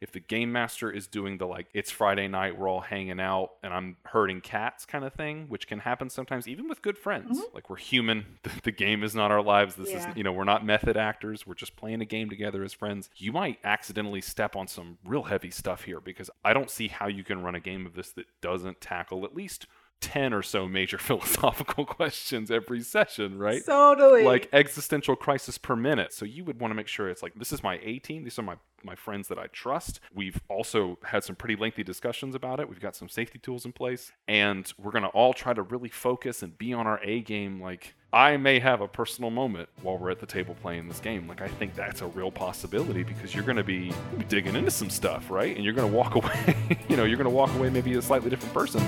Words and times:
if 0.00 0.12
the 0.12 0.20
game 0.20 0.52
master 0.52 0.90
is 0.90 1.06
doing 1.06 1.38
the 1.38 1.46
like 1.46 1.66
it's 1.74 1.90
Friday 1.90 2.28
night, 2.28 2.58
we're 2.58 2.68
all 2.68 2.80
hanging 2.80 3.18
out 3.20 3.50
and 3.62 3.72
I'm 3.74 3.96
herding 4.04 4.40
cats 4.40 4.84
kind 4.86 5.04
of 5.04 5.12
thing, 5.12 5.46
which 5.48 5.66
can 5.66 5.80
happen 5.80 6.08
sometimes 6.10 6.46
even 6.46 6.68
with 6.68 6.82
good 6.82 6.96
friends. 6.96 7.38
Mm-hmm. 7.38 7.54
Like 7.54 7.68
we're 7.70 7.76
human. 7.76 8.26
The, 8.44 8.50
the 8.64 8.72
game 8.72 9.02
is 9.02 9.14
not 9.14 9.30
our 9.32 9.42
lives. 9.42 9.74
This 9.74 9.90
Yeah. 9.90 10.10
is 10.10 10.16
you 10.16 10.22
know, 10.22 10.32
we're 10.32 10.44
not 10.44 10.64
method 10.64 10.96
actors. 10.96 11.46
We're 11.46 11.54
just 11.54 11.74
playing 11.76 12.00
a 12.00 12.04
game 12.04 12.30
together 12.30 12.62
as 12.62 12.72
friends. 12.72 13.10
You 13.16 13.32
might 13.32 13.58
accidentally 13.64 14.20
step 14.20 14.54
on 14.56 14.68
some 14.68 14.98
real 15.04 15.24
heavy 15.24 15.50
stuff 15.50 15.82
here 15.82 16.00
because 16.00 16.30
I 16.44 16.52
don't 16.52 16.70
see 16.70 16.88
how 16.88 17.08
you 17.08 17.24
can 17.24 17.42
run 17.42 17.54
a 17.56 17.60
game 17.60 17.84
of 17.86 17.94
this 17.94 18.10
that 18.12 18.26
doesn't 18.40 18.80
tackle 18.80 19.24
at 19.24 19.34
least 19.34 19.66
10 20.00 20.32
or 20.32 20.42
so 20.42 20.68
major 20.68 20.98
philosophical 21.08 21.84
questions 21.84 22.50
every 22.50 22.80
session, 22.82 23.38
right? 23.38 23.62
Totally. 23.64 24.22
like 24.24 24.48
existential 24.52 25.16
crisis 25.16 25.58
per 25.58 25.76
minute. 25.76 26.12
So 26.12 26.24
you 26.24 26.44
would 26.44 26.60
want 26.60 26.70
to 26.70 26.74
make 26.76 26.88
sure 26.88 27.08
it's 27.08 27.22
like 27.22 27.34
this 27.34 27.52
is 27.52 27.62
my 27.62 27.78
A 27.82 27.98
team. 27.98 28.24
These 28.24 28.38
are 28.38 28.42
my 28.42 28.56
my 28.84 28.94
friends 28.94 29.26
that 29.26 29.38
I 29.40 29.48
trust. 29.48 29.98
We've 30.14 30.40
also 30.48 30.98
had 31.02 31.24
some 31.24 31.34
pretty 31.34 31.56
lengthy 31.56 31.82
discussions 31.82 32.36
about 32.36 32.60
it. 32.60 32.68
We've 32.68 32.78
got 32.78 32.94
some 32.94 33.08
safety 33.08 33.40
tools 33.40 33.64
in 33.64 33.72
place, 33.72 34.12
and 34.28 34.72
we're 34.78 34.92
gonna 34.92 35.08
all 35.08 35.32
try 35.34 35.52
to 35.52 35.62
really 35.62 35.88
focus 35.88 36.44
and 36.44 36.56
be 36.56 36.72
on 36.72 36.86
our 36.86 37.00
A 37.02 37.20
game. 37.20 37.60
Like 37.60 37.94
I 38.12 38.36
may 38.36 38.60
have 38.60 38.80
a 38.80 38.86
personal 38.86 39.30
moment 39.30 39.68
while 39.82 39.98
we're 39.98 40.10
at 40.10 40.20
the 40.20 40.26
table 40.26 40.54
playing 40.62 40.86
this 40.86 41.00
game. 41.00 41.26
Like 41.26 41.40
I 41.42 41.48
think 41.48 41.74
that's 41.74 42.02
a 42.02 42.06
real 42.06 42.30
possibility 42.30 43.02
because 43.02 43.34
you're 43.34 43.44
gonna 43.44 43.64
be 43.64 43.92
digging 44.28 44.54
into 44.54 44.70
some 44.70 44.90
stuff, 44.90 45.28
right? 45.28 45.56
And 45.56 45.64
you're 45.64 45.74
gonna 45.74 45.88
walk 45.88 46.14
away. 46.20 46.56
you 46.88 46.96
know, 46.96 47.02
you're 47.04 47.18
gonna 47.18 47.30
walk 47.30 47.52
away 47.56 47.70
maybe 47.70 47.94
a 47.94 48.02
slightly 48.02 48.30
different 48.30 48.54
person. 48.54 48.80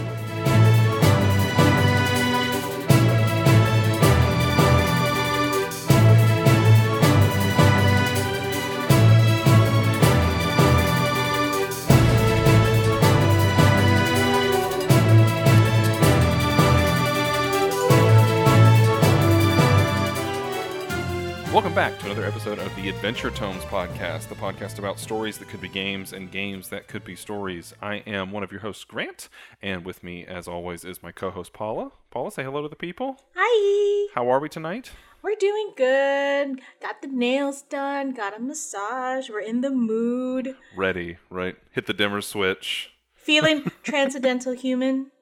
Episode 22.51 22.67
of 22.67 22.75
the 22.83 22.89
Adventure 22.89 23.31
Tomes 23.31 23.63
podcast, 23.65 24.29
the 24.29 24.35
podcast 24.35 24.81
about 24.81 24.99
stories 24.99 25.39
that 25.39 25.47
could 25.49 25.61
be 25.61 25.69
games 25.69 26.13
and 26.13 26.33
games 26.33 26.69
that 26.71 26.89
could 26.89 27.05
be 27.05 27.15
stories. 27.15 27.73
I 27.81 27.97
am 28.09 28.33
one 28.33 28.43
of 28.43 28.51
your 28.51 28.61
hosts, 28.61 28.83
Grant, 28.83 29.29
and 29.63 29.85
with 29.85 30.03
me, 30.03 30.25
as 30.27 30.49
always, 30.49 30.85
is 30.85 31.01
my 31.01 31.13
co 31.13 31.31
host, 31.31 31.53
Paula. 31.53 31.93
Paula, 32.11 32.33
say 32.33 32.43
hello 32.43 32.63
to 32.63 32.69
the 32.69 32.75
people. 32.75 33.21
Hi. 33.37 34.09
How 34.17 34.29
are 34.29 34.41
we 34.41 34.49
tonight? 34.49 34.91
We're 35.23 35.37
doing 35.37 35.75
good. 35.77 36.61
Got 36.83 37.03
the 37.03 37.09
nails 37.09 37.63
done. 37.63 38.15
Got 38.15 38.37
a 38.37 38.41
massage. 38.41 39.31
We're 39.31 39.41
in 39.41 39.61
the 39.61 39.71
mood. 39.71 40.57
Ready, 40.75 41.19
right? 41.29 41.57
Hit 41.71 41.87
the 41.87 41.95
dimmer 41.95 42.21
switch. 42.21 42.91
Feeling 43.15 43.71
transcendental 43.85 44.55
human. 44.55 45.13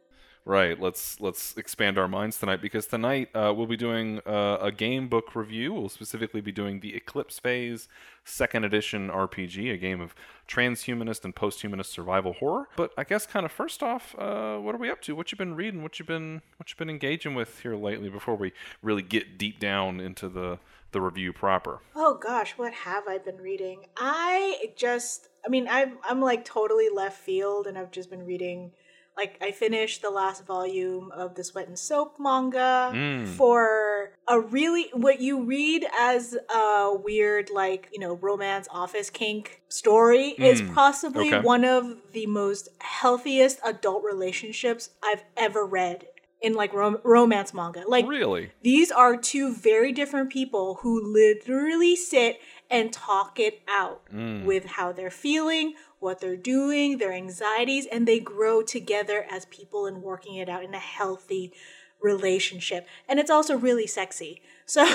Right, 0.49 0.81
let's 0.81 1.21
let's 1.21 1.59
expand 1.59 1.99
our 1.99 2.09
minds 2.09 2.39
tonight 2.39 2.63
because 2.63 2.87
tonight 2.87 3.29
uh, 3.37 3.53
we'll 3.55 3.67
be 3.67 3.77
doing 3.77 4.23
uh, 4.27 4.57
a 4.63 4.73
game 4.73 5.07
book 5.07 5.37
review. 5.37 5.75
We'll 5.75 5.91
specifically 5.91 6.41
be 6.41 6.53
doing 6.53 6.81
the 6.81 6.97
Eclipse 6.97 7.39
Phase 7.39 7.87
Second 8.25 8.65
Edition 8.65 9.11
RPG, 9.11 9.71
a 9.75 9.77
game 9.77 10.01
of 10.01 10.15
transhumanist 10.49 11.27
and 11.27 11.37
post-humanist 11.37 11.93
survival 11.93 12.33
horror. 12.33 12.67
But 12.77 12.93
I 12.97 13.05
guess, 13.05 13.27
kind 13.27 13.45
of 13.45 13.53
first 13.53 13.83
off, 13.83 14.15
uh, 14.19 14.57
what 14.57 14.75
are 14.75 14.79
we 14.79 14.89
up 14.89 15.03
to? 15.03 15.15
What 15.15 15.31
you 15.31 15.37
been 15.37 15.55
reading? 15.55 15.83
What 15.83 15.99
you 15.99 16.07
been 16.07 16.41
what 16.57 16.71
you 16.71 16.77
been 16.79 16.89
engaging 16.89 17.35
with 17.35 17.61
here 17.61 17.77
lately? 17.77 18.09
Before 18.09 18.35
we 18.35 18.55
really 18.81 19.03
get 19.03 19.37
deep 19.37 19.61
down 19.61 20.01
into 20.01 20.31
the 20.31 20.59
the 20.93 21.03
review 21.03 21.35
proper. 21.35 21.81
Oh 21.95 22.15
gosh, 22.15 22.53
what 22.57 22.73
have 22.73 23.07
I 23.07 23.19
been 23.19 23.37
reading? 23.37 23.85
I 23.99 24.71
just, 24.77 25.29
I 25.45 25.51
mean, 25.51 25.69
I'm 25.69 25.99
I'm 26.09 26.23
like 26.23 26.47
totally 26.47 26.89
left 26.89 27.21
field, 27.21 27.67
and 27.67 27.77
I've 27.77 27.91
just 27.91 28.09
been 28.09 28.25
reading. 28.25 28.73
Like 29.19 29.37
I 29.43 29.51
finished 29.51 30.01
the 30.01 30.11
last 30.11 30.47
volume 30.47 31.11
of 31.13 31.35
the 31.35 31.43
Sweat 31.43 31.67
and 31.67 31.77
Soap 31.79 32.11
manga 32.21 32.93
Mm. 32.95 33.27
for 33.27 34.13
a 34.29 34.39
really 34.39 34.85
what 34.93 35.21
you 35.21 35.43
read 35.43 35.85
as 35.99 36.37
a 36.55 36.95
weird 36.95 37.51
like 37.51 37.89
you 37.93 37.99
know 37.99 38.15
romance 38.15 38.69
office 38.71 39.11
kink 39.11 39.61
story 39.69 40.29
is 40.39 40.63
Mm. 40.63 40.73
possibly 40.75 41.29
Okay. 41.35 41.41
one 41.41 41.65
of 41.65 41.83
the 42.13 42.27
most 42.27 42.69
healthiest 42.81 43.59
adult 43.65 44.05
relationships 44.05 44.91
I've 45.03 45.25
ever 45.37 45.67
read 45.67 46.07
in 46.41 46.55
like 46.55 46.73
rom- 46.73 47.01
romance 47.03 47.53
manga. 47.53 47.83
Like 47.89 48.07
Really? 48.07 48.53
these 48.63 48.93
are 48.93 49.17
two 49.17 49.53
very 49.53 49.91
different 49.91 50.31
people 50.31 50.77
who 50.83 50.93
literally 51.13 51.97
sit 51.97 52.39
and 52.71 52.93
talk 52.93 53.41
it 53.41 53.63
out 53.67 54.03
Mm. 54.15 54.45
with 54.45 54.65
how 54.77 54.93
they're 54.93 55.11
feeling, 55.11 55.75
what 56.01 56.21
they're 56.21 56.37
doing, 56.37 56.99
their 56.99 57.13
anxieties, 57.13 57.87
and 57.87 58.07
they 58.07 58.21
grow 58.21 58.63
together 58.63 59.27
as 59.31 59.45
people 59.47 59.87
and 59.87 60.03
working 60.03 60.37
it 60.37 60.49
out 60.49 60.65
in 60.65 60.75
a 60.75 60.79
healthy 60.79 61.53
relationship. 62.01 62.87
And 63.09 63.19
it's 63.19 63.31
also 63.31 63.57
really 63.57 63.87
sexy. 63.87 64.43
So 64.67 64.87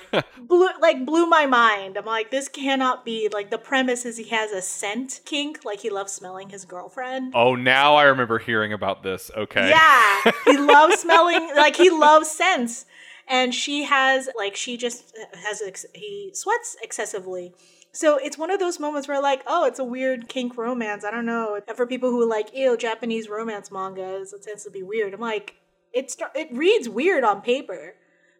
blew 0.38 0.68
like 0.80 1.04
blew 1.04 1.26
my 1.26 1.44
mind. 1.44 1.96
I'm 1.96 2.04
like, 2.04 2.30
this 2.30 2.48
cannot 2.48 3.04
be 3.04 3.28
like 3.32 3.50
the 3.50 3.58
premise 3.58 4.04
is 4.04 4.16
he 4.16 4.28
has 4.28 4.52
a 4.52 4.62
scent 4.62 5.20
kink, 5.24 5.64
like 5.64 5.80
he 5.80 5.90
loves 5.90 6.12
smelling 6.12 6.50
his 6.50 6.64
girlfriend. 6.64 7.32
Oh, 7.34 7.56
now 7.56 7.96
I 7.96 8.04
remember 8.04 8.38
hearing 8.38 8.72
about 8.72 9.02
this. 9.02 9.30
Okay. 9.36 9.70
Yeah, 9.70 10.32
he 10.44 10.56
loves 10.56 11.00
smelling. 11.00 11.50
Like 11.56 11.74
he 11.74 11.90
loves 11.90 12.30
scents, 12.30 12.86
and 13.26 13.52
she 13.52 13.84
has 13.84 14.28
like 14.38 14.54
she 14.54 14.76
just 14.76 15.12
uh, 15.20 15.36
has 15.36 15.62
ex- 15.62 15.86
he 15.94 16.30
sweats 16.32 16.76
excessively. 16.80 17.52
So 17.98 18.16
it's 18.16 18.38
one 18.38 18.52
of 18.52 18.60
those 18.60 18.78
moments 18.78 19.08
where 19.08 19.20
like, 19.20 19.42
oh, 19.48 19.64
it's 19.64 19.80
a 19.80 19.84
weird 19.96 20.28
kink 20.28 20.56
romance. 20.56 21.04
I 21.04 21.10
don't 21.10 21.26
know. 21.26 21.58
And 21.66 21.76
for 21.76 21.84
people 21.84 22.10
who 22.10 22.28
like, 22.28 22.48
ew, 22.54 22.76
Japanese 22.76 23.28
romance 23.28 23.72
manga 23.72 24.08
is- 24.20 24.32
it 24.32 24.42
tends 24.44 24.62
to 24.64 24.70
be 24.70 24.84
weird. 24.84 25.14
I'm 25.14 25.20
like, 25.20 25.56
it 25.92 26.08
start, 26.12 26.30
it 26.36 26.48
reads 26.52 26.88
weird 26.88 27.24
on 27.24 27.42
paper. 27.42 27.96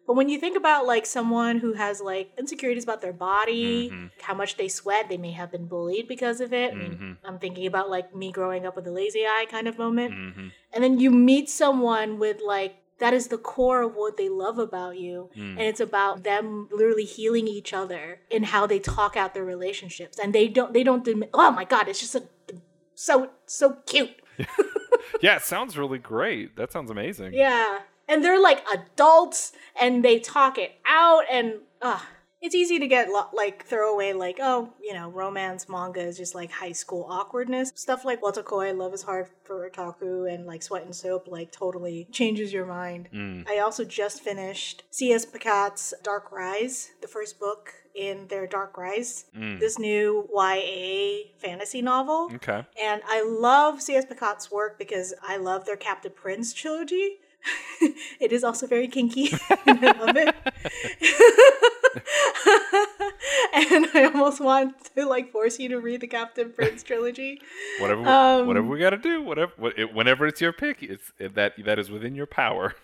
But 0.07 0.15
when 0.15 0.29
you 0.29 0.39
think 0.39 0.55
about 0.57 0.87
like 0.87 1.05
someone 1.05 1.59
who 1.59 1.73
has 1.73 1.99
like 1.99 2.31
insecurities 2.39 2.85
about 2.85 3.01
their 3.01 3.11
body, 3.13 3.89
Mhm. 3.91 4.11
how 4.21 4.33
much 4.33 4.55
they 4.55 4.69
sweat, 4.69 5.09
they 5.09 5.17
may 5.17 5.31
have 5.31 5.51
been 5.51 5.67
bullied 5.67 6.07
because 6.07 6.39
of 6.41 6.53
it. 6.53 6.71
I 6.71 6.75
mean. 6.75 7.17
I'm 7.25 7.37
thinking 7.37 7.67
about 7.67 7.89
like 7.89 8.15
me 8.15 8.31
growing 8.31 8.65
up 8.65 8.75
with 8.77 8.87
a 8.87 8.91
lazy 8.91 9.25
eye 9.27 9.45
kind 9.51 9.67
of 9.67 9.77
moment 9.77 10.13
hmm 10.13 10.47
and 10.71 10.83
then 10.83 10.99
you 10.99 11.09
meet 11.11 11.49
someone 11.49 12.17
with 12.19 12.37
like 12.55 12.75
that 12.99 13.13
is 13.13 13.27
the 13.27 13.37
core 13.37 13.81
of 13.81 13.95
what 13.95 14.17
they 14.17 14.29
love 14.29 14.57
about 14.59 14.97
you 14.97 15.29
Mm. 15.35 15.51
and 15.51 15.61
it's 15.61 15.79
about 15.79 16.23
them 16.23 16.67
literally 16.71 17.05
healing 17.05 17.47
each 17.47 17.73
other 17.73 18.19
in 18.29 18.43
how 18.43 18.67
they 18.67 18.79
talk 18.79 19.15
out 19.17 19.33
their 19.33 19.45
relationships 19.45 20.17
and 20.19 20.33
they 20.33 20.47
don't 20.47 20.73
they 20.73 20.83
don't 20.83 21.03
dim- 21.05 21.23
oh 21.33 21.51
my 21.51 21.63
god 21.65 21.87
it's 21.87 21.99
just 21.99 22.15
a, 22.15 22.23
so 22.95 23.29
so 23.45 23.77
cute 23.85 24.11
Yeah, 25.21 25.35
it 25.37 25.41
sounds 25.41 25.77
really 25.77 25.97
great. 25.97 26.55
That 26.55 26.71
sounds 26.71 26.89
amazing. 26.91 27.33
yeah 27.33 27.79
and 28.07 28.23
they're 28.23 28.41
like 28.41 28.63
adults 28.73 29.51
and 29.79 30.03
they 30.03 30.19
talk 30.19 30.57
it 30.57 30.71
out 30.87 31.23
and 31.31 31.55
uh 31.81 31.99
it's 32.41 32.55
easy 32.55 32.79
to 32.79 32.87
get 32.87 33.09
lo- 33.09 33.29
like 33.33 33.65
throw 33.65 33.93
away 33.93 34.13
like 34.13 34.37
oh 34.41 34.69
you 34.81 34.93
know 34.93 35.09
romance 35.09 35.67
manga 35.67 35.99
is 36.01 36.17
just 36.17 36.33
like 36.35 36.51
high 36.51 36.71
school 36.71 37.05
awkwardness 37.09 37.71
stuff 37.75 38.05
like 38.05 38.21
wotakoi 38.21 38.75
love 38.75 38.93
is 38.93 39.03
hard 39.03 39.27
for 39.43 39.69
otaku 39.69 40.31
and 40.33 40.45
like 40.45 40.61
sweat 40.63 40.83
and 40.83 40.95
soap 40.95 41.27
like 41.27 41.51
totally 41.51 42.07
changes 42.11 42.53
your 42.53 42.65
mind 42.65 43.09
Mm. 43.13 43.47
i 43.49 43.59
also 43.59 43.83
just 43.83 44.21
finished 44.21 44.83
cs 44.91 45.25
pacat's 45.25 45.93
dark 46.03 46.31
rise 46.31 46.91
the 47.01 47.07
first 47.07 47.39
book 47.39 47.73
in 47.95 48.27
their 48.27 48.47
dark 48.47 48.77
rise 48.77 49.25
Mm. 49.35 49.59
this 49.59 49.77
new 49.77 50.27
ya 50.33 50.55
fantasy 51.37 51.81
novel 51.81 52.29
Okay. 52.35 52.63
and 52.81 53.01
I 53.07 53.21
love 53.23 53.81
C.S. 53.81 54.05
Pacat's 54.05 54.49
work 54.51 54.77
because 54.77 55.13
I 55.21 55.37
love 55.37 55.65
their 55.65 55.75
Captive 55.77 56.15
Prince 56.15 56.53
trilogy. 56.53 57.17
it 58.19 58.31
is 58.31 58.43
also 58.43 58.67
very 58.67 58.87
kinky. 58.87 59.29
and 59.65 59.83
I 59.85 59.91
love 60.03 60.15
it. 60.17 60.35
and 63.53 63.87
I 63.93 64.09
almost 64.13 64.39
want 64.39 64.75
to 64.95 65.05
like 65.05 65.31
force 65.31 65.59
you 65.59 65.69
to 65.69 65.79
read 65.79 66.01
the 66.01 66.07
Captive 66.07 66.55
Prince 66.55 66.83
trilogy. 66.83 67.41
Whatever, 67.79 68.07
Um, 68.07 68.47
whatever 68.47 68.67
we 68.67 68.79
got 68.79 68.91
to 68.91 68.97
do, 68.97 69.21
whatever, 69.21 69.51
whenever 69.93 70.27
it's 70.27 70.41
your 70.41 70.53
pick, 70.53 70.83
it's 70.83 71.11
it, 71.19 71.35
that 71.35 71.53
that 71.65 71.79
is 71.79 71.89
within 71.89 72.15
your 72.15 72.25
power. 72.27 72.75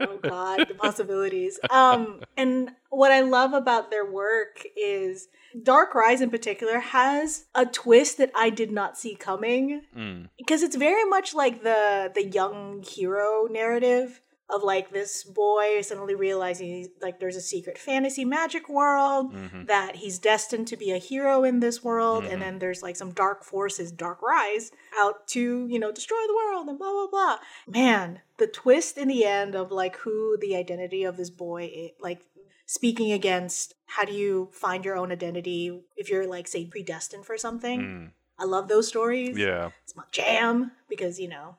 Oh 0.00 0.18
god, 0.18 0.66
the 0.68 0.74
possibilities. 0.74 1.58
Um 1.70 2.20
and 2.36 2.72
what 2.90 3.12
I 3.12 3.20
love 3.20 3.52
about 3.52 3.90
their 3.90 4.04
work 4.04 4.62
is 4.76 5.28
Dark 5.62 5.94
Rise 5.94 6.20
in 6.20 6.30
particular 6.30 6.80
has 6.80 7.46
a 7.54 7.64
twist 7.64 8.18
that 8.18 8.30
I 8.34 8.50
did 8.50 8.72
not 8.72 8.98
see 8.98 9.14
coming. 9.14 9.82
Mm. 9.96 10.28
because 10.36 10.62
it's 10.62 10.76
very 10.76 11.04
much 11.04 11.34
like 11.34 11.62
the 11.62 12.10
the 12.14 12.26
young 12.26 12.82
hero 12.82 13.46
narrative 13.50 14.20
of 14.50 14.62
like 14.62 14.90
this 14.90 15.24
boy 15.24 15.80
suddenly 15.80 16.14
realizing 16.14 16.86
like 17.00 17.18
there's 17.18 17.36
a 17.36 17.40
secret 17.40 17.78
fantasy 17.78 18.24
magic 18.24 18.68
world 18.68 19.32
Mhm. 19.32 19.66
that 19.68 19.96
he's 19.96 20.18
destined 20.18 20.68
to 20.68 20.76
be 20.76 20.90
a 20.90 20.98
hero 20.98 21.44
in 21.44 21.60
this 21.60 21.82
world 21.82 22.24
Mhm. 22.24 22.32
and 22.32 22.42
then 22.42 22.58
there's 22.58 22.82
like 22.82 22.94
some 22.96 23.12
dark 23.12 23.42
forces 23.42 23.90
dark 23.90 24.20
rise 24.22 24.70
out 24.98 25.26
to 25.28 25.66
you 25.66 25.78
know 25.78 25.90
destroy 25.90 26.18
the 26.26 26.34
world 26.34 26.68
and 26.68 26.78
blah 26.78 26.90
blah 26.92 27.06
blah 27.06 27.38
man 27.66 28.20
the 28.36 28.46
twist 28.46 28.98
in 28.98 29.08
the 29.08 29.24
end 29.24 29.54
of 29.54 29.72
like 29.72 29.96
who 29.98 30.36
the 30.40 30.54
identity 30.54 31.04
of 31.04 31.16
this 31.16 31.30
boy 31.30 31.64
is, 31.74 31.90
like 32.00 32.20
speaking 32.66 33.12
against 33.12 33.74
how 33.86 34.04
do 34.04 34.12
you 34.12 34.50
find 34.52 34.84
your 34.84 34.96
own 34.96 35.10
identity 35.10 35.82
if 35.96 36.10
you're 36.10 36.26
like 36.26 36.46
say 36.48 36.66
predestined 36.66 37.24
for 37.24 37.38
something 37.38 37.80
Mm. 37.80 38.12
I 38.36 38.44
love 38.46 38.66
those 38.66 38.88
stories. 38.88 39.38
Yeah. 39.38 39.70
It's 39.84 39.94
my 39.94 40.02
jam 40.10 40.72
because, 40.88 41.20
you 41.20 41.28
know, 41.28 41.56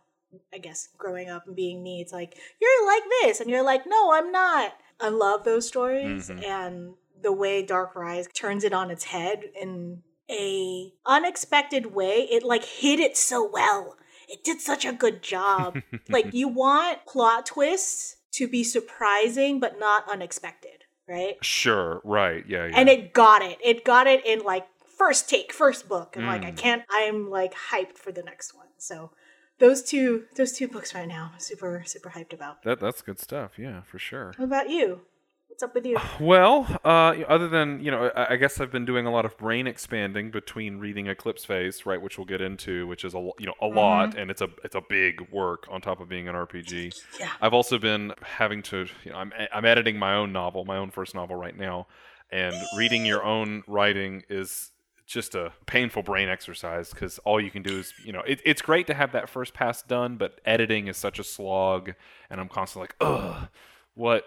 I 0.54 0.58
guess 0.58 0.90
growing 0.98 1.30
up 1.30 1.48
and 1.48 1.56
being 1.56 1.84
me, 1.84 2.02
it's 2.02 2.14
like, 2.14 2.38
you're 2.62 2.86
like 2.88 3.04
this. 3.22 3.40
And 3.40 3.50
you're 3.50 3.64
like, 3.64 3.84
no, 3.88 4.12
I'm 4.14 4.32
not. 4.32 4.74
I 5.00 5.10
love 5.10 5.44
those 5.44 5.68
stories. 5.68 6.30
Mhm. 6.30 6.44
And 6.46 6.94
the 7.22 7.32
way 7.32 7.64
Dark 7.64 7.96
Rise 7.96 8.28
turns 8.34 8.64
it 8.64 8.74
on 8.74 8.92
its 8.92 9.06
head 9.06 9.44
in 9.60 10.04
a 10.30 10.94
unexpected 11.06 11.88
way, 11.94 12.28
it 12.32 12.44
like 12.44 12.64
hit 12.64 13.00
it 13.00 13.18
so 13.18 13.48
well. 13.52 13.98
It 14.28 14.44
did 14.44 14.60
such 14.62 14.86
a 14.86 14.92
good 14.94 15.22
job. 15.22 15.82
like 16.10 16.34
you 16.34 16.48
want 16.48 17.06
plot 17.06 17.46
twists 17.46 18.18
to 18.34 18.48
be 18.48 18.64
surprising 18.64 19.60
but 19.60 19.80
not 19.80 20.10
unexpected, 20.10 20.84
right? 21.08 21.36
Sure. 21.42 22.02
Right. 22.04 22.44
Yeah. 22.48 22.66
Yeah. 22.68 22.74
and 22.80 22.90
it 22.90 23.14
got 23.14 23.42
it. 23.42 23.58
It 23.64 23.86
got 23.86 24.08
it 24.08 24.26
in 24.26 24.40
like 24.40 24.66
first 24.98 25.30
take, 25.30 25.52
first 25.54 25.88
book, 25.90 26.16
and 26.16 26.26
like 26.26 26.44
I 26.44 26.52
Mm. 26.52 26.58
can't. 26.58 26.84
I'm 26.90 27.30
like 27.30 27.54
hyped 27.54 27.98
for 27.98 28.12
the 28.12 28.24
next 28.24 28.54
one. 28.56 28.68
So 28.78 29.12
those 29.60 29.82
two, 29.82 30.26
those 30.36 30.52
two 30.52 30.68
books 30.68 30.94
right 30.94 31.08
now, 31.08 31.32
I'm 31.34 31.40
super, 31.40 31.84
super 31.86 32.10
hyped 32.10 32.34
about. 32.34 32.64
that 32.64 32.80
that's 32.80 33.02
good 33.02 33.20
stuff. 33.20 33.58
Yeah, 33.58 33.82
for 33.82 34.00
sure. 34.00 34.34
What 34.38 34.46
about 34.46 34.70
you? 34.70 35.02
What's 35.48 35.64
up 35.64 35.74
with 35.74 35.86
you? 35.86 35.98
Well, 36.20 36.68
uh, 36.84 37.14
other 37.30 37.48
than 37.48 37.82
you 37.82 37.90
know, 37.92 38.12
I, 38.16 38.34
I 38.34 38.36
guess 38.36 38.60
I've 38.60 38.72
been 38.72 38.84
doing 38.86 39.06
a 39.06 39.12
lot 39.12 39.26
of 39.26 39.38
brain 39.38 39.68
expanding 39.68 40.32
between 40.32 40.80
reading 40.80 41.08
Eclipse 41.08 41.46
Phase, 41.46 41.86
right, 41.86 42.02
which 42.02 42.18
we'll 42.18 42.26
get 42.26 42.42
into, 42.42 42.88
which 42.88 43.06
is 43.06 43.14
a 43.14 43.30
you 43.40 43.46
know 43.46 43.54
a 43.62 43.68
lot, 43.68 44.18
and 44.18 44.30
it's 44.30 44.42
a 44.42 44.50
it's 44.66 44.76
a 44.76 44.82
big 44.90 45.22
work 45.32 45.66
on 45.70 45.80
top 45.80 46.02
of 46.02 46.10
being 46.10 46.28
an 46.28 46.36
RPG. 46.36 46.94
Yeah. 47.20 47.30
I've 47.42 47.54
also 47.54 47.78
been 47.78 48.14
having 48.22 48.64
to, 48.64 48.88
you 49.06 49.12
know, 49.12 49.18
I'm 49.18 49.32
I'm 49.54 49.64
editing 49.66 49.98
my 49.98 50.16
own 50.16 50.34
novel, 50.34 50.66
my 50.66 50.78
own 50.78 50.92
first 50.92 51.16
novel 51.16 51.38
right 51.38 51.58
now, 51.58 51.88
and 52.32 52.56
reading 52.78 53.06
your 53.06 53.24
own 53.24 53.64
writing 53.68 54.24
is 54.30 54.72
just 55.06 55.36
a 55.36 55.52
painful 55.66 56.04
brain 56.04 56.30
exercise 56.30 56.90
because 56.90 57.20
all 57.20 57.40
you 57.40 57.52
can 57.52 57.62
do 57.62 57.80
is, 57.80 57.94
you 58.04 58.12
know, 58.12 58.22
it, 58.22 58.42
it's 58.44 58.62
great 58.62 58.88
to 58.88 58.94
have 58.94 59.12
that 59.12 59.30
first 59.30 59.54
pass 59.54 59.82
done, 59.82 60.18
but 60.18 60.42
editing 60.46 60.88
is 60.88 60.98
such 60.98 61.20
a 61.20 61.24
slog, 61.24 61.94
and 62.30 62.42
I'm 62.42 62.50
constantly 62.50 62.88
like, 62.88 62.96
ugh, 63.02 63.48
what 63.94 64.26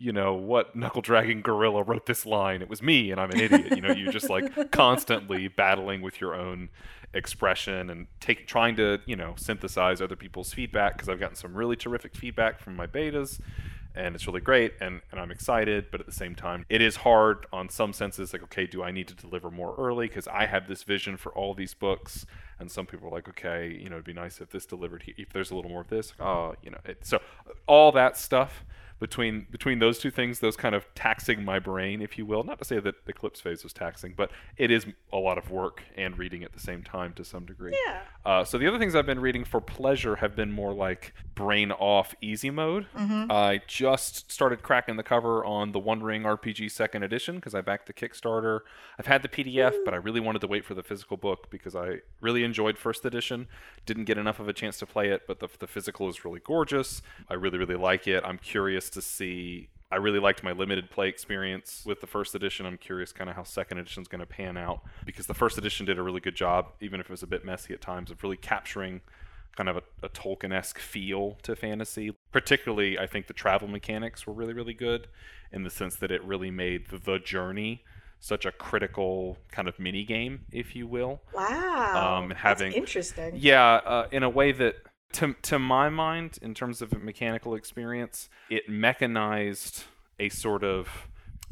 you 0.00 0.12
know, 0.12 0.34
what 0.34 0.76
knuckle 0.76 1.02
dragging 1.02 1.42
gorilla 1.42 1.82
wrote 1.82 2.06
this 2.06 2.24
line? 2.24 2.62
It 2.62 2.68
was 2.68 2.80
me, 2.80 3.10
and 3.10 3.20
I'm 3.20 3.30
an 3.30 3.40
idiot. 3.40 3.74
You 3.74 3.82
know, 3.82 3.92
you're 3.92 4.12
just 4.12 4.30
like 4.30 4.70
constantly 4.70 5.48
battling 5.48 6.02
with 6.02 6.20
your 6.20 6.36
own 6.36 6.68
expression 7.14 7.90
and 7.90 8.06
take, 8.20 8.46
trying 8.46 8.76
to, 8.76 9.00
you 9.06 9.16
know, 9.16 9.34
synthesize 9.36 10.00
other 10.00 10.14
people's 10.14 10.52
feedback 10.52 10.94
because 10.94 11.08
I've 11.08 11.18
gotten 11.18 11.34
some 11.34 11.52
really 11.52 11.74
terrific 11.74 12.14
feedback 12.14 12.60
from 12.60 12.76
my 12.76 12.86
betas, 12.86 13.40
and 13.94 14.14
it's 14.14 14.26
really 14.26 14.40
great, 14.40 14.74
and, 14.80 15.00
and 15.10 15.20
I'm 15.20 15.30
excited. 15.30 15.86
But 15.90 16.00
at 16.00 16.06
the 16.06 16.12
same 16.12 16.34
time, 16.34 16.64
it 16.68 16.80
is 16.80 16.96
hard 16.96 17.46
on 17.52 17.68
some 17.68 17.92
senses. 17.92 18.32
Like, 18.32 18.42
okay, 18.44 18.66
do 18.66 18.82
I 18.82 18.90
need 18.90 19.08
to 19.08 19.14
deliver 19.14 19.50
more 19.50 19.74
early 19.78 20.08
because 20.08 20.28
I 20.28 20.46
have 20.46 20.68
this 20.68 20.82
vision 20.84 21.16
for 21.16 21.32
all 21.32 21.54
these 21.54 21.74
books? 21.74 22.26
And 22.60 22.70
some 22.70 22.86
people 22.86 23.08
are 23.08 23.12
like, 23.12 23.28
okay, 23.28 23.68
you 23.80 23.88
know, 23.88 23.96
it'd 23.96 24.04
be 24.04 24.12
nice 24.12 24.40
if 24.40 24.50
this 24.50 24.66
delivered. 24.66 25.02
he- 25.04 25.14
If 25.16 25.32
there's 25.32 25.50
a 25.50 25.54
little 25.56 25.70
more 25.70 25.80
of 25.82 25.88
this, 25.88 26.12
oh, 26.20 26.54
you 26.62 26.70
know, 26.70 26.78
it, 26.84 27.06
so 27.06 27.20
all 27.66 27.92
that 27.92 28.16
stuff 28.16 28.64
between 29.00 29.46
between 29.50 29.78
those 29.78 29.98
two 29.98 30.10
things, 30.10 30.40
those 30.40 30.56
kind 30.56 30.74
of 30.74 30.86
taxing 30.94 31.44
my 31.44 31.58
brain, 31.58 32.02
if 32.02 32.18
you 32.18 32.26
will. 32.26 32.42
Not 32.42 32.58
to 32.58 32.64
say 32.64 32.80
that 32.80 32.94
Eclipse 33.06 33.40
Phase 33.40 33.62
was 33.62 33.72
taxing, 33.72 34.14
but 34.16 34.30
it 34.56 34.70
is 34.70 34.86
a 35.12 35.16
lot 35.16 35.38
of 35.38 35.50
work 35.50 35.82
and 35.96 36.18
reading 36.18 36.42
at 36.42 36.52
the 36.52 36.60
same 36.60 36.82
time 36.82 37.12
to 37.14 37.24
some 37.24 37.44
degree. 37.46 37.76
Yeah. 37.86 38.00
Uh, 38.24 38.44
so 38.44 38.58
the 38.58 38.66
other 38.66 38.78
things 38.78 38.94
I've 38.94 39.06
been 39.06 39.20
reading 39.20 39.44
for 39.44 39.60
pleasure 39.60 40.16
have 40.16 40.34
been 40.36 40.52
more 40.52 40.72
like 40.72 41.14
brain 41.34 41.70
off 41.72 42.14
easy 42.20 42.50
mode. 42.50 42.86
I 43.30 43.60
just 43.66 44.30
started 44.30 44.62
cracking 44.62 44.96
the 44.96 45.02
cover 45.02 45.44
on 45.44 45.72
the 45.72 45.78
One 45.78 46.02
Ring 46.02 46.24
RPG 46.24 46.70
Second 46.70 47.04
Edition 47.04 47.36
because 47.36 47.54
I 47.54 47.60
backed 47.60 47.86
the 47.86 47.92
Kickstarter. 47.92 48.60
I've 48.98 49.06
had 49.06 49.22
the 49.22 49.28
PDF, 49.28 49.74
but 49.84 49.94
I 49.94 49.98
really 49.98 50.20
wanted 50.20 50.40
to 50.40 50.46
wait 50.46 50.64
for 50.64 50.74
the 50.74 50.82
physical 50.82 51.16
book 51.16 51.48
because 51.50 51.74
I 51.76 51.98
really 52.20 52.44
enjoyed 52.44 52.76
First 52.76 53.04
Edition. 53.04 53.46
Didn't 53.86 54.04
get 54.04 54.18
enough 54.18 54.40
of 54.40 54.48
a 54.48 54.52
chance 54.52 54.78
to 54.78 54.86
play 54.86 55.08
it, 55.08 55.22
but 55.26 55.40
the, 55.40 55.48
the 55.58 55.66
physical 55.66 56.08
is 56.08 56.24
really 56.24 56.40
gorgeous. 56.40 57.00
I 57.28 57.34
really 57.34 57.58
really 57.58 57.76
like 57.76 58.06
it. 58.08 58.24
I'm 58.26 58.38
curious 58.38 58.87
to 58.90 59.02
see 59.02 59.68
I 59.90 59.96
really 59.96 60.18
liked 60.18 60.42
my 60.42 60.52
limited 60.52 60.90
play 60.90 61.08
experience 61.08 61.82
with 61.86 62.00
the 62.00 62.06
first 62.06 62.34
edition. 62.34 62.66
I'm 62.66 62.76
curious 62.76 63.10
kind 63.10 63.30
of 63.30 63.36
how 63.36 63.42
second 63.42 63.78
edition 63.78 64.02
is 64.02 64.08
going 64.08 64.20
to 64.20 64.26
pan 64.26 64.58
out 64.58 64.82
because 65.06 65.26
the 65.26 65.34
first 65.34 65.56
edition 65.56 65.86
did 65.86 65.98
a 65.98 66.02
really 66.02 66.20
good 66.20 66.34
job, 66.34 66.72
even 66.80 67.00
if 67.00 67.06
it 67.06 67.10
was 67.10 67.22
a 67.22 67.26
bit 67.26 67.42
messy 67.44 67.72
at 67.72 67.80
times, 67.80 68.10
of 68.10 68.22
really 68.22 68.36
capturing 68.36 69.00
kind 69.56 69.68
of 69.70 69.78
a, 69.78 69.82
a 70.02 70.08
Tolkien 70.10 70.52
esque 70.52 70.78
feel 70.78 71.38
to 71.42 71.56
fantasy. 71.56 72.14
Particularly, 72.32 72.98
I 72.98 73.06
think 73.06 73.28
the 73.28 73.32
travel 73.32 73.66
mechanics 73.66 74.26
were 74.26 74.34
really, 74.34 74.52
really 74.52 74.74
good 74.74 75.08
in 75.52 75.64
the 75.64 75.70
sense 75.70 75.96
that 75.96 76.10
it 76.10 76.22
really 76.22 76.50
made 76.50 76.88
the, 76.90 76.98
the 76.98 77.18
journey 77.18 77.82
such 78.20 78.44
a 78.44 78.52
critical 78.52 79.38
kind 79.50 79.68
of 79.68 79.78
mini 79.78 80.04
game, 80.04 80.40
if 80.52 80.76
you 80.76 80.86
will. 80.86 81.22
Wow. 81.32 82.18
Um, 82.18 82.28
That's 82.28 82.40
having- 82.40 82.72
interesting. 82.72 83.34
Yeah, 83.36 83.62
uh, 83.64 84.08
in 84.10 84.22
a 84.22 84.28
way 84.28 84.52
that, 84.52 84.76
to, 85.12 85.34
to 85.42 85.58
my 85.58 85.88
mind, 85.88 86.38
in 86.42 86.54
terms 86.54 86.82
of 86.82 87.02
mechanical 87.02 87.54
experience, 87.54 88.28
it 88.50 88.68
mechanized 88.68 89.84
a 90.18 90.28
sort 90.28 90.64
of, 90.64 91.08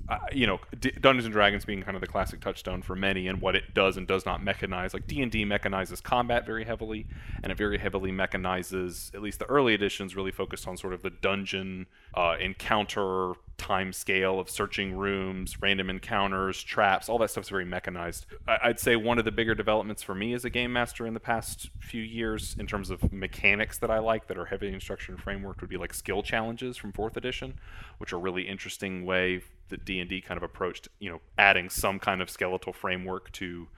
uh, 0.08 0.18
you 0.32 0.46
know, 0.46 0.60
D- 0.78 0.92
Dungeons 1.00 1.24
and 1.24 1.32
Dragons 1.32 1.64
being 1.64 1.82
kind 1.82 1.96
of 1.96 2.00
the 2.00 2.06
classic 2.06 2.40
touchstone 2.40 2.82
for 2.82 2.94
many, 2.94 3.28
and 3.28 3.40
what 3.40 3.56
it 3.56 3.74
does 3.74 3.96
and 3.96 4.06
does 4.06 4.26
not 4.26 4.40
mechanize. 4.40 4.92
Like 4.92 5.06
D 5.06 5.22
and 5.22 5.32
D 5.32 5.44
mechanizes 5.44 6.02
combat 6.02 6.44
very 6.44 6.64
heavily, 6.64 7.06
and 7.42 7.50
it 7.50 7.56
very 7.56 7.78
heavily 7.78 8.12
mechanizes. 8.12 9.14
At 9.14 9.22
least 9.22 9.38
the 9.38 9.46
early 9.46 9.74
editions 9.74 10.14
really 10.14 10.32
focused 10.32 10.68
on 10.68 10.76
sort 10.76 10.92
of 10.92 11.02
the 11.02 11.10
dungeon 11.10 11.86
uh, 12.14 12.36
encounter 12.38 13.32
time 13.58 13.92
scale 13.92 14.38
of 14.38 14.50
searching 14.50 14.96
rooms, 14.96 15.60
random 15.60 15.90
encounters, 15.90 16.62
traps, 16.62 17.08
all 17.08 17.18
that 17.18 17.30
stuff's 17.30 17.48
very 17.48 17.64
mechanized. 17.64 18.26
I'd 18.46 18.78
say 18.78 18.96
one 18.96 19.18
of 19.18 19.24
the 19.24 19.32
bigger 19.32 19.54
developments 19.54 20.02
for 20.02 20.14
me 20.14 20.34
as 20.34 20.44
a 20.44 20.50
game 20.50 20.72
master 20.72 21.06
in 21.06 21.14
the 21.14 21.20
past 21.20 21.70
few 21.80 22.02
years, 22.02 22.56
in 22.58 22.66
terms 22.66 22.90
of 22.90 23.12
mechanics 23.12 23.78
that 23.78 23.90
I 23.90 23.98
like 23.98 24.26
that 24.28 24.38
are 24.38 24.44
heavily 24.44 24.72
in 24.72 24.80
structure 24.80 25.12
and 25.12 25.20
framework, 25.20 25.60
would 25.60 25.70
be 25.70 25.76
like 25.76 25.94
skill 25.94 26.22
challenges 26.22 26.76
from 26.76 26.92
fourth 26.92 27.16
edition, 27.16 27.58
which 27.98 28.12
are 28.12 28.18
really 28.18 28.42
interesting 28.42 29.04
way 29.04 29.42
that 29.68 29.84
D 29.84 30.00
and 30.00 30.08
D 30.08 30.20
kind 30.20 30.36
of 30.36 30.42
approached, 30.42 30.88
you 30.98 31.10
know, 31.10 31.20
adding 31.38 31.70
some 31.70 31.98
kind 31.98 32.22
of 32.22 32.30
skeletal 32.30 32.72
framework 32.72 33.32
to, 33.32 33.68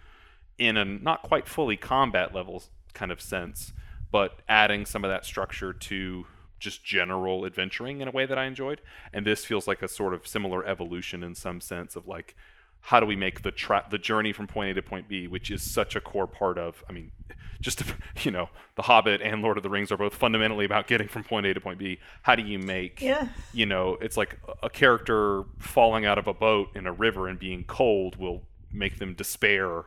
in 0.59 0.77
a 0.77 0.85
not 0.85 1.23
quite 1.23 1.47
fully 1.47 1.77
combat 1.77 2.35
level 2.35 2.63
kind 2.95 3.13
of 3.13 3.21
sense, 3.21 3.73
but 4.11 4.41
adding 4.49 4.85
some 4.85 5.05
of 5.05 5.11
that 5.11 5.25
structure 5.25 5.73
to 5.73 6.27
just 6.59 6.85
general 6.85 7.45
adventuring 7.45 8.01
in 8.01 8.09
a 8.09 8.11
way 8.11 8.27
that 8.27 8.39
I 8.39 8.45
enjoyed. 8.47 8.81
And 9.13 9.27
this 9.27 9.45
feels 9.45 9.67
like 9.67 9.83
a 9.83 9.89
sort 9.89 10.15
of 10.15 10.27
similar 10.27 10.65
evolution 10.67 11.23
in 11.23 11.35
some 11.35 11.61
sense 11.61 11.97
of 11.97 12.07
like 12.07 12.35
how 12.81 13.01
do 13.01 13.07
we 13.07 13.17
make 13.17 13.43
the 13.43 13.51
tra- 13.51 13.85
the 13.91 13.99
journey 13.99 14.33
from 14.33 14.47
point 14.47 14.71
A 14.71 14.75
to 14.75 14.83
point 14.83 15.09
B, 15.09 15.27
which 15.27 15.51
is 15.51 15.69
such 15.69 15.97
a 15.97 16.01
core 16.01 16.27
part 16.29 16.59
of 16.59 16.85
I 16.89 16.93
mean, 16.93 17.11
just 17.61 17.83
you 18.25 18.31
know, 18.31 18.49
The 18.77 18.83
Hobbit 18.83 19.21
and 19.21 19.43
Lord 19.43 19.57
of 19.57 19.63
the 19.63 19.71
Rings 19.71 19.91
are 19.91 19.97
both 19.97 20.15
fundamentally 20.15 20.65
about 20.65 20.87
getting 20.87 21.09
from 21.09 21.25
point 21.25 21.47
A 21.47 21.55
to 21.55 21.61
point 21.61 21.79
B. 21.79 21.99
How 22.23 22.35
do 22.37 22.43
you 22.43 22.59
make 22.59 23.01
Yeah. 23.03 23.29
you 23.53 23.67
know, 23.67 23.99
it's 24.01 24.17
like 24.17 24.39
a 24.63 24.71
character 24.71 25.45
falling 25.59 26.07
out 26.07 26.19
of 26.19 26.27
a 26.27 26.35
boat 26.35 26.71
in 26.75 26.87
a 26.87 26.93
river 26.93 27.27
and 27.29 27.39
being 27.39 27.65
cold 27.65 28.17
will 28.17 28.43
make 28.73 28.99
them 28.99 29.15
despair 29.15 29.85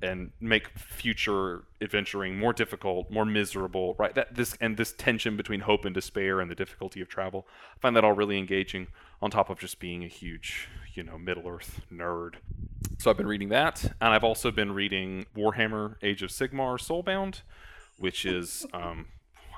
and 0.00 0.30
make 0.40 0.68
future 0.78 1.64
adventuring 1.80 2.38
more 2.38 2.52
difficult, 2.52 3.10
more 3.10 3.24
miserable, 3.24 3.94
right? 3.98 4.14
That 4.14 4.34
this 4.34 4.56
and 4.60 4.76
this 4.76 4.92
tension 4.92 5.36
between 5.36 5.60
hope 5.60 5.84
and 5.84 5.94
despair 5.94 6.40
and 6.40 6.50
the 6.50 6.54
difficulty 6.54 7.00
of 7.00 7.08
travel. 7.08 7.46
I 7.76 7.80
find 7.80 7.96
that 7.96 8.04
all 8.04 8.12
really 8.12 8.38
engaging 8.38 8.88
on 9.20 9.30
top 9.30 9.50
of 9.50 9.58
just 9.58 9.80
being 9.80 10.04
a 10.04 10.08
huge, 10.08 10.68
you 10.94 11.02
know, 11.02 11.18
Middle-earth 11.18 11.80
nerd. 11.92 12.34
So 12.98 13.10
I've 13.10 13.16
been 13.16 13.26
reading 13.26 13.48
that, 13.48 13.84
and 14.00 14.14
I've 14.14 14.24
also 14.24 14.50
been 14.50 14.72
reading 14.72 15.26
Warhammer 15.36 15.96
Age 16.02 16.22
of 16.22 16.30
Sigmar 16.30 16.78
Soulbound, 16.78 17.42
which 17.98 18.24
is 18.24 18.66
um 18.72 19.06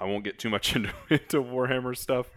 I 0.01 0.05
won't 0.05 0.25
get 0.25 0.39
too 0.39 0.49
much 0.49 0.75
into, 0.77 0.93
into 1.11 1.43
Warhammer 1.43 1.97
stuff, 1.97 2.31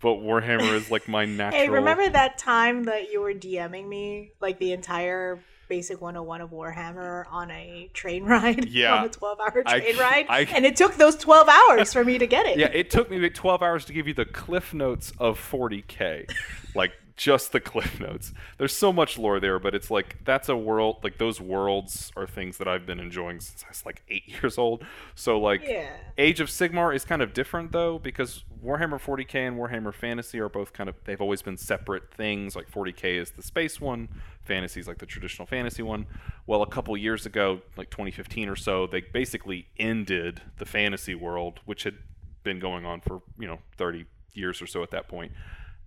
but 0.00 0.16
Warhammer 0.16 0.74
is 0.74 0.90
like 0.90 1.08
my 1.08 1.24
natural 1.24 1.62
Hey, 1.62 1.68
remember 1.70 2.08
that 2.08 2.36
time 2.36 2.84
that 2.84 3.10
you 3.10 3.20
were 3.20 3.32
DMing 3.32 3.88
me 3.88 4.32
like 4.40 4.58
the 4.58 4.72
entire 4.72 5.40
basic 5.68 6.00
101 6.00 6.40
of 6.40 6.50
Warhammer 6.50 7.24
on 7.30 7.50
a 7.50 7.90
train 7.92 8.24
ride? 8.24 8.66
Yeah. 8.68 8.96
on 8.96 9.04
a 9.04 9.08
12 9.08 9.40
hour 9.40 9.62
I- 9.66 9.80
train 9.80 9.96
ride? 9.98 10.26
I- 10.28 10.40
and 10.54 10.64
it 10.66 10.76
took 10.76 10.94
those 10.96 11.16
12 11.16 11.48
hours 11.48 11.92
for 11.92 12.04
me 12.04 12.18
to 12.18 12.26
get 12.26 12.46
it. 12.46 12.58
Yeah, 12.58 12.68
it 12.72 12.90
took 12.90 13.10
me 13.10 13.18
like 13.18 13.34
12 13.34 13.62
hours 13.62 13.84
to 13.86 13.92
give 13.92 14.08
you 14.08 14.14
the 14.14 14.24
cliff 14.24 14.72
notes 14.74 15.12
of 15.18 15.38
40k. 15.38 16.30
like 16.74 16.92
just 17.18 17.50
the 17.52 17.60
cliff 17.60 18.00
notes. 18.00 18.32
There's 18.56 18.74
so 18.74 18.92
much 18.92 19.18
lore 19.18 19.40
there, 19.40 19.58
but 19.58 19.74
it's 19.74 19.90
like 19.90 20.24
that's 20.24 20.48
a 20.48 20.56
world 20.56 20.98
like 21.02 21.18
those 21.18 21.40
worlds 21.40 22.12
are 22.16 22.26
things 22.26 22.56
that 22.58 22.68
I've 22.68 22.86
been 22.86 23.00
enjoying 23.00 23.40
since 23.40 23.64
I 23.64 23.68
was 23.68 23.84
like 23.84 24.02
8 24.08 24.22
years 24.42 24.56
old. 24.56 24.84
So 25.14 25.38
like 25.38 25.62
Yeah. 25.66 25.90
Age 26.16 26.40
of 26.40 26.48
Sigmar 26.48 26.94
is 26.94 27.04
kind 27.04 27.20
of 27.20 27.34
different 27.34 27.72
though 27.72 27.98
because 27.98 28.44
Warhammer 28.64 29.00
40k 29.00 29.34
and 29.48 29.58
Warhammer 29.58 29.92
Fantasy 29.92 30.38
are 30.38 30.48
both 30.48 30.72
kind 30.72 30.88
of 30.88 30.94
they've 31.04 31.20
always 31.20 31.42
been 31.42 31.56
separate 31.56 32.14
things. 32.14 32.56
Like 32.56 32.70
40k 32.70 33.20
is 33.20 33.32
the 33.32 33.42
space 33.42 33.80
one, 33.80 34.08
Fantasy 34.42 34.78
is 34.80 34.86
like 34.86 34.98
the 34.98 35.06
traditional 35.06 35.44
fantasy 35.46 35.82
one. 35.82 36.06
Well, 36.46 36.62
a 36.62 36.66
couple 36.66 36.96
years 36.96 37.26
ago, 37.26 37.60
like 37.76 37.90
2015 37.90 38.48
or 38.48 38.56
so, 38.56 38.86
they 38.86 39.00
basically 39.00 39.66
ended 39.76 40.40
the 40.56 40.64
fantasy 40.64 41.14
world, 41.14 41.60
which 41.66 41.82
had 41.82 41.96
been 42.44 42.60
going 42.60 42.86
on 42.86 43.00
for 43.00 43.22
you 43.38 43.48
know 43.48 43.58
30 43.76 44.06
years 44.34 44.62
or 44.62 44.66
so 44.68 44.82
at 44.84 44.90
that 44.92 45.08
point. 45.08 45.32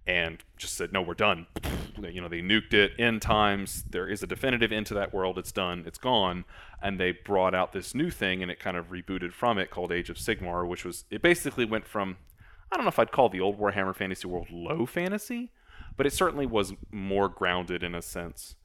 And 0.07 0.43
just 0.57 0.75
said, 0.75 0.91
no, 0.91 1.01
we're 1.01 1.13
done. 1.13 1.47
You 2.01 2.21
know, 2.21 2.27
they 2.27 2.41
nuked 2.41 2.73
it 2.73 2.93
end 2.97 3.21
times. 3.21 3.83
There 3.89 4.07
is 4.07 4.23
a 4.23 4.27
definitive 4.27 4.71
end 4.71 4.87
to 4.87 4.93
that 4.95 5.13
world. 5.13 5.37
It's 5.37 5.51
done. 5.51 5.83
It's 5.85 5.99
gone. 5.99 6.45
And 6.81 6.99
they 6.99 7.11
brought 7.11 7.53
out 7.53 7.73
this 7.73 7.93
new 7.93 8.09
thing, 8.09 8.41
and 8.41 8.51
it 8.51 8.59
kind 8.59 8.75
of 8.75 8.89
rebooted 8.89 9.33
from 9.33 9.59
it 9.59 9.69
called 9.69 9.91
Age 9.91 10.09
of 10.09 10.17
Sigmar, 10.17 10.67
which 10.67 10.83
was 10.83 11.05
it 11.11 11.21
basically 11.21 11.65
went 11.65 11.85
from 11.87 12.17
I 12.71 12.77
don't 12.77 12.85
know 12.85 12.89
if 12.89 12.99
I'd 12.99 13.11
call 13.11 13.29
the 13.29 13.41
old 13.41 13.59
Warhammer 13.59 13.93
Fantasy 13.93 14.27
World 14.27 14.47
low 14.49 14.85
fantasy, 14.85 15.51
but 15.97 16.05
it 16.05 16.13
certainly 16.13 16.45
was 16.45 16.73
more 16.89 17.27
grounded 17.27 17.83
in 17.83 17.93
a 17.93 18.01
sense. 18.01 18.55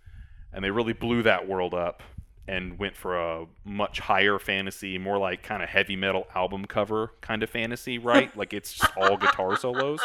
And 0.53 0.65
they 0.65 0.71
really 0.71 0.93
blew 0.93 1.23
that 1.25 1.49
world 1.49 1.75
up 1.75 2.03
and 2.49 2.79
went 2.79 2.97
for 2.97 3.19
a 3.19 3.47
much 3.65 4.01
higher 4.01 4.39
fantasy, 4.39 4.99
more 4.99 5.19
like 5.19 5.43
kind 5.43 5.63
of 5.63 5.69
heavy 5.69 5.97
metal 5.97 6.27
album 6.35 6.65
cover 6.65 7.13
kind 7.21 7.43
of 7.43 7.51
fantasy, 7.51 7.99
right? 8.13 8.35
like 8.37 8.53
it's 8.53 8.75
just 8.75 8.97
all 8.97 9.17
guitar 9.17 9.57
solos. 9.57 10.01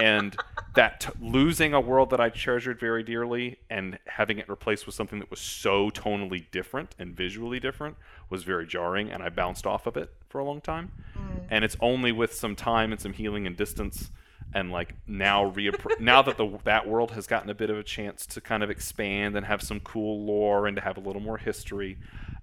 And 0.00 0.36
that 0.74 1.00
t- 1.00 1.10
losing 1.20 1.74
a 1.74 1.80
world 1.80 2.10
that 2.10 2.20
I 2.20 2.28
treasured 2.28 2.78
very 2.78 3.02
dearly 3.02 3.58
and 3.68 3.98
having 4.06 4.38
it 4.38 4.48
replaced 4.48 4.86
with 4.86 4.94
something 4.94 5.18
that 5.18 5.30
was 5.30 5.40
so 5.40 5.90
tonally 5.90 6.46
different 6.52 6.94
and 7.00 7.16
visually 7.16 7.58
different 7.58 7.96
was 8.30 8.44
very 8.44 8.66
jarring, 8.66 9.10
and 9.10 9.22
I 9.22 9.28
bounced 9.28 9.66
off 9.66 9.86
of 9.86 9.96
it 9.96 10.12
for 10.28 10.38
a 10.38 10.44
long 10.44 10.60
time. 10.60 10.92
Mm. 11.16 11.46
And 11.50 11.64
it's 11.64 11.76
only 11.80 12.12
with 12.12 12.32
some 12.32 12.54
time 12.54 12.92
and 12.92 13.00
some 13.00 13.12
healing 13.12 13.46
and 13.46 13.56
distance 13.56 14.10
and 14.54 14.70
like 14.70 14.94
now 15.06 15.50
reappro- 15.50 16.00
now 16.00 16.22
that 16.22 16.36
the 16.36 16.58
that 16.64 16.88
world 16.88 17.12
has 17.12 17.26
gotten 17.26 17.50
a 17.50 17.54
bit 17.54 17.70
of 17.70 17.76
a 17.76 17.82
chance 17.82 18.26
to 18.26 18.40
kind 18.40 18.62
of 18.62 18.70
expand 18.70 19.36
and 19.36 19.46
have 19.46 19.62
some 19.62 19.80
cool 19.80 20.24
lore 20.24 20.66
and 20.66 20.76
to 20.76 20.82
have 20.82 20.96
a 20.96 21.00
little 21.00 21.20
more 21.20 21.38
history 21.38 21.98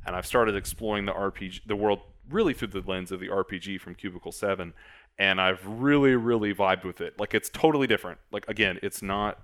and 0.05 0.15
I've 0.15 0.25
started 0.25 0.55
exploring 0.55 1.05
the 1.05 1.13
RPG 1.13 1.62
the 1.65 1.75
world 1.75 2.01
really 2.29 2.53
through 2.53 2.69
the 2.69 2.81
lens 2.81 3.12
of 3.12 3.19
the 3.19 3.27
RPG 3.27 3.79
from 3.79 3.95
Cubicle 3.95 4.31
7 4.31 4.74
and 5.17 5.41
I've 5.41 5.65
really 5.65 6.15
really 6.15 6.53
vibed 6.53 6.83
with 6.83 7.01
it. 7.01 7.19
Like 7.19 7.33
it's 7.33 7.50
totally 7.50 7.88
different. 7.88 8.19
Like 8.31 8.47
again 8.47 8.79
it's 8.83 9.01
not 9.01 9.39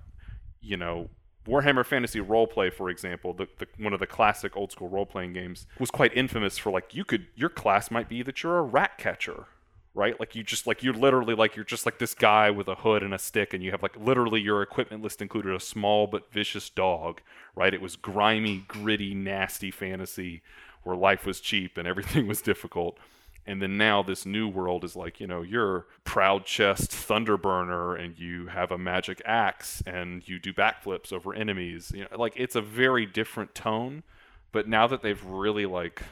you 0.60 0.76
know 0.76 1.10
Warhammer 1.46 1.84
Fantasy 1.84 2.20
Roleplay, 2.20 2.72
for 2.72 2.88
example, 2.88 3.32
the, 3.32 3.48
the, 3.58 3.66
one 3.76 3.92
of 3.92 3.98
the 3.98 4.06
classic 4.06 4.56
old 4.56 4.70
school 4.70 4.88
role 4.88 5.06
playing 5.06 5.32
games, 5.32 5.66
was 5.78 5.90
quite 5.90 6.16
infamous 6.16 6.56
for 6.56 6.70
like 6.70 6.94
you 6.94 7.04
could 7.04 7.26
your 7.34 7.48
class 7.48 7.90
might 7.90 8.08
be 8.08 8.22
that 8.22 8.42
you're 8.42 8.58
a 8.58 8.62
rat 8.62 8.96
catcher, 8.98 9.46
right? 9.94 10.18
Like 10.18 10.34
you 10.34 10.42
just 10.42 10.66
like 10.66 10.82
you're 10.82 10.94
literally 10.94 11.34
like 11.34 11.56
you're 11.56 11.64
just 11.64 11.86
like 11.86 11.98
this 11.98 12.14
guy 12.14 12.50
with 12.50 12.68
a 12.68 12.76
hood 12.76 13.02
and 13.02 13.12
a 13.12 13.18
stick, 13.18 13.52
and 13.52 13.62
you 13.62 13.70
have 13.70 13.82
like 13.82 13.96
literally 13.96 14.40
your 14.40 14.62
equipment 14.62 15.02
list 15.02 15.20
included 15.20 15.54
a 15.54 15.60
small 15.60 16.06
but 16.06 16.32
vicious 16.32 16.70
dog, 16.70 17.20
right? 17.54 17.74
It 17.74 17.80
was 17.80 17.96
grimy, 17.96 18.64
gritty, 18.68 19.14
nasty 19.14 19.70
fantasy 19.70 20.42
where 20.82 20.96
life 20.96 21.26
was 21.26 21.40
cheap 21.40 21.76
and 21.78 21.86
everything 21.86 22.26
was 22.28 22.42
difficult. 22.42 22.98
And 23.44 23.60
then 23.60 23.76
now 23.76 24.02
this 24.02 24.24
new 24.24 24.46
world 24.46 24.84
is 24.84 24.94
like, 24.94 25.18
you 25.18 25.26
know, 25.26 25.42
you're 25.42 25.86
proud 26.04 26.44
chest 26.44 26.92
thunderburner 26.92 28.00
and 28.00 28.16
you 28.16 28.46
have 28.46 28.70
a 28.70 28.78
magic 28.78 29.20
axe 29.24 29.82
and 29.84 30.26
you 30.28 30.38
do 30.38 30.52
backflips 30.52 31.12
over 31.12 31.34
enemies. 31.34 31.90
You 31.92 32.02
know, 32.02 32.18
like 32.18 32.34
it's 32.36 32.54
a 32.54 32.60
very 32.60 33.04
different 33.04 33.54
tone. 33.54 34.04
But 34.52 34.68
now 34.68 34.86
that 34.86 35.02
they've 35.02 35.24
really 35.24 35.66
like 35.66 36.02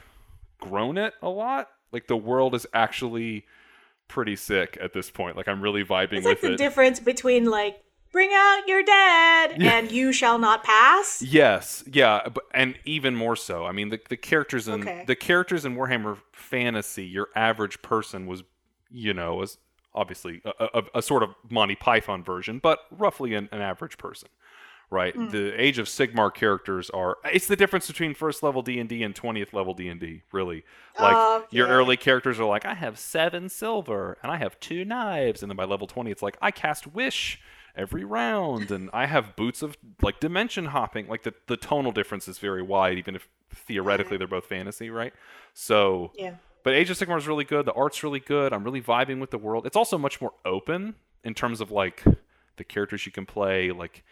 grown 0.59 0.97
it 0.97 1.13
a 1.21 1.29
lot, 1.29 1.69
like 1.93 2.07
the 2.07 2.17
world 2.17 2.53
is 2.53 2.67
actually 2.73 3.45
pretty 4.11 4.35
sick 4.35 4.77
at 4.79 4.93
this 4.93 5.09
point. 5.09 5.35
Like 5.35 5.47
I'm 5.47 5.61
really 5.61 5.83
vibing 5.83 6.17
it's 6.17 6.25
with 6.25 6.25
like 6.25 6.41
the 6.41 6.53
it. 6.53 6.57
difference 6.57 6.99
between 6.99 7.45
like 7.45 7.81
bring 8.11 8.29
out 8.33 8.67
your 8.67 8.83
dead 8.83 9.61
and 9.61 9.91
you 9.91 10.11
shall 10.11 10.37
not 10.37 10.63
pass. 10.63 11.21
Yes, 11.21 11.83
yeah, 11.91 12.27
but, 12.31 12.43
and 12.53 12.77
even 12.85 13.15
more 13.15 13.35
so. 13.35 13.65
I 13.65 13.71
mean, 13.71 13.89
the 13.89 13.99
the 14.09 14.17
characters 14.17 14.67
in 14.67 14.81
okay. 14.81 15.03
the 15.07 15.15
characters 15.15 15.65
in 15.65 15.75
Warhammer 15.75 16.19
Fantasy, 16.33 17.05
your 17.05 17.29
average 17.35 17.81
person 17.81 18.27
was, 18.27 18.43
you 18.91 19.13
know, 19.13 19.35
was 19.35 19.57
obviously 19.93 20.41
a, 20.45 20.67
a, 20.73 20.83
a 20.95 21.01
sort 21.01 21.23
of 21.23 21.29
Monty 21.49 21.75
Python 21.75 22.23
version, 22.23 22.59
but 22.59 22.79
roughly 22.91 23.33
an, 23.33 23.49
an 23.51 23.61
average 23.61 23.97
person 23.97 24.29
right? 24.91 25.15
Mm. 25.15 25.31
The 25.31 25.59
Age 25.59 25.79
of 25.79 25.87
Sigmar 25.87 26.31
characters 26.31 26.89
are 26.91 27.17
it's 27.25 27.47
the 27.47 27.55
difference 27.55 27.87
between 27.87 28.13
first 28.13 28.43
level 28.43 28.61
D&D 28.61 29.01
and 29.01 29.15
20th 29.15 29.53
level 29.53 29.73
D&D, 29.73 30.21
really. 30.31 30.63
Like 30.99 31.15
uh, 31.15 31.41
your 31.49 31.67
yeah. 31.67 31.73
early 31.73 31.97
characters 31.97 32.39
are 32.39 32.45
like 32.45 32.65
I 32.65 32.75
have 32.75 32.99
7 32.99 33.49
silver 33.49 34.17
and 34.21 34.31
I 34.31 34.37
have 34.37 34.59
2 34.59 34.85
knives 34.85 35.41
and 35.41 35.49
then 35.49 35.55
by 35.55 35.63
level 35.63 35.87
20 35.87 36.11
it's 36.11 36.21
like 36.21 36.37
I 36.41 36.51
cast 36.51 36.85
wish 36.85 37.39
every 37.75 38.03
round 38.03 38.69
and 38.69 38.89
I 38.91 39.05
have 39.05 39.35
boots 39.37 39.61
of 39.61 39.77
like 40.01 40.19
dimension 40.19 40.65
hopping. 40.65 41.07
Like 41.07 41.23
the 41.23 41.33
the 41.47 41.57
tonal 41.57 41.93
difference 41.93 42.27
is 42.27 42.37
very 42.37 42.61
wide 42.61 42.97
even 42.97 43.15
if 43.15 43.27
theoretically 43.49 44.17
they're 44.17 44.27
both 44.27 44.45
fantasy, 44.45 44.89
right? 44.89 45.13
So 45.53 46.11
Yeah. 46.15 46.35
But 46.63 46.75
Age 46.75 46.91
of 46.91 46.97
Sigmar 46.97 47.17
is 47.17 47.27
really 47.27 47.43
good. 47.43 47.65
The 47.65 47.73
art's 47.73 48.03
really 48.03 48.19
good. 48.19 48.53
I'm 48.53 48.63
really 48.63 48.81
vibing 48.83 49.19
with 49.19 49.31
the 49.31 49.39
world. 49.39 49.65
It's 49.65 49.75
also 49.75 49.97
much 49.97 50.21
more 50.21 50.33
open 50.45 50.93
in 51.23 51.33
terms 51.33 51.59
of 51.59 51.71
like 51.71 52.03
the 52.57 52.63
characters 52.63 53.05
you 53.07 53.11
can 53.11 53.25
play, 53.25 53.71
like 53.71 54.03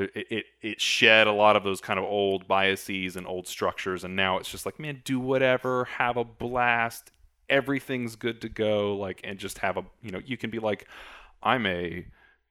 it, 0.00 0.26
it, 0.30 0.44
it 0.62 0.80
shed 0.80 1.26
a 1.26 1.32
lot 1.32 1.56
of 1.56 1.64
those 1.64 1.80
kind 1.80 1.98
of 1.98 2.04
old 2.04 2.46
biases 2.46 3.16
and 3.16 3.26
old 3.26 3.46
structures 3.46 4.04
and 4.04 4.16
now 4.16 4.38
it's 4.38 4.50
just 4.50 4.66
like 4.66 4.78
man 4.78 5.00
do 5.04 5.18
whatever 5.18 5.84
have 5.84 6.16
a 6.16 6.24
blast 6.24 7.10
everything's 7.48 8.16
good 8.16 8.40
to 8.40 8.48
go 8.48 8.96
like 8.96 9.20
and 9.24 9.38
just 9.38 9.58
have 9.58 9.76
a 9.76 9.84
you 10.02 10.10
know 10.10 10.20
you 10.24 10.36
can 10.36 10.50
be 10.50 10.58
like 10.58 10.86
i'm 11.42 11.66
a 11.66 12.06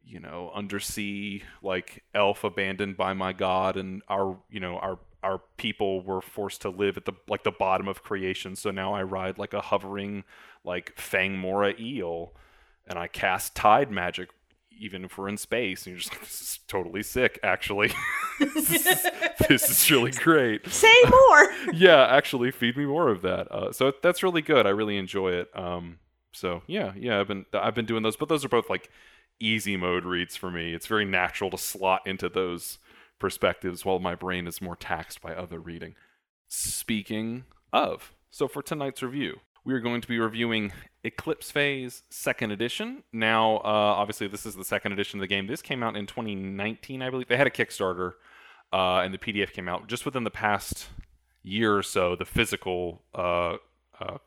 you 0.06 0.20
know 0.20 0.52
undersea 0.54 1.44
like 1.62 2.04
elf 2.14 2.44
abandoned 2.44 2.98
by 2.98 3.14
my 3.14 3.32
god 3.32 3.78
and 3.78 4.02
our 4.10 4.38
you 4.50 4.60
know 4.60 4.78
our 4.78 5.00
our 5.22 5.42
people 5.58 6.02
were 6.02 6.22
forced 6.22 6.62
to 6.62 6.70
live 6.70 6.98
at 6.98 7.06
the 7.06 7.14
like 7.28 7.44
the 7.44 7.52
bottom 7.52 7.88
of 7.88 8.04
creation 8.04 8.56
so 8.56 8.72
now 8.72 8.94
i 8.94 9.04
ride 9.04 9.38
like 9.38 9.54
a 9.54 9.62
hovering 9.62 10.24
like 10.64 10.96
fangmora 10.96 11.78
eel 11.80 12.34
and 12.88 12.98
i 12.98 13.08
cast 13.08 13.56
tide 13.56 13.92
magic 13.92 14.30
even 14.80 15.06
if 15.06 15.18
we're 15.18 15.30
in 15.30 15.38
space 15.38 15.86
and 15.86 15.94
you're 15.94 16.00
just 16.00 16.12
like, 16.14 16.22
this 16.22 16.42
is 16.42 16.60
totally 16.68 17.04
sick 17.04 17.40
actually. 17.44 17.92
This, 18.40 18.72
is, 18.86 19.08
this, 19.48 19.70
is, 19.70 19.92
really 19.92 20.12
great. 20.12 20.68
Say 20.68 20.94
more. 21.10 21.52
Yeah 21.74 22.08
actually 22.08 22.52
feed 22.52 22.78
me 22.78 22.86
more 22.86 23.10
of 23.10 23.22
that. 23.22 23.52
Uh, 23.52 23.72
so 23.72 23.94
that's 24.02 24.24
really 24.24 24.42
good. 24.42 24.66
I 24.66 24.70
really 24.70 24.98
enjoy 24.98 25.32
it. 25.34 25.50
Um, 25.58 26.00
so 26.32 26.62
yeah 26.68 26.92
yeah 26.96 27.20
i've 27.20 27.28
been 27.28 27.44
i've 27.54 27.74
been 27.74 27.88
doing 27.88 28.04
those 28.04 28.16
but 28.16 28.30
those 28.30 28.46
are 28.46 28.50
both 28.50 28.70
like 28.70 28.92
easy 29.40 29.78
mode 29.78 30.06
reads 30.06 30.36
for 30.36 30.52
me. 30.52 30.74
It's 30.74 30.88
very 30.88 31.06
natural 31.06 31.50
to 31.52 31.58
slot 31.58 32.02
into 32.06 32.30
those 32.30 32.78
perspectives 33.20 33.86
while 33.86 34.00
my 34.00 34.16
brain 34.16 34.48
is 34.48 34.62
more 34.62 34.76
taxed 34.76 35.22
by 35.22 35.34
other 35.34 35.60
reading. 35.60 35.96
Speaking 36.48 37.46
of 37.72 38.14
so 38.32 38.48
for 38.48 38.62
tonight's 38.62 39.04
review 39.04 39.40
we 39.70 39.76
are 39.76 39.80
going 39.80 40.02
to 40.02 40.08
be 40.08 40.18
reviewing 40.18 40.72
Eclipse 41.04 41.52
Phase 41.52 42.02
Second 42.10 42.50
Edition. 42.50 43.04
Now, 43.14 43.58
uh, 43.58 43.62
obviously, 44.02 44.28
this 44.28 44.44
is 44.48 44.56
the 44.56 44.66
second 44.66 44.94
edition 44.94 45.20
of 45.20 45.22
the 45.22 45.28
game. 45.28 45.46
This 45.46 45.62
came 45.62 45.84
out 45.84 45.96
in 45.96 46.08
2019, 46.08 47.04
I 47.04 47.10
believe. 47.12 47.28
They 47.28 47.38
had 47.38 47.46
a 47.46 47.52
Kickstarter, 47.52 48.14
uh, 48.74 49.02
and 49.02 49.14
the 49.14 49.20
PDF 49.20 49.54
came 49.54 49.70
out 49.70 49.88
just 49.88 50.06
within 50.06 50.24
the 50.24 50.32
past 50.32 50.88
year 51.44 51.78
or 51.78 51.84
so. 51.84 52.16
The 52.16 52.26
physical 52.26 53.04
uh, 53.14 53.58
uh 54.00 54.18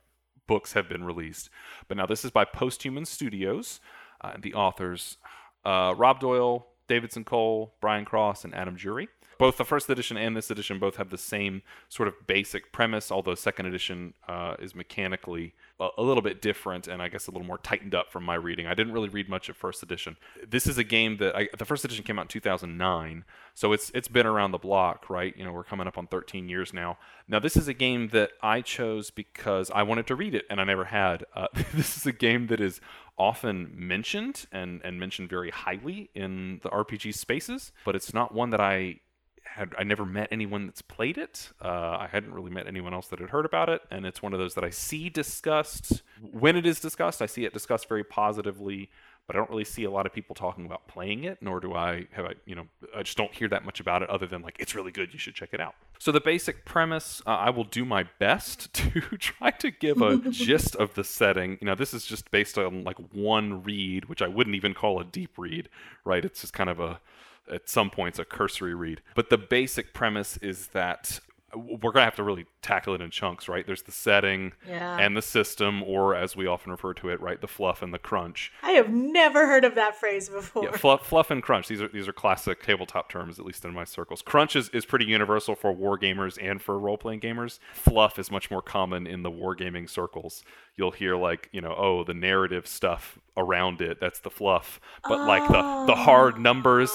books 0.47 0.75
have 0.75 0.89
been 0.89 1.03
released, 1.03 1.51
but 1.89 1.97
now 1.97 2.07
this 2.07 2.25
is 2.25 2.31
by 2.31 2.45
Posthuman 2.45 3.05
Studios, 3.05 3.81
uh, 4.21 4.35
the 4.41 4.55
authors 4.55 5.17
uh, 5.65 5.93
Rob 5.97 6.21
Boyle, 6.21 6.69
Davidson 6.87 7.25
Cole, 7.25 7.75
Brian 7.81 8.05
Cross, 8.05 8.45
and 8.45 8.55
Adam 8.55 8.77
Jury 8.77 9.09
both 9.43 9.57
the 9.57 9.65
first 9.65 9.91
edition 9.91 10.17
and 10.17 10.37
this 10.37 10.53
edition 10.53 10.79
both 10.79 10.95
have 10.95 11.11
the 11.11 11.19
same 11.19 11.63
sort 11.89 12.07
of 12.07 12.29
basic 12.29 12.71
premise, 12.71 13.11
although 13.11 13.35
second 13.35 13.67
edition 13.67 14.15
uh, 14.29 14.55
is 14.61 14.73
mechanically 14.73 15.53
a, 15.81 15.89
a, 15.99 16.03
little 16.05 16.23
bit 16.23 16.41
different 16.41 16.87
and 16.87 17.03
I 17.03 17.09
guess 17.09 17.27
a 17.27 17.33
little 17.33 17.45
more 17.45 17.59
tightened 17.59 17.93
up 17.93 18.13
from 18.13 18.23
my 18.23 18.37
reading. 18.37 18.69
I 18.69 18.75
didn't 18.75 18.93
really 18.93 19.09
read 19.09 19.29
much 19.29 19.49
of 19.49 19.57
first 19.57 19.83
edition. 19.83 20.17
This 20.49 20.69
is 20.69 20.79
a 20.79 20.85
game 20.85 21.17
that 21.17 21.35
I, 21.35 21.49
the 21.59 21.65
first 21.65 21.85
edition 21.85 22.05
came 22.05 22.21
out 22.21 22.27
in 22.27 22.29
2009, 22.29 23.25
so 23.53 23.73
it's 23.73 23.91
it's 23.97 24.07
been 24.07 24.27
around 24.27 24.53
the 24.53 24.59
block, 24.59 25.11
right? 25.11 25.37
You 25.37 25.45
know, 25.45 25.51
we're 25.51 25.65
coming 25.65 25.89
up 25.89 25.99
on 25.99 26.07
13 26.07 26.49
years 26.49 26.73
now. 26.73 26.99
Now 27.27 27.41
this 27.41 27.57
is 27.57 27.67
a 27.67 27.75
game 27.75 28.11
that 28.11 28.31
I 28.45 28.61
chose 28.61 29.11
because 29.11 29.73
I 29.73 29.83
wanted 29.83 30.07
to 30.07 30.15
read 30.15 30.37
it 30.37 30.47
and 30.51 30.61
I 30.61 30.65
never 30.65 30.85
had. 30.85 31.25
Uh, 31.35 31.49
this 31.75 31.97
is 31.97 32.07
a 32.07 32.13
game 32.13 32.47
that 32.47 32.61
is 32.61 32.81
often 33.19 33.73
mentioned 33.75 34.47
and, 34.53 34.81
and 34.85 35.01
mentioned 35.01 35.29
very 35.29 35.51
highly 35.51 36.11
in 36.15 36.61
the 36.63 36.71
RPG 36.71 37.15
spaces, 37.15 37.73
but 37.85 37.97
it's 37.97 38.15
not 38.15 38.33
one 38.33 38.51
that 38.51 38.61
I 38.61 39.01
had 39.54 39.75
I 39.78 39.85
never 39.85 40.06
met 40.06 40.28
anyone 40.30 40.66
that's 40.66 40.82
played 40.82 41.18
it. 41.18 41.50
Uh, 41.62 41.68
I 41.68 42.09
hadn't 42.11 42.32
really 42.32 42.50
met 42.50 42.66
anyone 42.66 42.94
else 42.94 43.09
that 43.09 43.18
had 43.18 43.30
heard 43.30 43.44
about 43.44 43.68
it, 43.68 43.82
and 43.90 44.06
it's 44.06 44.23
one 44.23 44.32
of 44.32 44.38
those 44.38 44.54
that 44.54 44.64
I 44.64 44.71
see 44.71 45.11
discussed 45.11 46.02
when 46.21 46.56
it 46.56 46.64
is 46.64 46.80
discussed. 46.80 47.21
I 47.21 47.26
see 47.26 47.44
it 47.44 47.52
discussed 47.52 47.88
very 47.88 48.02
positively, 48.02 48.88
but 49.26 49.37
I 49.37 49.38
don't 49.38 49.50
really 49.50 49.64
see 49.64 49.85
a 49.85 49.90
lot 49.90 50.06
of 50.06 50.12
people 50.12 50.35
talking 50.35 50.64
about 50.64 50.88
playing 50.88 51.25
it. 51.25 51.38
Nor 51.42 51.61
do 51.61 51.75
I 51.75 52.06
have 52.12 52.25
I 52.25 52.32
you 52.47 52.54
know 52.54 52.66
I 52.97 53.02
just 53.02 53.18
don't 53.18 53.35
hear 53.35 53.49
that 53.49 53.64
much 53.64 53.78
about 53.78 54.02
it 54.02 54.09
other 54.09 54.26
than 54.26 54.40
like 54.40 54.56
it's 54.59 54.75
really 54.75 54.92
good. 54.92 55.12
You 55.12 55.18
should 55.18 55.35
check 55.35 55.50
it 55.52 55.61
out. 55.61 55.75
So 55.99 56.12
the 56.12 56.21
basic 56.21 56.64
premise, 56.64 57.21
uh, 57.26 57.30
I 57.30 57.50
will 57.50 57.64
do 57.64 57.85
my 57.85 58.06
best 58.18 58.73
to 58.75 59.00
try 59.18 59.50
to 59.50 59.71
give 59.71 60.00
a 60.00 60.16
gist 60.30 60.75
of 60.76 60.94
the 60.94 61.04
setting. 61.04 61.59
You 61.61 61.66
know, 61.66 61.75
this 61.75 61.92
is 61.92 62.06
just 62.06 62.30
based 62.30 62.56
on 62.56 62.85
like 62.85 62.97
one 63.12 63.62
read, 63.62 64.06
which 64.06 64.23
I 64.23 64.28
wouldn't 64.28 64.56
even 64.56 64.73
call 64.73 64.99
a 64.99 65.04
deep 65.04 65.37
read, 65.37 65.68
right? 66.04 66.25
It's 66.25 66.40
just 66.40 66.54
kind 66.54 66.71
of 66.71 66.80
a 66.80 67.00
at 67.51 67.69
some 67.69 67.91
points 67.91 68.19
a 68.19 68.25
cursory 68.25 68.75
read. 68.75 69.01
But 69.15 69.31
the 69.31 69.39
basic 69.39 69.93
premise 69.95 70.37
is 70.39 70.69
that 70.69 71.21
we're 71.55 71.93
gonna 71.93 72.07
have 72.07 72.17
to 72.17 72.23
really 72.23 72.47
tackle 72.63 72.95
it 72.95 73.03
in 73.03 73.11
chunks, 73.11 73.47
right? 73.47 73.67
There's 73.67 73.83
the 73.83 73.93
setting 73.93 74.55
Yeah. 74.67 74.97
and 74.99 75.15
the 75.15 75.21
system, 75.21 75.83
or 75.83 76.15
as 76.15 76.35
we 76.35 76.47
often 76.47 76.71
refer 76.73 76.95
to 76.95 77.11
it, 77.11 77.21
right, 77.21 77.39
the 77.43 77.47
fluff 77.47 77.83
and 77.83 77.93
the 77.93 77.99
crunch. 77.99 78.51
I 78.63 78.71
have 78.71 78.89
never 78.89 79.47
heard 79.47 79.63
of 79.67 79.75
that 79.75 79.95
phrase 79.95 80.31
before. 80.31 80.65
Yeah, 80.65 80.71
fluff, 80.71 81.07
fluff 81.07 81.31
and 81.31 81.43
crunch. 81.43 81.69
These 81.69 81.83
are 81.83 81.89
these 81.89 82.09
are 82.09 82.13
classic 82.15 82.63
tabletop 82.63 83.11
terms, 83.11 83.39
at 83.39 83.45
least 83.45 83.67
in 83.67 83.75
my 83.75 83.85
circles. 83.85 84.23
Crunch 84.23 84.57
is, 84.57 84.71
is 84.71 84.87
pretty 84.87 85.05
universal 85.05 85.55
for 85.55 85.73
war 85.73 85.99
gamers 85.99 86.39
and 86.41 86.63
for 86.63 86.79
role 86.79 86.97
playing 86.97 87.21
gamers. 87.21 87.59
Fluff 87.75 88.19
is 88.19 88.31
much 88.31 88.51
more 88.51 88.63
common 88.63 89.07
in 89.07 89.23
the 89.23 89.31
wargaming 89.31 89.91
circles. 89.91 90.45
You'll 90.77 90.93
hear 90.93 91.17
like 91.17 91.51
you 91.53 91.61
know, 91.61 91.75
oh, 91.77 92.03
the 92.03 92.15
narrative 92.15 92.67
stuff 92.67 93.19
around 93.37 93.83
it. 93.83 94.01
That's 94.01 94.21
the 94.21 94.31
fluff. 94.31 94.81
But 95.07 95.27
like 95.27 95.47
the 95.49 95.85
the 95.87 95.97
hard 95.97 96.39
numbers, 96.39 96.91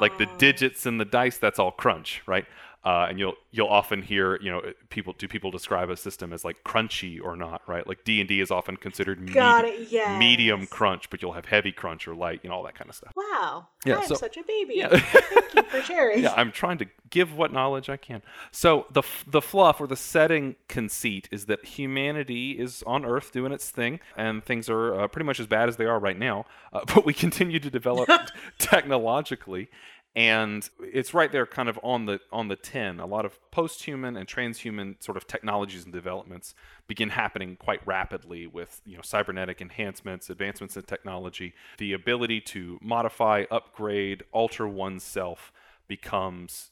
like 0.00 0.18
the 0.18 0.28
oh. 0.28 0.38
digits 0.38 0.86
and 0.86 1.00
the 1.00 1.04
dice, 1.04 1.38
that's 1.38 1.58
all 1.58 1.72
crunch, 1.72 2.22
right? 2.26 2.46
Uh, 2.82 3.06
and 3.10 3.18
you'll 3.18 3.34
you'll 3.50 3.68
often 3.68 4.00
hear 4.00 4.40
you 4.40 4.50
know 4.50 4.62
people 4.88 5.14
do 5.18 5.28
people 5.28 5.50
describe 5.50 5.90
a 5.90 5.96
system 5.98 6.32
as 6.32 6.46
like 6.46 6.56
crunchy 6.64 7.20
or 7.22 7.36
not 7.36 7.60
right 7.68 7.86
like 7.86 8.04
D 8.04 8.20
and 8.20 8.28
D 8.28 8.40
is 8.40 8.50
often 8.50 8.78
considered 8.78 9.34
Got 9.34 9.64
medi- 9.66 9.76
it, 9.82 9.88
yes. 9.90 10.18
medium 10.18 10.66
crunch 10.66 11.10
but 11.10 11.20
you'll 11.20 11.34
have 11.34 11.44
heavy 11.44 11.72
crunch 11.72 12.08
or 12.08 12.14
light 12.14 12.40
you 12.42 12.48
know 12.48 12.56
all 12.56 12.62
that 12.62 12.74
kind 12.76 12.88
of 12.88 12.96
stuff 12.96 13.12
Wow. 13.14 13.66
Yeah, 13.84 13.98
I'm 13.98 14.06
so- 14.06 14.14
such 14.14 14.38
a 14.38 14.42
baby. 14.44 14.76
Yeah. 14.76 14.88
Thank 14.98 15.54
you 15.54 15.62
for 15.64 15.82
sharing. 15.86 16.22
yeah, 16.22 16.32
I'm 16.36 16.52
trying 16.52 16.78
to 16.78 16.86
give 17.10 17.36
what 17.36 17.52
knowledge 17.52 17.90
I 17.90 17.96
can. 17.98 18.22
So 18.50 18.86
the 18.90 19.02
the 19.26 19.42
fluff 19.42 19.78
or 19.80 19.86
the 19.86 19.96
setting 19.96 20.56
conceit 20.68 21.28
is 21.30 21.46
that 21.46 21.64
humanity 21.64 22.52
is 22.52 22.82
on 22.86 23.04
Earth 23.04 23.30
doing 23.32 23.52
its 23.52 23.68
thing, 23.70 24.00
and 24.16 24.42
things 24.44 24.70
are 24.70 25.00
uh, 25.02 25.08
pretty 25.08 25.26
much 25.26 25.38
as 25.40 25.46
bad 25.46 25.68
as 25.68 25.76
they 25.76 25.84
are 25.86 25.98
right 25.98 26.18
now. 26.18 26.46
Uh, 26.72 26.80
but 26.94 27.04
we 27.04 27.12
continue 27.14 27.58
to 27.58 27.70
develop 27.70 28.08
technologically, 28.58 29.68
and 30.16 30.68
it's 30.80 31.14
right 31.14 31.30
there, 31.30 31.46
kind 31.46 31.68
of 31.68 31.78
on 31.84 32.06
the 32.06 32.20
on 32.32 32.48
the 32.48 32.56
10 32.56 32.98
A 32.98 33.06
lot 33.06 33.24
of 33.24 33.38
post-human 33.52 34.16
and 34.16 34.26
transhuman 34.26 35.00
sort 35.02 35.16
of 35.16 35.26
technologies 35.26 35.84
and 35.84 35.92
developments 35.92 36.54
begin 36.88 37.10
happening 37.10 37.56
quite 37.56 37.86
rapidly 37.86 38.46
with 38.46 38.80
you 38.84 38.96
know 38.96 39.02
cybernetic 39.02 39.60
enhancements, 39.60 40.28
advancements 40.28 40.76
in 40.76 40.82
technology, 40.82 41.54
the 41.78 41.92
ability 41.92 42.40
to 42.40 42.78
modify, 42.82 43.44
upgrade, 43.50 44.24
alter 44.32 44.66
oneself 44.66 45.52
becomes 45.86 46.70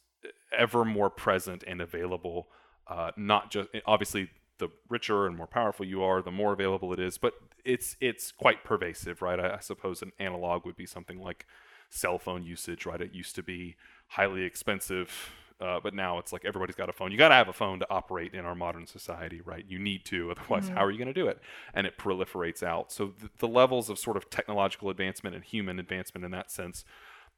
ever 0.56 0.84
more 0.84 1.10
present 1.10 1.62
and 1.66 1.80
available. 1.80 2.48
Uh, 2.88 3.12
not 3.16 3.50
just 3.50 3.68
obviously 3.86 4.30
the 4.58 4.68
richer 4.88 5.26
and 5.26 5.36
more 5.36 5.46
powerful 5.46 5.86
you 5.86 6.02
are, 6.02 6.22
the 6.22 6.32
more 6.32 6.52
available 6.52 6.92
it 6.92 6.98
is, 6.98 7.18
but 7.18 7.34
it's 7.64 7.96
it's 8.00 8.32
quite 8.32 8.64
pervasive, 8.64 9.22
right? 9.22 9.38
I, 9.38 9.54
I 9.56 9.60
suppose 9.60 10.02
an 10.02 10.10
analog 10.18 10.64
would 10.66 10.76
be 10.76 10.86
something 10.86 11.20
like 11.20 11.46
cell 11.90 12.18
phone 12.18 12.44
usage, 12.44 12.86
right? 12.86 13.00
It 13.00 13.14
used 13.14 13.34
to 13.36 13.42
be 13.42 13.76
highly 14.08 14.42
expensive. 14.42 15.32
Uh, 15.60 15.80
but 15.82 15.92
now 15.92 16.18
it's 16.18 16.32
like 16.32 16.44
everybody's 16.44 16.76
got 16.76 16.88
a 16.88 16.92
phone. 16.92 17.10
You 17.10 17.18
got 17.18 17.30
to 17.30 17.34
have 17.34 17.48
a 17.48 17.52
phone 17.52 17.80
to 17.80 17.90
operate 17.90 18.32
in 18.32 18.44
our 18.44 18.54
modern 18.54 18.86
society, 18.86 19.40
right? 19.40 19.64
You 19.66 19.80
need 19.80 20.04
to, 20.04 20.30
otherwise, 20.38 20.68
how 20.68 20.84
are 20.84 20.90
you 20.90 20.98
going 20.98 21.08
to 21.08 21.14
do 21.14 21.26
it? 21.26 21.40
And 21.74 21.84
it 21.86 21.98
proliferates 21.98 22.62
out. 22.62 22.92
So 22.92 23.08
th- 23.08 23.32
the 23.38 23.48
levels 23.48 23.90
of 23.90 23.98
sort 23.98 24.16
of 24.16 24.30
technological 24.30 24.88
advancement 24.88 25.34
and 25.34 25.44
human 25.44 25.80
advancement 25.80 26.24
in 26.24 26.30
that 26.30 26.52
sense, 26.52 26.84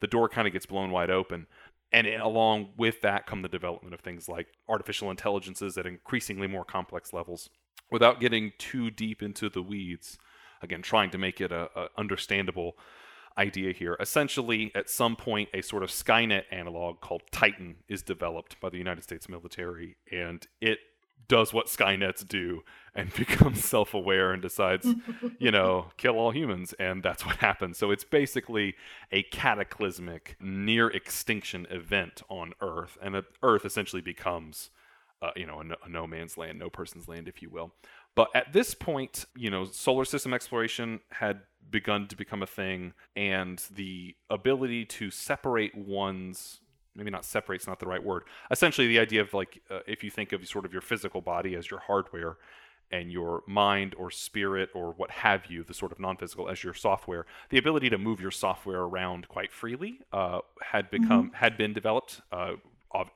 the 0.00 0.07
door 0.07 0.28
kind 0.28 0.47
of 0.47 0.52
gets 0.52 0.66
blown 0.66 0.90
wide 0.90 1.11
open. 1.11 1.47
And 1.92 2.07
it, 2.07 2.21
along 2.21 2.71
with 2.76 3.00
that 3.00 3.26
come 3.26 3.40
the 3.40 3.49
development 3.49 3.95
of 3.95 4.00
things 4.00 4.28
like 4.28 4.49
artificial 4.69 5.11
intelligences 5.11 5.78
at 5.78 5.87
increasingly 5.87 6.47
more 6.47 6.64
complex 6.64 7.14
levels. 7.14 7.49
Without 7.90 8.21
getting 8.21 8.52
too 8.59 8.90
deep 8.90 9.23
into 9.23 9.49
the 9.49 9.62
weeds, 9.62 10.19
again, 10.62 10.83
trying 10.83 11.11
to 11.11 11.19
make 11.19 11.40
it 11.40 11.50
a, 11.50 11.69
a 11.75 11.88
understandable 11.97 12.76
idea 13.39 13.73
here. 13.73 13.97
Essentially, 14.01 14.71
at 14.75 14.89
some 14.91 15.17
point, 15.17 15.49
a 15.55 15.63
sort 15.63 15.83
of 15.83 15.91
Skynet 15.91 16.45
analog 16.51 17.01
called 17.01 17.23
Titan 17.31 17.77
is 17.89 18.03
developed 18.03 18.61
by 18.61 18.69
the 18.69 18.79
United 18.79 19.03
States 19.03 19.29
military, 19.29 19.97
and 20.11 20.47
it 20.61 20.79
does 21.31 21.53
what 21.55 21.67
Skynets 21.67 22.27
do 22.27 22.65
and 22.95 23.15
becomes 23.15 23.65
self 23.65 23.95
aware 23.95 24.33
and 24.33 24.43
decides, 24.43 24.87
you 25.39 25.51
know, 25.51 25.87
kill 25.97 26.19
all 26.19 26.33
humans. 26.33 26.75
And 26.79 27.03
that's 27.03 27.25
what 27.25 27.37
happens. 27.37 27.79
So 27.79 27.91
it's 27.91 28.05
basically 28.05 28.75
a 29.13 29.23
cataclysmic, 29.23 30.37
near 30.41 30.89
extinction 30.89 31.67
event 31.71 32.23
on 32.29 32.53
Earth. 32.61 32.99
And 33.01 33.23
Earth 33.43 33.65
essentially 33.65 34.03
becomes, 34.03 34.71
uh, 35.23 35.31
you 35.37 35.47
know, 35.47 35.61
a 35.61 35.65
no, 35.65 35.77
a 35.85 35.89
no 35.89 36.07
man's 36.07 36.37
land, 36.37 36.59
no 36.59 36.69
person's 36.69 37.09
land, 37.09 37.29
if 37.29 37.41
you 37.41 37.49
will. 37.49 37.73
But 38.17 38.31
at 38.35 38.53
this 38.53 38.75
point, 38.75 39.25
you 39.37 39.51
know, 39.51 39.65
solar 39.65 40.05
system 40.05 40.35
exploration 40.35 41.00
had 41.11 41.43
begun 41.69 42.07
to 42.09 42.17
become 42.17 42.43
a 42.43 42.47
thing, 42.47 42.93
and 43.17 43.63
the 43.75 44.15
ability 44.29 44.85
to 44.85 45.11
separate 45.11 45.77
one's 45.77 46.61
maybe 46.95 47.11
not 47.11 47.25
separate's 47.25 47.67
not 47.67 47.79
the 47.79 47.87
right 47.87 48.03
word. 48.03 48.25
Essentially, 48.51 48.87
the 48.87 48.99
idea 48.99 49.21
of 49.21 49.33
like 49.33 49.63
uh, 49.71 49.81
if 49.87 50.03
you 50.03 50.11
think 50.11 50.33
of 50.33 50.47
sort 50.47 50.65
of 50.65 50.73
your 50.73 50.83
physical 50.83 51.21
body 51.21 51.55
as 51.55 51.71
your 51.71 51.81
hardware 51.81 52.37
and 52.91 53.13
your 53.13 53.43
mind 53.47 53.95
or 53.97 54.11
spirit 54.11 54.69
or 54.75 54.93
what 54.93 55.11
have 55.11 55.47
you, 55.47 55.63
the 55.63 55.75
sort 55.75 55.93
of 55.93 56.01
non-physical 56.01 56.49
as 56.49 56.65
your 56.65 56.75
software, 56.75 57.25
the 57.51 57.59
ability 57.59 57.89
to 57.89 57.99
move 57.99 58.21
your 58.21 58.33
software 58.33 58.81
around 58.81 59.29
quite 59.29 59.53
freely 59.53 60.01
uh, 60.13 60.41
had 60.63 60.91
become 60.91 61.31
had 61.35 61.57
been 61.57 61.73
developed. 61.73 62.21
Uh, 62.33 62.55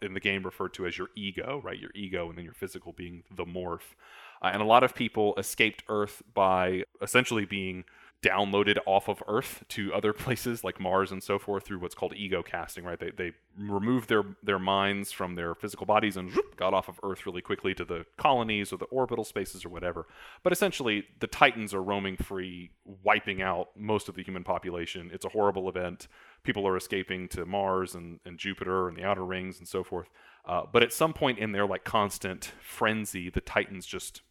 in 0.03 0.15
the 0.15 0.21
game 0.21 0.45
referred 0.45 0.73
to 0.73 0.87
as 0.87 0.97
your 0.97 1.09
ego, 1.17 1.61
right? 1.65 1.81
Your 1.81 1.91
ego, 1.97 2.29
and 2.29 2.39
then 2.39 2.45
your 2.45 2.55
physical 2.55 2.93
being 2.93 3.25
the 3.35 3.45
morph. 3.45 3.97
Uh, 4.41 4.51
and 4.53 4.63
a 4.63 4.65
lot 4.65 4.85
of 4.85 4.95
people 4.95 5.35
escaped 5.37 5.83
Earth 5.89 6.23
by 6.33 6.85
essentially 7.03 7.45
being 7.45 7.83
downloaded 8.25 8.79
off 8.87 9.09
of 9.09 9.23
Earth 9.29 9.65
to 9.69 9.93
other 9.93 10.13
places 10.25 10.65
like 10.65 10.81
Mars 10.81 11.13
and 11.13 11.23
so 11.23 11.39
forth 11.39 11.65
through 11.65 11.79
what's 11.79 11.95
called 11.95 12.15
ego 12.17 12.43
casting, 12.43 12.85
right? 12.85 12.99
They, 12.99 13.11
they 13.11 13.33
removed 13.59 14.09
their, 14.09 14.23
their 14.43 14.59
minds 14.59 15.13
from 15.13 15.35
their 15.35 15.55
physical 15.55 15.85
bodies 15.85 16.17
and 16.17 16.33
whoop, 16.33 16.57
got 16.57 16.73
off 16.73 16.89
of 16.89 16.99
Earth 17.03 17.27
really 17.27 17.43
quickly 17.43 17.75
to 17.75 17.85
the 17.85 18.07
colonies 18.17 18.73
or 18.73 18.79
the 18.79 18.87
orbital 18.87 19.25
spaces 19.25 19.65
or 19.65 19.69
whatever. 19.69 20.07
But 20.43 20.53
essentially, 20.53 21.05
the 21.21 21.27
Titans 21.27 21.75
are 21.75 21.83
roaming 21.83 22.17
free, 22.17 22.71
wiping 23.03 23.43
out 23.43 23.69
most 23.77 24.09
of 24.09 24.15
the 24.15 24.23
human 24.23 24.45
population. 24.45 25.11
It's 25.13 25.27
a 25.27 25.31
horrible 25.31 25.69
event. 25.69 26.09
People 26.43 26.67
are 26.67 26.77
escaping 26.77 27.29
to 27.29 27.45
Mars 27.45 27.95
and, 27.95 28.21
and 28.25 28.39
Jupiter 28.39 28.89
and 28.89 28.97
the 28.97 29.05
outer 29.05 29.25
rings 29.25 29.59
and 29.59 29.69
so 29.69 29.85
forth. 29.85 30.09
Uh, 30.47 30.63
but 30.71 30.83
at 30.83 30.93
some 30.93 31.13
point 31.13 31.39
in 31.39 31.53
their 31.53 31.67
like 31.67 31.85
constant 31.85 32.53
frenzy, 32.61 33.31
the 33.31 33.41
Titans 33.41 33.87
just 33.87 34.23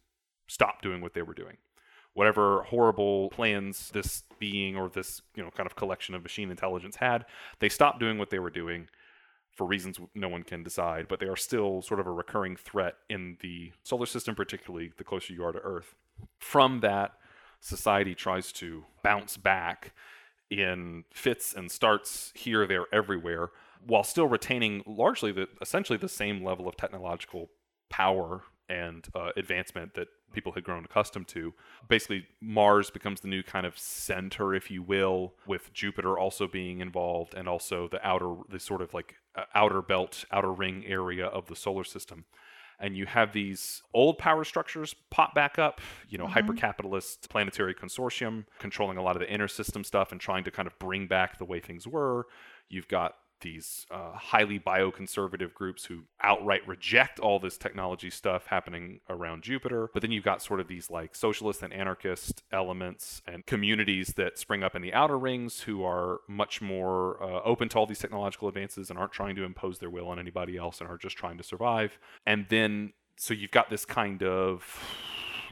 stop 0.46 0.82
doing 0.82 1.00
what 1.00 1.14
they 1.14 1.22
were 1.22 1.34
doing 1.34 1.56
whatever 2.14 2.62
horrible 2.62 3.28
plans 3.30 3.90
this 3.92 4.22
being 4.38 4.76
or 4.76 4.88
this 4.88 5.22
you 5.34 5.42
know 5.42 5.50
kind 5.50 5.66
of 5.66 5.76
collection 5.76 6.14
of 6.14 6.22
machine 6.22 6.50
intelligence 6.50 6.96
had 6.96 7.24
they 7.58 7.68
stopped 7.68 8.00
doing 8.00 8.18
what 8.18 8.30
they 8.30 8.38
were 8.38 8.50
doing 8.50 8.88
for 9.54 9.66
reasons 9.66 9.98
no 10.14 10.28
one 10.28 10.42
can 10.42 10.62
decide 10.62 11.06
but 11.08 11.20
they 11.20 11.26
are 11.26 11.36
still 11.36 11.80
sort 11.82 12.00
of 12.00 12.06
a 12.06 12.10
recurring 12.10 12.56
threat 12.56 12.94
in 13.08 13.36
the 13.40 13.72
solar 13.84 14.06
system 14.06 14.34
particularly 14.34 14.92
the 14.96 15.04
closer 15.04 15.32
you 15.32 15.44
are 15.44 15.52
to 15.52 15.60
earth. 15.60 15.94
From 16.38 16.80
that 16.80 17.12
society 17.60 18.14
tries 18.14 18.52
to 18.52 18.84
bounce 19.02 19.36
back 19.36 19.92
in 20.50 21.04
fits 21.12 21.54
and 21.54 21.70
starts 21.70 22.32
here 22.34 22.66
there 22.66 22.84
everywhere 22.92 23.50
while 23.86 24.04
still 24.04 24.26
retaining 24.26 24.82
largely 24.86 25.32
the 25.32 25.48
essentially 25.60 25.98
the 25.98 26.08
same 26.08 26.44
level 26.44 26.68
of 26.68 26.76
technological 26.76 27.48
power 27.90 28.42
and 28.68 29.06
uh, 29.14 29.30
advancement 29.36 29.94
that 29.94 30.08
people 30.34 30.52
had 30.52 30.64
grown 30.64 30.84
accustomed 30.84 31.28
to. 31.28 31.54
Basically, 31.88 32.26
Mars 32.40 32.90
becomes 32.90 33.20
the 33.20 33.28
new 33.28 33.42
kind 33.42 33.64
of 33.64 33.78
center, 33.78 34.54
if 34.54 34.70
you 34.70 34.82
will, 34.82 35.34
with 35.46 35.72
Jupiter 35.72 36.18
also 36.18 36.46
being 36.46 36.80
involved, 36.80 37.34
and 37.34 37.48
also 37.48 37.88
the 37.88 38.04
outer, 38.06 38.34
the 38.48 38.60
sort 38.60 38.82
of 38.82 38.92
like 38.92 39.14
uh, 39.36 39.44
outer 39.54 39.80
belt, 39.80 40.24
outer 40.30 40.52
ring 40.52 40.84
area 40.86 41.26
of 41.26 41.46
the 41.46 41.56
solar 41.56 41.84
system. 41.84 42.24
And 42.80 42.96
you 42.96 43.06
have 43.06 43.32
these 43.32 43.82
old 43.94 44.18
power 44.18 44.44
structures 44.44 44.94
pop 45.10 45.34
back 45.34 45.58
up, 45.58 45.80
you 46.08 46.18
know, 46.18 46.26
hyper 46.26 46.52
capitalist 46.52 47.30
planetary 47.30 47.74
consortium 47.74 48.46
controlling 48.58 48.98
a 48.98 49.02
lot 49.02 49.14
of 49.14 49.20
the 49.20 49.32
inner 49.32 49.48
system 49.48 49.84
stuff 49.84 50.10
and 50.10 50.20
trying 50.20 50.44
to 50.44 50.50
kind 50.50 50.66
of 50.66 50.76
bring 50.80 51.06
back 51.06 51.38
the 51.38 51.44
way 51.44 51.60
things 51.60 51.86
were. 51.86 52.26
You've 52.68 52.88
got 52.88 53.14
these 53.40 53.86
uh, 53.90 54.12
highly 54.12 54.58
bioconservative 54.58 55.54
groups 55.54 55.86
who 55.86 56.04
outright 56.22 56.66
reject 56.66 57.20
all 57.20 57.38
this 57.38 57.56
technology 57.56 58.10
stuff 58.10 58.46
happening 58.46 59.00
around 59.08 59.42
Jupiter. 59.42 59.90
But 59.92 60.02
then 60.02 60.12
you've 60.12 60.24
got 60.24 60.42
sort 60.42 60.60
of 60.60 60.68
these 60.68 60.90
like 60.90 61.14
socialist 61.14 61.62
and 61.62 61.72
anarchist 61.72 62.42
elements 62.52 63.22
and 63.26 63.44
communities 63.46 64.14
that 64.16 64.38
spring 64.38 64.62
up 64.62 64.74
in 64.74 64.82
the 64.82 64.92
outer 64.92 65.18
rings 65.18 65.60
who 65.60 65.84
are 65.84 66.20
much 66.28 66.62
more 66.62 67.22
uh, 67.22 67.42
open 67.44 67.68
to 67.70 67.78
all 67.78 67.86
these 67.86 67.98
technological 67.98 68.48
advances 68.48 68.90
and 68.90 68.98
aren't 68.98 69.12
trying 69.12 69.36
to 69.36 69.44
impose 69.44 69.78
their 69.78 69.90
will 69.90 70.08
on 70.08 70.18
anybody 70.18 70.56
else 70.56 70.80
and 70.80 70.88
are 70.88 70.98
just 70.98 71.16
trying 71.16 71.36
to 71.36 71.44
survive. 71.44 71.98
And 72.26 72.46
then 72.48 72.92
so 73.16 73.34
you've 73.34 73.50
got 73.50 73.70
this 73.70 73.84
kind 73.84 74.22
of 74.22 74.64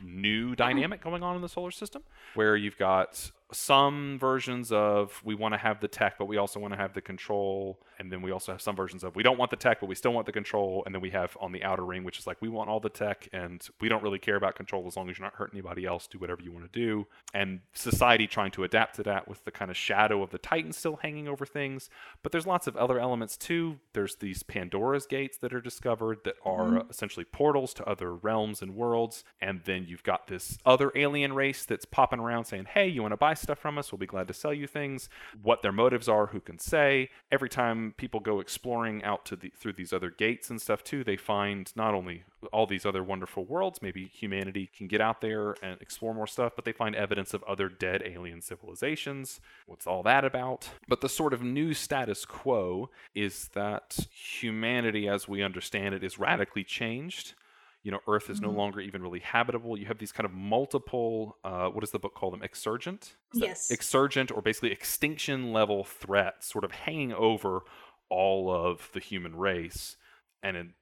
new 0.04 0.56
dynamic 0.56 1.02
going 1.02 1.22
on 1.22 1.36
in 1.36 1.42
the 1.42 1.48
solar 1.48 1.70
system 1.70 2.02
where 2.34 2.56
you've 2.56 2.78
got 2.78 3.30
some 3.52 4.18
versions 4.18 4.72
of 4.72 5.20
we 5.24 5.34
want 5.34 5.54
to 5.54 5.58
have 5.58 5.80
the 5.80 5.88
tech, 5.88 6.18
but 6.18 6.26
we 6.26 6.36
also 6.36 6.58
want 6.60 6.72
to 6.72 6.78
have 6.78 6.94
the 6.94 7.00
control. 7.00 7.80
And 7.98 8.10
then 8.10 8.22
we 8.22 8.32
also 8.32 8.52
have 8.52 8.60
some 8.60 8.74
versions 8.74 9.04
of 9.04 9.14
we 9.14 9.22
don't 9.22 9.38
want 9.38 9.50
the 9.50 9.56
tech, 9.56 9.80
but 9.80 9.88
we 9.88 9.94
still 9.94 10.12
want 10.12 10.26
the 10.26 10.32
control. 10.32 10.82
And 10.84 10.94
then 10.94 11.02
we 11.02 11.10
have 11.10 11.36
on 11.40 11.52
the 11.52 11.62
outer 11.62 11.84
ring, 11.84 12.04
which 12.04 12.18
is 12.18 12.26
like 12.26 12.40
we 12.40 12.48
want 12.48 12.68
all 12.68 12.80
the 12.80 12.88
tech 12.88 13.28
and 13.32 13.66
we 13.80 13.88
don't 13.88 14.02
really 14.02 14.18
care 14.18 14.36
about 14.36 14.56
control 14.56 14.86
as 14.86 14.96
long 14.96 15.08
as 15.08 15.18
you're 15.18 15.26
not 15.26 15.34
hurting 15.34 15.58
anybody 15.58 15.84
else. 15.84 16.06
Do 16.06 16.18
whatever 16.18 16.42
you 16.42 16.52
want 16.52 16.70
to 16.70 16.78
do. 16.78 17.06
And 17.32 17.60
society 17.74 18.26
trying 18.26 18.50
to 18.52 18.64
adapt 18.64 18.96
to 18.96 19.02
that 19.04 19.28
with 19.28 19.44
the 19.44 19.50
kind 19.50 19.70
of 19.70 19.76
shadow 19.76 20.22
of 20.22 20.30
the 20.30 20.38
Titan 20.38 20.72
still 20.72 20.96
hanging 20.96 21.28
over 21.28 21.46
things. 21.46 21.90
But 22.22 22.32
there's 22.32 22.46
lots 22.46 22.66
of 22.66 22.76
other 22.76 22.98
elements 22.98 23.36
too. 23.36 23.78
There's 23.92 24.16
these 24.16 24.42
Pandora's 24.42 25.06
gates 25.06 25.38
that 25.38 25.54
are 25.54 25.60
discovered 25.60 26.18
that 26.24 26.36
are 26.44 26.70
mm-hmm. 26.70 26.90
essentially 26.90 27.24
portals 27.24 27.74
to 27.74 27.84
other 27.84 28.14
realms 28.14 28.62
and 28.62 28.74
worlds. 28.74 29.24
And 29.40 29.62
then 29.64 29.86
you've 29.86 30.02
got 30.02 30.26
this 30.26 30.58
other 30.64 30.90
alien 30.94 31.34
race 31.34 31.64
that's 31.64 31.84
popping 31.84 32.20
around 32.20 32.46
saying, 32.46 32.66
hey, 32.72 32.88
you 32.88 33.02
want 33.02 33.12
to 33.12 33.16
buy 33.16 33.34
stuff 33.42 33.58
from 33.58 33.78
us? 33.78 33.92
We'll 33.92 33.98
be 33.98 34.06
glad 34.06 34.28
to 34.28 34.34
sell 34.34 34.54
you 34.54 34.66
things. 34.66 35.08
What 35.42 35.62
their 35.62 35.72
motives 35.72 36.08
are, 36.08 36.28
who 36.28 36.40
can 36.40 36.58
say? 36.58 37.10
Every 37.30 37.48
time 37.48 37.94
people 37.96 38.20
go 38.20 38.40
exploring 38.40 39.04
out 39.04 39.24
to 39.26 39.36
the 39.36 39.52
through 39.58 39.74
these 39.74 39.92
other 39.92 40.10
gates 40.10 40.50
and 40.50 40.60
stuff 40.60 40.82
too, 40.82 41.04
they 41.04 41.16
find 41.16 41.72
not 41.76 41.94
only 41.94 42.24
all 42.52 42.66
these 42.66 42.86
other 42.86 43.04
wonderful 43.04 43.44
worlds, 43.44 43.82
maybe 43.82 44.06
humanity 44.06 44.70
can 44.76 44.88
get 44.88 45.00
out 45.00 45.20
there 45.20 45.54
and 45.62 45.80
explore 45.80 46.14
more 46.14 46.26
stuff, 46.26 46.52
but 46.56 46.64
they 46.64 46.72
find 46.72 46.94
evidence 46.94 47.34
of 47.34 47.42
other 47.44 47.68
dead 47.68 48.02
alien 48.04 48.40
civilizations. 48.40 49.40
What's 49.66 49.86
all 49.86 50.02
that 50.04 50.24
about? 50.24 50.70
But 50.88 51.00
the 51.00 51.08
sort 51.08 51.32
of 51.32 51.42
new 51.42 51.74
status 51.74 52.24
quo 52.24 52.90
is 53.14 53.50
that 53.54 54.06
humanity 54.12 55.08
as 55.08 55.28
we 55.28 55.42
understand 55.42 55.94
it 55.94 56.02
is 56.02 56.18
radically 56.18 56.64
changed 56.64 57.34
you 57.82 57.90
know 57.90 58.00
earth 58.06 58.30
is 58.30 58.38
mm-hmm. 58.38 58.50
no 58.50 58.52
longer 58.52 58.80
even 58.80 59.02
really 59.02 59.20
habitable 59.20 59.78
you 59.78 59.86
have 59.86 59.98
these 59.98 60.12
kind 60.12 60.24
of 60.24 60.32
multiple 60.32 61.36
uh, 61.44 61.68
what 61.68 61.80
does 61.80 61.90
the 61.90 61.98
book 61.98 62.14
call 62.14 62.30
them 62.30 62.42
exsurgent 62.42 63.14
yes 63.32 63.70
exsurgent 63.70 64.30
or 64.30 64.40
basically 64.40 64.70
extinction 64.70 65.52
level 65.52 65.84
threats 65.84 66.50
sort 66.50 66.64
of 66.64 66.70
hanging 66.72 67.12
over 67.12 67.60
all 68.08 68.50
of 68.50 68.90
the 68.92 69.00
human 69.00 69.34
race 69.34 69.96
and 70.42 70.56
in 70.56 70.74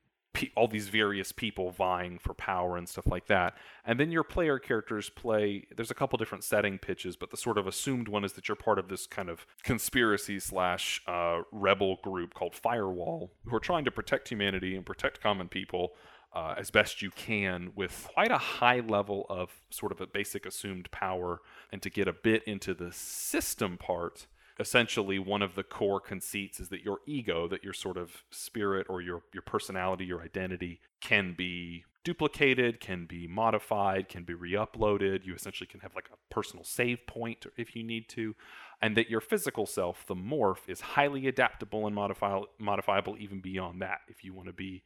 all 0.56 0.68
these 0.68 0.88
various 0.88 1.32
people 1.32 1.70
vying 1.70 2.18
for 2.18 2.34
power 2.34 2.76
and 2.76 2.88
stuff 2.88 3.06
like 3.06 3.26
that. 3.26 3.54
And 3.84 3.98
then 3.98 4.12
your 4.12 4.22
player 4.22 4.58
characters 4.58 5.10
play. 5.10 5.66
There's 5.74 5.90
a 5.90 5.94
couple 5.94 6.16
different 6.18 6.44
setting 6.44 6.78
pitches, 6.78 7.16
but 7.16 7.30
the 7.30 7.36
sort 7.36 7.58
of 7.58 7.66
assumed 7.66 8.08
one 8.08 8.24
is 8.24 8.34
that 8.34 8.48
you're 8.48 8.56
part 8.56 8.78
of 8.78 8.88
this 8.88 9.06
kind 9.06 9.28
of 9.28 9.46
conspiracy 9.64 10.38
slash 10.38 11.02
uh, 11.06 11.40
rebel 11.50 11.98
group 12.02 12.34
called 12.34 12.54
Firewall, 12.54 13.32
who 13.44 13.56
are 13.56 13.60
trying 13.60 13.84
to 13.84 13.90
protect 13.90 14.28
humanity 14.28 14.76
and 14.76 14.86
protect 14.86 15.20
common 15.20 15.48
people 15.48 15.92
uh, 16.32 16.54
as 16.56 16.70
best 16.70 17.02
you 17.02 17.10
can 17.10 17.72
with 17.74 18.08
quite 18.12 18.30
a 18.30 18.38
high 18.38 18.80
level 18.80 19.26
of 19.28 19.50
sort 19.70 19.92
of 19.92 20.00
a 20.00 20.06
basic 20.06 20.46
assumed 20.46 20.90
power. 20.90 21.40
And 21.72 21.82
to 21.82 21.90
get 21.90 22.06
a 22.06 22.12
bit 22.12 22.44
into 22.44 22.72
the 22.74 22.92
system 22.92 23.76
part, 23.76 24.26
essentially 24.58 25.18
one 25.18 25.42
of 25.42 25.54
the 25.54 25.62
core 25.62 26.00
conceits 26.00 26.60
is 26.60 26.68
that 26.68 26.82
your 26.82 26.98
ego, 27.06 27.48
that 27.48 27.64
your 27.64 27.72
sort 27.72 27.96
of 27.96 28.24
spirit 28.30 28.86
or 28.88 29.00
your, 29.00 29.22
your 29.32 29.42
personality, 29.42 30.04
your 30.04 30.22
identity 30.22 30.80
can 31.00 31.34
be 31.36 31.84
duplicated, 32.04 32.80
can 32.80 33.06
be 33.06 33.26
modified, 33.26 34.08
can 34.08 34.22
be 34.22 34.34
re 34.34 34.52
uploaded. 34.52 35.26
You 35.26 35.34
essentially 35.34 35.66
can 35.66 35.80
have 35.80 35.94
like 35.94 36.08
a 36.12 36.34
personal 36.34 36.64
save 36.64 37.06
point 37.06 37.46
if 37.56 37.74
you 37.74 37.82
need 37.82 38.08
to. 38.10 38.34
And 38.82 38.96
that 38.96 39.10
your 39.10 39.20
physical 39.20 39.66
self, 39.66 40.06
the 40.06 40.14
morph, 40.14 40.68
is 40.68 40.80
highly 40.80 41.26
adaptable 41.26 41.86
and 41.86 41.94
modifi- 41.94 42.46
modifiable 42.58 43.16
even 43.18 43.40
beyond 43.40 43.82
that. 43.82 44.00
If 44.08 44.24
you 44.24 44.32
want 44.32 44.48
to 44.48 44.54
be 44.54 44.82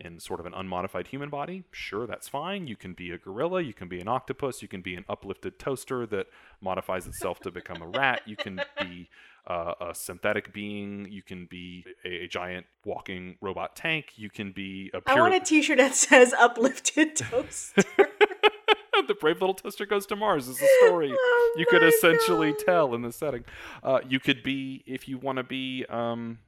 in 0.00 0.18
sort 0.18 0.40
of 0.40 0.46
an 0.46 0.54
unmodified 0.54 1.08
human 1.08 1.28
body, 1.28 1.64
sure, 1.70 2.06
that's 2.06 2.28
fine. 2.28 2.66
You 2.66 2.76
can 2.76 2.94
be 2.94 3.10
a 3.10 3.18
gorilla, 3.18 3.60
you 3.60 3.74
can 3.74 3.88
be 3.88 4.00
an 4.00 4.08
octopus, 4.08 4.62
you 4.62 4.68
can 4.68 4.82
be 4.82 4.94
an 4.94 5.04
uplifted 5.08 5.58
toaster 5.58 6.06
that 6.06 6.26
modifies 6.60 7.06
itself 7.06 7.40
to 7.40 7.50
become 7.50 7.82
a 7.82 7.86
rat, 7.86 8.22
you 8.26 8.36
can 8.36 8.60
be 8.80 9.08
uh, 9.46 9.74
a 9.80 9.94
synthetic 9.94 10.52
being, 10.52 11.06
you 11.10 11.22
can 11.22 11.46
be 11.46 11.84
a, 12.04 12.24
a, 12.24 12.28
giant 12.28 12.66
walking 12.84 13.36
robot 13.40 13.76
tank, 13.76 14.12
you 14.16 14.30
can 14.30 14.52
be 14.52 14.90
a 14.94 15.00
pure... 15.00 15.18
I 15.18 15.20
want 15.20 15.34
a 15.34 15.40
t 15.40 15.62
shirt 15.62 15.78
that 15.78 15.94
says 15.94 16.32
uplifted 16.32 17.16
toaster. 17.16 17.82
the 19.06 19.14
brave 19.14 19.40
little 19.40 19.54
toaster 19.54 19.86
goes 19.86 20.06
to 20.06 20.16
Mars 20.16 20.46
is 20.46 20.60
a 20.60 20.66
story 20.78 21.12
oh 21.18 21.54
you 21.56 21.66
could 21.66 21.82
essentially 21.82 22.52
God. 22.52 22.60
tell 22.64 22.94
in 22.94 23.02
this 23.02 23.16
setting. 23.16 23.44
Uh, 23.82 24.00
you 24.08 24.20
could 24.20 24.42
be, 24.42 24.82
if 24.86 25.08
you 25.08 25.18
want 25.18 25.36
to 25.36 25.42
be. 25.42 25.84
Um, 25.88 26.38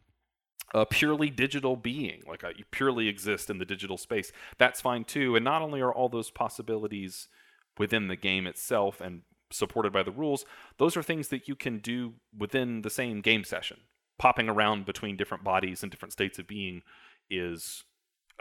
a 0.73 0.87
purely 0.87 1.31
digital 1.31 1.77
being, 1.77 2.23
like 2.27 2.43
a, 2.43 2.49
uh, 2.49 2.53
you 2.57 2.65
purely 2.71 3.09
exist 3.09 3.51
in 3.51 3.59
the 3.59 3.65
digital 3.65 3.99
space, 3.99 4.33
that's 4.59 4.81
fine 4.81 5.05
too. 5.05 5.37
And 5.37 5.45
not 5.45 5.63
only 5.63 5.81
are 5.81 5.93
all 5.93 6.09
those 6.09 6.31
possibilities 6.31 7.29
within 7.79 8.09
the 8.09 8.17
game 8.17 8.47
itself 8.47 9.01
and 9.01 9.23
supported 9.51 9.93
by 9.93 10.03
the 10.03 10.11
rules, 10.11 10.45
those 10.79 10.97
are 10.97 11.03
things 11.03 11.29
that 11.29 11.47
you 11.47 11.55
can 11.55 11.79
do 11.79 12.15
within 12.37 12.83
the 12.83 12.91
same 12.91 13.21
game 13.21 13.45
session. 13.45 13.79
Popping 14.19 14.49
around 14.49 14.87
between 14.87 15.17
different 15.17 15.45
bodies 15.45 15.83
and 15.83 15.91
different 15.91 16.13
states 16.13 16.39
of 16.39 16.47
being 16.47 16.83
is 17.29 17.85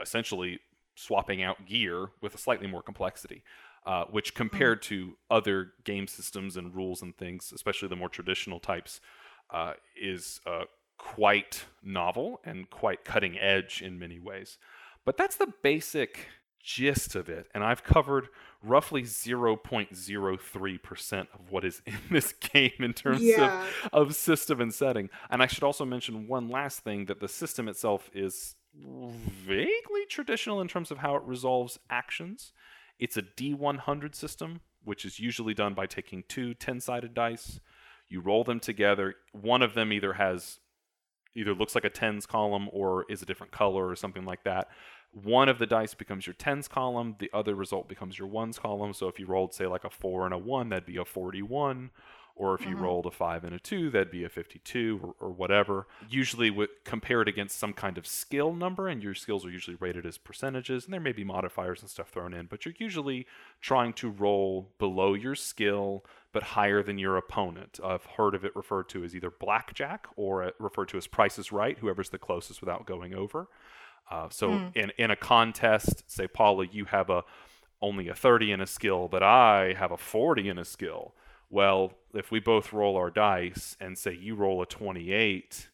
essentially 0.02 0.60
swapping 0.96 1.42
out 1.42 1.66
gear 1.66 2.10
with 2.22 2.36
a 2.36 2.38
slightly 2.38 2.68
more 2.68 2.82
complexity. 2.82 3.44
Uh, 3.84 4.06
which 4.12 4.30
hmm. 4.30 4.38
compared 4.38 4.80
to 4.80 5.18
other 5.32 5.72
game 5.84 6.06
systems 6.06 6.56
and 6.56 6.76
rules 6.76 7.02
and 7.02 7.18
things, 7.18 7.52
especially 7.52 7.88
the 7.88 7.96
more 7.96 8.10
traditional 8.10 8.60
types, 8.60 9.02
uh, 9.50 9.74
is 10.00 10.40
uh, 10.46 10.66
quite 11.02 11.66
novel 11.84 12.40
and 12.46 12.70
quite 12.70 13.04
cutting 13.04 13.38
edge 13.40 13.82
in 13.82 13.98
many 13.98 14.20
ways. 14.20 14.60
But 15.04 15.18
that's 15.18 15.36
the 15.36 15.52
basic 15.64 16.28
gist 16.64 17.16
of 17.16 17.28
it. 17.28 17.48
And 17.56 17.64
I've 17.64 17.84
covered 17.84 18.28
roughly 18.62 19.02
0.03% 19.02 21.20
of 21.34 21.50
what 21.50 21.66
is 21.66 21.82
in 21.88 21.98
this 22.12 22.34
game 22.54 22.74
in 22.80 22.94
terms 22.94 23.24
yeah. 23.24 23.66
of, 23.92 24.10
of 24.10 24.16
system 24.16 24.62
and 24.62 24.72
setting. 24.72 25.10
And 25.32 25.42
I 25.42 25.48
should 25.48 25.64
also 25.64 25.86
mention 25.86 26.28
one 26.28 26.50
last 26.50 26.84
thing 26.84 27.06
that 27.06 27.20
the 27.20 27.28
system 27.28 27.68
itself 27.68 28.12
is 28.14 28.56
vaguely 28.76 30.06
traditional 30.08 30.62
in 30.62 30.68
terms 30.68 30.92
of 30.92 31.00
how 31.00 31.16
it 31.16 31.24
resolves 31.26 31.80
actions. 31.90 32.54
It's 33.00 33.18
a 33.18 33.24
D100 33.24 34.14
system, 34.14 34.62
which 34.84 35.04
is 35.04 35.20
usually 35.20 35.56
done 35.56 35.74
by 35.74 35.88
taking 35.88 36.26
two 36.28 36.54
10 36.54 36.80
sided 36.80 37.16
dice. 37.16 37.60
You 38.08 38.22
roll 38.22 38.44
them 38.44 38.60
together. 38.60 39.16
One 39.32 39.64
of 39.64 39.74
them 39.74 39.92
either 39.92 40.14
has 40.14 40.60
either 41.36 41.54
looks 41.54 41.76
like 41.76 41.86
a 41.86 41.90
tens 41.90 42.26
column 42.26 42.70
or 42.72 43.06
is 43.10 43.22
a 43.22 43.26
different 43.26 43.52
color 43.52 43.88
or 43.88 43.96
something 43.96 44.26
like 44.26 44.44
that. 44.44 44.70
One 45.12 45.50
of 45.50 45.60
the 45.60 45.66
dice 45.66 45.94
becomes 45.94 46.26
your 46.26 46.34
tens 46.34 46.68
column, 46.68 47.16
the 47.20 47.30
other 47.34 47.54
result 47.56 47.90
becomes 47.90 48.18
your 48.18 48.30
ones 48.30 48.58
column. 48.58 48.94
So 48.94 49.08
if 49.08 49.20
you 49.20 49.26
rolled, 49.26 49.54
say, 49.54 49.68
like 49.68 49.84
a 49.84 49.90
four 49.90 50.26
and 50.26 50.34
a 50.34 50.38
one, 50.38 50.70
that'd 50.70 50.86
be 50.86 50.98
a 50.98 51.06
41. 51.06 51.92
Or 52.42 52.56
if 52.56 52.62
you 52.62 52.70
mm-hmm. 52.70 52.86
rolled 52.86 53.06
a 53.06 53.12
five 53.12 53.44
and 53.44 53.54
a 53.54 53.60
two, 53.60 53.92
that'd 53.92 54.10
be 54.10 54.24
a 54.24 54.30
52 54.30 55.00
or, 55.04 55.28
or 55.28 55.32
whatever. 55.32 55.86
Usually 56.10 56.52
compare 56.84 57.22
it 57.22 57.28
against 57.28 57.60
some 57.60 57.72
kind 57.72 58.00
of 58.00 58.08
skill 58.08 58.52
number, 58.56 58.88
and 58.88 59.04
your 59.04 59.14
skills 59.14 59.46
are 59.46 59.52
usually 59.52 59.78
rated 59.80 60.08
as 60.08 60.18
percentages, 60.18 60.86
and 60.86 60.94
there 60.94 61.00
may 61.00 61.12
be 61.12 61.24
modifiers 61.24 61.82
and 61.82 61.90
stuff 61.90 62.10
thrown 62.10 62.34
in, 62.34 62.48
but 62.48 62.66
you're 62.66 62.74
usually 62.80 63.28
trying 63.62 63.94
to 63.94 64.10
roll 64.10 64.72
below 64.80 65.14
your 65.14 65.36
skill 65.36 66.04
but 66.32 66.42
higher 66.42 66.82
than 66.82 66.98
your 66.98 67.16
opponent. 67.16 67.80
I've 67.84 68.06
heard 68.06 68.34
of 68.34 68.44
it 68.44 68.56
referred 68.56 68.90
to 68.90 69.04
as 69.04 69.16
either 69.16 69.30
blackjack 69.30 70.08
or 70.16 70.52
referred 70.58 70.90
to 70.90 70.98
as 70.98 71.06
Price 71.06 71.38
is 71.38 71.52
Right, 71.52 71.78
whoever's 71.78 72.10
the 72.10 72.18
closest 72.18 72.60
without 72.60 72.88
going 72.88 73.14
over. 73.14 73.50
Uh, 74.10 74.30
so 74.30 74.50
mm. 74.50 74.76
in 74.76 74.92
in 74.98 75.12
a 75.12 75.16
contest, 75.16 76.10
say 76.10 76.28
Paula, 76.28 76.66
you 76.72 76.86
have 76.86 77.12
a 77.12 77.24
only 77.84 78.08
a 78.08 78.16
30 78.16 78.52
in 78.52 78.62
a 78.62 78.68
skill, 78.68 79.08
but 79.08 79.22
I 79.22 79.76
have 79.78 79.92
a 79.92 79.98
40 79.98 80.50
in 80.50 80.58
a 80.58 80.66
skill. 80.66 81.14
Well, 81.52 81.94
if 82.16 82.32
we 82.32 82.40
both 82.40 82.74
roll 82.74 82.98
our 82.98 83.12
dice 83.12 83.78
and 83.80 83.98
say 83.98 84.14
you 84.14 84.36
roll 84.36 84.62
a 84.62 84.66
28 84.66 85.70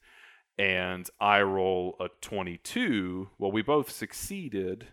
and 0.58 1.10
I 1.22 1.42
roll 1.42 1.96
a 2.00 2.10
22, 2.20 3.30
well, 3.38 3.52
we 3.52 3.62
both 3.62 3.90
succeeded 3.90 4.88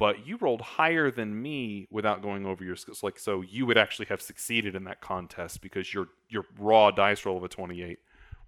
but 0.00 0.26
you 0.26 0.38
rolled 0.40 0.62
higher 0.62 1.10
than 1.10 1.42
me 1.42 1.86
without 1.90 2.22
going 2.22 2.46
over 2.46 2.64
your 2.64 2.74
skills. 2.74 3.02
Like 3.02 3.18
so, 3.18 3.42
you 3.42 3.66
would 3.66 3.76
actually 3.76 4.06
have 4.06 4.22
succeeded 4.22 4.74
in 4.74 4.84
that 4.84 5.02
contest 5.02 5.60
because 5.60 5.92
your 5.92 6.08
your 6.30 6.46
raw 6.58 6.90
dice 6.90 7.26
roll 7.26 7.36
of 7.36 7.44
a 7.44 7.48
28 7.48 7.98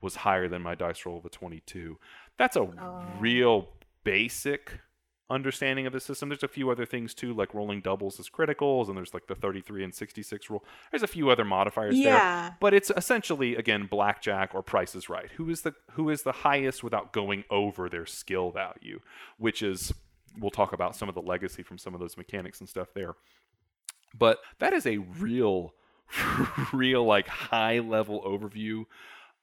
was 0.00 0.16
higher 0.16 0.48
than 0.48 0.62
my 0.62 0.74
dice 0.74 1.04
roll 1.04 1.18
of 1.18 1.26
a 1.26 1.28
22. 1.28 1.98
That's 2.38 2.56
a 2.56 2.62
oh. 2.62 3.04
real 3.20 3.68
basic 4.02 4.80
understanding 5.32 5.86
of 5.86 5.92
the 5.92 6.00
system. 6.00 6.28
There's 6.28 6.42
a 6.42 6.48
few 6.48 6.70
other 6.70 6.86
things 6.86 7.14
too, 7.14 7.32
like 7.34 7.54
rolling 7.54 7.80
doubles 7.80 8.20
as 8.20 8.28
criticals, 8.28 8.88
and 8.88 8.96
there's 8.96 9.14
like 9.14 9.26
the 9.26 9.34
33 9.34 9.84
and 9.84 9.94
66 9.94 10.50
rule. 10.50 10.64
There's 10.90 11.02
a 11.02 11.08
few 11.08 11.30
other 11.30 11.44
modifiers 11.44 11.96
yeah. 11.96 12.42
there, 12.42 12.56
but 12.60 12.74
it's 12.74 12.90
essentially 12.96 13.56
again 13.56 13.86
blackjack 13.86 14.54
or 14.54 14.62
Price 14.62 14.94
is 14.94 15.08
Right. 15.08 15.30
Who 15.36 15.50
is 15.50 15.62
the 15.62 15.74
who 15.92 16.10
is 16.10 16.22
the 16.22 16.32
highest 16.32 16.84
without 16.84 17.12
going 17.12 17.44
over 17.50 17.88
their 17.88 18.06
skill 18.06 18.50
value, 18.50 19.00
which 19.38 19.62
is 19.62 19.92
we'll 20.38 20.50
talk 20.50 20.72
about 20.72 20.96
some 20.96 21.08
of 21.08 21.14
the 21.14 21.22
legacy 21.22 21.62
from 21.62 21.78
some 21.78 21.94
of 21.94 22.00
those 22.00 22.16
mechanics 22.16 22.60
and 22.60 22.68
stuff 22.68 22.88
there. 22.94 23.14
But 24.16 24.38
that 24.58 24.72
is 24.72 24.86
a 24.86 24.98
real, 24.98 25.74
real 26.72 27.04
like 27.04 27.28
high 27.28 27.78
level 27.78 28.22
overview 28.22 28.84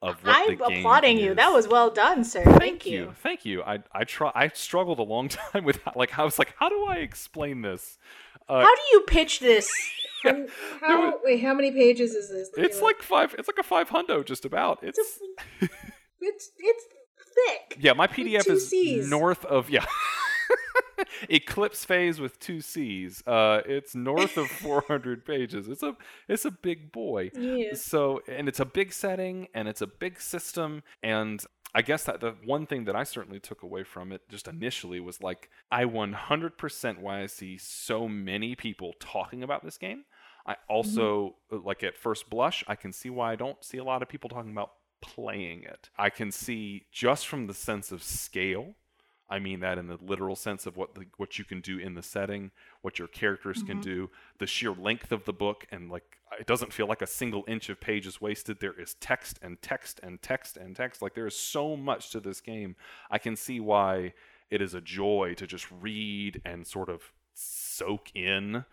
of 0.01 0.23
what 0.23 0.35
I'm 0.35 0.57
the 0.57 0.65
game 0.69 0.77
applauding 0.79 1.17
is. 1.17 1.23
you. 1.23 1.33
That 1.35 1.49
was 1.49 1.67
well 1.67 1.89
done, 1.89 2.23
sir. 2.23 2.43
Thank, 2.43 2.59
Thank 2.59 2.85
you. 2.85 2.91
you. 2.99 3.13
Thank 3.21 3.45
you. 3.45 3.63
I 3.63 3.79
I 3.91 4.03
try. 4.05 4.31
I 4.35 4.47
struggled 4.49 4.99
a 4.99 5.03
long 5.03 5.27
time 5.29 5.63
with 5.65 5.79
like 5.95 6.17
I 6.17 6.23
was 6.23 6.39
like, 6.39 6.53
how 6.57 6.69
do 6.69 6.85
I 6.88 6.95
explain 6.97 7.62
this? 7.62 7.97
Uh, 8.47 8.62
how 8.62 8.75
do 8.75 8.81
you 8.93 9.01
pitch 9.07 9.39
this 9.39 9.71
Um, 10.25 10.47
how, 10.81 11.13
wait, 11.23 11.41
how 11.41 11.53
many 11.53 11.71
pages 11.71 12.12
is 12.12 12.29
this? 12.29 12.49
It's 12.57 12.77
look. 12.81 12.83
like 12.85 13.01
five. 13.01 13.33
It's 13.39 13.47
like 13.47 13.57
a 13.57 13.63
five 13.63 13.89
hundo, 13.89 14.25
just 14.25 14.43
about. 14.43 14.79
It's 14.83 14.99
It's 14.99 15.19
a- 15.62 15.65
it's 16.21 16.51
it's 16.57 16.83
thick. 17.47 17.77
yeah. 17.81 17.93
My 17.93 18.07
PDF 18.07 18.45
is 18.49 18.69
Cs. 18.69 19.09
north 19.09 19.45
of 19.45 19.69
yeah. 19.69 19.85
Eclipse 21.29 21.85
phase 21.85 22.19
with 22.19 22.39
two 22.39 22.62
C's. 22.62 23.23
Uh, 23.25 23.62
it's 23.65 23.95
north 23.95 24.38
of 24.38 24.47
400 24.49 25.25
pages. 25.25 25.67
It's 25.67 25.83
a 25.83 25.95
it's 26.27 26.45
a 26.45 26.51
big 26.51 26.91
boy. 26.91 27.31
Yeah. 27.38 27.73
So, 27.73 28.21
and 28.27 28.47
it's 28.47 28.59
a 28.59 28.65
big 28.65 28.93
setting 28.93 29.47
and 29.53 29.67
it's 29.67 29.81
a 29.81 29.88
big 29.88 30.19
system. 30.19 30.83
And 31.03 31.43
I 31.73 31.81
guess 31.81 32.03
that 32.05 32.19
the 32.19 32.35
one 32.43 32.65
thing 32.65 32.85
that 32.85 32.95
I 32.95 33.03
certainly 33.03 33.39
took 33.39 33.62
away 33.63 33.83
from 33.83 34.12
it 34.12 34.21
just 34.29 34.47
initially 34.47 34.99
was 34.99 35.21
like, 35.21 35.49
I 35.71 35.85
100% 35.85 36.99
why 36.99 37.21
I 37.21 37.27
see 37.27 37.57
so 37.57 38.07
many 38.07 38.55
people 38.55 38.93
talking 38.99 39.43
about 39.43 39.63
this 39.63 39.77
game. 39.77 40.05
I 40.47 40.55
also, 40.67 41.35
like 41.51 41.83
at 41.83 41.95
first 41.95 42.29
blush, 42.29 42.63
I 42.67 42.75
can 42.75 42.91
see 42.91 43.09
why 43.12 43.33
I 43.33 43.35
don't 43.35 43.63
see 43.63 43.77
a 43.77 43.83
lot 43.83 44.01
of 44.01 44.09
people 44.09 44.29
talking 44.29 44.51
about 44.51 44.71
playing 45.01 45.63
it. 45.63 45.89
I 45.97 46.09
can 46.09 46.31
see 46.31 46.85
just 46.91 47.27
from 47.27 47.45
the 47.45 47.53
sense 47.53 47.91
of 47.91 48.01
scale. 48.01 48.73
I 49.30 49.39
mean 49.39 49.60
that 49.60 49.78
in 49.78 49.88
the 49.88 49.98
literal 50.02 50.36
sense 50.36 50.65
of 50.65 50.76
what 50.76 50.96
the, 50.96 51.06
what 51.18 51.38
you 51.38 51.46
can 51.46 51.62
do 51.62 51.78
in 51.78 51.94
the 51.94 52.02
setting, 52.02 52.52
what 52.82 52.98
your 52.98 53.08
characters 53.08 53.62
can 53.62 53.76
mm-hmm. 53.76 53.82
do, 53.82 54.10
the 54.39 54.48
sheer 54.48 54.72
length 54.72 55.12
of 55.12 55.26
the 55.26 55.34
book, 55.34 55.68
and 55.72 55.92
like 55.92 56.18
it 56.39 56.48
doesn't 56.48 56.74
feel 56.74 56.88
like 56.88 57.02
a 57.02 57.08
single 57.08 57.44
inch 57.48 57.70
of 57.70 57.80
page 57.80 58.08
is 58.08 58.20
wasted. 58.20 58.60
There 58.60 58.80
is 58.80 58.96
text 58.96 59.39
and 59.42 59.62
text 59.62 60.00
and 60.02 60.22
text 60.22 60.58
and 60.58 60.76
text. 60.76 61.02
Like 61.02 61.13
there 61.13 61.28
is 61.28 61.36
so 61.36 61.76
much 61.78 62.10
to 62.12 62.20
this 62.20 62.42
game. 62.42 62.76
I 63.12 63.18
can 63.18 63.36
see 63.36 63.60
why 63.60 64.13
it 64.50 64.62
is 64.62 64.74
a 64.74 64.82
joy 64.82 65.36
to 65.38 65.46
just 65.46 65.68
read 65.72 66.42
and 66.44 66.65
sort 66.65 66.89
of 66.89 67.12
soak 67.34 68.10
in, 68.15 68.65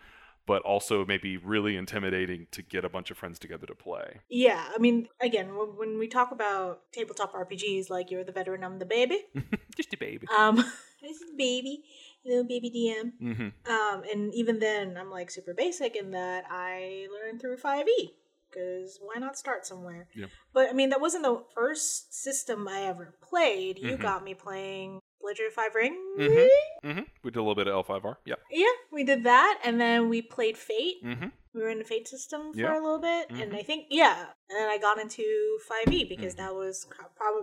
but 0.46 0.62
also 0.62 1.04
maybe 1.04 1.36
really 1.36 1.76
intimidating 1.76 2.46
to 2.52 2.62
get 2.62 2.84
a 2.84 2.88
bunch 2.88 3.10
of 3.10 3.18
friends 3.18 3.38
together 3.38 3.66
to 3.66 3.74
play. 3.74 4.20
Yeah, 4.28 4.64
I 4.74 4.78
mean, 4.78 5.08
again, 5.20 5.48
when, 5.76 5.98
we 5.98 6.06
talk 6.08 6.30
about 6.30 6.92
tabletop 6.92 7.32
RPGs, 7.34 7.90
like 7.90 8.10
you're 8.10 8.24
the 8.24 8.32
veteran, 8.32 8.62
I'm 8.64 8.78
the 8.78 8.86
baby. 8.86 9.24
just 9.76 9.92
a 9.92 9.96
baby. 9.98 10.26
Um, 10.36 10.56
this 11.02 11.20
is 11.20 11.30
baby, 11.36 11.82
little 12.24 12.44
baby 12.44 12.70
DM. 12.70 13.12
hmm 13.18 13.48
Um, 13.70 14.02
and 14.10 14.32
even 14.34 14.58
then, 14.60 14.96
I'm 14.96 15.10
like 15.10 15.30
super 15.30 15.52
basic 15.52 15.96
in 15.96 16.12
that 16.12 16.44
I 16.48 17.08
learned 17.12 17.40
through 17.40 17.56
5e 17.58 18.12
because 18.48 18.98
why 19.02 19.18
not 19.18 19.36
start 19.36 19.66
somewhere? 19.66 20.08
Yeah. 20.14 20.26
But 20.54 20.70
I 20.70 20.72
mean, 20.72 20.90
that 20.90 21.00
wasn't 21.00 21.24
the 21.24 21.42
first 21.54 22.14
system 22.14 22.68
I 22.68 22.82
ever 22.82 23.14
played. 23.20 23.78
You 23.78 23.96
Mhm. 23.98 24.00
got 24.00 24.24
me 24.24 24.34
playing 24.34 25.00
Blizzard 25.26 25.52
Five 25.52 25.74
Ring. 25.74 25.94
Mhm. 26.18 26.48
hmm 26.82 27.00
We 27.24 27.30
did 27.32 27.36
a 27.38 27.42
little 27.42 27.56
bit 27.56 27.66
of 27.66 27.84
L5R. 27.86 28.16
Yep. 28.24 28.38
Yeah, 28.50 28.66
we 28.92 29.02
did 29.02 29.24
that, 29.24 29.60
and 29.64 29.80
then 29.80 30.08
we 30.08 30.22
played 30.22 30.56
Fate. 30.56 31.02
Mm-hmm. 31.04 31.28
We 31.52 31.62
were 31.62 31.68
in 31.70 31.78
the 31.78 31.84
Fate 31.84 32.06
system 32.06 32.52
for 32.52 32.60
Yeah. 32.60 32.74
a 32.78 32.80
little 32.80 33.00
bit, 33.00 33.30
and 33.30 33.50
Mhm. 33.52 33.56
I 33.58 33.62
think 33.62 33.86
yeah, 33.90 34.26
and 34.48 34.58
then 34.58 34.68
I 34.68 34.78
got 34.78 34.98
into 35.00 35.24
5e 35.68 36.04
because 36.04 36.34
Mhm. 36.34 36.38
that 36.38 36.54
was 36.54 36.86
probably. 37.16 37.42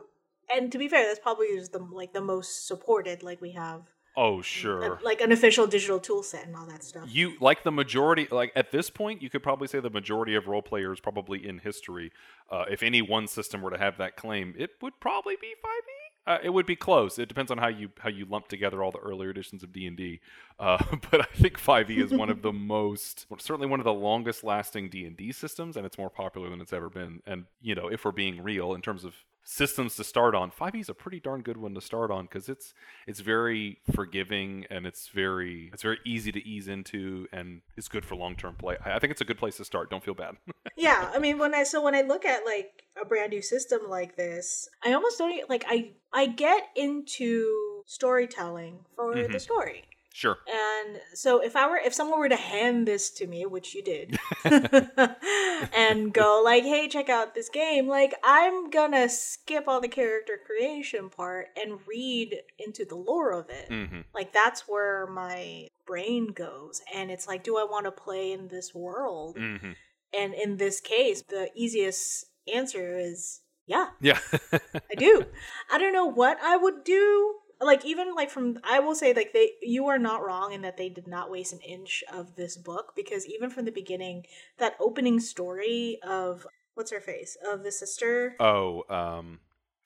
And 0.50 0.72
to 0.72 0.78
be 0.78 0.88
fair, 0.88 1.06
that's 1.08 1.20
probably 1.20 1.48
is 1.48 1.70
the 1.70 1.80
like 1.80 2.14
the 2.14 2.22
most 2.22 2.68
supported. 2.68 3.22
Like 3.24 3.42
we 3.42 3.52
have, 3.52 3.82
Oh, 4.16 4.40
a- 4.42 4.44
sure. 4.44 5.00
like 5.02 5.20
an 5.22 5.32
official 5.32 5.66
digital 5.68 6.00
tool 6.00 6.22
set 6.22 6.46
and 6.46 6.56
all 6.56 6.68
that 6.68 6.84
stuff. 6.84 7.06
You 7.10 7.34
like 7.40 7.64
the 7.64 7.72
majority, 7.72 8.28
like 8.30 8.52
at 8.56 8.72
this 8.72 8.90
point, 8.90 9.22
you 9.22 9.30
could 9.30 9.42
probably 9.42 9.68
say 9.68 9.80
the 9.80 9.90
majority 9.90 10.36
of 10.36 10.48
role 10.48 10.62
players, 10.62 11.00
probably 11.00 11.46
in 11.48 11.60
history, 11.60 12.12
uh, 12.52 12.66
if 12.70 12.84
any 12.84 13.02
one 13.02 13.26
system 13.28 13.62
were 13.62 13.72
to 13.72 13.78
have 13.80 13.98
that 13.98 14.16
claim, 14.16 14.54
it 14.58 14.72
would 14.82 15.00
probably 15.00 15.36
be 15.38 15.54
5e. 15.64 16.03
Uh, 16.26 16.38
it 16.42 16.52
would 16.52 16.66
be 16.66 16.76
close. 16.76 17.20
It 17.20 17.28
depends 17.28 17.52
on 17.52 17.58
how 17.58 17.68
you 17.68 17.90
how 18.00 18.10
you 18.10 18.26
lump 18.26 18.48
together 18.48 18.82
all 18.82 18.92
the 18.92 19.00
earlier 19.00 19.30
editions 19.30 19.62
of 19.62 19.74
D 19.74 19.86
and 19.88 19.98
D. 19.98 20.22
Uh, 20.60 20.82
But 21.12 21.22
I 21.22 21.36
think 21.36 21.60
5e 21.60 21.98
is 21.98 22.14
one 22.14 22.30
of 22.30 22.42
the 22.42 22.54
most, 22.76 23.26
certainly 23.40 23.68
one 23.68 23.80
of 23.80 23.84
the 23.84 23.94
longest 23.94 24.44
lasting 24.44 24.90
D 24.90 25.06
and 25.06 25.18
D 25.18 25.32
systems, 25.32 25.76
and 25.76 25.86
it's 25.86 25.98
more 25.98 26.10
popular 26.10 26.50
than 26.50 26.62
it's 26.62 26.72
ever 26.74 26.90
been. 26.90 27.22
And 27.26 27.46
you 27.62 27.76
know, 27.76 27.88
if 27.90 28.06
we're 28.06 28.12
being 28.12 28.42
real 28.42 28.74
in 28.74 28.82
terms 28.82 29.04
of 29.04 29.16
systems 29.44 29.96
to 29.98 30.04
start 30.04 30.36
on, 30.36 30.52
5e 30.52 30.80
is 30.82 30.90
a 30.90 30.94
pretty 30.94 31.20
darn 31.20 31.42
good 31.42 31.58
one 31.58 31.74
to 31.76 31.82
start 31.82 32.12
on 32.12 32.26
because 32.26 32.50
it's 32.50 32.74
it's 33.08 33.20
very 33.20 33.80
forgiving 33.94 34.66
and 34.70 34.86
it's 34.86 35.08
very 35.10 35.70
it's 35.74 35.84
very 35.84 36.00
easy 36.06 36.32
to 36.32 36.48
ease 36.48 36.68
into 36.68 37.28
and 37.32 37.62
it's 37.78 37.88
good 37.88 38.06
for 38.06 38.16
long 38.16 38.36
term 38.36 38.56
play. 38.56 38.78
I 38.86 39.00
think 39.00 39.12
it's 39.12 39.22
a 39.22 39.26
good 39.26 39.38
place 39.38 39.58
to 39.58 39.66
start. 39.66 39.90
Don't 39.90 40.04
feel 40.04 40.14
bad. 40.16 40.36
yeah 40.78 41.12
i 41.14 41.20
mean 41.20 41.38
when 41.38 41.54
i 41.54 41.64
so 41.64 41.82
when 41.84 41.94
i 41.94 42.02
look 42.02 42.26
at 42.26 42.46
like 42.46 42.84
a 43.00 43.06
brand 43.06 43.30
new 43.32 43.42
system 43.44 43.80
like 43.88 44.16
this 44.16 44.68
i 44.84 44.92
almost 44.94 45.18
don't 45.20 45.48
like 45.50 45.64
i 45.68 45.92
i 46.14 46.26
get 46.26 46.64
into 46.76 47.84
storytelling 47.86 48.80
for 48.96 49.14
the 49.14 49.38
Mhm. 49.38 49.42
story 49.42 49.84
sure. 50.14 50.38
and 50.48 51.02
so 51.14 51.42
if 51.42 51.58
i 51.58 51.68
were 51.68 51.78
if 51.78 51.94
someone 51.94 52.20
were 52.20 52.30
to 52.30 52.38
hand 52.38 52.88
this 52.88 53.10
to 53.10 53.28
me 53.28 53.46
which 53.46 53.76
you 53.76 53.84
did 53.84 54.18
and 55.76 56.14
go 56.14 56.42
like 56.44 56.64
hey 56.64 56.88
check 56.88 57.10
out 57.10 57.36
this 57.36 57.50
game 57.50 57.88
like 57.88 58.14
i'm 58.24 58.70
gonna 58.70 59.10
skip 59.10 59.66
all 59.68 59.82
the 59.82 59.90
character 59.90 60.40
creation 60.46 61.10
part 61.10 61.48
and 61.62 61.80
read 61.88 62.38
into 62.58 62.86
the 62.86 62.96
lore 62.96 63.32
of 63.32 63.50
it 63.50 63.68
hmm 63.68 64.00
like 64.16 64.32
that's 64.32 64.62
where 64.68 65.08
my 65.08 65.68
brain 65.86 66.28
goes 66.28 66.82
and 66.94 67.12
it's 67.12 67.28
like 67.28 67.44
do 67.44 67.58
i 67.58 67.64
want 67.64 67.86
to 67.86 67.92
play 67.92 68.32
in 68.32 68.48
this 68.48 68.74
world 68.74 69.36
hmm 69.38 69.74
and 70.14 70.34
in 70.34 70.58
this 70.58 70.80
case, 70.80 71.24
the 71.24 71.50
easiest 71.56 72.28
answer 72.54 72.98
is 72.98 73.42
yeah, 73.66 73.88
Yeah. 74.02 74.20
I 74.92 74.96
do. 74.98 75.26
I 75.72 75.78
don't 75.78 75.94
know 75.94 76.06
what 76.06 76.38
I 76.44 76.58
would 76.58 76.84
do. 76.84 77.36
Like 77.64 77.86
even 77.86 78.14
like 78.16 78.30
from 78.30 78.60
I 78.64 78.80
will 78.80 78.96
say 78.96 79.14
like 79.14 79.34
they 79.34 79.54
you 79.62 79.88
are 79.88 80.00
not 80.00 80.24
wrong 80.24 80.54
in 80.54 80.62
that 80.62 80.78
they 80.78 80.90
did 80.90 81.08
not 81.08 81.32
waste 81.32 81.54
an 81.54 81.60
inch 81.60 82.04
of 82.12 82.36
this 82.36 82.58
book 82.58 82.94
because 82.96 83.26
even 83.26 83.50
from 83.50 83.66
the 83.66 83.72
beginning 83.72 84.26
that 84.58 84.76
opening 84.80 85.20
story 85.20 86.00
of 86.04 86.46
what's 86.76 86.92
her 86.92 87.02
face? 87.02 87.38
Of 87.48 87.64
the 87.64 87.72
sister? 87.72 88.36
Oh, 88.40 88.84
um, 88.90 89.40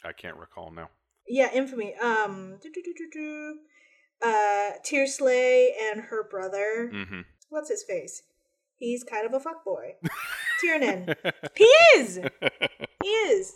I 0.04 0.14
can't 0.14 0.38
recall 0.38 0.72
now. 0.72 0.90
yeah 1.28 1.50
infamy 1.54 1.96
um 1.96 2.60
uh 4.22 4.70
Tearsley 4.84 5.74
and 5.80 6.02
her 6.02 6.28
brother. 6.30 6.90
Hmm 6.92 7.22
what's 7.50 7.70
his 7.70 7.84
face? 7.84 8.24
He's 8.78 9.04
kind 9.04 9.26
of 9.26 9.34
a 9.34 9.40
fuckboy. 9.40 9.94
Tiernan. 10.62 11.16
He 11.56 11.70
is! 11.96 12.20
He 13.04 13.10
is. 13.10 13.56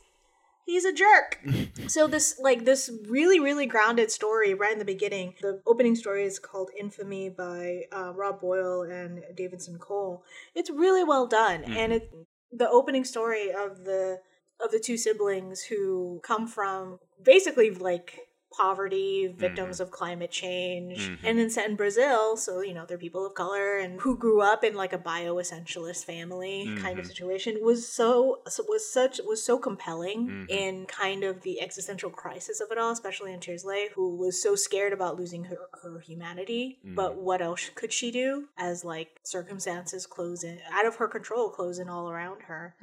He's 0.65 0.85
a 0.85 0.93
jerk. 0.93 1.39
so 1.87 2.07
this 2.07 2.39
like 2.39 2.65
this 2.65 2.89
really 3.07 3.39
really 3.39 3.65
grounded 3.65 4.11
story 4.11 4.53
right 4.53 4.73
in 4.73 4.79
the 4.79 4.85
beginning. 4.85 5.35
The 5.41 5.61
opening 5.65 5.95
story 5.95 6.23
is 6.25 6.39
called 6.39 6.69
Infamy 6.79 7.29
by 7.29 7.83
uh, 7.91 8.13
Rob 8.15 8.41
Boyle 8.41 8.83
and 8.83 9.23
Davidson 9.35 9.77
Cole. 9.79 10.23
It's 10.55 10.69
really 10.69 11.03
well 11.03 11.27
done, 11.27 11.63
and 11.63 11.93
it 11.93 12.11
the 12.51 12.69
opening 12.69 13.03
story 13.03 13.49
of 13.49 13.85
the 13.85 14.19
of 14.63 14.71
the 14.71 14.79
two 14.79 14.97
siblings 14.97 15.61
who 15.61 16.19
come 16.23 16.47
from 16.47 16.99
basically 17.23 17.71
like 17.71 18.27
poverty, 18.51 19.27
victims 19.27 19.79
of 19.79 19.91
climate 19.91 20.31
change, 20.31 20.99
Mhm. 21.09 21.17
and 21.23 21.39
then 21.39 21.49
set 21.49 21.69
in 21.69 21.75
Brazil. 21.75 22.37
So 22.37 22.61
you 22.61 22.73
know 22.73 22.85
they're 22.85 22.97
people 22.97 23.25
of 23.25 23.33
color 23.33 23.77
and 23.77 23.99
who 24.01 24.17
grew 24.17 24.41
up 24.41 24.63
in 24.63 24.75
like 24.75 24.93
a 24.93 24.97
bioessentialist 24.97 26.05
family 26.05 26.75
kind 26.77 26.99
of 26.99 27.05
Mhm. 27.05 27.09
situation 27.09 27.63
was 27.63 27.87
so 27.87 28.41
was 28.67 28.91
such 28.91 29.19
was 29.25 29.43
so 29.43 29.57
compelling 29.57 30.27
Mhm. 30.27 30.45
in 30.49 30.85
kind 30.85 31.23
of 31.23 31.41
the 31.41 31.61
existential 31.61 32.09
crisis 32.09 32.59
of 32.61 32.71
it 32.71 32.77
all, 32.77 32.91
especially 32.91 33.33
in 33.33 33.39
Cheersley, 33.39 33.89
who 33.91 34.15
was 34.15 34.41
so 34.41 34.55
scared 34.55 34.93
about 34.93 35.17
losing 35.17 35.45
her, 35.45 35.57
her 35.81 35.99
humanity. 35.99 36.79
But 36.83 37.15
what 37.17 37.41
else 37.41 37.69
could 37.75 37.91
she 37.93 38.11
do 38.11 38.49
as 38.57 38.83
like 38.83 39.19
circumstances 39.23 40.05
close 40.05 40.43
in 40.43 40.59
out 40.69 40.85
of 40.85 40.95
her 40.95 41.07
control, 41.07 41.49
closing 41.49 41.89
all 41.89 42.09
around 42.09 42.43
her? 42.43 42.75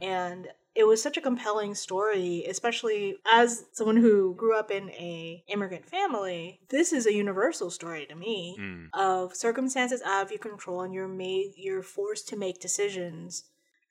and 0.00 0.48
it 0.74 0.84
was 0.86 1.02
such 1.02 1.16
a 1.16 1.20
compelling 1.20 1.74
story 1.74 2.44
especially 2.48 3.16
as 3.30 3.64
someone 3.72 3.96
who 3.96 4.34
grew 4.34 4.56
up 4.58 4.70
in 4.70 4.88
a 4.90 5.44
immigrant 5.48 5.86
family 5.86 6.60
this 6.70 6.92
is 6.92 7.06
a 7.06 7.12
universal 7.14 7.70
story 7.70 8.06
to 8.06 8.14
me 8.14 8.56
Mm. 8.58 8.88
of 8.94 9.34
circumstances 9.36 10.02
out 10.04 10.24
of 10.24 10.30
your 10.30 10.38
control 10.38 10.82
and 10.82 10.94
you're 10.94 11.08
made 11.08 11.52
you're 11.56 11.82
forced 11.82 12.28
to 12.28 12.36
make 12.36 12.60
decisions 12.60 13.44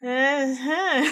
Uh-huh. 0.03 1.11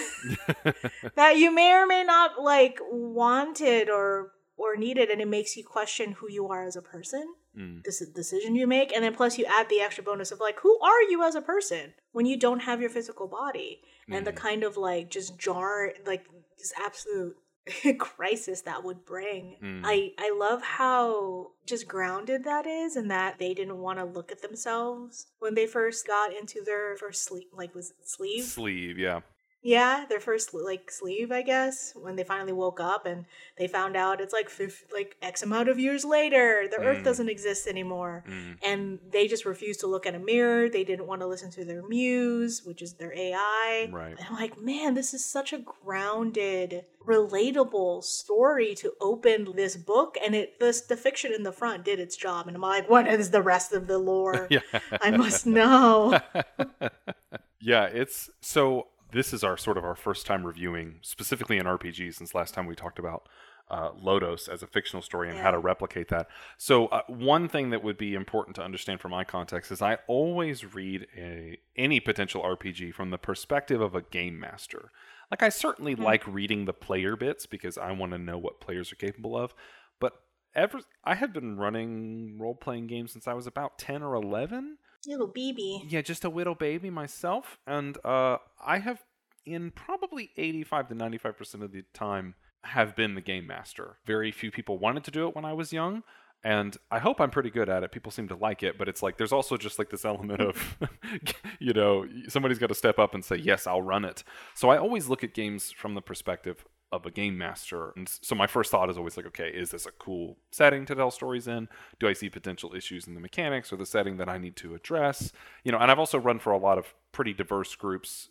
that 1.14 1.36
you 1.36 1.50
may 1.54 1.72
or 1.72 1.86
may 1.86 2.02
not 2.04 2.40
like 2.42 2.78
wanted 2.90 3.88
or 3.88 4.32
or 4.60 4.76
needed 4.76 5.08
and 5.12 5.20
it 5.24 5.28
makes 5.36 5.56
you 5.56 5.64
question 5.76 6.12
who 6.18 6.26
you 6.36 6.44
are 6.54 6.64
as 6.70 6.76
a 6.76 6.82
person 6.96 7.24
Mm. 7.60 7.82
this 7.86 7.98
decision 8.20 8.54
you 8.54 8.66
make 8.76 8.92
and 8.94 9.02
then 9.04 9.12
plus 9.20 9.36
you 9.38 9.44
add 9.58 9.68
the 9.68 9.80
extra 9.86 10.04
bonus 10.04 10.30
of 10.30 10.38
like 10.46 10.58
who 10.64 10.72
are 10.90 11.02
you 11.12 11.18
as 11.28 11.34
a 11.34 11.42
person 11.54 11.84
when 12.12 12.24
you 12.30 12.36
don't 12.46 12.60
have 12.68 12.80
your 12.80 12.90
physical 12.96 13.26
body 13.26 13.70
and 14.08 14.24
the 14.24 14.32
Mm. 14.32 14.36
kind 14.48 14.62
of 14.68 14.76
like 14.76 15.04
just 15.18 15.30
jar 15.46 15.92
like 16.06 16.24
just 16.60 16.74
absolute 16.86 17.36
crisis 17.98 18.62
that 18.62 18.84
would 18.84 19.04
bring 19.04 19.56
Mm. 19.62 19.82
i 19.84 20.12
i 20.18 20.28
love 20.46 20.62
how 20.62 21.50
just 21.66 21.88
grounded 21.88 22.44
that 22.44 22.66
is 22.66 22.94
and 22.96 23.10
that 23.10 23.38
they 23.40 23.52
didn't 23.54 23.78
want 23.78 23.98
to 23.98 24.04
look 24.04 24.30
at 24.32 24.42
themselves 24.42 25.26
when 25.40 25.54
they 25.54 25.66
first 25.66 26.06
got 26.06 26.28
into 26.40 26.62
their 26.64 26.96
first 26.96 27.24
sleep 27.24 27.48
like 27.52 27.74
was 27.74 27.90
it 27.90 28.08
sleeve 28.08 28.44
Sleeve, 28.44 28.96
yeah. 28.98 29.20
Yeah, 29.62 30.06
their 30.08 30.20
first 30.20 30.54
like 30.54 30.90
sleeve, 30.90 31.30
I 31.30 31.42
guess, 31.42 31.92
when 31.94 32.16
they 32.16 32.24
finally 32.24 32.52
woke 32.54 32.80
up 32.80 33.04
and 33.04 33.26
they 33.58 33.68
found 33.68 33.94
out 33.94 34.20
it's 34.22 34.32
like 34.32 34.48
fif- 34.48 34.86
like 34.90 35.16
X 35.20 35.42
amount 35.42 35.68
of 35.68 35.78
years 35.78 36.02
later, 36.02 36.66
the 36.70 36.78
Earth 36.80 37.00
Mm. 37.00 37.04
doesn't 37.04 37.28
exist 37.28 37.66
anymore, 37.66 38.24
Mm. 38.26 38.56
and 38.62 38.98
they 39.10 39.26
just 39.28 39.44
refused 39.44 39.80
to 39.80 39.86
look 39.86 40.06
at 40.06 40.14
a 40.14 40.18
mirror. 40.18 40.70
They 40.70 40.82
didn't 40.82 41.06
want 41.06 41.20
to 41.20 41.26
listen 41.26 41.50
to 41.52 41.64
their 41.66 41.82
muse, 41.82 42.62
which 42.64 42.80
is 42.80 42.94
their 42.94 43.12
AI. 43.14 43.90
Right. 43.92 44.16
And 44.16 44.26
I'm 44.30 44.34
like, 44.36 44.58
man, 44.58 44.94
this 44.94 45.12
is 45.12 45.24
such 45.26 45.52
a 45.52 45.58
grounded, 45.58 46.86
relatable 47.06 48.02
story 48.02 48.74
to 48.76 48.94
open 48.98 49.52
this 49.56 49.76
book, 49.76 50.16
and 50.24 50.34
it 50.34 50.58
this 50.58 50.80
the 50.80 50.96
fiction 50.96 51.34
in 51.34 51.42
the 51.42 51.52
front 51.52 51.84
did 51.84 52.00
its 52.00 52.16
job. 52.16 52.46
And 52.46 52.56
I'm 52.56 52.62
like, 52.62 52.88
what 52.88 53.06
is 53.06 53.30
the 53.30 53.42
rest 53.42 53.74
of 53.74 53.86
the 53.88 53.98
lore? 53.98 54.46
Yeah. 54.56 54.60
I 55.02 55.10
must 55.10 55.46
know. 55.46 56.18
yeah, 57.60 57.84
it's 57.84 58.30
so 58.40 58.86
this 59.12 59.32
is 59.32 59.44
our 59.44 59.56
sort 59.56 59.76
of 59.76 59.84
our 59.84 59.96
first 59.96 60.26
time 60.26 60.46
reviewing 60.46 60.96
specifically 61.02 61.58
an 61.58 61.66
RPG 61.66 62.14
since 62.14 62.34
last 62.34 62.54
time 62.54 62.66
we 62.66 62.74
talked 62.74 62.98
about 62.98 63.28
uh, 63.70 63.92
Lodos 63.92 64.48
as 64.48 64.62
a 64.62 64.66
fictional 64.66 65.00
story 65.00 65.30
and 65.30 65.38
how 65.38 65.52
to 65.52 65.58
replicate 65.58 66.08
that. 66.08 66.28
So 66.58 66.86
uh, 66.86 67.02
one 67.06 67.48
thing 67.48 67.70
that 67.70 67.84
would 67.84 67.96
be 67.96 68.14
important 68.14 68.56
to 68.56 68.62
understand 68.64 69.00
from 69.00 69.12
my 69.12 69.22
context 69.22 69.70
is 69.70 69.80
I 69.80 69.98
always 70.08 70.74
read 70.74 71.06
a 71.16 71.58
any 71.76 72.00
potential 72.00 72.42
RPG 72.42 72.92
from 72.94 73.10
the 73.10 73.18
perspective 73.18 73.80
of 73.80 73.94
a 73.94 74.02
game 74.02 74.40
master. 74.40 74.90
Like 75.30 75.42
I 75.44 75.50
certainly 75.50 75.94
Hmm. 75.94 76.02
like 76.02 76.26
reading 76.26 76.64
the 76.64 76.72
player 76.72 77.14
bits 77.14 77.46
because 77.46 77.78
I 77.78 77.92
want 77.92 78.10
to 78.12 78.18
know 78.18 78.38
what 78.38 78.60
players 78.60 78.90
are 78.92 78.96
capable 78.96 79.36
of, 79.36 79.54
but 80.00 80.14
ever 80.52 80.80
I 81.04 81.14
have 81.14 81.32
been 81.32 81.56
running 81.56 82.38
role 82.38 82.56
playing 82.56 82.88
games 82.88 83.12
since 83.12 83.28
I 83.28 83.34
was 83.34 83.46
about 83.46 83.78
10 83.78 84.02
or 84.02 84.16
11 84.16 84.78
Little 85.06 85.28
baby. 85.28 85.86
yeah, 85.88 86.02
just 86.02 86.24
a 86.24 86.28
little 86.28 86.54
baby 86.54 86.90
myself, 86.90 87.58
and 87.66 87.96
uh, 88.04 88.38
I 88.64 88.78
have, 88.78 89.02
in 89.46 89.70
probably 89.70 90.30
eighty-five 90.36 90.88
to 90.88 90.94
ninety-five 90.94 91.38
percent 91.38 91.64
of 91.64 91.72
the 91.72 91.84
time, 91.94 92.34
have 92.64 92.94
been 92.94 93.14
the 93.14 93.20
game 93.22 93.46
master. 93.46 93.96
Very 94.04 94.30
few 94.30 94.50
people 94.50 94.78
wanted 94.78 95.04
to 95.04 95.10
do 95.10 95.26
it 95.26 95.34
when 95.34 95.46
I 95.46 95.54
was 95.54 95.72
young, 95.72 96.02
and 96.44 96.76
I 96.90 96.98
hope 96.98 97.20
I'm 97.20 97.30
pretty 97.30 97.50
good 97.50 97.68
at 97.70 97.82
it. 97.82 97.92
People 97.92 98.12
seem 98.12 98.28
to 98.28 98.36
like 98.36 98.62
it, 98.62 98.76
but 98.76 98.88
it's 98.88 99.02
like 99.02 99.16
there's 99.16 99.32
also 99.32 99.56
just 99.56 99.78
like 99.78 99.88
this 99.88 100.04
element 100.04 100.42
of, 100.42 100.76
you 101.58 101.72
know, 101.72 102.06
somebody's 102.28 102.58
got 102.58 102.68
to 102.68 102.74
step 102.74 102.98
up 102.98 103.14
and 103.14 103.24
say, 103.24 103.36
"Yes, 103.36 103.66
I'll 103.66 103.82
run 103.82 104.04
it." 104.04 104.22
So 104.54 104.68
I 104.68 104.76
always 104.76 105.08
look 105.08 105.24
at 105.24 105.32
games 105.32 105.70
from 105.72 105.94
the 105.94 106.02
perspective 106.02 106.64
of 106.92 107.06
a 107.06 107.10
game 107.10 107.38
master. 107.38 107.92
And 107.96 108.08
so 108.08 108.34
my 108.34 108.46
first 108.46 108.70
thought 108.70 108.90
is 108.90 108.98
always 108.98 109.16
like, 109.16 109.26
okay, 109.26 109.48
is 109.48 109.70
this 109.70 109.86
a 109.86 109.92
cool 109.92 110.36
setting 110.50 110.84
to 110.86 110.94
tell 110.94 111.10
stories 111.10 111.46
in? 111.46 111.68
Do 112.00 112.08
I 112.08 112.12
see 112.12 112.28
potential 112.28 112.74
issues 112.74 113.06
in 113.06 113.14
the 113.14 113.20
mechanics 113.20 113.72
or 113.72 113.76
the 113.76 113.86
setting 113.86 114.16
that 114.16 114.28
I 114.28 114.38
need 114.38 114.56
to 114.56 114.74
address? 114.74 115.32
You 115.64 115.72
know, 115.72 115.78
and 115.78 115.90
I've 115.90 115.98
also 115.98 116.18
run 116.18 116.40
for 116.40 116.52
a 116.52 116.58
lot 116.58 116.78
of 116.78 116.94
pretty 117.12 117.32
diverse 117.32 117.76
groups, 117.76 118.30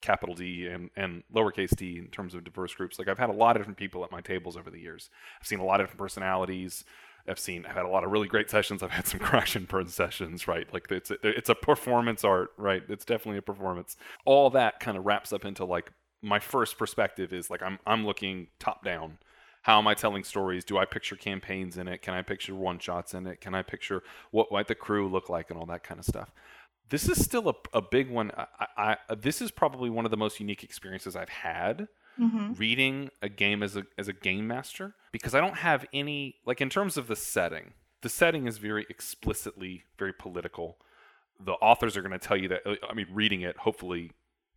capital 0.00 0.34
D 0.34 0.66
and, 0.66 0.90
and 0.96 1.22
lowercase 1.32 1.76
d 1.76 1.98
in 1.98 2.08
terms 2.08 2.34
of 2.34 2.42
diverse 2.42 2.74
groups. 2.74 2.98
Like 2.98 3.08
I've 3.08 3.18
had 3.18 3.30
a 3.30 3.34
lot 3.34 3.56
of 3.56 3.60
different 3.60 3.78
people 3.78 4.02
at 4.04 4.10
my 4.10 4.20
tables 4.20 4.56
over 4.56 4.70
the 4.70 4.80
years. 4.80 5.08
I've 5.40 5.46
seen 5.46 5.60
a 5.60 5.64
lot 5.64 5.80
of 5.80 5.86
different 5.86 6.00
personalities. 6.00 6.84
I've 7.28 7.38
seen, 7.38 7.66
I've 7.66 7.76
had 7.76 7.84
a 7.84 7.88
lot 7.90 8.02
of 8.02 8.10
really 8.10 8.26
great 8.26 8.50
sessions. 8.56 8.82
I've 8.82 8.90
had 8.90 9.06
some 9.06 9.20
crash 9.20 9.54
and 9.54 9.68
burn 9.68 9.86
sessions, 9.88 10.48
right? 10.48 10.72
Like 10.72 10.90
it's 10.90 11.10
a, 11.12 11.16
it's 11.22 11.48
a 11.48 11.54
performance 11.54 12.24
art, 12.24 12.50
right? 12.56 12.82
It's 12.88 13.04
definitely 13.04 13.38
a 13.38 13.42
performance. 13.42 13.96
All 14.24 14.50
that 14.50 14.80
kind 14.80 14.96
of 14.96 15.06
wraps 15.06 15.32
up 15.32 15.44
into 15.44 15.64
like 15.64 15.92
my 16.22 16.38
first 16.38 16.78
perspective 16.78 17.32
is 17.32 17.50
like 17.50 17.62
I'm 17.62 17.78
I'm 17.86 18.04
looking 18.06 18.48
top 18.58 18.84
down. 18.84 19.18
How 19.62 19.78
am 19.78 19.86
I 19.86 19.94
telling 19.94 20.24
stories? 20.24 20.64
Do 20.64 20.78
I 20.78 20.86
picture 20.86 21.16
campaigns 21.16 21.76
in 21.76 21.86
it? 21.86 22.00
Can 22.00 22.14
I 22.14 22.22
picture 22.22 22.54
one 22.54 22.78
shots 22.78 23.12
in 23.12 23.26
it? 23.26 23.40
Can 23.42 23.54
I 23.54 23.62
picture 23.62 24.02
what 24.30 24.50
might 24.50 24.68
the 24.68 24.74
crew 24.74 25.06
look 25.08 25.28
like 25.28 25.50
and 25.50 25.58
all 25.58 25.66
that 25.66 25.82
kind 25.82 25.98
of 26.00 26.06
stuff? 26.06 26.32
This 26.88 27.08
is 27.08 27.22
still 27.22 27.48
a, 27.48 27.54
a 27.76 27.82
big 27.82 28.10
one. 28.10 28.32
I, 28.36 28.96
I, 29.08 29.14
this 29.14 29.40
is 29.42 29.50
probably 29.50 29.90
one 29.90 30.04
of 30.04 30.10
the 30.10 30.16
most 30.16 30.40
unique 30.40 30.64
experiences 30.64 31.14
I've 31.16 31.28
had 31.28 31.88
Mm-hmm. 32.20 32.52
reading 32.54 33.08
a 33.22 33.30
game 33.30 33.62
as 33.62 33.76
a 33.76 33.84
as 33.96 34.06
a 34.08 34.12
game 34.12 34.46
master 34.46 34.94
because 35.10 35.34
I 35.34 35.40
don't 35.40 35.56
have 35.58 35.86
any 35.92 36.34
like 36.44 36.60
in 36.60 36.68
terms 36.68 36.98
of 36.98 37.06
the 37.06 37.16
setting. 37.16 37.72
The 38.02 38.10
setting 38.10 38.46
is 38.46 38.58
very 38.58 38.84
explicitly 38.90 39.84
very 39.98 40.12
political. 40.12 40.76
The 41.38 41.52
authors 41.52 41.96
are 41.96 42.02
going 42.02 42.12
to 42.12 42.18
tell 42.18 42.36
you 42.36 42.48
that. 42.48 42.62
I 42.88 42.92
mean, 42.94 43.06
reading 43.10 43.40
it, 43.40 43.58
hopefully, 43.58 44.10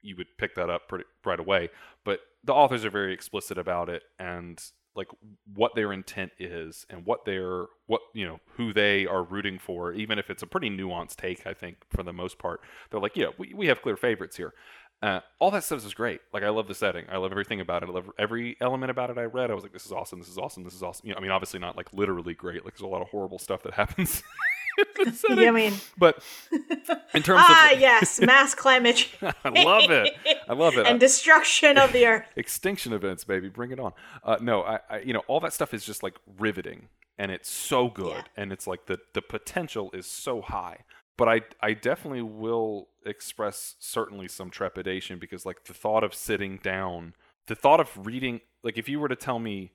you 0.03 0.15
would 0.17 0.27
pick 0.37 0.55
that 0.55 0.69
up 0.69 0.87
pretty, 0.87 1.05
right 1.25 1.39
away. 1.39 1.69
But 2.03 2.19
the 2.43 2.53
authors 2.53 2.85
are 2.85 2.89
very 2.89 3.13
explicit 3.13 3.57
about 3.57 3.89
it 3.89 4.03
and 4.19 4.61
like 4.95 5.07
what 5.55 5.73
their 5.73 5.91
intent 5.91 6.31
is 6.37 6.85
and 6.89 7.03
what 7.05 7.25
they're 7.25 7.65
what 7.87 8.01
you 8.13 8.27
know 8.27 8.39
who 8.57 8.71
they 8.73 9.07
are 9.07 9.23
rooting 9.23 9.57
for 9.57 9.91
even 9.91 10.19
if 10.19 10.29
it's 10.29 10.43
a 10.43 10.47
pretty 10.47 10.69
nuanced 10.69 11.15
take 11.15 11.47
i 11.47 11.53
think 11.53 11.77
for 11.89 12.03
the 12.03 12.13
most 12.13 12.37
part 12.37 12.61
they're 12.91 12.99
like 12.99 13.17
yeah 13.17 13.29
we, 13.39 13.55
we 13.55 13.65
have 13.65 13.81
clear 13.81 13.97
favorites 13.97 14.37
here 14.37 14.53
uh, 15.03 15.19
all 15.39 15.51
that 15.51 15.65
stuff 15.65 15.85
is 15.85 15.93
great. 15.93 16.21
Like 16.31 16.43
I 16.43 16.49
love 16.49 16.69
the 16.69 16.73
setting. 16.73 17.05
I 17.11 17.17
love 17.17 17.31
everything 17.31 17.59
about 17.59 17.83
it. 17.83 17.89
I 17.89 17.91
love 17.91 18.09
every 18.17 18.55
element 18.61 18.89
about 18.89 19.09
it. 19.09 19.17
I 19.17 19.23
read. 19.25 19.51
I 19.51 19.53
was 19.53 19.61
like, 19.61 19.73
this 19.73 19.85
is 19.85 19.91
awesome. 19.91 20.19
This 20.19 20.29
is 20.29 20.37
awesome. 20.37 20.63
This 20.63 20.73
is 20.73 20.81
awesome. 20.81 21.05
You 21.05 21.11
know, 21.11 21.17
I 21.17 21.21
mean, 21.21 21.31
obviously 21.31 21.59
not 21.59 21.75
like 21.75 21.91
literally 21.91 22.33
great. 22.33 22.63
Like 22.63 22.75
there's 22.75 22.87
a 22.87 22.87
lot 22.87 23.01
of 23.01 23.09
horrible 23.09 23.37
stuff 23.37 23.63
that 23.63 23.73
happens. 23.73 24.23
In 24.99 25.05
the 25.05 25.11
setting. 25.11 25.39
Yeah, 25.43 25.49
I 25.49 25.51
mean, 25.51 25.73
but 25.97 26.23
in 27.13 27.23
terms 27.23 27.41
ah, 27.43 27.71
of, 27.71 27.77
ah 27.77 27.77
yes, 27.79 28.19
mass 28.21 28.55
climate 28.55 28.95
change 28.97 29.33
I 29.43 29.63
love 29.63 29.89
it. 29.91 30.13
I 30.47 30.53
love 30.53 30.75
it. 30.77 30.87
and 30.87 30.99
destruction 30.99 31.77
of 31.77 31.91
the 31.93 32.05
earth. 32.07 32.25
extinction 32.35 32.93
events, 32.93 33.23
baby, 33.23 33.49
bring 33.49 33.71
it 33.71 33.79
on. 33.79 33.93
Uh, 34.23 34.37
no, 34.41 34.63
I, 34.63 34.79
I, 34.89 34.99
you 34.99 35.13
know, 35.13 35.23
all 35.27 35.39
that 35.41 35.53
stuff 35.53 35.73
is 35.73 35.85
just 35.85 36.03
like 36.03 36.15
riveting, 36.39 36.89
and 37.17 37.31
it's 37.31 37.49
so 37.49 37.89
good, 37.89 38.07
Yeah. 38.15 38.23
and 38.43 38.51
it's 38.51 38.67
like 38.67 38.85
the 38.87 38.99
the 39.13 39.21
potential 39.21 39.89
is 39.93 40.05
so 40.05 40.41
high. 40.41 40.79
But 41.15 41.29
I, 41.29 41.41
I 41.61 41.73
definitely 41.73 42.23
will 42.23 42.87
express 43.05 43.75
certainly 43.77 44.27
some 44.27 44.49
trepidation 44.49 45.19
because 45.19 45.45
like 45.45 45.65
the 45.65 45.73
thought 45.73 46.03
of 46.03 46.15
sitting 46.15 46.57
down, 46.63 47.13
the 47.45 47.53
thought 47.53 47.79
of 47.79 48.07
reading, 48.07 48.41
like 48.63 48.79
if 48.79 48.89
you 48.89 48.99
were 48.99 49.07
to 49.09 49.15
tell 49.15 49.37
me, 49.37 49.73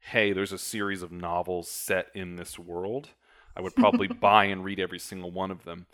hey, 0.00 0.32
there's 0.32 0.50
a 0.50 0.58
series 0.58 1.00
of 1.00 1.12
novels 1.12 1.70
set 1.70 2.08
in 2.16 2.34
this 2.34 2.58
world, 2.58 3.10
I 3.56 3.60
would 3.60 3.74
probably 3.74 4.08
buy 4.28 4.44
and 4.46 4.64
read 4.64 4.80
every 4.80 4.98
single 4.98 5.30
one 5.30 5.50
of 5.50 5.64
them. 5.64 5.86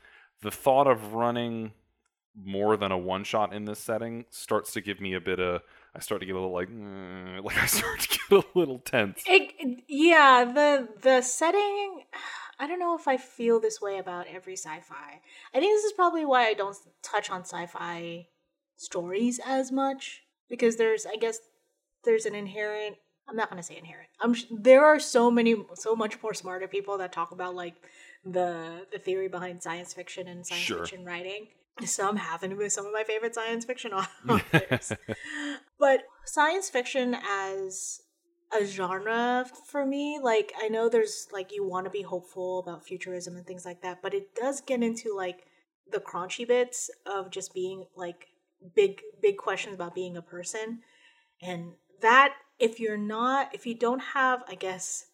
The 0.43 0.51
thought 0.51 0.87
of 0.87 1.15
running 1.15 1.73
more 2.37 2.77
than 2.77 2.93
a 2.93 2.99
one 2.99 3.25
shot 3.25 3.53
in 3.53 3.65
this 3.65 3.81
setting 3.81 4.25
starts 4.31 4.73
to 4.73 4.81
give 4.81 5.01
me 5.01 5.15
a 5.15 5.21
bit 5.21 5.41
of 5.41 5.63
I 5.95 6.01
start 6.01 6.21
to 6.21 6.27
get 6.27 6.33
a 6.37 6.39
little 6.39 6.53
like 6.53 6.69
mm, 6.69 7.43
like 7.45 7.59
I 7.59 7.67
start 7.67 8.01
to 8.01 8.09
get 8.09 8.45
a 8.45 8.59
little 8.59 8.79
tense. 8.79 9.23
It, 9.27 9.83
yeah, 9.89 10.45
the 10.45 10.89
the 11.03 11.23
setting. 11.23 12.05
I 12.61 12.67
don't 12.67 12.81
know 12.81 12.97
if 12.97 13.07
I 13.07 13.17
feel 13.17 13.61
this 13.61 13.81
way 13.81 13.99
about 13.99 14.27
every 14.27 14.57
sci-fi. 14.57 15.21
I 15.55 15.61
think 15.61 15.77
this 15.77 15.85
is 15.85 15.93
probably 15.93 16.25
why 16.25 16.47
I 16.47 16.55
don't 16.55 16.77
touch 17.03 17.31
on 17.31 17.43
sci-fi 17.43 18.27
stories 18.77 19.39
as 19.47 19.71
much 19.71 20.23
because 20.49 20.77
there's, 20.77 21.07
I 21.07 21.17
guess, 21.17 21.39
there's 22.05 22.27
an 22.27 22.35
inherent. 22.35 22.97
I'm 23.29 23.37
not 23.37 23.51
gonna 23.51 23.63
say 23.63 23.77
inherent. 23.77 24.09
I'm. 24.21 24.35
sh- 24.35 24.45
There 24.51 24.85
are 24.85 24.99
so 24.99 25.31
many, 25.31 25.57
so 25.75 25.95
much 25.95 26.23
more 26.23 26.35
smarter 26.35 26.67
people 26.69 26.99
that 26.99 27.13
talk 27.13 27.31
about 27.33 27.55
like 27.55 27.75
the 28.25 28.87
the 28.93 28.99
theory 28.99 29.29
behind 29.29 29.63
science 29.63 29.93
fiction 29.95 30.27
and 30.29 30.47
science 30.47 30.63
Sure. 30.65 30.79
fiction 30.79 31.05
writing. 31.05 31.49
Some 31.85 32.17
happen 32.17 32.51
to 32.51 32.57
be 32.57 32.69
some 32.69 32.87
of 32.87 32.93
my 32.93 33.05
favorite 33.05 33.35
science 33.35 33.65
fiction 33.65 33.93
authors. 34.29 34.93
but 35.79 36.01
science 36.25 36.69
fiction 36.71 37.17
as 37.29 38.01
a 38.59 38.65
genre 38.65 39.45
for 39.67 39.85
me 39.85 40.19
like 40.23 40.53
i 40.63 40.69
know 40.69 40.89
there's 40.89 41.29
like 41.33 41.53
you 41.53 41.63
want 41.69 41.85
to 41.85 41.91
be 41.91 42.01
hopeful 42.01 42.61
about 42.61 42.83
futurism 42.83 43.37
and 43.37 43.47
things 43.47 43.67
like 43.67 43.83
that 43.83 44.01
but 44.03 44.15
it 44.15 44.35
does 44.35 44.63
get 44.63 44.83
into 44.83 45.15
like 45.15 45.45
the 45.93 45.99
crunchy 46.01 46.49
bits 46.49 46.91
of 47.05 47.31
just 47.31 47.53
being 47.53 47.85
like 47.95 48.29
big 48.75 49.03
big 49.21 49.37
questions 49.37 49.75
about 49.75 49.95
being 49.95 50.17
a 50.17 50.23
person 50.23 50.81
and 51.43 51.73
that 52.01 52.33
if 52.59 52.81
you're 52.81 52.97
not 52.97 53.55
if 53.55 53.67
you 53.67 53.75
don't 53.75 54.01
have 54.01 54.43
i 54.49 54.55
guess 54.55 55.07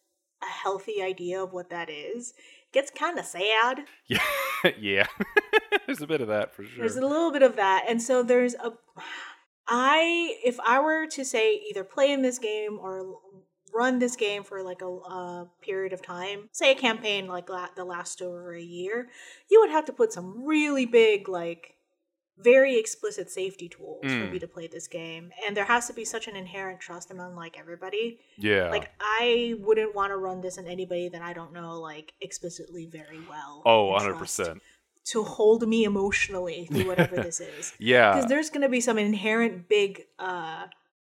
a 0.43 0.47
healthy 0.47 1.01
idea 1.01 1.41
of 1.41 1.53
what 1.53 1.69
that 1.69 1.89
is 1.89 2.29
it 2.29 2.73
gets 2.73 2.91
kind 2.91 3.17
of 3.17 3.25
sad 3.25 3.83
yeah, 4.07 4.19
yeah. 4.79 5.07
There's 5.85 6.01
a 6.01 6.07
bit 6.07 6.21
of 6.21 6.27
that 6.29 6.53
for 6.55 6.63
sure. 6.63 6.79
there's 6.79 6.97
a 6.97 7.05
little 7.05 7.31
bit 7.31 7.43
of 7.43 7.55
that. 7.57 7.85
And 7.87 8.01
so 8.01 8.23
there's 8.23 8.55
a 8.55 8.73
I 9.67 10.35
if 10.43 10.59
I 10.59 10.79
were 10.79 11.05
to 11.07 11.23
say 11.25 11.61
either 11.69 11.83
play 11.83 12.11
in 12.11 12.21
this 12.21 12.39
game 12.39 12.79
or 12.79 13.15
run 13.73 13.99
this 13.99 14.15
game 14.15 14.43
for 14.43 14.63
like 14.63 14.81
a, 14.81 14.87
a 14.87 15.49
period 15.61 15.93
of 15.93 16.01
time, 16.01 16.49
say 16.51 16.71
a 16.71 16.75
campaign 16.75 17.27
like 17.27 17.49
la- 17.49 17.67
the 17.75 17.83
last 17.83 18.21
over 18.21 18.55
a 18.55 18.61
year, 18.61 19.09
you 19.49 19.59
would 19.59 19.69
have 19.69 19.85
to 19.85 19.93
put 19.93 20.13
some 20.13 20.45
really 20.45 20.85
big 20.85 21.29
like 21.29 21.74
very 22.37 22.77
explicit 22.77 23.29
safety 23.31 23.69
tools 23.69 24.01
for 24.03 24.09
Mm. 24.09 24.31
me 24.33 24.39
to 24.39 24.47
play 24.47 24.67
this 24.67 24.87
game 24.87 25.31
and 25.47 25.55
there 25.55 25.63
has 25.65 25.87
to 25.87 25.93
be 25.93 26.03
such 26.03 26.27
an 26.27 26.35
inherent 26.35 26.81
trust 26.81 27.09
among 27.09 27.35
like 27.35 27.57
everybody 27.57 28.19
yeah. 28.37 28.69
like 28.69 28.91
i 28.99 29.55
wouldn't 29.59 29.95
want 29.95 30.11
to 30.11 30.17
run 30.17 30.41
this 30.41 30.57
in 30.57 30.67
anybody 30.67 31.07
that 31.07 31.21
i 31.21 31.31
don't 31.31 31.53
know 31.53 31.79
like 31.79 32.13
explicitly 32.19 32.85
very 32.85 33.19
well 33.29 33.61
oh, 33.65 33.83
and 33.85 33.91
100 33.93 34.17
trust 34.17 34.37
percent. 34.37 34.61
to 35.05 35.23
hold 35.23 35.65
me 35.67 35.85
emotionally 35.85 36.67
through 36.71 36.85
whatever 36.87 37.15
this 37.15 37.39
is 37.39 37.73
Yeah. 37.79 38.13
because 38.15 38.27
there's 38.29 38.49
going 38.49 38.63
to 38.63 38.69
be 38.69 38.81
some 38.81 38.97
inherent 38.97 39.69
big 39.69 40.03
uh 40.19 40.65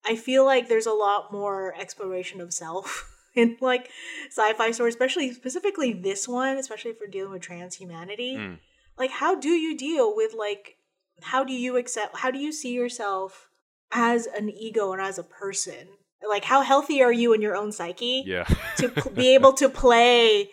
i 0.06 0.16
feel 0.16 0.46
like 0.46 0.70
there's 0.70 0.86
a 0.88 0.94
lot 0.94 1.34
more 1.34 1.76
exploration 1.78 2.40
of 2.40 2.54
self 2.54 3.14
in 3.36 3.58
like 3.60 3.90
sci-fi 4.30 4.72
stories 4.72 4.94
especially 4.96 5.34
specifically 5.34 5.92
this 5.92 6.28
one 6.30 6.56
especially 6.58 6.94
for 6.94 7.08
dealing 7.08 7.32
with 7.34 7.42
transhumanity 7.42 8.38
Mm. 8.38 8.58
like 8.98 9.12
how 9.12 9.36
do 9.36 9.50
you 9.50 9.78
deal 9.78 10.16
with 10.16 10.34
like 10.34 10.78
how 11.22 11.44
do 11.44 11.54
you 11.54 11.78
accept 11.78 12.18
how 12.18 12.32
do 12.32 12.40
you 12.40 12.52
see 12.52 12.74
yourself 12.74 13.50
as 13.92 14.28
an 14.28 14.50
ego 14.50 14.92
and 14.94 15.02
as 15.02 15.18
a 15.18 15.24
person. 15.24 15.88
Like, 16.28 16.44
how 16.44 16.62
healthy 16.62 17.02
are 17.02 17.12
you 17.12 17.34
in 17.34 17.42
your 17.42 17.56
own 17.56 17.72
psyche 17.72 18.24
Yeah. 18.26 18.44
to 18.78 18.90
pl- 18.96 19.12
be 19.12 19.34
able 19.34 19.54
to 19.54 19.70
play 19.70 20.50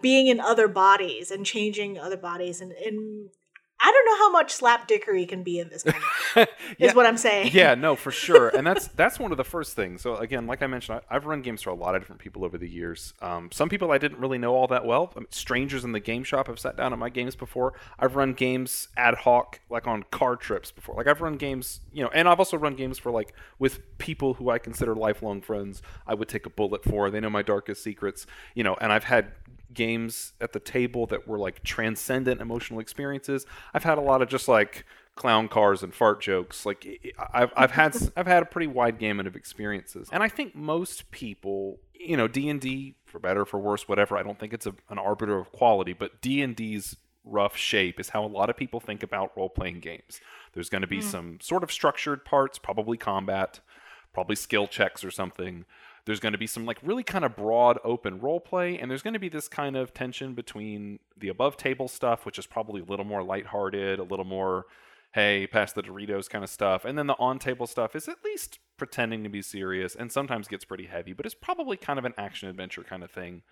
being 0.00 0.28
in 0.28 0.40
other 0.40 0.68
bodies 0.68 1.30
and 1.30 1.44
changing 1.44 1.98
other 1.98 2.16
bodies? 2.16 2.60
And, 2.60 2.72
and 2.72 3.30
I 3.80 3.92
don't 3.92 4.06
know 4.06 4.16
how 4.18 4.30
much 4.32 4.58
slapdickery 4.58 5.28
can 5.28 5.42
be 5.44 5.58
in 5.60 5.68
this 5.68 5.82
game, 5.84 5.94
is 6.36 6.46
Yeah. 6.78 6.94
what 6.94 7.06
I'm 7.06 7.16
saying. 7.16 7.50
yeah, 7.52 7.74
no, 7.74 7.94
for 7.94 8.10
sure, 8.10 8.48
and 8.48 8.66
that's 8.66 8.88
that's 8.96 9.18
one 9.20 9.30
of 9.30 9.36
the 9.38 9.44
first 9.44 9.76
things. 9.76 10.02
So 10.02 10.16
again, 10.16 10.46
like 10.46 10.62
I 10.62 10.66
mentioned, 10.66 11.00
I, 11.08 11.14
I've 11.16 11.26
run 11.26 11.42
games 11.42 11.62
for 11.62 11.70
a 11.70 11.74
lot 11.74 11.94
of 11.94 12.02
different 12.02 12.20
people 12.20 12.44
over 12.44 12.58
the 12.58 12.68
years. 12.68 13.14
Um, 13.22 13.50
some 13.52 13.68
people 13.68 13.92
I 13.92 13.98
didn't 13.98 14.18
really 14.18 14.38
know 14.38 14.54
all 14.54 14.66
that 14.68 14.84
well. 14.84 15.12
I 15.16 15.20
mean, 15.20 15.28
strangers 15.30 15.84
in 15.84 15.92
the 15.92 16.00
game 16.00 16.24
shop 16.24 16.48
have 16.48 16.58
sat 16.58 16.76
down 16.76 16.92
at 16.92 16.98
my 16.98 17.08
games 17.08 17.36
before. 17.36 17.74
I've 17.98 18.16
run 18.16 18.32
games 18.34 18.88
ad 18.96 19.14
hoc, 19.14 19.60
like 19.70 19.86
on 19.86 20.02
car 20.10 20.34
trips 20.36 20.72
before. 20.72 20.96
Like 20.96 21.06
I've 21.06 21.20
run 21.20 21.36
games, 21.36 21.80
you 21.92 22.02
know, 22.02 22.10
and 22.12 22.28
I've 22.28 22.38
also 22.40 22.56
run 22.56 22.74
games 22.74 22.98
for 22.98 23.12
like 23.12 23.32
with 23.60 23.80
people 23.98 24.34
who 24.34 24.50
I 24.50 24.58
consider 24.58 24.94
lifelong 24.96 25.40
friends. 25.40 25.82
I 26.06 26.14
would 26.14 26.28
take 26.28 26.46
a 26.46 26.50
bullet 26.50 26.82
for. 26.82 27.10
They 27.10 27.20
know 27.20 27.30
my 27.30 27.42
darkest 27.42 27.82
secrets, 27.84 28.26
you 28.54 28.64
know, 28.64 28.76
and 28.80 28.92
I've 28.92 29.04
had 29.04 29.32
games 29.72 30.32
at 30.40 30.52
the 30.52 30.60
table 30.60 31.06
that 31.06 31.26
were 31.26 31.38
like 31.38 31.62
transcendent 31.62 32.40
emotional 32.40 32.80
experiences. 32.80 33.46
I've 33.74 33.84
had 33.84 33.98
a 33.98 34.02
lot 34.02 34.22
of 34.22 34.28
just 34.28 34.48
like 34.48 34.84
clown 35.14 35.48
cars 35.48 35.82
and 35.82 35.92
fart 35.94 36.20
jokes. 36.20 36.64
Like 36.64 37.14
I- 37.18 37.42
I've 37.42 37.52
I've 37.56 37.70
had 37.72 37.96
I've 38.16 38.26
had 38.26 38.42
a 38.42 38.46
pretty 38.46 38.68
wide 38.68 38.98
gamut 38.98 39.26
of 39.26 39.36
experiences, 39.36 40.08
and 40.12 40.22
I 40.22 40.28
think 40.28 40.54
most 40.54 41.10
people, 41.10 41.80
you 41.92 42.16
know, 42.16 42.28
D 42.28 42.48
and 42.48 42.60
D 42.60 42.96
for 43.04 43.18
better 43.18 43.42
or 43.42 43.46
for 43.46 43.58
worse, 43.58 43.88
whatever. 43.88 44.16
I 44.16 44.22
don't 44.22 44.38
think 44.38 44.52
it's 44.52 44.66
a, 44.66 44.74
an 44.90 44.98
arbiter 44.98 45.38
of 45.38 45.52
quality, 45.52 45.92
but 45.92 46.20
D 46.20 46.42
and 46.42 46.54
D's 46.54 46.96
rough 47.24 47.56
shape 47.56 48.00
is 48.00 48.10
how 48.10 48.24
a 48.24 48.26
lot 48.26 48.48
of 48.48 48.56
people 48.56 48.80
think 48.80 49.02
about 49.02 49.36
role 49.36 49.50
playing 49.50 49.80
games. 49.80 50.20
There's 50.54 50.70
going 50.70 50.82
to 50.82 50.88
be 50.88 51.00
hmm. 51.00 51.08
some 51.08 51.38
sort 51.40 51.62
of 51.62 51.70
structured 51.70 52.24
parts, 52.24 52.58
probably 52.58 52.96
combat, 52.96 53.60
probably 54.12 54.36
skill 54.36 54.66
checks 54.66 55.04
or 55.04 55.10
something. 55.10 55.64
There's 56.08 56.20
going 56.20 56.32
to 56.32 56.38
be 56.38 56.46
some 56.46 56.64
like 56.64 56.78
really 56.82 57.02
kind 57.02 57.22
of 57.22 57.36
broad 57.36 57.78
open 57.84 58.18
role 58.18 58.40
play, 58.40 58.78
and 58.78 58.90
there's 58.90 59.02
going 59.02 59.12
to 59.12 59.20
be 59.20 59.28
this 59.28 59.46
kind 59.46 59.76
of 59.76 59.92
tension 59.92 60.32
between 60.32 61.00
the 61.14 61.28
above 61.28 61.58
table 61.58 61.86
stuff, 61.86 62.24
which 62.24 62.38
is 62.38 62.46
probably 62.46 62.80
a 62.80 62.84
little 62.84 63.04
more 63.04 63.22
lighthearted, 63.22 63.98
a 63.98 64.04
little 64.04 64.24
more 64.24 64.64
hey, 65.12 65.46
pass 65.46 65.70
the 65.74 65.82
Doritos 65.82 66.30
kind 66.30 66.42
of 66.42 66.48
stuff, 66.48 66.86
and 66.86 66.96
then 66.96 67.08
the 67.08 67.18
on 67.18 67.38
table 67.38 67.66
stuff 67.66 67.94
is 67.94 68.08
at 68.08 68.24
least 68.24 68.58
pretending 68.78 69.22
to 69.22 69.28
be 69.28 69.42
serious, 69.42 69.94
and 69.94 70.10
sometimes 70.10 70.48
gets 70.48 70.64
pretty 70.64 70.86
heavy, 70.86 71.12
but 71.12 71.26
it's 71.26 71.34
probably 71.34 71.76
kind 71.76 71.98
of 71.98 72.06
an 72.06 72.14
action 72.16 72.48
adventure 72.48 72.84
kind 72.84 73.04
of 73.04 73.10
thing 73.10 73.42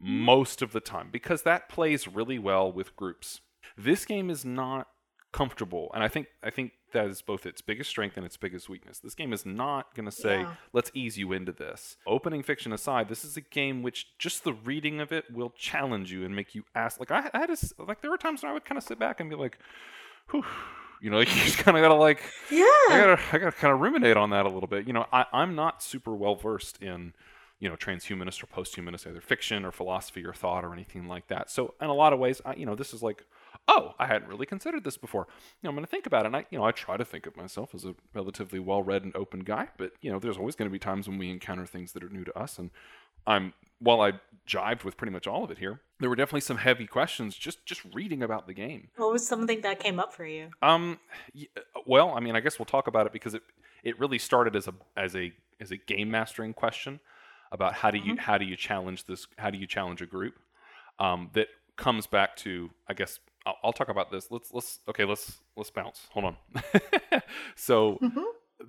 most 0.00 0.62
of 0.62 0.72
the 0.72 0.80
time 0.80 1.10
because 1.12 1.42
that 1.42 1.68
plays 1.68 2.08
really 2.08 2.38
well 2.38 2.72
with 2.72 2.96
groups. 2.96 3.42
This 3.76 4.06
game 4.06 4.30
is 4.30 4.42
not 4.42 4.86
comfortable, 5.34 5.90
and 5.92 6.02
I 6.02 6.08
think 6.08 6.28
I 6.42 6.48
think 6.48 6.72
that 6.92 7.06
is 7.06 7.22
both 7.22 7.46
its 7.46 7.60
biggest 7.60 7.90
strength 7.90 8.16
and 8.16 8.24
its 8.26 8.36
biggest 8.36 8.68
weakness. 8.68 8.98
This 8.98 9.14
game 9.14 9.32
is 9.32 9.44
not 9.46 9.94
going 9.94 10.06
to 10.06 10.12
say, 10.12 10.40
Yeah. 10.40 10.54
"Let's 10.72 10.90
ease 10.94 11.16
you 11.18 11.32
into 11.32 11.52
this." 11.52 11.96
Opening 12.06 12.42
fiction 12.42 12.72
aside, 12.72 13.08
this 13.08 13.24
is 13.24 13.36
a 13.36 13.40
game 13.40 13.82
which 13.82 14.08
just 14.18 14.44
the 14.44 14.52
reading 14.52 15.00
of 15.00 15.12
it 15.12 15.30
will 15.32 15.50
challenge 15.56 16.12
you 16.12 16.24
and 16.24 16.34
make 16.34 16.54
you 16.54 16.64
ask. 16.74 16.98
Like 17.00 17.10
I, 17.10 17.30
I 17.32 17.38
had, 17.38 17.50
a 17.50 17.56
like 17.84 18.00
there 18.02 18.10
were 18.10 18.18
times 18.18 18.42
when 18.42 18.50
I 18.50 18.52
would 18.52 18.64
kind 18.64 18.78
of 18.78 18.84
sit 18.84 18.98
back 18.98 19.20
and 19.20 19.28
be 19.30 19.36
like, 19.36 19.58
"Whew," 20.30 20.44
you 21.00 21.10
know, 21.10 21.18
like 21.18 21.28
you 21.36 21.42
just 21.44 21.58
kind 21.58 21.76
of 21.76 21.82
gotta 21.82 21.94
like 21.94 22.22
Yeah. 22.50 22.64
I 22.64 22.88
gotta, 22.90 23.20
I 23.32 23.38
gotta 23.38 23.52
kind 23.52 23.72
of 23.74 23.80
ruminate 23.80 24.16
on 24.16 24.30
that 24.30 24.46
a 24.46 24.48
little 24.48 24.68
bit. 24.68 24.86
You 24.86 24.92
know, 24.92 25.06
I, 25.12 25.26
I'm 25.32 25.54
not 25.54 25.82
super 25.82 26.14
well 26.14 26.34
versed 26.34 26.82
in, 26.82 27.14
you 27.60 27.68
know, 27.68 27.76
transhumanist 27.76 28.42
or 28.42 28.46
posthumanist, 28.46 29.06
either 29.06 29.20
fiction 29.20 29.64
or 29.66 29.70
philosophy 29.70 30.24
or 30.24 30.32
thought 30.32 30.64
or 30.64 30.72
anything 30.72 31.06
like 31.06 31.28
that. 31.28 31.50
So, 31.50 31.74
in 31.80 31.88
a 31.88 31.94
lot 31.94 32.14
of 32.14 32.18
ways, 32.18 32.40
I, 32.44 32.54
you 32.54 32.64
know, 32.64 32.74
this 32.74 32.94
is 32.94 33.02
like, 33.02 33.26
oh, 33.68 33.94
I 33.98 34.06
hadn't 34.06 34.28
really 34.28 34.46
considered 34.46 34.82
this 34.82 34.96
before. 34.96 35.26
You 35.28 35.66
know, 35.66 35.70
I'm 35.70 35.76
going 35.76 35.84
to 35.84 35.90
think 35.90 36.06
about 36.06 36.24
it. 36.24 36.28
And 36.28 36.36
I, 36.36 36.46
you 36.50 36.58
know, 36.58 36.64
I 36.64 36.72
try 36.72 36.96
to 36.96 37.04
think 37.04 37.26
of 37.26 37.36
myself 37.36 37.74
as 37.74 37.84
a 37.84 37.94
relatively 38.14 38.58
well-read 38.58 39.04
and 39.04 39.14
open 39.14 39.40
guy, 39.40 39.68
but 39.76 39.92
you 40.00 40.10
know, 40.10 40.18
there's 40.18 40.38
always 40.38 40.56
going 40.56 40.70
to 40.70 40.72
be 40.72 40.78
times 40.78 41.06
when 41.06 41.18
we 41.18 41.30
encounter 41.30 41.66
things 41.66 41.92
that 41.92 42.02
are 42.02 42.08
new 42.08 42.24
to 42.24 42.36
us. 42.36 42.58
And 42.58 42.70
I'm, 43.26 43.52
while 43.78 44.00
I 44.00 44.12
jived 44.48 44.82
with 44.82 44.96
pretty 44.96 45.12
much 45.12 45.26
all 45.26 45.44
of 45.44 45.50
it 45.50 45.58
here, 45.58 45.82
there 46.00 46.08
were 46.08 46.16
definitely 46.16 46.40
some 46.40 46.56
heavy 46.56 46.86
questions 46.86 47.36
just 47.36 47.66
just 47.66 47.82
reading 47.92 48.22
about 48.22 48.46
the 48.46 48.54
game. 48.54 48.88
What 48.96 49.12
was 49.12 49.26
something 49.26 49.60
that 49.60 49.80
came 49.80 50.00
up 50.00 50.14
for 50.14 50.24
you? 50.24 50.48
Um, 50.62 50.98
well, 51.86 52.14
I 52.16 52.20
mean, 52.20 52.34
I 52.34 52.40
guess 52.40 52.58
we'll 52.58 52.66
talk 52.66 52.86
about 52.86 53.06
it 53.06 53.12
because 53.12 53.34
it 53.34 53.42
it 53.84 54.00
really 54.00 54.18
started 54.18 54.56
as 54.56 54.66
a 54.66 54.74
as 54.96 55.14
a 55.14 55.32
as 55.60 55.70
a 55.70 55.76
game 55.76 56.10
mastering 56.10 56.54
question 56.54 57.00
about 57.52 57.74
how 57.74 57.90
do 57.90 57.98
you 57.98 58.16
how 58.16 58.38
do 58.38 58.44
you 58.44 58.56
challenge 58.56 59.04
this 59.04 59.26
how 59.38 59.50
do 59.50 59.58
you 59.58 59.66
challenge 59.66 60.00
a 60.02 60.06
group 60.06 60.38
um, 60.98 61.30
that 61.32 61.48
comes 61.76 62.06
back 62.06 62.36
to 62.36 62.70
I 62.88 62.94
guess 62.94 63.18
I'll, 63.46 63.56
I'll 63.64 63.72
talk 63.72 63.88
about 63.88 64.10
this. 64.10 64.30
Let's 64.30 64.52
let's 64.52 64.80
okay 64.88 65.04
let's 65.04 65.38
let's 65.56 65.70
bounce. 65.70 66.06
Hold 66.10 66.26
on. 66.26 66.36
so 67.56 67.98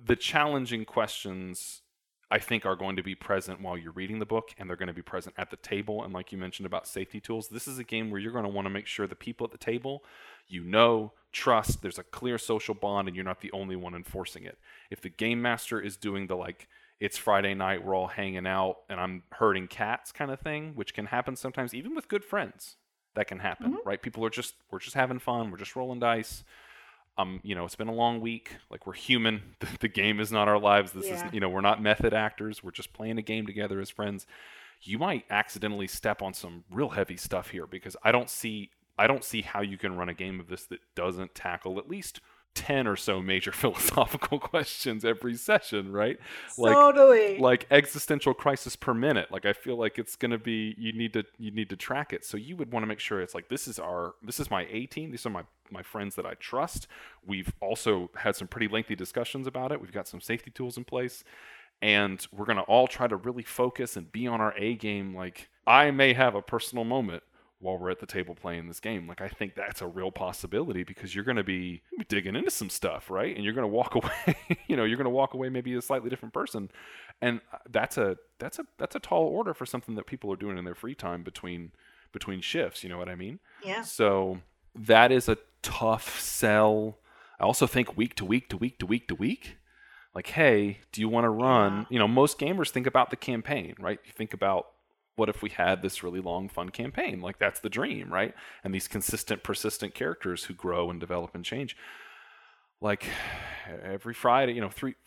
the 0.06 0.16
challenging 0.16 0.84
questions 0.84 1.82
I 2.30 2.38
think 2.38 2.64
are 2.64 2.76
going 2.76 2.96
to 2.96 3.02
be 3.02 3.14
present 3.14 3.60
while 3.60 3.76
you're 3.76 3.92
reading 3.92 4.18
the 4.18 4.24
book 4.24 4.54
and 4.56 4.66
they're 4.66 4.76
going 4.76 4.86
to 4.86 4.94
be 4.94 5.02
present 5.02 5.34
at 5.36 5.50
the 5.50 5.56
table. 5.56 6.02
And 6.02 6.14
like 6.14 6.32
you 6.32 6.38
mentioned 6.38 6.64
about 6.64 6.86
safety 6.86 7.20
tools, 7.20 7.48
this 7.48 7.68
is 7.68 7.78
a 7.78 7.84
game 7.84 8.10
where 8.10 8.18
you're 8.18 8.32
going 8.32 8.44
to 8.44 8.50
want 8.50 8.64
to 8.64 8.70
make 8.70 8.86
sure 8.86 9.06
the 9.06 9.14
people 9.14 9.44
at 9.44 9.52
the 9.52 9.58
table 9.58 10.02
you 10.48 10.62
know, 10.62 11.12
trust, 11.32 11.82
there's 11.82 11.98
a 11.98 12.04
clear 12.04 12.38
social 12.38 12.74
bond, 12.74 13.08
and 13.08 13.16
you're 13.16 13.24
not 13.24 13.40
the 13.40 13.52
only 13.52 13.76
one 13.76 13.94
enforcing 13.94 14.44
it. 14.44 14.58
If 14.90 15.00
the 15.00 15.08
game 15.08 15.40
master 15.40 15.80
is 15.80 15.96
doing 15.96 16.26
the 16.26 16.36
like, 16.36 16.68
it's 17.02 17.18
Friday 17.18 17.54
night, 17.54 17.84
we're 17.84 17.96
all 17.96 18.06
hanging 18.06 18.46
out, 18.46 18.76
and 18.88 19.00
I'm 19.00 19.24
herding 19.32 19.66
cats 19.66 20.12
kind 20.12 20.30
of 20.30 20.40
thing, 20.40 20.72
which 20.74 20.94
can 20.94 21.06
happen 21.06 21.34
sometimes, 21.36 21.74
even 21.74 21.94
with 21.94 22.08
good 22.08 22.24
friends. 22.24 22.76
That 23.14 23.26
can 23.26 23.40
happen, 23.40 23.76
right? 23.84 24.00
People 24.00 24.24
are 24.24 24.30
just, 24.30 24.54
we're 24.70 24.78
just 24.78 24.94
having 24.94 25.18
fun, 25.18 25.50
we're 25.50 25.58
just 25.58 25.76
rolling 25.76 26.00
dice 26.00 26.44
um, 27.18 27.40
you 27.42 27.54
know, 27.54 27.64
it's 27.64 27.76
been 27.76 27.88
a 27.88 27.94
long 27.94 28.20
week. 28.20 28.56
Like 28.70 28.86
we're 28.86 28.94
human. 28.94 29.42
The, 29.60 29.68
the 29.80 29.88
game 29.88 30.18
is 30.18 30.32
not 30.32 30.48
our 30.48 30.58
lives. 30.58 30.92
This 30.92 31.08
Yeah. 31.08 31.26
is, 31.26 31.34
you 31.34 31.40
know, 31.40 31.48
we're 31.48 31.60
not 31.60 31.82
method 31.82 32.14
actors. 32.14 32.64
We're 32.64 32.70
just 32.70 32.92
playing 32.92 33.18
a 33.18 33.22
game 33.22 33.46
together 33.46 33.80
as 33.80 33.90
friends. 33.90 34.26
You 34.80 34.98
might 34.98 35.24
accidentally 35.30 35.86
step 35.86 36.22
on 36.22 36.34
some 36.34 36.64
real 36.70 36.88
heavy 36.88 37.16
stuff 37.16 37.50
here 37.50 37.66
because 37.66 37.96
I 38.02 38.12
don't 38.12 38.30
see, 38.30 38.70
I 38.98 39.06
don't 39.06 39.24
see 39.24 39.42
how 39.42 39.60
you 39.60 39.78
can 39.78 39.96
run 39.96 40.08
a 40.08 40.14
game 40.14 40.40
of 40.40 40.48
this 40.48 40.64
that 40.66 40.80
doesn't 40.94 41.34
tackle 41.34 41.78
at 41.78 41.88
least 41.88 42.20
ten 42.54 42.86
or 42.86 42.96
so 42.96 43.20
major 43.22 43.52
philosophical 43.62 44.38
questions 44.38 45.04
every 45.04 45.34
session, 45.34 45.92
right? 45.92 46.18
Like, 46.58 46.74
totally. 46.74 47.38
like 47.38 47.66
existential 47.70 48.34
crisis 48.34 48.76
per 48.76 48.94
minute. 48.94 49.30
Like 49.30 49.46
i 49.46 49.52
feel 49.52 49.76
like 49.76 49.98
it's 49.98 50.16
going 50.16 50.30
to 50.30 50.38
be 50.38 50.74
you 50.78 50.92
need 50.92 51.12
to 51.14 51.24
you 51.38 51.50
need 51.50 51.70
to 51.70 51.76
track 51.76 52.12
it. 52.12 52.24
So 52.24 52.36
you 52.36 52.56
would 52.56 52.72
want 52.72 52.82
to 52.82 52.86
make 52.86 53.00
sure 53.00 53.20
it's 53.20 53.34
like 53.34 53.48
this 53.48 53.66
is 53.66 53.78
our 53.78 54.14
this 54.22 54.40
is 54.40 54.50
my 54.50 54.66
a 54.70 54.86
team 54.86 55.10
these 55.10 55.26
are 55.26 55.30
my 55.30 55.44
my 55.70 55.82
friends 55.82 56.14
that 56.16 56.26
i 56.26 56.34
trust. 56.34 56.86
We've 57.26 57.52
also 57.60 58.10
had 58.16 58.36
some 58.36 58.48
pretty 58.48 58.68
lengthy 58.68 58.94
discussions 58.94 59.46
about 59.46 59.72
it. 59.72 59.80
We've 59.80 59.92
got 59.92 60.08
some 60.08 60.20
safety 60.20 60.50
tools 60.50 60.76
in 60.76 60.84
place. 60.84 61.24
And 61.80 62.24
we're 62.30 62.44
going 62.44 62.58
to 62.58 62.62
all 62.62 62.86
try 62.86 63.08
to 63.08 63.16
really 63.16 63.42
focus 63.42 63.96
and 63.96 64.12
be 64.12 64.28
on 64.28 64.40
our 64.40 64.54
a 64.56 64.74
game. 64.74 65.14
Like 65.14 65.48
i 65.66 65.90
may 65.90 66.12
have 66.12 66.34
a 66.34 66.42
personal 66.42 66.84
moment 66.84 67.22
while 67.62 67.78
we're 67.78 67.90
at 67.90 68.00
the 68.00 68.06
table 68.06 68.34
playing 68.34 68.66
this 68.66 68.80
game. 68.80 69.06
Like 69.06 69.20
I 69.20 69.28
think 69.28 69.54
that's 69.54 69.80
a 69.80 69.86
real 69.86 70.10
possibility 70.10 70.82
because 70.82 71.14
you're 71.14 71.24
going 71.24 71.36
to 71.36 71.44
be 71.44 71.82
digging 72.08 72.34
into 72.34 72.50
some 72.50 72.68
stuff, 72.68 73.08
right? 73.08 73.34
And 73.34 73.44
you're 73.44 73.54
going 73.54 73.62
to 73.62 73.74
walk 73.74 73.94
away, 73.94 74.36
you 74.66 74.76
know, 74.76 74.84
you're 74.84 74.96
going 74.96 75.04
to 75.04 75.10
walk 75.10 75.32
away 75.34 75.48
maybe 75.48 75.74
a 75.74 75.80
slightly 75.80 76.10
different 76.10 76.34
person. 76.34 76.70
And 77.20 77.40
uh, 77.52 77.58
that's 77.70 77.96
a 77.96 78.16
that's 78.38 78.58
a 78.58 78.66
that's 78.78 78.96
a 78.96 79.00
tall 79.00 79.24
order 79.24 79.54
for 79.54 79.64
something 79.64 79.94
that 79.94 80.06
people 80.06 80.32
are 80.32 80.36
doing 80.36 80.58
in 80.58 80.64
their 80.64 80.74
free 80.74 80.94
time 80.94 81.22
between 81.22 81.72
between 82.12 82.40
shifts, 82.40 82.82
you 82.82 82.90
know 82.90 82.98
what 82.98 83.08
I 83.08 83.14
mean? 83.14 83.38
yeah. 83.64 83.82
So 83.82 84.40
that 84.74 85.12
is 85.12 85.28
a 85.28 85.38
tough 85.62 86.20
sell. 86.20 86.98
I 87.40 87.44
also 87.44 87.66
think 87.66 87.96
week 87.96 88.14
to 88.16 88.24
week 88.24 88.48
to 88.50 88.56
week 88.56 88.78
to 88.80 88.86
week 88.86 89.08
to 89.08 89.14
week. 89.14 89.56
Like, 90.14 90.28
hey, 90.28 90.80
do 90.92 91.00
you 91.00 91.08
want 91.08 91.24
to 91.24 91.30
run? 91.30 91.78
Yeah. 91.78 91.84
You 91.88 91.98
know, 92.00 92.08
most 92.08 92.38
gamers 92.38 92.68
think 92.68 92.86
about 92.86 93.10
the 93.10 93.16
campaign, 93.16 93.74
right? 93.80 93.98
You 94.04 94.12
think 94.12 94.34
about 94.34 94.66
what 95.16 95.28
if 95.28 95.42
we 95.42 95.50
had 95.50 95.82
this 95.82 96.02
really 96.02 96.20
long, 96.20 96.48
fun 96.48 96.70
campaign? 96.70 97.20
Like, 97.20 97.38
that's 97.38 97.60
the 97.60 97.68
dream, 97.68 98.12
right? 98.12 98.34
And 98.64 98.74
these 98.74 98.88
consistent, 98.88 99.42
persistent 99.42 99.94
characters 99.94 100.44
who 100.44 100.54
grow 100.54 100.90
and 100.90 100.98
develop 100.98 101.34
and 101.34 101.44
change. 101.44 101.76
Like, 102.80 103.06
every 103.82 104.14
Friday, 104.14 104.52
you 104.54 104.60
know, 104.60 104.70
three. 104.70 104.94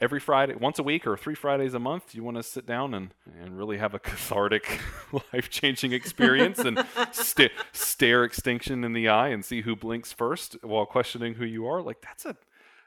Every 0.00 0.18
Friday, 0.18 0.54
once 0.56 0.80
a 0.80 0.82
week, 0.82 1.06
or 1.06 1.16
three 1.16 1.36
Fridays 1.36 1.72
a 1.72 1.78
month, 1.78 2.12
you 2.12 2.24
want 2.24 2.36
to 2.36 2.42
sit 2.42 2.66
down 2.66 2.92
and, 2.94 3.14
and 3.40 3.56
really 3.56 3.78
have 3.78 3.94
a 3.94 3.98
cathartic, 4.00 4.80
life 5.32 5.48
changing 5.50 5.92
experience 5.92 6.58
and 6.58 6.84
sta- 7.12 7.48
stare 7.72 8.24
extinction 8.24 8.82
in 8.82 8.92
the 8.92 9.08
eye 9.08 9.28
and 9.28 9.44
see 9.44 9.62
who 9.62 9.76
blinks 9.76 10.12
first 10.12 10.56
while 10.64 10.84
questioning 10.84 11.34
who 11.34 11.44
you 11.44 11.64
are. 11.68 11.80
Like 11.80 12.02
that's 12.02 12.26
a 12.26 12.36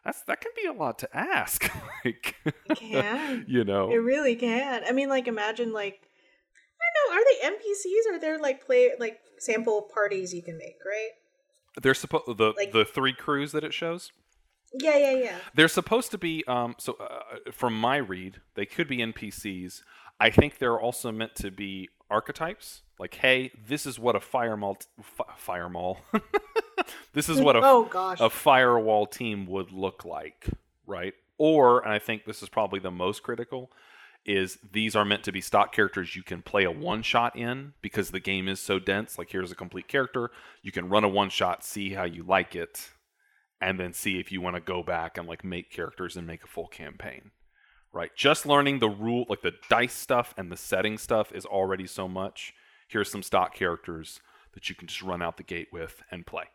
that's 0.03 0.21
that 0.23 0.41
can 0.41 0.51
be 0.61 0.67
a 0.67 0.73
lot 0.73 0.99
to 0.99 1.17
ask. 1.17 1.71
like 2.05 2.35
It 2.45 2.77
can. 2.77 3.45
you 3.47 3.63
know. 3.63 3.89
It 3.89 3.95
really 3.95 4.35
can. 4.35 4.83
I 4.85 4.91
mean, 4.91 5.07
like, 5.07 5.29
imagine, 5.29 5.71
like, 5.71 6.09
I 6.81 6.87
don't 6.93 7.15
know, 7.15 7.21
are 7.21 7.25
they 7.25 7.55
NPCs 7.57 8.15
or 8.15 8.19
they're 8.19 8.39
like 8.39 8.65
play 8.65 8.91
like 8.99 9.19
sample 9.39 9.83
parties 9.93 10.33
you 10.33 10.41
can 10.41 10.57
make, 10.57 10.77
right? 10.85 11.09
They're 11.81 11.93
supposed 11.93 12.37
the 12.37 12.53
Like- 12.57 12.71
the 12.71 12.85
three 12.85 13.13
crews 13.13 13.51
that 13.53 13.63
it 13.63 13.73
shows. 13.73 14.11
Yeah, 14.73 14.97
yeah, 14.97 15.11
yeah. 15.11 15.37
They're 15.53 15.67
supposed 15.67 16.11
to 16.11 16.17
be 16.17 16.43
um 16.47 16.75
so 16.79 16.93
uh, 16.99 17.51
from 17.51 17.79
my 17.79 17.97
read, 17.97 18.41
they 18.55 18.65
could 18.65 18.87
be 18.87 18.97
NPCs. 18.97 19.81
I 20.19 20.29
think 20.29 20.59
they're 20.59 20.79
also 20.79 21.11
meant 21.11 21.35
to 21.35 21.51
be 21.51 21.89
archetypes. 22.09 22.83
Like, 22.99 23.15
hey, 23.15 23.51
this 23.67 23.85
is 23.85 23.97
what 23.99 24.15
a 24.15 24.19
firemall 24.19 24.85
fi- 25.01 25.23
firemall. 25.45 25.97
this 27.13 27.27
is 27.29 27.41
what 27.41 27.55
a 27.55 27.61
oh 27.63 27.85
gosh. 27.85 28.19
a 28.21 28.29
firewall 28.29 29.05
team 29.07 29.45
would 29.47 29.71
look 29.71 30.05
like, 30.05 30.47
right? 30.85 31.13
Or, 31.37 31.83
and 31.83 31.91
I 31.91 31.97
think 31.99 32.25
this 32.25 32.43
is 32.43 32.49
probably 32.49 32.79
the 32.79 32.91
most 32.91 33.23
critical, 33.23 33.71
is 34.25 34.59
these 34.71 34.95
are 34.95 35.03
meant 35.05 35.23
to 35.23 35.31
be 35.31 35.41
stock 35.41 35.71
characters 35.73 36.15
you 36.15 36.21
can 36.23 36.41
play 36.41 36.63
a 36.63 36.71
one 36.71 37.01
shot 37.01 37.35
in 37.35 37.73
because 37.81 38.11
the 38.11 38.19
game 38.19 38.47
is 38.47 38.59
so 38.59 38.77
dense. 38.77 39.17
Like, 39.17 39.31
here's 39.31 39.51
a 39.51 39.55
complete 39.55 39.87
character. 39.87 40.29
You 40.61 40.71
can 40.71 40.89
run 40.89 41.03
a 41.03 41.09
one 41.09 41.29
shot, 41.29 41.63
see 41.63 41.93
how 41.93 42.03
you 42.03 42.23
like 42.23 42.55
it, 42.55 42.89
and 43.59 43.79
then 43.79 43.93
see 43.93 44.19
if 44.19 44.31
you 44.31 44.39
want 44.39 44.55
to 44.55 44.61
go 44.61 44.83
back 44.83 45.17
and 45.17 45.27
like 45.27 45.43
make 45.43 45.71
characters 45.71 46.15
and 46.15 46.27
make 46.27 46.43
a 46.43 46.47
full 46.47 46.67
campaign. 46.67 47.31
Right? 47.93 48.11
Just 48.15 48.45
learning 48.45 48.79
the 48.79 48.89
rule, 48.89 49.25
like 49.27 49.41
the 49.41 49.53
dice 49.69 49.93
stuff 49.93 50.33
and 50.37 50.51
the 50.51 50.55
setting 50.57 50.97
stuff 50.97 51.31
is 51.33 51.45
already 51.45 51.87
so 51.87 52.07
much. 52.07 52.53
Here's 52.87 53.11
some 53.11 53.23
stock 53.23 53.53
characters 53.53 54.21
that 54.53 54.69
you 54.69 54.75
can 54.75 54.87
just 54.87 55.01
run 55.01 55.21
out 55.21 55.37
the 55.37 55.43
gate 55.43 55.69
with 55.73 56.01
and 56.11 56.25
play, 56.25 56.45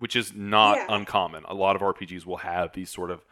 which 0.00 0.14
is 0.16 0.34
not 0.34 0.76
Yeah. 0.76 0.86
uncommon. 0.90 1.44
A 1.46 1.54
lot 1.54 1.76
of 1.76 1.82
RPGs 1.82 2.26
will 2.26 2.38
have 2.38 2.72
these 2.72 2.90
sort 2.90 3.10
of 3.10 3.24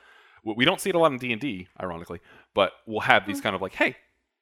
we 0.45 0.65
don't 0.65 0.81
see 0.81 0.91
it 0.91 0.95
a 0.95 0.99
lot 0.99 1.13
in 1.13 1.19
D&D 1.19 1.69
ironically, 1.83 2.21
but 2.55 2.73
we'll 2.87 3.01
have 3.01 3.27
these 3.27 3.41
kind 3.41 3.55
of 3.57 3.63
like, 3.63 3.75
"Hey, 3.75 3.97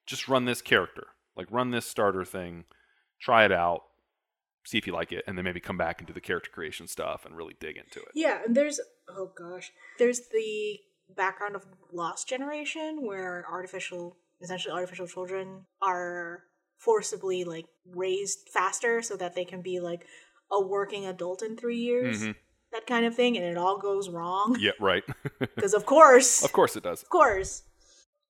just 0.05 0.27
run 0.27 0.45
this 0.45 0.61
character. 0.61 1.07
Like 1.35 1.47
run 1.49 1.71
this 1.71 1.85
starter 1.85 2.25
thing, 2.25 2.65
try 3.19 3.45
it 3.45 3.51
out, 3.51 3.81
see 4.65 4.77
if 4.77 4.85
you 4.85 4.93
like 4.93 5.11
it, 5.11 5.23
and 5.27 5.37
then 5.37 5.45
maybe 5.45 5.59
come 5.59 5.77
back 5.77 5.99
and 5.99 6.07
do 6.07 6.13
the 6.13 6.21
character 6.21 6.49
creation 6.51 6.87
stuff 6.87 7.25
and 7.25 7.35
really 7.37 7.55
dig 7.59 7.77
into 7.77 7.99
it." 8.01 8.09
Yeah, 8.13 8.41
and 8.45 8.55
there's 8.55 8.79
oh 9.07 9.31
gosh, 9.35 9.71
there's 9.97 10.27
the 10.29 10.79
background 11.15 11.55
of 11.55 11.65
Lost 11.91 12.27
Generation 12.27 13.05
where 13.05 13.45
artificial, 13.49 14.17
essentially 14.41 14.73
artificial 14.73 15.07
children 15.07 15.65
are 15.81 16.43
forcibly 16.77 17.43
like 17.45 17.65
raised 17.85 18.49
faster 18.49 19.01
so 19.01 19.15
that 19.15 19.35
they 19.35 19.45
can 19.45 19.61
be 19.61 19.79
like 19.79 20.05
a 20.51 20.61
working 20.61 21.05
adult 21.05 21.41
in 21.41 21.55
three 21.55 21.77
years, 21.77 22.23
Mhm. 22.23 22.35
That 22.73 22.85
kind 22.87 23.05
of 23.05 23.15
thing, 23.15 23.37
and 23.37 23.45
it 23.45 23.57
all 23.57 23.77
goes 23.77 24.09
wrong 24.09 24.57
Yeah, 24.59 24.71
right. 24.79 25.03
because 25.39 25.73
of 25.73 25.85
course, 25.85 26.43
of 26.43 26.51
course 26.51 26.75
it 26.75 26.83
does. 26.83 27.01
of 27.03 27.09
course. 27.09 27.63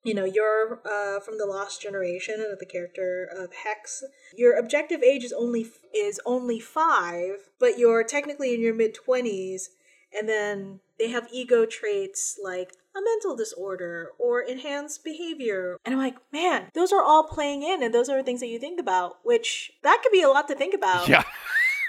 You 0.06 0.14
know, 0.14 0.26
you're 0.26 0.82
uh, 0.86 1.22
from 1.22 1.38
the 1.38 1.46
Lost 1.46 1.82
Generation, 1.82 2.36
and 2.36 2.58
the 2.60 2.66
character 2.66 3.26
of 3.26 3.54
Hex. 3.64 4.04
Your 4.36 4.58
objective 4.58 5.02
age 5.02 5.24
is 5.24 5.32
only 5.32 5.66
is 5.96 6.20
only 6.26 6.60
five, 6.60 7.50
but 7.58 7.80
you're 7.80 8.04
technically 8.04 8.54
in 8.54 8.60
your 8.60 8.74
mid 8.74 8.94
twenties, 8.94 9.70
and 10.12 10.28
then 10.28 10.82
they 11.00 11.08
have 11.08 11.28
ego 11.32 11.66
traits 11.66 12.38
like 12.44 12.74
a 12.96 13.02
mental 13.02 13.36
disorder 13.36 14.10
or 14.20 14.42
enhanced 14.42 15.04
behavior. 15.06 15.78
And 15.86 15.96
I'm 15.96 16.02
like, 16.02 16.18
man, 16.32 16.68
those 16.74 16.92
are 16.92 17.02
all 17.02 17.24
playing 17.24 17.64
in, 17.64 17.82
and 17.82 17.94
those 17.94 18.10
are 18.10 18.22
things 18.22 18.42
that 18.42 18.48
you 18.48 18.60
think 18.60 18.80
about, 18.80 19.18
which 19.24 19.72
that 19.84 20.02
could 20.04 20.12
be 20.12 20.22
a 20.22 20.28
lot 20.30 20.48
to 20.50 20.56
think 20.56 20.74
about. 20.74 21.08
Yeah. 21.08 21.24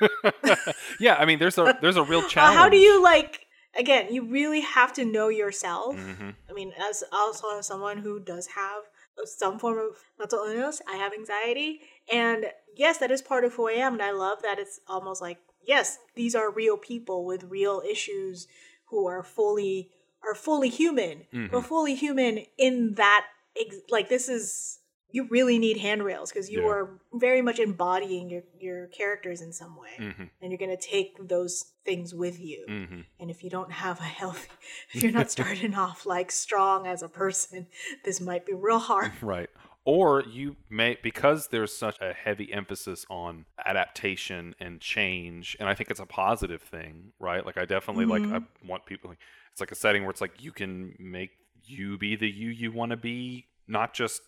yeah, 1.01 1.15
I 1.17 1.25
mean 1.25 1.39
there's 1.39 1.59
a 1.59 1.77
there's 1.81 1.97
a 1.97 2.03
real 2.03 2.23
challenge. 2.29 2.57
how 2.57 2.69
do 2.69 2.77
you 2.77 3.03
like? 3.03 3.41
Again, 3.77 4.13
you 4.15 4.25
really 4.25 4.61
have 4.61 4.93
to 4.95 5.05
know 5.05 5.29
yourself. 5.29 5.97
Mhm. 5.97 6.35
I 6.49 6.53
mean, 6.53 6.73
as 6.79 7.03
also 7.13 7.59
as 7.59 7.67
someone 7.67 7.99
who 7.99 8.21
does 8.21 8.47
have 8.55 8.83
some 9.25 9.59
form 9.59 9.79
of 9.79 9.97
mental 10.19 10.45
illness, 10.45 10.81
I 10.89 10.97
have 10.97 11.13
anxiety, 11.13 11.81
and 12.13 12.47
yes, 12.77 12.99
that 12.99 13.11
is 13.11 13.21
part 13.23 13.45
of 13.45 13.55
who 13.55 13.69
I 13.69 13.73
am, 13.73 13.95
and 13.95 14.03
I 14.03 14.13
love 14.13 14.43
that 14.43 14.59
it's 14.59 14.81
almost 14.87 15.21
like 15.21 15.39
yes, 15.67 15.99
these 16.15 16.35
are 16.35 16.51
real 16.53 16.77
people 16.77 17.25
with 17.25 17.45
real 17.45 17.83
issues 17.89 18.47
who 18.91 19.07
are 19.09 19.23
fully 19.23 19.91
are 20.27 20.35
fully 20.35 20.69
human, 20.69 21.25
Mm-hmm. 21.35 21.55
are 21.57 21.63
fully 21.63 21.95
human 21.97 22.45
in 22.57 22.95
that 22.95 23.27
ex- 23.61 23.77
like 23.91 24.09
this 24.09 24.29
is 24.29 24.79
you 25.15 25.29
really 25.31 25.59
need 25.61 25.77
handrails 25.77 26.33
because 26.33 26.51
you 26.51 26.61
Yeah. 26.63 26.73
are 26.75 27.01
very 27.13 27.41
much 27.41 27.59
embodying 27.61 28.29
your 28.29 28.43
your 28.59 28.89
characters 28.89 29.41
in 29.41 29.53
some 29.53 29.77
way, 29.77 29.95
Mhm. 29.99 30.29
and 30.41 30.51
you're 30.51 30.59
gonna 30.59 30.77
take 30.77 31.11
those 31.35 31.73
things 31.85 32.13
with 32.13 32.41
you. 32.41 32.67
Mhm. 32.69 33.05
And 33.21 33.31
if 33.31 33.45
you 33.45 33.51
don't 33.51 33.71
have 33.71 34.01
a 34.01 34.11
healthy, 34.21 34.51
if 34.93 35.03
you're 35.03 35.13
not 35.13 35.31
starting 35.39 35.75
off 35.75 36.05
like 36.05 36.33
strong 36.33 36.87
as 36.89 37.01
a 37.03 37.09
person, 37.09 37.69
this 38.05 38.21
might 38.21 38.45
be 38.45 38.55
real 38.55 38.81
hard. 38.81 39.13
Right. 39.23 39.51
Or 39.87 40.23
you 40.23 40.57
may, 40.71 40.97
because 41.03 41.49
there's 41.49 41.77
such 41.77 42.01
a 42.01 42.13
heavy 42.15 42.51
emphasis 42.53 43.05
on 43.11 43.45
adaptation 43.65 44.55
and 44.59 44.81
change, 44.81 45.57
and 45.61 45.69
I 45.69 45.75
think 45.75 45.91
it's 45.91 46.01
a 46.01 46.07
positive 46.07 46.63
thing, 46.63 47.13
right? 47.21 47.45
Like, 47.45 47.59
I 47.59 47.67
definitely 47.67 48.07
like, 48.07 48.23
I 48.37 48.41
want 48.67 48.87
people, 48.87 49.15
it's 49.53 49.61
like 49.61 49.71
a 49.73 49.75
setting 49.75 50.03
where 50.03 50.11
it's 50.11 50.23
like 50.23 50.43
you 50.43 50.53
can 50.53 50.95
make 50.99 51.33
you 51.67 51.99
be 51.99 52.17
the 52.17 52.29
you 52.29 52.49
you 52.49 52.73
want 52.73 52.91
to 52.91 52.97
be, 52.97 53.47
not 53.69 53.93
just 53.95 54.23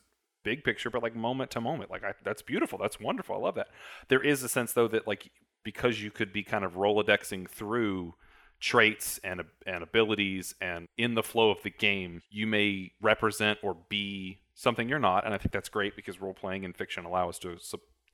big 0.46 0.62
picture, 0.62 0.90
but 0.90 1.02
like 1.02 1.16
moment 1.16 1.50
to 1.50 1.60
moment. 1.60 1.90
Like, 1.90 2.04
I, 2.04 2.12
that's 2.24 2.40
beautiful. 2.40 2.78
That's 2.78 3.00
wonderful. 3.00 3.34
I 3.34 3.38
love 3.40 3.56
that. 3.56 3.66
There 4.08 4.22
is 4.22 4.44
a 4.44 4.48
sense, 4.48 4.72
though, 4.72 4.86
that 4.88 5.06
like, 5.06 5.28
because 5.64 6.00
you 6.00 6.12
could 6.12 6.32
be 6.32 6.44
kind 6.44 6.64
of 6.64 6.74
Rolodexing 6.74 7.50
through 7.50 8.14
traits 8.60 9.20
and 9.22 9.42
and 9.66 9.82
abilities 9.82 10.54
and 10.62 10.88
in 10.96 11.14
the 11.14 11.22
flow 11.22 11.50
of 11.50 11.62
the 11.62 11.68
game 11.68 12.22
you 12.30 12.46
may 12.46 12.90
represent 13.02 13.58
or 13.62 13.76
be 13.90 14.38
something 14.54 14.88
you're 14.88 14.98
not 14.98 15.26
and 15.26 15.34
i 15.34 15.36
think 15.36 15.52
that's 15.52 15.68
great 15.68 15.94
because 15.94 16.22
role 16.22 16.32
playing 16.32 16.64
and 16.64 16.74
fiction 16.74 17.04
allow 17.04 17.28
us 17.28 17.38
to 17.38 17.58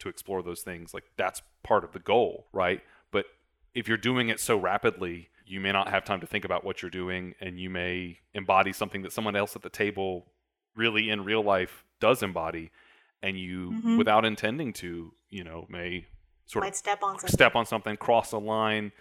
to 0.01 0.09
explore 0.09 0.43
those 0.43 0.63
things 0.63 0.93
like 0.93 1.05
that's 1.17 1.43
part 1.63 1.85
of 1.85 1.93
the 1.93 2.01
goal 2.01 2.49
right 2.53 2.81
but 3.13 3.27
if 3.73 3.87
you're 3.87 3.97
doing 3.97 4.31
it 4.31 4.41
so 4.41 4.59
rapidly 4.59 5.29
you 5.47 5.61
may 5.61 5.71
not 5.71 5.89
have 5.89 6.05
time 6.05 6.21
to 6.21 6.27
think 6.27 6.45
about 6.45 6.65
what 6.65 6.83
you're 6.83 6.91
doing 6.91 7.37
and 7.41 7.61
you 7.61 7.71
may 7.71 8.19
embody 8.35 8.73
something 8.73 9.03
that 9.03 9.13
someone 9.13 9.37
else 9.37 9.55
at 9.55 9.63
the 9.63 9.71
table 9.71 10.27
really 10.75 11.11
in 11.11 11.25
real 11.25 11.43
life 11.43 11.85
does 12.03 12.23
embody 12.23 12.71
and 13.23 13.39
you 13.39 13.71
Mhm. 13.71 13.99
without 13.99 14.25
intending 14.25 14.73
to 14.75 15.15
you 15.31 15.45
know 15.45 15.65
may 15.69 16.07
sort 16.47 16.67
of 16.67 16.75
step 16.75 17.03
on 17.03 17.13
something. 17.19 17.31
step 17.39 17.55
on 17.55 17.65
something, 17.65 17.97
cross 17.97 18.33
a 18.33 18.39
line, 18.39 18.93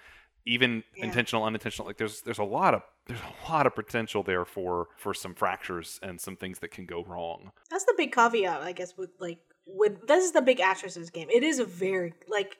even 0.46 0.84
Yeah. 0.96 1.06
intentional, 1.06 1.44
unintentional. 1.44 1.88
Like 1.88 1.98
there's 1.98 2.22
there's 2.22 2.40
a 2.40 2.44
lot 2.60 2.74
of 2.74 2.82
there's 3.08 3.20
a 3.22 3.52
lot 3.52 3.66
of 3.68 3.74
potential 3.76 4.22
there 4.24 4.46
for 4.46 4.88
for 4.98 5.14
some 5.14 5.34
fractures 5.36 6.00
and 6.04 6.22
some 6.22 6.36
things 6.38 6.60
that 6.60 6.70
can 6.70 6.86
go 6.86 7.04
wrong. 7.04 7.52
That's 7.72 7.86
the 7.86 7.96
big 7.98 8.12
caveat, 8.14 8.62
I 8.62 8.72
guess. 8.74 8.96
With 8.98 9.10
like, 9.20 9.40
with 9.66 10.08
this 10.08 10.24
is 10.24 10.32
the 10.34 10.42
big 10.42 10.60
asterisk 10.60 10.96
of 10.98 11.02
this 11.04 11.10
game. 11.10 11.30
It 11.30 11.44
is 11.44 11.60
a 11.60 11.66
very 11.66 12.14
like. 12.28 12.58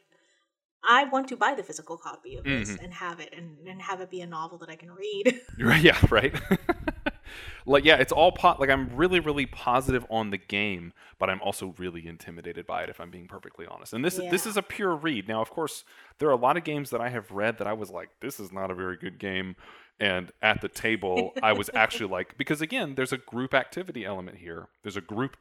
I 0.84 1.04
want 1.14 1.28
to 1.28 1.38
buy 1.38 1.54
the 1.54 1.62
physical 1.62 1.96
copy 1.96 2.38
of 2.38 2.44
this 2.44 2.72
Mm-hmm. 2.72 2.84
and 2.86 2.94
have 2.96 3.20
it, 3.20 3.32
and, 3.38 3.68
and 3.68 3.80
have 3.84 4.02
it 4.02 4.10
be 4.10 4.22
a 4.22 4.26
novel 4.26 4.58
that 4.58 4.70
I 4.70 4.76
can 4.76 4.90
read. 4.92 5.40
Right? 5.60 5.80
Yeah. 5.84 5.98
Right. 6.10 6.34
like 7.66 7.86
yeah, 7.86 7.96
it's 7.96 8.12
all 8.12 8.32
pot. 8.32 8.60
Like 8.60 8.70
I'm 8.70 8.96
really 8.96 9.20
really 9.20 9.46
positive 9.46 10.06
on 10.10 10.30
the 10.30 10.38
game, 10.38 10.94
but 11.20 11.30
I'm 11.30 11.42
also 11.42 11.76
really 11.78 12.08
intimidated 12.08 12.66
by 12.66 12.84
it. 12.84 12.90
If 12.90 13.00
I'm 13.00 13.12
being 13.12 13.28
perfectly 13.28 13.66
honest. 13.66 13.94
And 13.94 14.04
this 14.04 14.16
this 14.16 14.46
is 14.46 14.58
a 14.58 14.62
pure 14.62 14.96
read. 14.96 15.28
Now, 15.28 15.42
of 15.42 15.50
course, 15.50 15.84
there 16.20 16.30
are 16.30 16.34
a 16.34 16.38
lot 16.38 16.58
of 16.58 16.64
games 16.64 16.90
that 16.92 17.02
I 17.02 17.10
have 17.10 17.32
read 17.32 17.58
that 17.58 17.68
I 17.68 17.74
was 17.74 17.90
like, 17.90 18.10
this 18.20 18.40
is 18.40 18.52
not 18.52 18.72
a 18.72 18.76
very 18.76 18.98
good 18.98 19.20
game. 19.20 19.56
And 20.00 20.32
at 20.42 20.62
the 20.62 20.68
table, 20.68 21.34
I 21.44 21.54
was 21.54 21.70
actually 21.76 22.10
like, 22.10 22.36
because 22.38 22.62
again, 22.62 22.96
there's 22.96 23.14
a 23.14 23.18
group 23.18 23.54
activity 23.54 24.04
element 24.04 24.38
here. 24.38 24.68
There's 24.82 24.98
a 24.98 25.02
group 25.02 25.38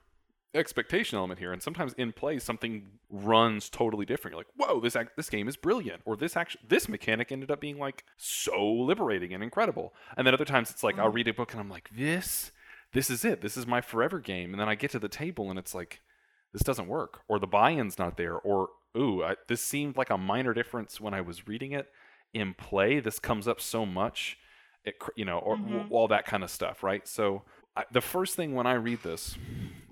expectation 0.54 1.16
element 1.16 1.38
here, 1.38 1.52
and 1.52 1.62
sometimes 1.62 1.92
in 1.94 2.12
play 2.12 2.38
something 2.38 2.98
runs 3.08 3.68
totally 3.70 4.04
different. 4.04 4.32
You're 4.34 4.40
like, 4.40 4.54
"Whoa, 4.56 4.80
this 4.80 4.96
act- 4.96 5.16
this 5.16 5.30
game 5.30 5.48
is 5.48 5.56
brilliant," 5.56 6.02
or 6.04 6.16
"This 6.16 6.36
action 6.36 6.60
this 6.66 6.88
mechanic 6.88 7.30
ended 7.30 7.50
up 7.50 7.60
being 7.60 7.78
like 7.78 8.04
so 8.16 8.64
liberating 8.64 9.32
and 9.32 9.42
incredible." 9.42 9.94
And 10.16 10.26
then 10.26 10.34
other 10.34 10.44
times 10.44 10.70
it's 10.70 10.82
like 10.82 10.98
I'll 10.98 11.08
read 11.12 11.28
a 11.28 11.34
book 11.34 11.52
and 11.52 11.60
I'm 11.60 11.70
like, 11.70 11.90
"This, 11.94 12.50
this 12.92 13.10
is 13.10 13.24
it. 13.24 13.40
This 13.42 13.56
is 13.56 13.66
my 13.66 13.80
forever 13.80 14.18
game." 14.18 14.52
And 14.52 14.60
then 14.60 14.68
I 14.68 14.74
get 14.74 14.90
to 14.92 14.98
the 14.98 15.08
table 15.08 15.50
and 15.50 15.58
it's 15.58 15.74
like, 15.74 16.00
"This 16.52 16.62
doesn't 16.62 16.88
work," 16.88 17.22
or 17.28 17.38
the 17.38 17.46
buy-in's 17.46 17.98
not 17.98 18.16
there, 18.16 18.36
or 18.36 18.70
"Ooh, 18.96 19.22
I, 19.22 19.36
this 19.46 19.62
seemed 19.62 19.96
like 19.96 20.10
a 20.10 20.18
minor 20.18 20.52
difference 20.52 21.00
when 21.00 21.14
I 21.14 21.20
was 21.20 21.46
reading 21.46 21.72
it." 21.72 21.92
In 22.32 22.54
play, 22.54 23.00
this 23.00 23.18
comes 23.18 23.46
up 23.48 23.60
so 23.60 23.84
much, 23.86 24.36
it 24.84 24.96
you 25.16 25.24
know, 25.24 25.38
or 25.38 25.56
Mhm. 25.56 25.90
all 25.90 26.08
that 26.08 26.26
kind 26.26 26.42
of 26.44 26.50
stuff, 26.50 26.82
right? 26.82 27.06
So 27.06 27.44
I, 27.76 27.84
the 27.90 28.00
first 28.00 28.36
thing 28.36 28.54
when 28.54 28.66
I 28.66 28.74
read 28.74 29.02
this, 29.02 29.36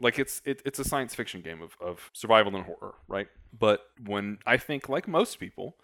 like 0.01 0.18
it's 0.18 0.43
it, 0.45 0.62
it's 0.64 0.79
a 0.79 0.85
science 0.85 1.14
fiction 1.14 1.41
game 1.41 1.62
of, 1.62 1.76
of 1.81 2.11
survival 2.12 2.55
and 2.57 2.64
horror, 2.64 2.95
right? 3.07 3.29
But 3.57 3.83
when 4.05 4.39
I 4.47 4.57
think 4.57 4.89
like 4.89 5.07
most 5.07 5.39
people, 5.39 5.76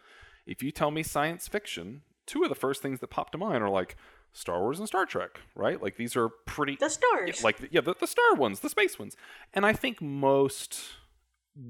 if 0.47 0.63
you 0.63 0.71
tell 0.71 0.91
me 0.91 1.03
science 1.03 1.49
fiction, 1.49 2.03
two 2.27 2.43
of 2.43 2.49
the 2.49 2.55
first 2.55 2.83
things 2.83 3.01
that 3.01 3.09
pop 3.09 3.31
to 3.33 3.39
mind 3.39 3.63
are 3.63 3.71
like 3.71 3.97
Star 4.33 4.61
Wars 4.61 4.79
and 4.79 4.89
Star 4.89 5.07
Trek, 5.07 5.41
right? 5.55 5.81
Like 5.81 5.97
these 5.97 6.17
are 6.17 6.29
pretty 6.29 6.77
the 6.79 6.89
stars. 6.89 7.39
yeah, 7.39 7.45
like 7.45 7.69
yeah, 7.71 7.81
the, 7.81 7.95
the 7.99 8.07
star 8.07 8.35
ones, 8.35 8.61
the 8.61 8.69
space 8.69 8.99
ones, 8.99 9.17
and 9.53 9.65
I 9.65 9.73
think 9.73 10.03
most, 10.03 10.81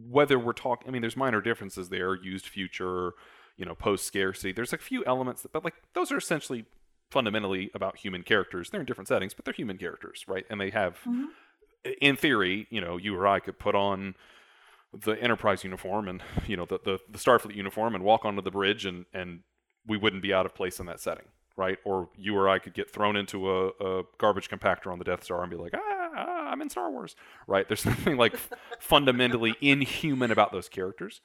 whether 0.09 0.39
we're 0.39 0.55
talking, 0.55 0.89
I 0.89 0.91
mean, 0.91 1.03
there's 1.03 1.17
minor 1.17 1.43
differences 1.43 1.91
there, 1.91 2.15
used 2.15 2.47
future, 2.47 3.13
you 3.57 3.67
know, 3.67 3.75
post 3.75 4.07
scarcity. 4.07 4.53
There's 4.53 4.73
a 4.73 4.79
few 4.79 5.05
elements 5.05 5.43
that, 5.43 5.53
but 5.53 5.63
like 5.63 5.75
those 5.93 6.11
are 6.11 6.17
essentially 6.17 6.65
fundamentally 7.11 7.71
about 7.75 7.97
human 7.97 8.23
characters. 8.23 8.71
They're 8.71 8.81
in 8.81 8.87
different 8.87 9.09
settings, 9.09 9.35
but 9.35 9.45
they're 9.45 9.55
human 9.55 9.79
characters, 9.79 10.25
right? 10.27 10.45
And 10.51 10.61
they 10.61 10.71
have, 10.71 10.99
Mhm. 11.07 11.27
in 12.01 12.17
theory, 12.17 12.67
you 12.71 12.81
know, 12.81 12.97
you 12.97 13.15
or 13.17 13.27
I 13.27 13.41
could 13.41 13.59
put 13.59 13.75
on 13.75 14.15
the 14.93 15.13
Enterprise 15.21 15.65
uniform 15.65 16.09
and 16.09 16.23
you 16.47 16.57
know 16.57 16.65
the 16.67 16.79
the, 16.85 16.99
the 17.11 17.19
Starfleet 17.19 17.57
uniform 17.57 17.95
and 17.97 18.05
walk 18.05 18.25
onto 18.25 18.41
the 18.41 18.51
bridge 18.51 18.87
and 18.87 19.07
and 19.13 19.41
we 19.87 19.97
wouldn't 19.97 20.23
be 20.23 20.33
out 20.33 20.47
of 20.47 20.55
place 20.55 20.79
in 20.81 20.87
that 20.87 21.01
setting, 21.01 21.27
right? 21.57 21.79
Or 21.85 22.09
you 22.17 22.37
or 22.37 22.49
I 22.49 22.59
could 22.61 22.75
get 22.75 22.91
thrown 22.91 23.17
into 23.17 23.51
a, 23.51 23.69
a 23.81 24.03
garbage 24.19 24.49
compactor 24.49 24.91
on 24.93 24.99
the 24.99 25.05
Death 25.05 25.25
Star 25.25 25.43
and 25.43 25.51
be 25.51 25.57
like, 25.57 25.75
ah, 25.75 26.11
ah, 26.17 26.49
I'm 26.51 26.63
in 26.63 26.71
Star 26.71 26.91
Wars, 26.91 27.17
right? 27.49 27.67
There's 27.69 27.85
nothing 27.95 28.17
like 28.17 28.37
fundamentally 28.79 29.55
inhuman 29.61 30.31
about 30.31 30.53
those 30.53 30.69
characters. 30.69 31.21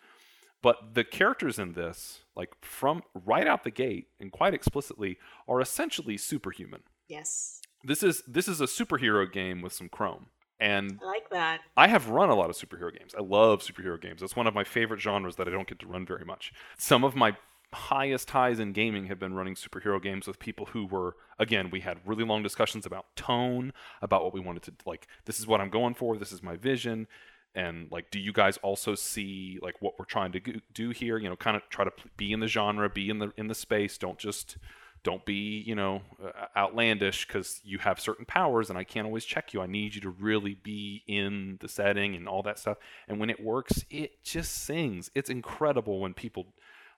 But 0.61 0.93
the 0.93 1.03
characters 1.03 1.57
in 1.57 1.73
this, 1.73 2.23
like 2.35 2.49
from 2.61 3.01
right 3.13 3.47
out 3.47 3.63
the 3.63 3.71
gate 3.71 4.07
and 4.19 4.31
quite 4.31 4.53
explicitly, 4.53 5.17
are 5.47 5.61
essentially 5.61 6.17
superhuman. 6.17 6.81
yes. 7.07 7.61
This 7.81 8.03
is 8.03 8.23
this 8.27 8.49
is 8.49 8.59
a 8.59 8.65
superhero 8.65 9.31
game 9.31 9.61
with 9.61 9.71
some 9.71 9.87
chrome. 9.87 10.25
And 10.59 10.99
I 11.01 11.05
like 11.05 11.29
that. 11.29 11.61
I 11.77 11.87
have 11.87 12.09
run 12.09 12.27
a 12.29 12.35
lot 12.35 12.49
of 12.49 12.57
superhero 12.57 12.91
games. 12.93 13.15
I 13.17 13.21
love 13.21 13.61
superhero 13.61 14.01
games. 14.01 14.19
That's 14.19 14.35
one 14.35 14.47
of 14.47 14.53
my 14.53 14.65
favorite 14.65 14.99
genres 14.99 15.37
that 15.37 15.47
I 15.47 15.51
don't 15.51 15.65
get 15.65 15.79
to 15.79 15.87
run 15.87 16.05
very 16.05 16.25
much. 16.25 16.51
Some 16.77 17.05
of 17.05 17.15
my 17.15 17.37
highest 17.71 18.31
highs 18.31 18.59
in 18.59 18.73
gaming 18.73 19.05
have 19.05 19.19
been 19.19 19.33
running 19.33 19.55
superhero 19.55 20.01
games 20.01 20.27
with 20.27 20.39
people 20.39 20.65
who 20.67 20.85
were 20.85 21.15
again 21.37 21.69
we 21.69 21.81
had 21.81 21.99
really 22.03 22.23
long 22.23 22.41
discussions 22.41 22.85
about 22.85 23.15
tone 23.15 23.71
about 24.01 24.23
what 24.23 24.33
we 24.33 24.39
wanted 24.39 24.63
to 24.63 24.73
like 24.87 25.07
this 25.25 25.39
is 25.39 25.45
what 25.45 25.61
i'm 25.61 25.69
going 25.69 25.93
for 25.93 26.17
this 26.17 26.31
is 26.31 26.41
my 26.41 26.55
vision 26.55 27.07
and 27.55 27.91
like 27.91 28.11
do 28.11 28.19
you 28.19 28.31
guys 28.31 28.57
also 28.57 28.95
see 28.95 29.59
like 29.61 29.75
what 29.81 29.93
we're 29.97 30.05
trying 30.05 30.31
to 30.33 30.61
do 30.73 30.89
here? 30.91 31.17
You 31.17 31.29
know 31.29 31.35
kind 31.35 31.57
of 31.57 31.63
try 31.69 31.85
to 31.85 31.91
be 32.17 32.31
in 32.31 32.39
the 32.39 32.47
genre 32.47 32.89
be 32.89 33.09
in 33.09 33.19
the 33.19 33.31
in 33.37 33.47
the 33.47 33.55
space. 33.55 33.97
Don't 33.97 34.17
just 34.17 34.57
don't 35.03 35.25
be 35.25 35.63
you 35.65 35.75
know 35.75 36.01
uh, 36.23 36.45
outlandish 36.57 37.25
because 37.25 37.61
you 37.63 37.77
have 37.79 37.99
certain 37.99 38.25
powers 38.25 38.69
and 38.69 38.77
i 38.77 38.83
can't 38.83 39.05
always 39.05 39.25
check 39.25 39.53
you. 39.53 39.61
I 39.61 39.67
need 39.67 39.95
you 39.95 40.01
to 40.01 40.09
really 40.09 40.55
be 40.55 41.03
in 41.07 41.57
the 41.61 41.69
setting 41.69 42.15
and 42.15 42.27
all 42.27 42.43
that 42.43 42.59
stuff. 42.59 42.77
And 43.07 43.19
when 43.19 43.29
it 43.29 43.43
works 43.43 43.83
it 43.89 44.23
just 44.23 44.51
sings. 44.51 45.09
It's 45.15 45.29
incredible 45.29 45.99
when 45.99 46.13
people 46.13 46.47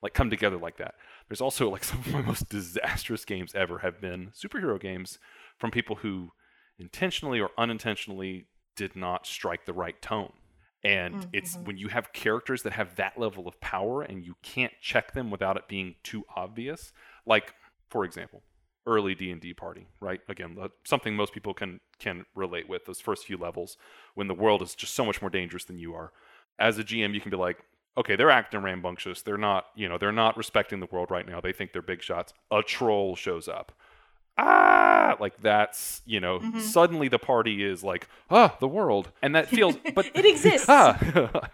like 0.01 0.13
come 0.13 0.29
together 0.29 0.57
like 0.57 0.77
that. 0.77 0.95
There's 1.29 1.41
also 1.41 1.69
like 1.69 1.83
some 1.85 1.99
of 1.99 2.11
my 2.11 2.21
most 2.21 2.49
disastrous 2.49 3.25
games 3.25 3.53
ever 3.55 3.79
have 3.79 4.01
been 4.01 4.31
superhero 4.35 4.79
games 4.79 5.19
from 5.57 5.71
people 5.71 5.97
who 5.97 6.31
intentionally 6.79 7.39
or 7.39 7.51
unintentionally 7.57 8.45
did 8.75 8.95
not 8.95 9.27
strike 9.27 9.65
the 9.65 9.73
right 9.73 10.01
tone 10.01 10.33
and 10.83 11.15
mm-hmm. 11.15 11.29
it's 11.33 11.55
when 11.63 11.77
you 11.77 11.87
have 11.89 12.11
characters 12.13 12.63
that 12.63 12.73
have 12.73 12.95
that 12.95 13.19
level 13.19 13.47
of 13.47 13.59
power 13.61 14.01
and 14.01 14.25
you 14.25 14.35
can't 14.41 14.73
check 14.81 15.13
them 15.13 15.29
without 15.29 15.57
it 15.57 15.67
being 15.67 15.95
too 16.03 16.23
obvious 16.35 16.91
like 17.25 17.53
for 17.91 18.05
example, 18.05 18.41
early 18.87 19.13
D&D 19.13 19.53
party, 19.53 19.85
right? 19.99 20.21
Again, 20.27 20.57
something 20.85 21.15
most 21.15 21.33
people 21.33 21.53
can 21.53 21.79
can 21.99 22.25
relate 22.33 22.67
with 22.67 22.85
those 22.85 22.99
first 22.99 23.25
few 23.25 23.37
levels 23.37 23.77
when 24.15 24.27
the 24.27 24.33
world 24.33 24.63
is 24.63 24.73
just 24.73 24.95
so 24.95 25.05
much 25.05 25.21
more 25.21 25.29
dangerous 25.29 25.65
than 25.65 25.77
you 25.77 25.93
are. 25.93 26.11
As 26.57 26.79
a 26.79 26.83
GM, 26.83 27.13
you 27.13 27.21
can 27.21 27.29
be 27.29 27.37
like, 27.37 27.57
okay, 27.97 28.15
they're 28.15 28.31
acting 28.31 28.63
rambunctious. 28.63 29.21
They're 29.21 29.37
not, 29.37 29.65
you 29.75 29.87
know, 29.87 29.97
they're 29.99 30.11
not 30.11 30.37
respecting 30.37 30.79
the 30.79 30.87
world 30.89 31.11
right 31.11 31.27
now. 31.27 31.41
They 31.41 31.51
think 31.51 31.73
they're 31.73 31.81
big 31.81 32.01
shots. 32.01 32.33
A 32.49 32.63
troll 32.63 33.15
shows 33.15 33.47
up. 33.47 33.73
Ah, 34.37 35.17
like 35.19 35.39
that's, 35.41 36.01
you 36.05 36.19
know, 36.19 36.39
mm-hmm. 36.39 36.59
suddenly 36.59 37.07
the 37.07 37.19
party 37.19 37.63
is 37.63 37.83
like, 37.83 38.07
ah, 38.29 38.55
the 38.59 38.67
world. 38.67 39.11
And 39.21 39.35
that 39.35 39.47
feels 39.47 39.75
but 39.95 40.09
it 40.13 40.25
exists. 40.25 40.67
Ah, 40.69 40.97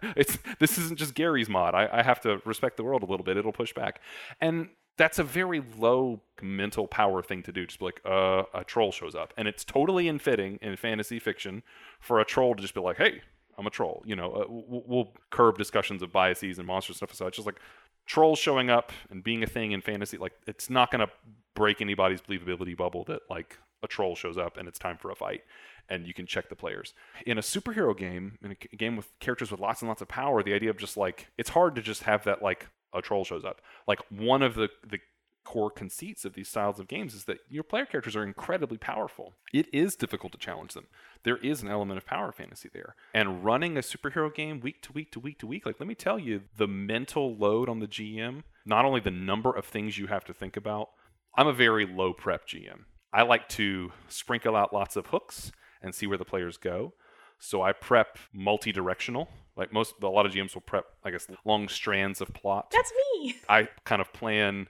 it's 0.16 0.38
this 0.60 0.78
isn't 0.78 0.98
just 0.98 1.14
Garry's 1.16 1.50
Mod. 1.50 1.76
I, 1.76 1.90
I 1.92 2.04
have 2.04 2.22
to 2.22 2.42
respect 2.46 2.78
the 2.78 2.84
world 2.84 3.04
a 3.04 3.06
little 3.06 3.24
bit. 3.24 3.38
It'll 3.38 3.52
push 3.52 3.74
back. 3.74 4.02
And 4.40 4.70
that's 4.98 5.20
a 5.20 5.24
very 5.24 5.64
low 5.78 6.22
mental 6.42 6.88
power 6.88 7.22
thing 7.22 7.44
to 7.44 7.52
do. 7.52 7.66
Just 7.66 7.80
be 7.80 7.86
like, 7.86 8.02
uh, 8.04 8.44
a 8.54 8.64
troll 8.64 8.92
shows 8.92 9.16
up, 9.16 9.34
and 9.38 9.48
it's 9.48 9.64
totally 9.64 10.08
infitting 10.08 10.58
in 10.62 10.76
fantasy 10.76 11.20
fiction 11.20 11.64
for 12.00 12.20
a 12.20 12.26
troll 12.26 12.56
to 12.56 12.62
just 12.62 12.74
be 12.74 12.82
like, 12.82 12.98
"Hey, 12.98 13.22
I'm 13.58 13.68
a 13.68 13.70
troll." 13.70 14.02
You 14.06 14.16
know, 14.16 14.32
uh, 14.32 14.46
we'll 14.50 15.14
curb 15.30 15.58
discussions 15.58 16.02
of 16.02 16.12
biases 16.12 16.58
and 16.58 16.68
monster 16.68 16.94
stuff 16.94 17.12
aside. 17.12 17.28
It's 17.28 17.38
just 17.38 17.46
like 17.46 17.60
trolls 18.08 18.40
showing 18.40 18.70
up 18.70 18.92
and 19.12 19.24
being 19.24 19.44
a 19.44 19.48
thing 19.48 19.74
in 19.74 19.82
fantasy. 19.82 20.18
Like, 20.18 20.34
it's 20.48 20.70
not 20.70 20.90
going 20.90 21.06
to 21.06 21.14
break 21.54 21.82
anybody's 21.82 22.22
believability 22.22 22.76
bubble 22.76 23.04
that 23.06 23.22
like 23.30 23.58
a 23.84 23.88
troll 23.88 24.16
shows 24.16 24.38
up 24.38 24.58
and 24.58 24.68
it's 24.68 24.80
time 24.80 24.98
for 24.98 25.12
a 25.12 25.16
fight 25.16 25.42
and 25.90 26.06
you 26.06 26.14
can 26.14 26.26
check 26.26 26.50
the 26.50 26.56
players. 26.56 26.94
In 27.26 27.38
a 27.38 27.42
superhero 27.42 27.98
game, 27.98 28.38
in 28.44 28.52
a 28.52 28.76
game 28.76 28.96
with 28.96 29.08
characters 29.20 29.52
with 29.52 29.60
lots 29.60 29.82
and 29.82 29.90
lots 29.90 30.02
of 30.02 30.08
power, 30.08 30.44
the 30.44 30.54
idea 30.54 30.70
of 30.70 30.78
just 30.78 30.98
like 30.98 31.28
it's 31.38 31.50
hard 31.50 31.76
to 31.76 31.82
just 31.82 32.04
have 32.04 32.24
that 32.26 32.42
like 32.42 32.68
a 32.94 33.02
troll 33.02 33.24
shows 33.24 33.46
up. 33.46 33.62
Like 33.88 34.00
one 34.10 34.42
of 34.42 34.56
the 34.56 34.70
the 34.88 35.00
core 35.48 35.72
conceits 35.72 36.26
of 36.26 36.34
these 36.34 36.50
styles 36.50 36.78
of 36.78 36.90
games 36.90 37.14
is 37.14 37.24
that 37.24 37.38
your 37.50 37.64
player 37.64 37.86
characters 37.86 38.18
are 38.18 38.24
incredibly 38.26 38.78
powerful. 38.78 39.34
It 39.54 39.74
is 39.74 39.96
difficult 39.96 40.34
to 40.34 40.38
challenge 40.38 40.74
them. 40.74 40.88
There 41.24 41.38
is 41.38 41.62
an 41.62 41.70
element 41.70 41.98
of 41.98 42.06
power 42.06 42.34
fantasy 42.34 42.70
there. 42.74 42.96
And 43.14 43.46
running 43.46 43.78
a 43.78 43.80
superhero 43.80 44.34
game 44.34 44.60
week 44.60 44.82
to 44.82 44.92
week 44.92 45.10
to 45.14 45.22
week 45.22 45.40
to 45.40 45.48
week, 45.48 45.66
like 45.66 45.80
let 45.80 45.88
me 45.88 45.96
tell 45.96 46.20
you, 46.20 46.42
the 46.58 46.68
mental 46.68 47.34
load 47.34 47.70
on 47.70 47.80
the 47.80 47.88
GM, 47.88 48.44
not 48.66 48.84
only 48.84 49.00
the 49.00 49.10
number 49.10 49.50
of 49.56 49.64
things 49.64 49.98
you 49.98 50.08
have 50.08 50.26
to 50.26 50.34
think 50.34 50.58
about. 50.58 50.90
I'm 51.34 51.48
a 51.48 51.54
very 51.54 51.86
low 51.86 52.12
prep 52.12 52.46
GM. 52.46 52.82
I 53.14 53.22
like 53.22 53.48
to 53.50 53.94
sprinkle 54.10 54.54
out 54.54 54.74
lots 54.74 54.98
of 54.98 55.08
hooks 55.08 55.54
and 55.82 55.96
see 55.96 56.08
where 56.08 56.18
the 56.18 56.26
players 56.26 56.58
go. 56.58 56.92
So 57.40 57.62
I 57.62 57.72
prep 57.72 58.18
multi-directional. 58.34 59.30
Like 59.56 59.72
most, 59.72 59.94
a 60.02 60.08
lot 60.08 60.26
of 60.26 60.34
GMs 60.34 60.56
will 60.56 60.62
prep, 60.62 60.88
I 61.06 61.12
guess, 61.12 61.26
long 61.46 61.70
strands 61.70 62.20
of 62.20 62.34
plot. 62.34 62.70
That's 62.72 62.92
me. 63.14 63.38
I 63.48 63.70
kind 63.86 64.02
of 64.02 64.12
plan 64.12 64.68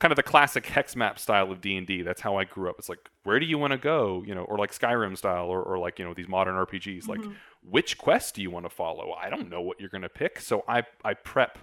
kind 0.00 0.10
of 0.10 0.16
the 0.16 0.22
classic 0.22 0.66
hex 0.66 0.96
map 0.96 1.18
style 1.18 1.52
of 1.52 1.60
D&D. 1.60 2.02
That's 2.02 2.22
how 2.22 2.36
I 2.36 2.44
grew 2.44 2.68
up. 2.68 2.76
It's 2.78 2.88
like, 2.88 3.10
where 3.22 3.38
do 3.38 3.46
you 3.46 3.58
want 3.58 3.72
to 3.72 3.78
go? 3.78 4.24
You 4.26 4.34
know, 4.34 4.44
or 4.44 4.58
like 4.58 4.72
Skyrim 4.72 5.16
style 5.16 5.46
or, 5.46 5.62
or 5.62 5.78
like, 5.78 5.98
you 5.98 6.04
know, 6.04 6.14
these 6.14 6.28
modern 6.28 6.54
RPGs. 6.54 7.04
Mm-hmm. 7.04 7.10
Like, 7.10 7.36
which 7.62 7.98
quest 7.98 8.34
do 8.34 8.42
you 8.42 8.50
want 8.50 8.64
to 8.64 8.70
follow? 8.70 9.12
I 9.12 9.28
don't 9.28 9.50
know 9.50 9.60
what 9.60 9.78
you're 9.78 9.90
going 9.90 10.02
to 10.02 10.08
pick. 10.08 10.40
So 10.40 10.64
I, 10.66 10.84
I 11.04 11.14
prep 11.14 11.58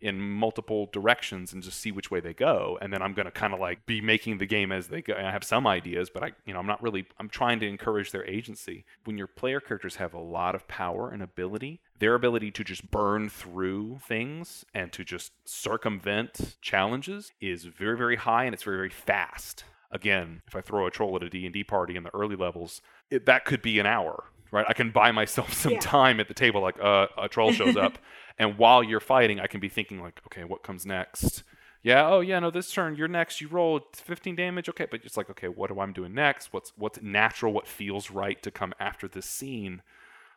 in 0.00 0.18
multiple 0.18 0.88
directions 0.92 1.52
and 1.52 1.62
just 1.62 1.78
see 1.78 1.92
which 1.92 2.10
way 2.10 2.20
they 2.20 2.32
go 2.32 2.78
and 2.80 2.90
then 2.90 3.02
i'm 3.02 3.12
going 3.12 3.26
to 3.26 3.30
kind 3.30 3.52
of 3.52 3.60
like 3.60 3.84
be 3.84 4.00
making 4.00 4.38
the 4.38 4.46
game 4.46 4.72
as 4.72 4.88
they 4.88 5.02
go 5.02 5.12
i 5.14 5.30
have 5.30 5.44
some 5.44 5.66
ideas 5.66 6.08
but 6.08 6.22
i 6.22 6.32
you 6.46 6.54
know 6.54 6.58
i'm 6.58 6.66
not 6.66 6.82
really 6.82 7.06
i'm 7.18 7.28
trying 7.28 7.60
to 7.60 7.68
encourage 7.68 8.10
their 8.10 8.24
agency 8.24 8.84
when 9.04 9.18
your 9.18 9.26
player 9.26 9.60
characters 9.60 9.96
have 9.96 10.14
a 10.14 10.18
lot 10.18 10.54
of 10.54 10.66
power 10.68 11.10
and 11.10 11.22
ability 11.22 11.82
their 12.00 12.14
ability 12.14 12.50
to 12.50 12.64
just 12.64 12.90
burn 12.90 13.28
through 13.28 14.00
things 14.06 14.64
and 14.74 14.92
to 14.92 15.04
just 15.04 15.32
circumvent 15.44 16.56
challenges 16.60 17.32
is 17.40 17.64
very 17.64 17.96
very 17.96 18.16
high 18.16 18.44
and 18.44 18.54
it's 18.54 18.64
very 18.64 18.76
very 18.76 18.90
fast 18.90 19.64
again 19.90 20.42
if 20.48 20.56
i 20.56 20.60
throw 20.60 20.86
a 20.86 20.90
troll 20.90 21.14
at 21.16 21.22
a 21.22 21.30
d&d 21.30 21.64
party 21.64 21.96
in 21.96 22.02
the 22.02 22.14
early 22.14 22.36
levels 22.36 22.82
it, 23.10 23.26
that 23.26 23.44
could 23.44 23.62
be 23.62 23.78
an 23.78 23.86
hour 23.86 24.24
right? 24.52 24.66
I 24.68 24.72
can 24.72 24.90
buy 24.90 25.12
myself 25.12 25.52
some 25.54 25.72
yeah. 25.72 25.80
time 25.80 26.20
at 26.20 26.28
the 26.28 26.34
table, 26.34 26.60
like 26.60 26.80
uh, 26.80 27.06
a 27.16 27.28
troll 27.28 27.52
shows 27.52 27.76
up, 27.76 27.98
and 28.38 28.58
while 28.58 28.82
you're 28.82 29.00
fighting, 29.00 29.40
I 29.40 29.46
can 29.46 29.60
be 29.60 29.68
thinking 29.68 30.00
like, 30.00 30.20
okay, 30.26 30.44
what 30.44 30.62
comes 30.62 30.86
next? 30.86 31.44
Yeah, 31.82 32.06
oh 32.08 32.20
yeah, 32.20 32.38
no, 32.40 32.50
this 32.50 32.70
turn 32.70 32.96
you're 32.96 33.08
next. 33.08 33.40
You 33.40 33.48
roll 33.48 33.80
15 33.94 34.36
damage, 34.36 34.68
okay, 34.68 34.86
but 34.90 35.00
it's 35.02 35.16
like, 35.16 35.30
okay, 35.30 35.48
what 35.48 35.72
do 35.72 35.80
I'm 35.80 35.94
doing 35.94 36.12
next? 36.12 36.52
What's 36.52 36.72
what's 36.76 37.00
natural? 37.00 37.54
What 37.54 37.66
feels 37.66 38.10
right 38.10 38.42
to 38.42 38.50
come 38.50 38.74
after 38.78 39.08
this 39.08 39.24
scene? 39.24 39.80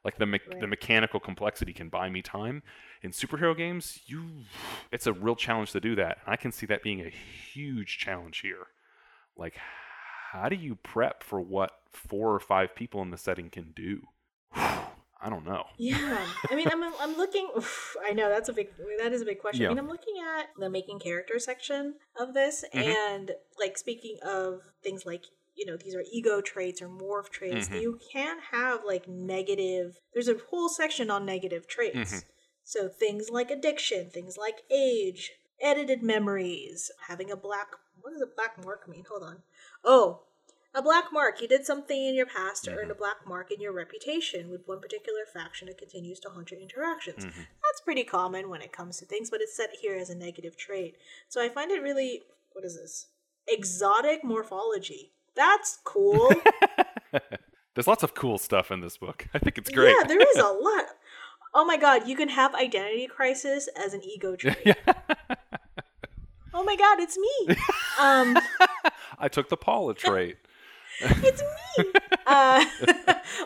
Like 0.03 0.17
the 0.17 0.25
me- 0.25 0.39
right. 0.49 0.59
the 0.59 0.67
mechanical 0.67 1.19
complexity 1.19 1.73
can 1.73 1.89
buy 1.89 2.09
me 2.09 2.21
time. 2.21 2.61
In 3.01 3.11
superhero 3.11 3.55
games, 3.55 4.01
you 4.05 4.23
it's 4.91 5.07
a 5.07 5.13
real 5.13 5.35
challenge 5.35 5.71
to 5.71 5.79
do 5.79 5.95
that. 5.95 6.17
I 6.27 6.35
can 6.35 6.51
see 6.51 6.65
that 6.65 6.83
being 6.83 7.01
a 7.01 7.09
huge 7.09 7.97
challenge 7.97 8.39
here. 8.39 8.67
Like 9.37 9.55
how 10.33 10.49
do 10.49 10.55
you 10.55 10.75
prep 10.75 11.21
for 11.21 11.39
what 11.39 11.71
four 11.91 12.33
or 12.33 12.39
five 12.39 12.75
people 12.75 13.03
in 13.03 13.11
the 13.11 13.17
setting 13.17 13.51
can 13.51 13.71
do? 13.75 14.01
I 14.55 15.29
don't 15.29 15.45
know. 15.45 15.63
Yeah, 15.77 16.17
I 16.49 16.55
mean, 16.55 16.67
I'm 16.69 16.83
I'm 16.99 17.15
looking. 17.15 17.49
Oof, 17.55 17.95
I 18.05 18.13
know 18.13 18.29
that's 18.29 18.49
a 18.49 18.53
big 18.53 18.69
that 18.97 19.13
is 19.13 19.21
a 19.21 19.25
big 19.25 19.39
question. 19.39 19.61
Yeah. 19.61 19.69
I 19.69 19.71
mean, 19.71 19.79
I'm 19.79 19.87
looking 19.87 20.15
at 20.37 20.47
the 20.59 20.69
making 20.69 20.99
character 20.99 21.39
section 21.39 21.95
of 22.19 22.33
this, 22.33 22.65
mm-hmm. 22.73 22.89
and 22.89 23.31
like 23.59 23.77
speaking 23.77 24.17
of 24.25 24.61
things 24.83 25.05
like 25.05 25.25
you 25.55 25.65
know 25.65 25.77
these 25.77 25.95
are 25.95 26.03
ego 26.11 26.41
traits 26.41 26.81
or 26.81 26.89
morph 26.89 27.29
traits. 27.29 27.67
Mm-hmm. 27.67 27.81
You 27.81 27.99
can 28.11 28.37
have 28.51 28.81
like 28.85 29.07
negative. 29.07 29.99
There's 30.13 30.27
a 30.27 30.37
whole 30.49 30.69
section 30.69 31.09
on 31.09 31.25
negative 31.25 31.67
traits. 31.67 31.97
Mm-hmm. 31.97 32.19
So 32.63 32.87
things 32.87 33.29
like 33.29 33.51
addiction, 33.51 34.09
things 34.09 34.37
like 34.37 34.61
age, 34.71 35.31
edited 35.61 36.01
memories, 36.01 36.91
having 37.07 37.31
a 37.31 37.35
black. 37.35 37.67
What 38.01 38.11
does 38.11 38.21
a 38.21 38.35
black 38.35 38.63
mark 38.63 38.87
mean? 38.87 39.05
Hold 39.09 39.23
on. 39.23 39.37
Oh, 39.83 40.21
a 40.73 40.81
black 40.81 41.05
mark. 41.11 41.41
You 41.41 41.47
did 41.47 41.65
something 41.65 42.05
in 42.05 42.15
your 42.15 42.25
past 42.25 42.63
to 42.63 42.71
mm-hmm. 42.71 42.79
earn 42.79 42.91
a 42.91 42.95
black 42.95 43.27
mark 43.27 43.51
in 43.51 43.61
your 43.61 43.73
reputation 43.73 44.49
with 44.49 44.67
one 44.67 44.79
particular 44.79 45.21
faction 45.31 45.67
that 45.67 45.77
continues 45.77 46.19
to 46.21 46.29
haunt 46.29 46.51
your 46.51 46.59
interactions. 46.59 47.25
Mm-hmm. 47.25 47.41
That's 47.63 47.81
pretty 47.83 48.03
common 48.03 48.49
when 48.49 48.61
it 48.61 48.71
comes 48.71 48.97
to 48.99 49.05
things, 49.05 49.29
but 49.29 49.41
it's 49.41 49.55
set 49.55 49.69
here 49.81 49.95
as 49.95 50.09
a 50.09 50.15
negative 50.15 50.57
trait. 50.57 50.95
So 51.29 51.41
I 51.41 51.49
find 51.49 51.71
it 51.71 51.83
really, 51.83 52.23
what 52.53 52.65
is 52.65 52.75
this? 52.75 53.07
Exotic 53.47 54.23
morphology. 54.23 55.11
That's 55.35 55.79
cool. 55.83 56.29
There's 57.75 57.87
lots 57.87 58.03
of 58.03 58.13
cool 58.13 58.37
stuff 58.37 58.71
in 58.71 58.81
this 58.81 58.97
book. 58.97 59.27
I 59.33 59.39
think 59.39 59.57
it's 59.57 59.69
great. 59.69 59.95
Yeah, 59.99 60.07
there 60.07 60.19
is 60.21 60.37
a 60.37 60.43
lot. 60.61 60.85
Oh 61.55 61.65
my 61.65 61.77
god, 61.77 62.07
you 62.07 62.15
can 62.15 62.29
have 62.29 62.53
identity 62.55 63.07
crisis 63.07 63.67
as 63.77 63.93
an 63.93 64.03
ego 64.03 64.35
trait. 64.39 64.57
oh 66.53 66.63
my 66.63 66.75
god, 66.75 66.99
it's 66.99 67.17
me. 67.17 67.55
Um, 67.99 68.37
I 69.19 69.27
took 69.27 69.49
the 69.49 69.57
Paula 69.57 69.93
trait. 69.95 70.37
it's 71.01 71.41
me. 71.77 71.85
Uh, 72.27 72.63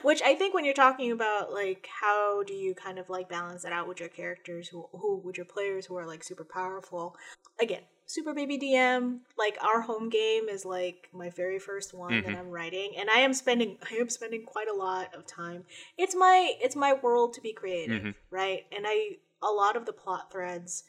which 0.01 0.21
I 0.21 0.35
think 0.35 0.53
when 0.53 0.65
you're 0.65 0.73
talking 0.73 1.11
about 1.11 1.53
like 1.53 1.87
how 2.01 2.43
do 2.43 2.53
you 2.53 2.75
kind 2.75 2.99
of 2.99 3.09
like 3.09 3.29
balance 3.29 3.63
it 3.63 3.71
out 3.71 3.87
with 3.87 3.99
your 4.01 4.09
characters 4.09 4.67
who 4.67 4.87
who 4.91 5.21
with 5.23 5.37
your 5.37 5.45
players 5.45 5.85
who 5.85 5.95
are 5.97 6.05
like 6.05 6.23
super 6.23 6.43
powerful. 6.45 7.15
Again, 7.61 7.83
Super 8.07 8.33
Baby 8.33 8.57
DM, 8.57 9.19
like 9.37 9.57
our 9.61 9.81
home 9.81 10.09
game 10.09 10.47
is 10.47 10.63
like 10.63 11.09
my 11.13 11.29
very 11.29 11.59
first 11.59 11.93
one 11.93 12.11
mm-hmm. 12.11 12.31
that 12.31 12.39
I'm 12.39 12.49
writing 12.49 12.93
and 12.97 13.09
I 13.09 13.19
am 13.19 13.33
spending 13.33 13.77
I 13.91 13.95
am 13.95 14.09
spending 14.09 14.45
quite 14.45 14.69
a 14.69 14.73
lot 14.73 15.13
of 15.13 15.27
time. 15.27 15.65
It's 15.97 16.15
my 16.15 16.53
it's 16.61 16.75
my 16.75 16.93
world 16.93 17.33
to 17.33 17.41
be 17.41 17.51
creative, 17.51 18.01
mm-hmm. 18.01 18.11
right? 18.31 18.65
And 18.75 18.85
I 18.87 19.17
a 19.43 19.51
lot 19.51 19.75
of 19.75 19.85
the 19.85 19.91
plot 19.91 20.31
threads 20.31 20.85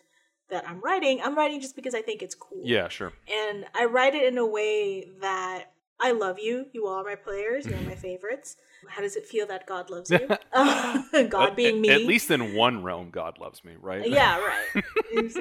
that 0.48 0.66
I'm 0.66 0.80
writing, 0.80 1.20
I'm 1.22 1.36
writing 1.36 1.60
just 1.60 1.74
because 1.74 1.94
I 1.94 2.02
think 2.02 2.22
it's 2.22 2.36
cool. 2.36 2.62
Yeah, 2.62 2.88
sure. 2.88 3.12
And 3.30 3.66
I 3.74 3.86
write 3.86 4.14
it 4.14 4.24
in 4.24 4.38
a 4.38 4.46
way 4.46 5.08
that 5.20 5.72
I 6.00 6.12
love 6.12 6.38
you. 6.38 6.66
You 6.72 6.86
all 6.86 6.94
are 6.94 7.04
my 7.04 7.16
players. 7.16 7.66
You're 7.66 7.80
my 7.80 7.94
favorites. 7.94 8.56
How 8.88 9.02
does 9.02 9.16
it 9.16 9.26
feel 9.26 9.46
that 9.48 9.66
God 9.66 9.90
loves 9.90 10.10
you? 10.10 10.28
Uh, 10.52 11.02
God 11.28 11.56
being 11.56 11.80
me. 11.80 11.90
At 11.90 12.02
least 12.02 12.30
in 12.30 12.54
one 12.54 12.82
realm, 12.82 13.10
God 13.10 13.38
loves 13.38 13.64
me, 13.64 13.72
right? 13.80 14.08
Yeah, 14.08 14.38
right. 14.38 14.84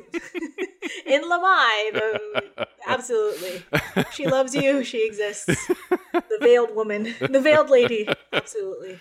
In 1.05 1.21
Lamai, 1.23 2.65
absolutely. 2.87 3.63
She 4.11 4.25
loves 4.25 4.55
you. 4.55 4.83
She 4.83 5.05
exists. 5.05 5.45
The 5.45 6.37
veiled 6.41 6.73
woman, 6.75 7.13
the 7.19 7.41
veiled 7.41 7.69
lady, 7.69 8.07
absolutely 8.33 8.99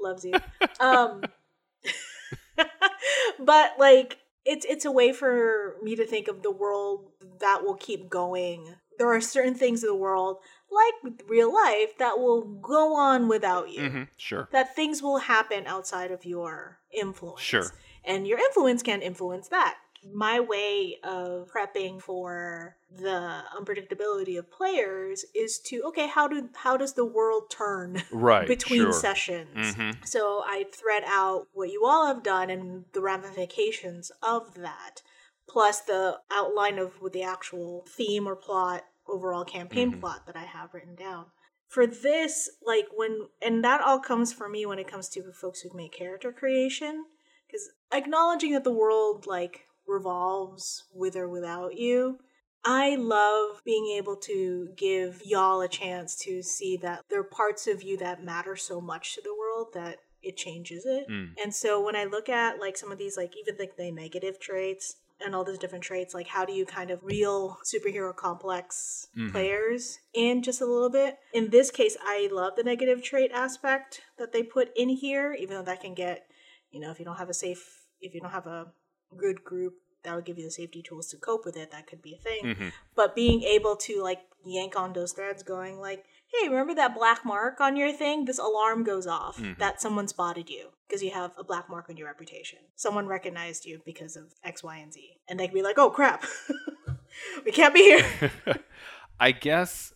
loves 0.00 0.24
you. 0.24 0.34
Um, 0.80 1.22
but 3.38 3.72
like, 3.78 4.18
it's 4.44 4.66
it's 4.68 4.84
a 4.84 4.90
way 4.90 5.12
for 5.12 5.76
me 5.82 5.96
to 5.96 6.06
think 6.06 6.28
of 6.28 6.42
the 6.42 6.50
world 6.50 7.10
that 7.40 7.62
will 7.62 7.76
keep 7.76 8.08
going. 8.08 8.74
There 8.98 9.12
are 9.12 9.20
certain 9.20 9.54
things 9.54 9.82
in 9.82 9.88
the 9.88 9.94
world, 9.94 10.38
like 10.70 10.94
with 11.02 11.28
real 11.28 11.52
life, 11.52 11.96
that 11.98 12.18
will 12.18 12.42
go 12.42 12.94
on 12.94 13.28
without 13.28 13.70
you. 13.70 13.88
hmm 13.90 14.02
Sure. 14.16 14.48
That 14.52 14.74
things 14.76 15.02
will 15.02 15.18
happen 15.18 15.66
outside 15.66 16.10
of 16.10 16.24
your 16.24 16.78
influence. 16.92 17.40
Sure. 17.40 17.72
And 18.04 18.26
your 18.26 18.38
influence 18.38 18.82
can 18.82 19.02
influence 19.02 19.48
that. 19.48 19.76
My 20.10 20.40
way 20.40 20.96
of 21.04 21.50
prepping 21.52 22.00
for 22.00 22.76
the 22.90 23.42
unpredictability 23.58 24.38
of 24.38 24.50
players 24.50 25.26
is 25.34 25.58
to 25.66 25.82
okay, 25.88 26.06
how 26.08 26.26
do 26.26 26.48
how 26.54 26.78
does 26.78 26.94
the 26.94 27.04
world 27.04 27.50
turn 27.50 28.02
Right. 28.10 28.48
between 28.48 28.80
sure. 28.80 28.92
sessions? 28.92 29.74
hmm 29.74 29.90
So 30.04 30.42
I 30.46 30.64
thread 30.72 31.02
out 31.06 31.48
what 31.52 31.70
you 31.70 31.84
all 31.84 32.06
have 32.06 32.22
done 32.22 32.48
and 32.48 32.86
the 32.92 33.02
ramifications 33.02 34.10
of 34.22 34.54
that, 34.54 35.02
plus 35.46 35.80
the 35.80 36.20
outline 36.30 36.78
of 36.78 37.02
what 37.02 37.12
the 37.12 37.22
actual 37.22 37.84
theme 37.86 38.26
or 38.26 38.36
plot, 38.36 38.84
overall 39.10 39.44
campaign 39.44 39.92
Mhm. 39.92 40.00
plot 40.00 40.26
that 40.26 40.36
I 40.36 40.44
have 40.44 40.72
written 40.74 40.94
down. 40.94 41.26
For 41.68 41.86
this, 41.86 42.50
like 42.62 42.86
when, 42.94 43.28
and 43.40 43.64
that 43.64 43.80
all 43.80 44.00
comes 44.00 44.32
for 44.32 44.48
me 44.48 44.66
when 44.66 44.78
it 44.78 44.88
comes 44.88 45.08
to 45.10 45.32
folks 45.32 45.60
who 45.60 45.70
make 45.76 45.92
character 45.92 46.32
creation, 46.32 47.06
because 47.46 47.70
acknowledging 47.92 48.52
that 48.52 48.64
the 48.64 48.72
world 48.72 49.26
like 49.26 49.66
revolves 49.86 50.84
with 50.94 51.16
or 51.16 51.28
without 51.28 51.76
you. 51.76 52.18
I 52.64 52.96
love 52.96 53.62
being 53.64 53.96
able 53.96 54.16
to 54.16 54.68
give 54.76 55.22
y'all 55.24 55.62
a 55.62 55.68
chance 55.68 56.14
to 56.24 56.42
see 56.42 56.76
that 56.78 57.04
there 57.08 57.20
are 57.20 57.24
parts 57.24 57.66
of 57.66 57.82
you 57.82 57.96
that 57.98 58.22
matter 58.22 58.54
so 58.54 58.80
much 58.80 59.14
to 59.14 59.22
the 59.22 59.34
world 59.34 59.68
that 59.74 59.98
it 60.22 60.36
changes 60.36 60.84
it. 60.84 61.08
Mm. 61.08 61.32
And 61.42 61.54
so 61.54 61.80
when 61.80 61.96
I 61.96 62.04
look 62.04 62.28
at 62.28 62.60
like 62.60 62.76
some 62.76 62.92
of 62.92 62.98
these 62.98 63.16
like 63.16 63.32
even 63.36 63.56
like 63.58 63.76
the 63.76 63.90
negative 63.90 64.38
traits 64.38 64.96
and 65.24 65.34
all 65.34 65.44
those 65.44 65.58
different 65.58 65.84
traits, 65.84 66.14
like 66.14 66.26
how 66.28 66.44
do 66.44 66.52
you 66.52 66.64
kind 66.66 66.90
of 66.90 67.02
reel 67.02 67.58
superhero 67.64 68.14
complex 68.14 69.08
Mhm. 69.16 69.32
players 69.32 69.98
in 70.12 70.42
just 70.42 70.60
a 70.60 70.66
little 70.66 70.90
bit? 70.90 71.18
In 71.32 71.50
this 71.50 71.70
case, 71.70 71.96
I 72.00 72.28
love 72.32 72.56
the 72.56 72.64
negative 72.64 73.02
trait 73.02 73.30
aspect 73.32 74.02
that 74.18 74.32
they 74.32 74.42
put 74.42 74.70
in 74.76 74.88
here, 74.88 75.32
even 75.32 75.56
though 75.56 75.62
that 75.62 75.80
can 75.80 75.94
get, 75.94 76.30
you 76.70 76.80
know, 76.80 76.90
if 76.90 76.98
you 76.98 77.04
don't 77.04 77.16
have 77.16 77.30
a 77.30 77.34
safe, 77.34 77.86
if 78.00 78.14
you 78.14 78.20
don't 78.20 78.30
have 78.32 78.46
a 78.46 78.72
good 79.16 79.44
group 79.44 79.74
that 80.02 80.14
will 80.14 80.22
give 80.22 80.38
you 80.38 80.44
the 80.44 80.50
safety 80.50 80.82
tools 80.82 81.08
to 81.08 81.18
cope 81.18 81.44
with 81.44 81.56
it, 81.56 81.70
that 81.70 81.86
could 81.86 82.00
be 82.00 82.14
a 82.14 82.18
thing 82.18 82.54
hmm 82.54 82.68
but 82.94 83.14
being 83.14 83.42
able 83.42 83.76
to 83.76 84.02
like 84.02 84.20
yank 84.44 84.76
on 84.76 84.92
those 84.92 85.12
threads 85.12 85.42
going 85.42 85.78
like 85.78 86.04
hey 86.32 86.48
remember 86.48 86.74
that 86.74 86.94
black 86.94 87.24
mark 87.24 87.60
on 87.60 87.76
your 87.76 87.92
thing 87.92 88.24
this 88.24 88.38
alarm 88.38 88.84
goes 88.84 89.06
off 89.06 89.38
Mhm. 89.38 89.58
that 89.58 89.80
someone 89.80 90.06
spotted 90.08 90.48
you 90.48 90.68
because 90.86 91.02
you 91.02 91.10
have 91.10 91.32
a 91.38 91.44
black 91.44 91.68
mark 91.68 91.88
on 91.90 91.96
your 91.96 92.06
reputation 92.08 92.58
someone 92.76 93.06
recognized 93.06 93.64
you 93.66 93.80
because 93.84 94.16
of 94.16 94.34
x 94.44 94.62
y 94.62 94.76
and 94.78 94.92
z 94.92 95.18
and 95.28 95.38
they 95.40 95.46
can 95.46 95.54
be 95.54 95.62
like 95.62 95.78
oh 95.78 95.90
crap 95.90 96.24
we 97.44 97.52
can't 97.52 97.74
be 97.74 97.82
here 97.82 98.30
I 99.20 99.32
guess 99.32 99.92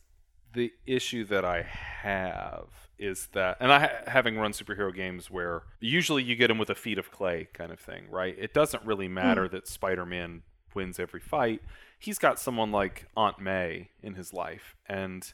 the 0.53 0.73
issue 0.87 1.25
that 1.25 1.45
I 1.47 1.63
have 1.63 2.67
is 2.99 3.29
that, 3.33 3.57
and 3.59 3.73
I 3.73 4.03
having 4.07 4.37
run 4.39 4.53
superhero 4.53 4.95
games 4.95 5.31
where 5.31 5.63
usually 5.81 6.23
you 6.23 6.37
get 6.37 6.49
them 6.49 6.59
with 6.59 6.69
a 6.71 6.75
feet 6.75 6.99
of 6.99 7.11
clay 7.11 7.49
kind 7.55 7.73
of 7.73 7.81
thing, 7.81 8.05
right? 8.11 8.37
It 8.39 8.53
doesn't 8.55 8.85
really 8.85 9.09
matter 9.09 9.49
that 9.49 9.67
Spider-Man 9.67 10.43
wins 10.75 11.01
every 11.01 11.21
fight. 11.21 11.63
He's 11.99 12.19
got 12.19 12.39
someone 12.39 12.71
like 12.71 13.07
Aunt 13.17 13.41
May 13.41 13.89
in 14.03 14.15
his 14.15 14.33
life, 14.35 14.77
and 14.87 15.33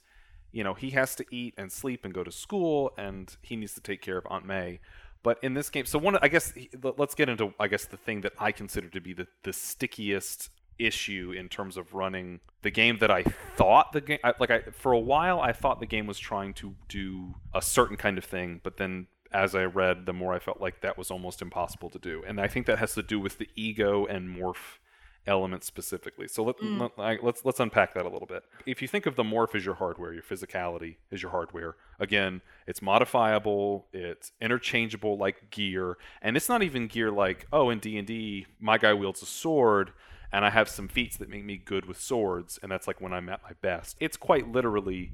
you 0.52 0.64
know 0.64 0.74
he 0.74 0.90
has 0.90 1.14
to 1.16 1.24
eat 1.30 1.54
and 1.56 1.70
sleep 1.70 2.04
and 2.04 2.14
go 2.14 2.24
to 2.24 2.32
school, 2.32 2.92
and 2.96 3.36
he 3.42 3.56
needs 3.56 3.74
to 3.74 3.80
take 3.80 4.02
care 4.02 4.18
of 4.18 4.26
Aunt 4.30 4.46
May. 4.46 4.80
But 5.22 5.38
in 5.42 5.54
this 5.54 5.68
game, 5.68 5.84
so 5.84 5.98
one, 5.98 6.16
I 6.22 6.28
guess, 6.28 6.54
let- 6.82 6.98
let's 6.98 7.14
get 7.14 7.28
into, 7.28 7.52
I 7.60 7.68
guess, 7.68 7.84
the 7.84 7.98
thing 7.98 8.22
that 8.22 8.32
I 8.38 8.52
consider 8.52 8.88
to 8.88 9.00
be 9.02 9.12
the, 9.12 9.26
the 9.42 9.52
stickiest 9.52 10.48
issue 10.78 11.34
in 11.36 11.50
terms 11.50 11.76
of 11.76 11.92
running 11.92 12.40
the 12.62 12.70
game 12.70 12.96
that 13.00 13.10
I 13.10 13.22
thought 13.22 13.92
the 13.92 14.00
game, 14.00 14.18
I, 14.24 14.32
like, 14.40 14.50
I 14.50 14.60
for 14.72 14.92
a 14.92 14.98
while, 14.98 15.38
I 15.40 15.52
thought 15.52 15.78
the 15.78 15.86
game 15.86 16.06
was 16.06 16.18
trying 16.18 16.54
to 16.54 16.74
do 16.88 17.34
a 17.54 17.60
certain 17.60 17.98
kind 17.98 18.16
of 18.16 18.24
thing, 18.24 18.60
but 18.62 18.78
then 18.78 19.08
as 19.30 19.54
I 19.54 19.64
read, 19.64 20.06
the 20.06 20.12
more 20.14 20.32
I 20.32 20.38
felt 20.38 20.60
like 20.60 20.80
that 20.80 20.96
was 20.96 21.10
almost 21.10 21.42
impossible 21.42 21.90
to 21.90 21.98
do, 21.98 22.22
and 22.26 22.40
I 22.40 22.48
think 22.48 22.64
that 22.66 22.78
has 22.78 22.94
to 22.94 23.02
do 23.02 23.20
with 23.20 23.36
the 23.36 23.48
ego 23.54 24.06
and 24.06 24.34
morph 24.34 24.78
element 25.26 25.62
specifically. 25.64 26.26
So 26.26 26.42
let, 26.42 26.56
Mm. 26.58 26.80
let, 26.80 26.92
I- 26.98 27.18
let's 27.22 27.44
let's 27.44 27.60
unpack 27.60 27.94
that 27.94 28.06
a 28.06 28.08
little 28.08 28.26
bit. 28.26 28.42
If 28.66 28.80
you 28.82 28.88
think 28.88 29.06
of 29.06 29.16
the 29.16 29.22
morph 29.22 29.54
as 29.54 29.64
your 29.64 29.74
hardware, 29.74 30.12
your 30.12 30.22
physicality 30.22 30.96
is 31.10 31.22
your 31.22 31.30
hardware. 31.30 31.76
Again, 31.98 32.40
it's 32.66 32.80
modifiable, 32.82 33.86
it's 33.92 34.32
interchangeable 34.40 35.16
like 35.18 35.50
gear, 35.50 35.96
and 36.22 36.36
it's 36.36 36.48
not 36.48 36.62
even 36.62 36.86
gear 36.86 37.10
like 37.10 37.46
oh 37.52 37.70
in 37.70 37.78
D 37.78 37.98
and 37.98 38.06
D 38.06 38.46
my 38.58 38.78
guy 38.78 38.92
wields 38.94 39.22
a 39.22 39.26
sword 39.26 39.92
and 40.32 40.44
I 40.44 40.50
have 40.50 40.68
some 40.68 40.86
feats 40.86 41.16
that 41.16 41.28
make 41.28 41.44
me 41.44 41.56
good 41.56 41.86
with 41.86 42.00
swords, 42.00 42.58
and 42.62 42.70
that's 42.70 42.86
like 42.86 43.00
when 43.00 43.12
I'm 43.12 43.28
at 43.28 43.42
my 43.42 43.50
best. 43.60 43.96
It's 44.00 44.16
quite 44.16 44.50
literally 44.50 45.10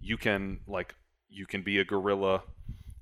you 0.00 0.16
can 0.16 0.60
like 0.66 0.94
you 1.28 1.46
can 1.46 1.62
be 1.62 1.78
a 1.78 1.84
gorilla 1.84 2.42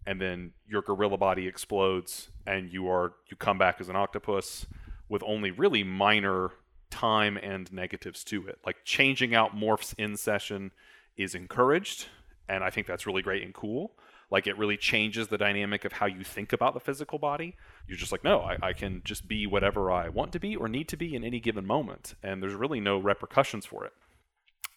and 0.06 0.20
then 0.20 0.52
your 0.68 0.82
gorilla 0.82 1.16
body 1.16 1.46
explodes 1.48 2.28
and 2.46 2.70
you 2.72 2.86
are 2.88 3.14
you 3.30 3.36
come 3.36 3.56
back 3.58 3.80
as 3.80 3.88
an 3.88 3.96
octopus 3.96 4.66
with 5.14 5.22
only 5.24 5.52
really 5.52 5.84
minor 5.84 6.50
time 6.90 7.36
and 7.36 7.72
negatives 7.72 8.24
to 8.24 8.48
it. 8.48 8.58
Like 8.66 8.78
changing 8.84 9.32
out 9.32 9.56
morphs 9.56 9.94
in 9.96 10.16
session 10.16 10.72
is 11.16 11.36
encouraged, 11.36 12.08
and 12.48 12.64
I 12.64 12.70
think 12.70 12.88
that's 12.88 13.06
really 13.06 13.22
great 13.22 13.44
and 13.44 13.54
cool. 13.54 13.92
Like 14.28 14.48
it 14.48 14.58
really 14.58 14.76
changes 14.76 15.28
the 15.28 15.38
dynamic 15.38 15.84
of 15.84 15.92
how 15.92 16.06
you 16.06 16.24
think 16.24 16.52
about 16.52 16.74
the 16.74 16.80
physical 16.80 17.20
body. 17.20 17.54
You're 17.86 17.96
just 17.96 18.10
like, 18.10 18.24
no, 18.24 18.40
I, 18.40 18.58
I 18.60 18.72
can 18.72 19.02
just 19.04 19.28
be 19.28 19.46
whatever 19.46 19.92
I 19.92 20.08
want 20.08 20.32
to 20.32 20.40
be 20.40 20.56
or 20.56 20.68
need 20.68 20.88
to 20.88 20.96
be 20.96 21.14
in 21.14 21.22
any 21.22 21.38
given 21.38 21.64
moment, 21.64 22.16
and 22.20 22.42
there's 22.42 22.54
really 22.54 22.80
no 22.80 22.98
repercussions 22.98 23.64
for 23.64 23.84
it. 23.84 23.92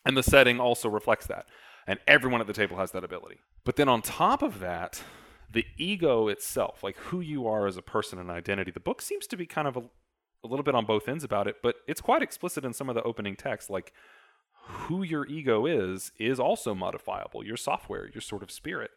And 0.06 0.16
the 0.16 0.22
setting 0.22 0.60
also 0.60 0.88
reflects 0.88 1.26
that. 1.26 1.48
And 1.88 1.98
everyone 2.06 2.42
at 2.42 2.48
the 2.48 2.54
table 2.54 2.78
has 2.78 2.92
that 2.92 3.04
ability. 3.04 3.40
But 3.64 3.76
then 3.76 3.90
on 3.90 4.04
top 4.04 4.44
of 4.44 4.60
that, 4.60 5.02
the 5.52 5.66
ego 5.78 6.28
itself, 6.28 6.84
like 6.84 6.98
who 6.98 7.22
you 7.22 7.48
are 7.48 7.68
as 7.68 7.78
a 7.78 7.82
person 7.82 8.20
and 8.20 8.30
identity, 8.30 8.72
the 8.72 8.80
book 8.80 9.02
seems 9.02 9.26
to 9.28 9.38
be 9.38 9.46
kind 9.46 9.68
of 9.68 9.90
a, 10.44 10.48
little 10.48 10.64
bit 10.64 10.76
on 10.76 10.86
both 10.86 11.08
ends 11.08 11.24
about 11.24 11.48
it, 11.48 11.58
but 11.62 11.76
it's 11.88 12.02
quite 12.02 12.22
explicit 12.22 12.66
in 12.66 12.74
some 12.74 12.90
of 12.90 12.96
the 12.96 13.04
opening 13.04 13.36
text. 13.36 13.70
Like 13.70 13.94
who 14.68 15.04
your 15.04 15.26
ego 15.26 15.66
is, 15.66 16.12
is 16.20 16.40
also 16.40 16.76
modifiable. 16.76 17.44
Your 17.44 17.58
software, 17.58 18.10
your 18.14 18.22
sort 18.22 18.44
of 18.44 18.52
spirit. 18.52 18.92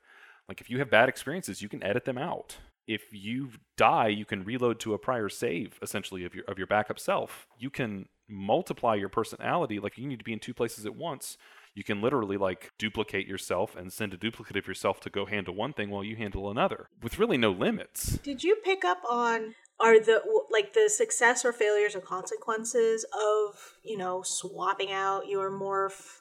Like 0.49 0.61
if 0.61 0.69
you 0.69 0.79
have 0.79 0.91
bad 0.91 1.09
experiences, 1.09 1.63
you 1.63 1.69
can 1.69 1.83
edit 1.85 2.05
them 2.05 2.19
out. 2.19 2.57
If 2.87 3.03
you 3.13 3.51
die, 3.77 4.09
you 4.09 4.25
can 4.25 4.43
reload 4.43 4.81
to 4.81 4.95
a 4.95 4.99
prior 4.99 5.29
save, 5.29 5.79
essentially, 5.81 6.25
of 6.25 6.35
your 6.35 6.45
of 6.49 6.59
your 6.59 6.67
backup 6.67 6.99
self. 6.99 7.47
You 7.57 7.71
can 7.71 8.09
multiply 8.29 8.95
your 8.97 9.09
personality. 9.09 9.79
Like 9.79 9.97
you 9.97 10.09
need 10.09 10.19
to 10.19 10.25
be 10.25 10.33
in 10.33 10.41
two 10.41 10.55
places 10.55 10.87
at 10.87 10.97
once. 10.97 11.37
You 11.75 11.85
can 11.85 12.03
literally 12.03 12.37
like 12.37 12.73
duplicate 12.79 13.29
yourself 13.29 13.77
and 13.77 13.93
send 13.93 14.13
a 14.13 14.17
duplicate 14.17 14.57
of 14.57 14.67
yourself 14.67 14.99
to 15.01 15.11
go 15.11 15.25
handle 15.25 15.55
one 15.55 15.73
thing 15.73 15.91
while 15.91 16.03
you 16.03 16.17
handle 16.17 16.51
another, 16.51 16.89
with 17.01 17.19
really 17.19 17.39
no 17.39 17.53
limits. 17.53 18.19
Did 18.19 18.43
you 18.43 18.57
pick 18.65 18.85
up 18.85 19.03
on 19.09 19.55
are 19.81 19.99
the 19.99 20.23
like 20.51 20.73
the 20.75 20.89
success 20.89 21.45
or 21.45 21.53
failures 21.53 21.95
or 21.95 22.01
consequences 22.01 23.05
of 23.15 23.55
you 23.83 23.97
know 23.97 24.23
swapping 24.23 24.93
out 24.93 25.29
your 25.29 25.51
morph 25.51 26.21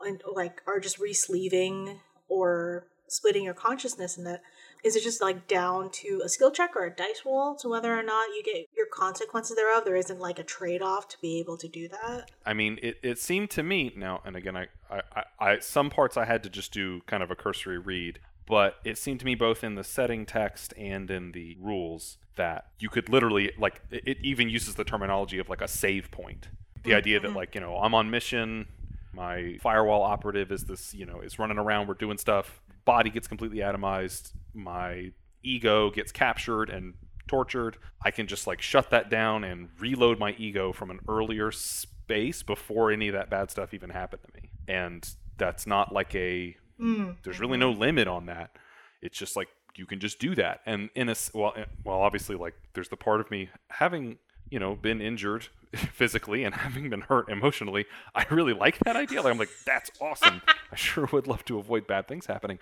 and 0.00 0.22
like 0.32 0.62
or 0.66 0.80
just 0.80 1.00
resleeving 1.00 1.98
or 2.28 2.86
splitting 3.12 3.44
your 3.44 3.54
consciousness 3.54 4.16
in 4.16 4.24
that? 4.24 4.42
Is 4.84 4.96
it 4.96 5.04
just 5.04 5.20
like 5.20 5.46
down 5.46 5.90
to 5.92 6.22
a 6.24 6.28
skill 6.28 6.50
check 6.50 6.74
or 6.74 6.86
a 6.86 6.94
dice 6.94 7.22
roll 7.24 7.54
to 7.56 7.68
whether 7.68 7.96
or 7.96 8.02
not 8.02 8.28
you 8.28 8.42
get 8.44 8.66
your 8.76 8.86
consequences 8.92 9.56
thereof? 9.56 9.84
There 9.84 9.94
isn't 9.94 10.18
like 10.18 10.40
a 10.40 10.42
trade-off 10.42 11.08
to 11.08 11.16
be 11.20 11.38
able 11.38 11.56
to 11.58 11.68
do 11.68 11.88
that? 11.88 12.32
I 12.44 12.52
mean, 12.52 12.78
it, 12.82 12.98
it 13.02 13.18
seemed 13.20 13.50
to 13.50 13.62
me 13.62 13.92
now, 13.96 14.22
and 14.24 14.34
again, 14.34 14.56
I, 14.56 14.66
I, 14.90 15.22
I 15.38 15.58
some 15.60 15.88
parts 15.88 16.16
I 16.16 16.24
had 16.24 16.42
to 16.42 16.50
just 16.50 16.72
do 16.72 17.00
kind 17.06 17.22
of 17.22 17.30
a 17.30 17.36
cursory 17.36 17.78
read, 17.78 18.18
but 18.46 18.76
it 18.84 18.98
seemed 18.98 19.20
to 19.20 19.26
me 19.26 19.34
both 19.34 19.62
in 19.62 19.74
the 19.74 19.84
setting 19.84 20.26
text 20.26 20.74
and 20.76 21.10
in 21.10 21.32
the 21.32 21.56
rules 21.60 22.18
that 22.36 22.66
you 22.78 22.88
could 22.88 23.08
literally 23.08 23.52
like 23.58 23.82
it, 23.90 24.18
even 24.22 24.48
uses 24.48 24.74
the 24.74 24.84
terminology 24.84 25.38
of 25.38 25.48
like 25.48 25.60
a 25.60 25.68
save 25.68 26.10
point. 26.10 26.48
The 26.84 26.90
mm, 26.90 26.96
idea 26.96 27.20
that 27.20 27.28
mm-hmm. 27.28 27.36
like 27.36 27.54
you 27.54 27.60
know 27.60 27.76
I'm 27.76 27.94
on 27.94 28.10
mission, 28.10 28.66
my 29.12 29.58
firewall 29.60 30.02
operative 30.02 30.50
is 30.50 30.64
this 30.64 30.94
you 30.94 31.06
know 31.06 31.20
is 31.20 31.38
running 31.38 31.58
around, 31.58 31.88
we're 31.88 31.94
doing 31.94 32.18
stuff, 32.18 32.60
body 32.84 33.10
gets 33.10 33.28
completely 33.28 33.58
atomized, 33.58 34.32
my 34.54 35.12
ego 35.42 35.90
gets 35.90 36.12
captured 36.12 36.70
and 36.70 36.94
tortured, 37.26 37.78
I 38.04 38.10
can 38.10 38.26
just 38.26 38.46
like 38.46 38.60
shut 38.60 38.90
that 38.90 39.10
down 39.10 39.44
and 39.44 39.70
reload 39.78 40.18
my 40.18 40.32
ego 40.32 40.72
from 40.72 40.90
an 40.90 41.00
earlier 41.08 41.50
space 41.50 42.42
before 42.42 42.90
any 42.90 43.08
of 43.08 43.14
that 43.14 43.30
bad 43.30 43.50
stuff 43.50 43.72
even 43.72 43.90
happened 43.90 44.22
to 44.22 44.40
me. 44.40 44.50
And 44.68 45.08
that's 45.38 45.66
not 45.66 45.92
like 45.92 46.14
a 46.14 46.56
Mm. 46.80 47.16
there's 47.22 47.40
really 47.40 47.58
no 47.58 47.70
limit 47.70 48.08
on 48.08 48.26
that. 48.26 48.56
It's 49.00 49.18
just 49.18 49.36
like 49.36 49.48
you 49.76 49.86
can 49.86 50.00
just 50.00 50.18
do 50.18 50.34
that. 50.34 50.60
And 50.66 50.90
in 50.94 51.08
a 51.08 51.14
well, 51.34 51.52
eh, 51.56 51.64
well, 51.84 52.00
obviously, 52.00 52.36
like 52.36 52.54
there's 52.74 52.88
the 52.88 52.96
part 52.96 53.20
of 53.20 53.30
me 53.30 53.50
having 53.70 54.18
you 54.50 54.58
know 54.58 54.74
been 54.76 55.00
injured 55.00 55.48
physically 55.74 56.44
and 56.44 56.54
having 56.54 56.90
been 56.90 57.02
hurt 57.02 57.28
emotionally. 57.28 57.86
I 58.14 58.26
really 58.30 58.52
like 58.52 58.78
that 58.80 58.96
idea. 58.96 59.22
Like 59.22 59.32
I'm 59.32 59.38
like 59.38 59.50
that's 59.64 59.90
awesome. 60.00 60.42
I 60.70 60.76
sure 60.76 61.08
would 61.12 61.26
love 61.26 61.44
to 61.46 61.58
avoid 61.58 61.86
bad 61.86 62.08
things 62.08 62.26
happening. 62.26 62.58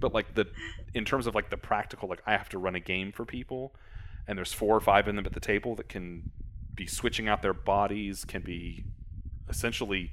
But 0.00 0.14
like 0.14 0.34
the 0.34 0.46
in 0.94 1.04
terms 1.04 1.26
of 1.26 1.34
like 1.34 1.50
the 1.50 1.56
practical, 1.56 2.08
like 2.08 2.22
I 2.26 2.32
have 2.32 2.48
to 2.50 2.58
run 2.58 2.74
a 2.74 2.80
game 2.80 3.12
for 3.12 3.24
people, 3.24 3.74
and 4.26 4.38
there's 4.38 4.52
four 4.52 4.76
or 4.76 4.80
five 4.80 5.08
in 5.08 5.16
them 5.16 5.26
at 5.26 5.32
the 5.32 5.40
table 5.40 5.74
that 5.76 5.88
can 5.88 6.30
be 6.74 6.86
switching 6.86 7.28
out 7.28 7.42
their 7.42 7.54
bodies, 7.54 8.24
can 8.24 8.42
be 8.42 8.84
essentially 9.48 10.10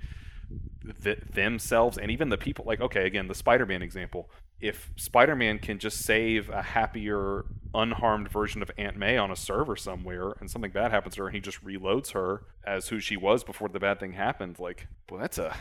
th- 1.03 1.19
themselves 1.33 1.97
and 1.97 2.11
even 2.11 2.29
the 2.29 2.37
people 2.37 2.65
like 2.65 2.81
okay 2.81 3.05
again 3.05 3.27
the 3.27 3.35
spider-man 3.35 3.81
example 3.81 4.29
if 4.59 4.91
spider-man 4.95 5.59
can 5.59 5.79
just 5.79 5.99
save 5.99 6.49
a 6.49 6.61
happier 6.61 7.45
unharmed 7.73 8.29
version 8.29 8.61
of 8.61 8.71
aunt 8.77 8.97
may 8.97 9.17
on 9.17 9.31
a 9.31 9.35
server 9.35 9.75
somewhere 9.75 10.33
and 10.39 10.49
something 10.49 10.71
bad 10.71 10.91
happens 10.91 11.15
to 11.15 11.21
her 11.21 11.27
and 11.27 11.35
he 11.35 11.41
just 11.41 11.63
reloads 11.63 12.11
her 12.11 12.43
as 12.65 12.89
who 12.89 12.99
she 12.99 13.15
was 13.15 13.43
before 13.43 13.69
the 13.69 13.79
bad 13.79 13.99
thing 13.99 14.13
happened 14.13 14.59
like 14.59 14.87
well 15.09 15.19
that's 15.19 15.37
a 15.37 15.55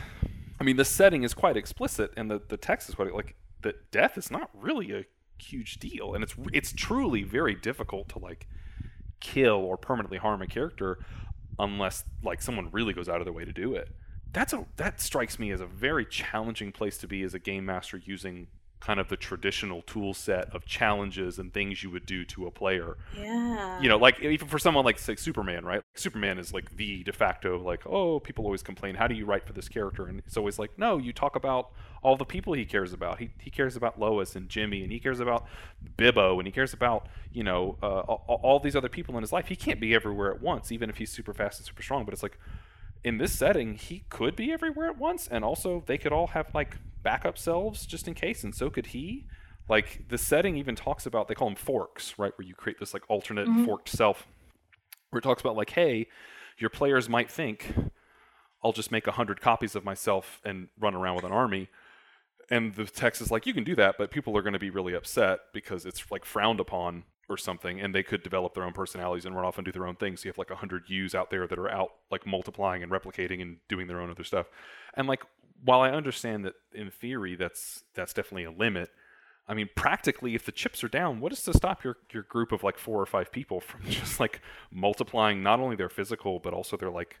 i 0.59 0.63
mean 0.63 0.75
the 0.75 0.85
setting 0.85 1.23
is 1.23 1.33
quite 1.33 1.55
explicit 1.55 2.11
and 2.17 2.29
the, 2.29 2.41
the 2.49 2.57
text 2.57 2.89
is 2.89 2.95
quite 2.95 3.13
like 3.13 3.35
that 3.61 3.91
death 3.91 4.17
is 4.17 4.31
not 4.31 4.49
really 4.53 4.91
a 4.91 5.05
huge 5.37 5.79
deal 5.79 6.13
and 6.13 6.23
it's 6.23 6.35
it's 6.51 6.73
truly 6.73 7.23
very 7.23 7.55
difficult 7.55 8.09
to 8.09 8.19
like 8.19 8.47
kill 9.19 9.57
or 9.57 9.77
permanently 9.77 10.17
harm 10.17 10.41
a 10.41 10.47
character 10.47 10.99
unless 11.59 12.03
like 12.23 12.41
someone 12.41 12.69
really 12.71 12.93
goes 12.93 13.09
out 13.09 13.19
of 13.19 13.25
their 13.25 13.33
way 13.33 13.45
to 13.45 13.51
do 13.51 13.75
it. 13.75 13.89
That's 14.31 14.53
a 14.53 14.65
that 14.77 15.01
strikes 15.01 15.39
me 15.39 15.51
as 15.51 15.61
a 15.61 15.65
very 15.65 16.05
challenging 16.05 16.71
place 16.71 16.97
to 16.99 17.07
be 17.07 17.23
as 17.23 17.33
a 17.33 17.39
game 17.39 17.65
master 17.65 17.97
using 17.97 18.47
kind 18.79 18.99
of 18.99 19.09
the 19.09 19.17
traditional 19.17 19.81
tool 19.81 20.13
set 20.13 20.53
of 20.55 20.65
challenges 20.65 21.37
and 21.37 21.53
things 21.53 21.83
you 21.83 21.89
would 21.89 22.05
do 22.05 22.23
to 22.23 22.47
a 22.47 22.51
player. 22.51 22.97
Yeah. 23.17 23.81
You 23.81 23.89
know, 23.89 23.97
like 23.97 24.21
even 24.21 24.47
for 24.47 24.57
someone 24.57 24.85
like 24.85 24.97
say 24.99 25.15
Superman, 25.15 25.65
right? 25.65 25.81
Superman 25.95 26.37
is 26.37 26.53
like 26.53 26.77
the 26.77 27.03
de 27.03 27.11
facto 27.11 27.59
like, 27.59 27.85
oh, 27.85 28.19
people 28.19 28.45
always 28.45 28.63
complain, 28.63 28.95
how 28.95 29.07
do 29.07 29.15
you 29.15 29.25
write 29.25 29.45
for 29.45 29.53
this 29.53 29.67
character? 29.67 30.07
And 30.07 30.21
it's 30.25 30.37
always 30.37 30.57
like, 30.57 30.77
no, 30.77 30.97
you 30.97 31.11
talk 31.11 31.35
about 31.35 31.71
all 32.01 32.15
the 32.15 32.25
people 32.25 32.53
he 32.53 32.65
cares 32.65 32.93
about. 32.93 33.19
He 33.19 33.31
he 33.39 33.49
cares 33.49 33.75
about 33.75 33.99
Lois 33.99 34.35
and 34.35 34.47
Jimmy, 34.47 34.83
and 34.83 34.91
he 34.91 34.99
cares 34.99 35.19
about 35.19 35.45
Bibbo, 35.97 36.37
and 36.37 36.47
he 36.47 36.51
cares 36.51 36.71
about 36.71 37.07
you 37.33 37.43
know 37.43 37.77
uh, 37.83 37.99
all, 37.99 38.39
all 38.41 38.59
these 38.59 38.75
other 38.75 38.87
people 38.87 39.15
in 39.17 39.21
his 39.21 39.33
life. 39.33 39.47
He 39.47 39.57
can't 39.57 39.81
be 39.81 39.93
everywhere 39.93 40.33
at 40.33 40.41
once, 40.41 40.71
even 40.71 40.89
if 40.89 40.97
he's 40.97 41.11
super 41.11 41.33
fast 41.33 41.59
and 41.59 41.67
super 41.67 41.83
strong. 41.83 42.05
But 42.05 42.13
it's 42.13 42.23
like 42.23 42.39
in 43.03 43.17
this 43.17 43.31
setting, 43.31 43.75
he 43.75 44.03
could 44.09 44.35
be 44.35 44.51
everywhere 44.51 44.89
at 44.89 44.97
once, 44.97 45.27
and 45.27 45.43
also 45.43 45.83
they 45.85 45.97
could 45.97 46.11
all 46.11 46.27
have 46.27 46.53
like 46.53 46.77
backup 47.01 47.37
selves 47.37 47.85
just 47.85 48.07
in 48.07 48.13
case, 48.13 48.43
and 48.43 48.53
so 48.53 48.69
could 48.69 48.87
he. 48.87 49.25
Like 49.69 50.05
the 50.09 50.17
setting 50.17 50.57
even 50.57 50.75
talks 50.75 51.05
about 51.05 51.27
they 51.27 51.35
call 51.35 51.47
them 51.47 51.55
forks, 51.55 52.15
right? 52.17 52.33
Where 52.37 52.47
you 52.47 52.55
create 52.55 52.79
this 52.79 52.93
like 52.93 53.03
alternate 53.07 53.47
mm-hmm. 53.47 53.65
forked 53.65 53.89
self, 53.89 54.27
where 55.09 55.19
it 55.19 55.23
talks 55.23 55.41
about 55.41 55.55
like, 55.55 55.69
hey, 55.71 56.07
your 56.57 56.69
players 56.69 57.07
might 57.07 57.31
think, 57.31 57.73
I'll 58.63 58.73
just 58.73 58.91
make 58.91 59.07
a 59.07 59.11
hundred 59.11 59.41
copies 59.41 59.75
of 59.75 59.85
myself 59.85 60.41
and 60.43 60.67
run 60.79 60.95
around 60.95 61.15
with 61.15 61.25
an 61.25 61.31
army. 61.31 61.69
And 62.51 62.73
the 62.73 62.85
text 62.85 63.21
is 63.21 63.31
like, 63.31 63.45
you 63.45 63.53
can 63.53 63.63
do 63.63 63.75
that, 63.75 63.95
but 63.97 64.11
people 64.11 64.35
are 64.35 64.41
going 64.41 64.53
to 64.53 64.59
be 64.59 64.71
really 64.71 64.93
upset 64.93 65.39
because 65.53 65.85
it's 65.85 66.03
like 66.11 66.25
frowned 66.25 66.59
upon 66.59 67.03
or 67.29 67.37
something, 67.37 67.79
and 67.79 67.93
they 67.93 68.03
could 68.03 68.23
develop 68.23 68.53
their 68.53 68.63
own 68.63 68.73
personalities 68.73 69.25
and 69.25 69.35
run 69.35 69.45
off 69.45 69.57
and 69.57 69.65
do 69.65 69.71
their 69.71 69.87
own 69.87 69.95
things. 69.95 70.21
So 70.21 70.25
you 70.25 70.29
have 70.31 70.37
like 70.37 70.49
a 70.49 70.55
hundred 70.55 70.83
U's 70.87 71.13
out 71.13 71.29
there 71.29 71.47
that 71.47 71.59
are 71.59 71.69
out 71.69 71.91
like 72.11 72.25
multiplying 72.25 72.81
and 72.81 72.91
replicating 72.91 73.41
and 73.41 73.57
doing 73.67 73.87
their 73.87 74.01
own 74.01 74.09
other 74.09 74.23
stuff. 74.23 74.47
And 74.95 75.07
like, 75.07 75.23
while 75.63 75.81
I 75.81 75.91
understand 75.91 76.45
that 76.45 76.55
in 76.73 76.89
theory 76.89 77.35
that's 77.35 77.83
that's 77.93 78.13
definitely 78.13 78.45
a 78.45 78.51
limit, 78.51 78.89
I 79.49 79.55
mean, 79.55 79.67
practically, 79.75 80.35
if 80.35 80.45
the 80.45 80.51
chips 80.51 80.83
are 80.83 80.87
down, 80.87 81.19
what 81.19 81.31
is 81.31 81.41
to 81.43 81.53
stop 81.53 81.83
your, 81.83 81.97
your 82.13 82.21
group 82.21 82.51
of 82.51 82.63
like 82.63 82.77
four 82.77 83.01
or 83.01 83.07
five 83.07 83.31
people 83.31 83.59
from 83.61 83.81
just 83.83 84.19
like 84.19 84.41
multiplying 84.71 85.41
not 85.41 85.59
only 85.59 85.75
their 85.75 85.89
physical, 85.89 86.39
but 86.39 86.53
also 86.53 86.77
their 86.77 86.91
like, 86.91 87.17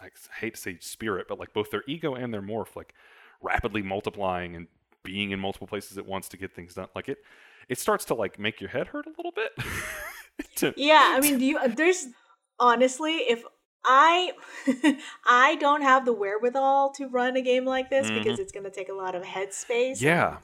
I 0.00 0.08
hate 0.40 0.54
to 0.54 0.60
say 0.60 0.78
spirit, 0.80 1.26
but 1.26 1.38
like 1.38 1.54
both 1.54 1.70
their 1.70 1.82
ego 1.88 2.14
and 2.14 2.34
their 2.34 2.42
morph, 2.42 2.76
like 2.76 2.94
rapidly 3.40 3.80
multiplying 3.80 4.54
and 4.56 4.66
being 5.02 5.30
in 5.30 5.40
multiple 5.40 5.66
places 5.66 5.96
at 5.96 6.06
once 6.06 6.28
to 6.28 6.36
get 6.36 6.54
things 6.54 6.74
done. 6.74 6.88
Like 6.94 7.08
it, 7.08 7.18
it 7.68 7.78
starts 7.78 8.04
to 8.06 8.14
like 8.14 8.38
make 8.38 8.60
your 8.60 8.70
head 8.70 8.88
hurt 8.88 9.06
a 9.06 9.10
little 9.16 9.32
bit. 9.32 9.52
To- 10.56 10.74
Yeah, 10.76 11.14
I 11.16 11.20
mean, 11.20 11.38
do 11.38 11.44
you? 11.44 11.60
There's 11.68 12.06
honestly, 12.58 13.12
if 13.18 13.44
I 13.84 14.32
I 15.26 15.54
don't 15.56 15.82
have 15.82 16.04
the 16.04 16.12
wherewithal 16.12 16.92
to 16.96 17.06
run 17.06 17.36
a 17.36 17.42
game 17.42 17.64
like 17.64 17.88
this 17.90 18.10
because 18.10 18.38
it's 18.40 18.50
going 18.50 18.64
to 18.64 18.70
take 18.70 18.88
a 18.88 18.94
lot 18.94 19.14
of 19.14 19.22
headspace. 19.22 19.98
Mm-hmm. 19.98 20.04
yeah. 20.06 20.36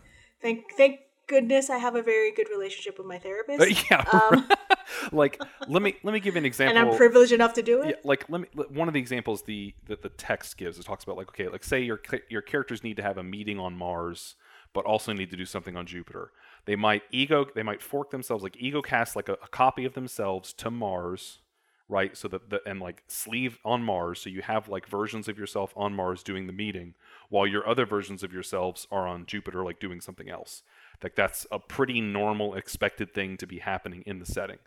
Thank 0.43 0.64
thank 0.77 1.01
goodness 1.27 1.71
I 1.71 1.79
have 1.79 1.95
a 1.97 2.03
very 2.03 2.33
good 2.33 2.49
relationship 2.51 2.99
with 2.99 3.07
my 3.07 3.18
therapist. 3.18 3.61
Uh, 3.61 3.83
yeah. 3.91 4.05
Um, 4.12 4.49
like 5.12 5.41
let 5.68 5.83
me 5.83 5.97
let 6.03 6.12
me 6.12 6.21
give 6.21 6.35
you 6.35 6.39
an 6.39 6.45
example. 6.47 6.77
and 6.79 6.91
I'm 6.91 6.97
privileged 6.97 7.33
enough 7.33 7.55
to 7.55 7.62
do 7.62 7.83
it. 7.83 7.89
Yeah, 7.89 7.95
like 8.05 8.29
let 8.29 8.43
me 8.43 8.49
one 8.68 8.89
of 8.89 8.95
the 8.95 9.01
examples 9.01 9.43
the 9.43 9.75
that 9.87 10.03
the 10.03 10.09
text 10.11 10.57
gives 10.57 10.79
it 10.79 10.85
talks 10.85 11.05
about 11.05 11.16
like 11.16 11.29
okay 11.31 11.49
like 11.49 11.64
say 11.64 11.81
your 11.81 12.01
your 12.29 12.43
characters 12.43 12.85
need 12.85 12.97
to 12.97 13.03
have 13.03 13.18
a 13.18 13.23
meeting 13.23 13.59
on 13.59 13.75
Mars 13.77 14.35
but 14.73 14.85
also 14.85 15.12
need 15.12 15.31
to 15.31 15.37
do 15.37 15.45
something 15.45 15.77
on 15.77 15.87
Jupiter. 15.87 16.31
They 16.66 16.77
might 16.77 17.03
ego 17.11 17.47
they 17.55 17.62
might 17.62 17.83
fork 17.83 18.11
themselves 18.11 18.43
like 18.43 18.57
ego 18.59 18.83
cast 18.83 19.16
like 19.16 19.29
a, 19.29 19.35
a 19.43 19.49
copy 19.49 19.85
of 19.85 19.95
themselves 19.95 20.53
to 20.55 20.71
Mars, 20.71 21.41
right? 21.89 22.16
So 22.16 22.29
that 22.29 22.51
the 22.51 22.61
and 22.66 22.81
like 22.81 23.03
sleeve 23.09 23.59
on 23.64 23.83
Mars 23.83 24.21
so 24.21 24.31
you 24.31 24.43
have 24.43 24.68
like 24.68 24.87
versions 24.87 25.29
of 25.29 25.39
yourself 25.39 25.73
on 25.77 25.95
Mars 25.95 26.23
doing 26.23 26.47
the 26.47 26.53
meeting 26.53 26.95
while 27.29 27.47
your 27.47 27.66
other 27.68 27.87
versions 27.87 28.23
of 28.23 28.33
yourselves 28.33 28.87
are 28.91 29.07
on 29.07 29.27
Jupiter 29.27 29.64
like 29.64 29.81
doing 29.81 30.01
something 30.01 30.29
else. 30.29 30.62
Like 31.03 31.16
that's 31.16 31.47
a 31.51 31.59
pretty 31.59 32.01
normal 32.01 32.55
expected 32.55 33.14
thing 33.14 33.37
to 33.39 33.47
be 33.47 33.59
happening 33.59 34.03
in 34.07 34.18
the 34.18 34.27
setting 34.27 34.59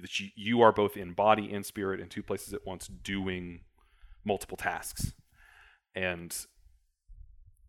that 0.00 0.18
you, 0.18 0.28
you 0.34 0.62
are 0.62 0.72
both 0.72 0.96
in 0.96 1.12
body 1.12 1.52
and 1.52 1.66
spirit 1.66 2.00
in 2.00 2.08
two 2.08 2.22
places 2.22 2.54
at 2.54 2.66
once 2.66 2.86
doing 2.86 3.60
multiple 4.24 4.56
tasks 4.56 5.12
and 5.94 6.46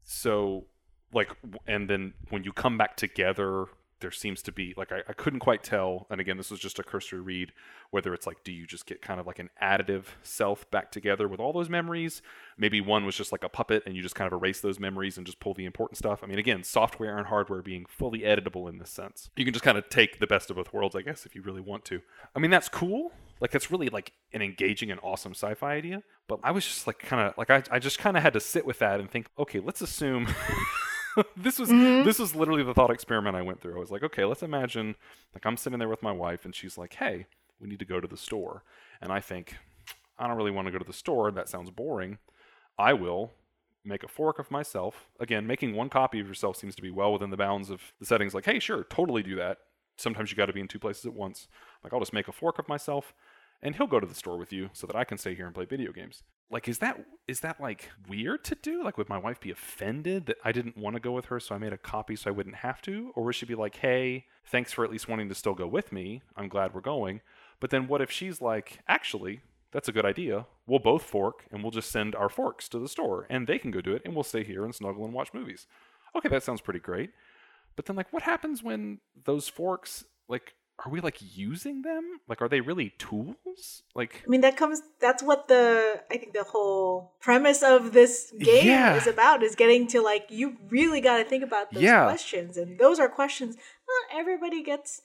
so 0.04 0.66
like 1.14 1.32
and 1.68 1.90
then 1.90 2.14
when 2.30 2.44
you 2.44 2.52
come 2.52 2.78
back 2.78 2.96
together 2.98 3.68
there 4.04 4.12
seems 4.12 4.42
to 4.44 4.52
be 4.52 4.74
like 4.76 4.92
I, 4.92 5.02
I 5.08 5.14
couldn't 5.14 5.40
quite 5.40 5.64
tell 5.64 6.06
and 6.12 6.20
again 6.22 6.38
this 6.38 6.52
was 6.52 6.60
just 6.60 6.78
a 6.78 6.84
cursory 6.84 7.22
read 7.22 7.54
whether 7.90 8.14
it's 8.14 8.28
like 8.28 8.44
do 8.44 8.52
you 8.52 8.68
just 8.68 8.86
get 8.86 9.02
kind 9.02 9.20
of 9.20 9.26
like 9.26 9.40
an 9.40 9.50
additive 9.62 10.06
self 10.24 10.70
back 10.72 10.92
together 10.92 11.28
with 11.28 11.40
all 11.40 11.54
those 11.54 11.70
memories? 11.70 12.22
Maybe 12.58 12.82
one 12.82 13.06
was 13.06 13.16
just 13.16 13.32
like 13.32 13.44
a 13.44 13.50
puppet 13.50 13.84
and 13.86 13.96
you 13.96 14.02
just 14.02 14.14
kind 14.14 14.32
of 14.32 14.38
erase 14.38 14.60
those 14.60 14.80
memories 14.80 15.18
and 15.18 15.26
just 15.26 15.40
pull 15.40 15.54
the 15.54 15.66
important 15.66 15.98
stuff. 15.98 16.20
I 16.22 16.28
mean 16.28 16.38
again 16.38 16.64
software 16.64 17.18
and 17.18 17.28
hardware 17.28 17.62
being 17.62 17.86
fully 17.88 18.20
editable 18.20 18.70
in 18.70 18.78
this 18.78 18.90
sense. 18.90 19.30
You 19.38 19.46
can 19.46 19.54
just 19.54 19.64
kind 19.64 19.78
of 19.78 19.88
take 19.90 20.20
the 20.20 20.28
best 20.28 20.50
of 20.50 20.58
both 20.58 20.74
worlds 20.74 20.96
i 20.96 21.02
guess 21.02 21.26
if 21.26 21.34
you 21.34 21.42
really 21.42 21.62
want 21.62 21.86
to. 21.86 22.02
I 22.36 22.40
mean 22.40 22.52
that's 22.52 22.70
cool. 22.70 23.14
Like 23.40 23.52
that's 23.52 23.72
really 23.72 23.90
like 23.90 24.12
an 24.34 24.42
engaging 24.42 24.92
and 24.92 25.00
awesome 25.02 25.34
sci-fi 25.34 25.74
idea 25.74 26.04
but 26.28 26.40
i 26.44 26.52
was 26.52 26.66
just 26.66 26.88
like 26.88 27.00
kind 27.00 27.28
of 27.28 27.38
like 27.38 27.50
I, 27.50 27.62
I 27.70 27.80
just 27.80 28.00
kind 28.00 28.16
of 28.16 28.24
had 28.24 28.34
to 28.34 28.40
sit 28.40 28.66
with 28.66 28.80
that 28.80 29.00
and 29.00 29.12
think 29.12 29.28
okay 29.38 29.60
let's 29.60 29.82
assume 29.82 30.28
this 31.38 31.60
was 31.60 31.70
mm-hmm. 31.70 32.06
this 32.06 32.20
was 32.20 32.36
literally 32.36 32.64
the 32.64 32.74
thought 32.74 32.92
experiment 32.92 33.36
I 33.36 33.42
went 33.42 33.62
through. 33.62 33.76
I 33.76 33.80
was 33.80 33.92
like, 33.92 34.04
okay, 34.04 34.26
let's 34.26 34.44
imagine 34.44 34.96
like 35.34 35.46
I'm 35.46 35.58
sitting 35.58 35.80
there 35.80 35.90
with 35.90 36.04
my 36.04 36.12
wife 36.12 36.46
and 36.46 36.56
she's 36.56 36.78
like, 36.78 36.94
"Hey, 36.96 37.26
we 37.60 37.68
need 37.68 37.80
to 37.80 37.86
go 37.86 38.00
to 38.00 38.08
the 38.08 38.18
store." 38.18 38.64
And 39.02 39.12
I 39.12 39.20
think, 39.20 39.56
I 40.18 40.28
don't 40.28 40.38
really 40.38 40.52
want 40.52 40.68
to 40.68 40.72
go 40.72 40.80
to 40.80 40.86
the 40.86 40.94
store. 40.94 41.32
That 41.32 41.50
sounds 41.50 41.70
boring. 41.70 42.20
I 42.78 42.94
will 42.94 43.32
make 43.86 44.04
a 44.04 44.08
fork 44.08 44.40
of 44.40 44.50
myself. 44.50 45.10
Again, 45.20 45.46
making 45.46 45.76
one 45.76 45.90
copy 45.90 46.20
of 46.20 46.28
yourself 46.28 46.56
seems 46.56 46.76
to 46.76 46.82
be 46.82 46.92
well 46.92 47.12
within 47.12 47.30
the 47.30 47.38
bounds 47.38 47.70
of 47.70 47.82
the 48.00 48.06
settings. 48.06 48.34
Like, 48.34 48.46
hey, 48.46 48.60
sure, 48.60 48.86
totally 48.86 49.24
do 49.24 49.36
that. 49.36 49.58
Sometimes 49.98 50.32
you 50.32 50.38
got 50.38 50.48
to 50.48 50.54
be 50.54 50.62
in 50.62 50.68
two 50.68 50.80
places 50.80 51.06
at 51.06 51.14
once. 51.14 51.48
Like, 51.84 51.94
I'll 51.94 52.00
just 52.00 52.14
make 52.14 52.28
a 52.28 52.32
fork 52.32 52.60
of 52.60 52.68
myself, 52.68 53.14
and 53.64 53.76
he'll 53.76 53.88
go 53.88 54.00
to 54.00 54.06
the 54.06 54.14
store 54.14 54.38
with 54.38 54.54
you 54.54 54.70
so 54.74 54.86
that 54.86 54.96
I 54.96 55.06
can 55.06 55.18
stay 55.18 55.34
here 55.34 55.46
and 55.46 55.56
play 55.56 55.66
video 55.66 55.92
games. 55.92 56.22
Like, 56.52 56.68
is 56.68 56.78
that 56.80 57.04
is 57.28 57.40
that 57.40 57.60
like 57.60 57.90
weird 58.08 58.44
to 58.44 58.56
do? 58.56 58.84
Like, 58.84 58.98
would 58.98 59.10
my 59.10 59.18
wife 59.18 59.40
be 59.40 59.50
offended 59.50 60.28
that 60.28 60.38
I 60.44 60.52
didn't 60.52 60.78
want 60.78 60.96
to 60.96 61.00
go 61.00 61.14
with 61.14 61.26
her, 61.26 61.40
so 61.40 61.56
I 61.56 61.58
made 61.58 61.74
a 61.74 61.78
copy 61.78 62.16
so 62.16 62.30
I 62.30 62.34
wouldn't 62.34 62.58
have 62.58 62.82
to? 62.84 63.12
Or 63.16 63.24
would 63.24 63.36
she 63.36 63.48
be 63.48 63.56
like, 63.56 63.78
hey, 63.78 64.26
thanks 64.46 64.72
for 64.72 64.84
at 64.84 64.92
least 64.92 65.08
wanting 65.08 65.30
to 65.30 65.36
still 65.36 65.56
go 65.56 65.66
with 65.66 65.92
me. 65.92 66.22
I'm 66.36 66.50
glad 66.50 66.74
we're 66.74 66.82
going. 66.82 67.22
But 67.60 67.70
then 67.70 67.88
what 67.88 68.02
if 68.02 68.12
she's 68.12 68.42
like, 68.42 68.80
actually, 68.88 69.42
that's 69.72 69.88
a 69.88 69.94
good 69.94 70.06
idea. 70.06 70.46
We'll 70.68 70.80
both 70.80 71.04
fork 71.04 71.46
and 71.52 71.64
we'll 71.64 71.72
just 71.72 71.90
send 71.90 72.14
our 72.14 72.30
forks 72.30 72.68
to 72.70 72.80
the 72.80 72.90
store 72.90 73.26
and 73.30 73.48
they 73.48 73.58
can 73.58 73.72
go 73.72 73.82
do 73.82 73.96
it 73.96 74.02
and 74.06 74.14
we'll 74.14 74.24
stay 74.24 74.44
here 74.44 74.66
and 74.66 74.76
snuggle 74.76 75.06
and 75.06 75.14
watch 75.14 75.34
movies. 75.34 75.66
Okay, 76.16 76.30
that 76.30 76.44
sounds 76.44 76.62
pretty 76.62 76.80
great. 76.80 77.12
But 77.76 77.86
then 77.86 77.96
like 77.96 78.12
what 78.12 78.24
happens 78.24 78.62
when 78.62 79.00
those 79.26 79.48
forks 79.48 80.06
like 80.28 80.54
are 80.86 80.92
we 80.92 81.00
like 81.02 81.18
using 81.22 81.82
them? 81.84 82.20
Like 82.28 82.42
are 82.42 82.50
they 82.50 82.62
really 82.62 82.90
tools? 82.98 83.84
Like 83.96 84.24
I 84.26 84.30
mean, 84.30 84.42
that 84.42 84.58
comes. 84.58 84.82
That's 85.00 85.22
what 85.24 85.48
the 85.48 86.02
I 86.12 86.18
think 86.18 86.34
the 86.34 86.44
whole 86.44 87.14
premise 87.22 87.62
of 87.64 87.94
this 87.94 88.34
game 88.40 88.68
Yeah. 88.68 88.96
is 88.96 89.08
about 89.08 89.44
is 89.44 89.56
getting 89.56 89.88
to 89.88 90.02
like 90.02 90.26
you 90.30 90.58
really 90.70 91.00
got 91.02 91.18
to 91.18 91.24
think 91.24 91.44
about 91.44 91.72
those 91.72 91.84
Yeah. 91.84 92.04
questions, 92.06 92.58
and 92.58 92.80
those 92.80 93.00
are 93.00 93.08
questions 93.10 93.56
not 93.56 94.20
everybody 94.20 94.64
gets 94.64 95.02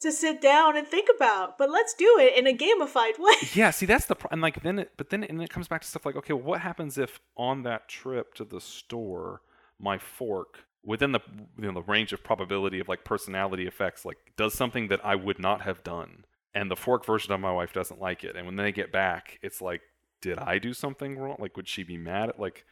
to 0.00 0.10
sit 0.10 0.40
down 0.40 0.76
and 0.76 0.86
think 0.88 1.08
about. 1.14 1.56
But 1.58 1.70
let's 1.70 1.94
do 1.94 2.18
it 2.18 2.36
in 2.36 2.46
a 2.48 2.52
gamified 2.56 3.18
way. 3.20 3.34
yeah, 3.54 3.70
see 3.70 3.86
that's 3.86 4.06
the 4.06 4.16
pro- 4.16 4.28
and 4.32 4.42
like 4.42 4.62
then 4.62 4.80
it 4.80 4.92
but 4.96 5.10
then 5.10 5.22
and 5.24 5.40
it 5.40 5.50
comes 5.50 5.68
back 5.68 5.82
to 5.82 5.86
stuff 5.88 6.04
like 6.04 6.16
okay, 6.16 6.32
well, 6.32 6.42
what 6.44 6.60
happens 6.60 6.98
if 6.98 7.20
on 7.36 7.62
that 7.62 7.88
trip 7.88 8.34
to 8.34 8.44
the 8.44 8.60
store 8.60 9.40
my 9.78 9.98
fork 9.98 10.64
within 10.84 11.12
the 11.12 11.20
you 11.58 11.66
know 11.66 11.72
the 11.72 11.82
range 11.82 12.12
of 12.12 12.24
probability 12.24 12.80
of 12.80 12.88
like 12.88 13.04
personality 13.04 13.66
effects 13.66 14.04
like 14.04 14.18
does 14.36 14.54
something 14.54 14.88
that 14.88 15.04
I 15.04 15.14
would 15.14 15.38
not 15.38 15.62
have 15.62 15.82
done. 15.84 16.24
And 16.54 16.70
the 16.70 16.76
fork 16.76 17.06
version 17.06 17.32
of 17.32 17.40
my 17.40 17.52
wife 17.52 17.72
doesn't 17.72 18.00
like 18.00 18.24
it. 18.24 18.36
And 18.36 18.46
when 18.46 18.56
they 18.56 18.72
get 18.72 18.92
back 18.92 19.38
it's 19.42 19.60
like 19.60 19.82
did 20.20 20.38
I 20.38 20.58
do 20.58 20.72
something 20.72 21.18
wrong? 21.18 21.36
Like 21.38 21.56
would 21.56 21.68
she 21.68 21.82
be 21.82 21.96
mad 21.96 22.30
at 22.30 22.40
like 22.40 22.64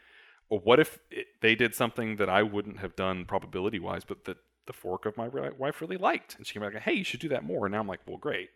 or 0.49 0.59
what 0.59 0.81
if 0.81 0.99
it, 1.11 1.29
they 1.41 1.55
did 1.55 1.75
something 1.75 2.17
that 2.17 2.29
I 2.29 2.43
wouldn't 2.43 2.79
have 2.79 2.97
done 2.97 3.25
probability 3.25 3.79
wise 3.79 4.05
but 4.05 4.25
that 4.25 4.39
the 4.67 4.73
fork 4.73 5.07
of 5.07 5.17
my 5.17 5.29
wife 5.29 5.81
really 5.81 5.97
liked? 5.97 6.37
And 6.37 6.47
she 6.47 6.55
came 6.55 6.63
back 6.63 6.83
hey 6.83 6.95
you 6.95 7.05
should 7.05 7.21
do 7.21 7.29
that 7.29 7.45
more. 7.45 7.67
And 7.67 7.73
now 7.73 7.81
I'm 7.81 7.89
like 7.89 8.01
well 8.07 8.19
great. 8.19 8.51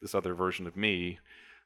This 0.00 0.14
other 0.14 0.34
version 0.34 0.66
of 0.66 0.76
me 0.76 1.18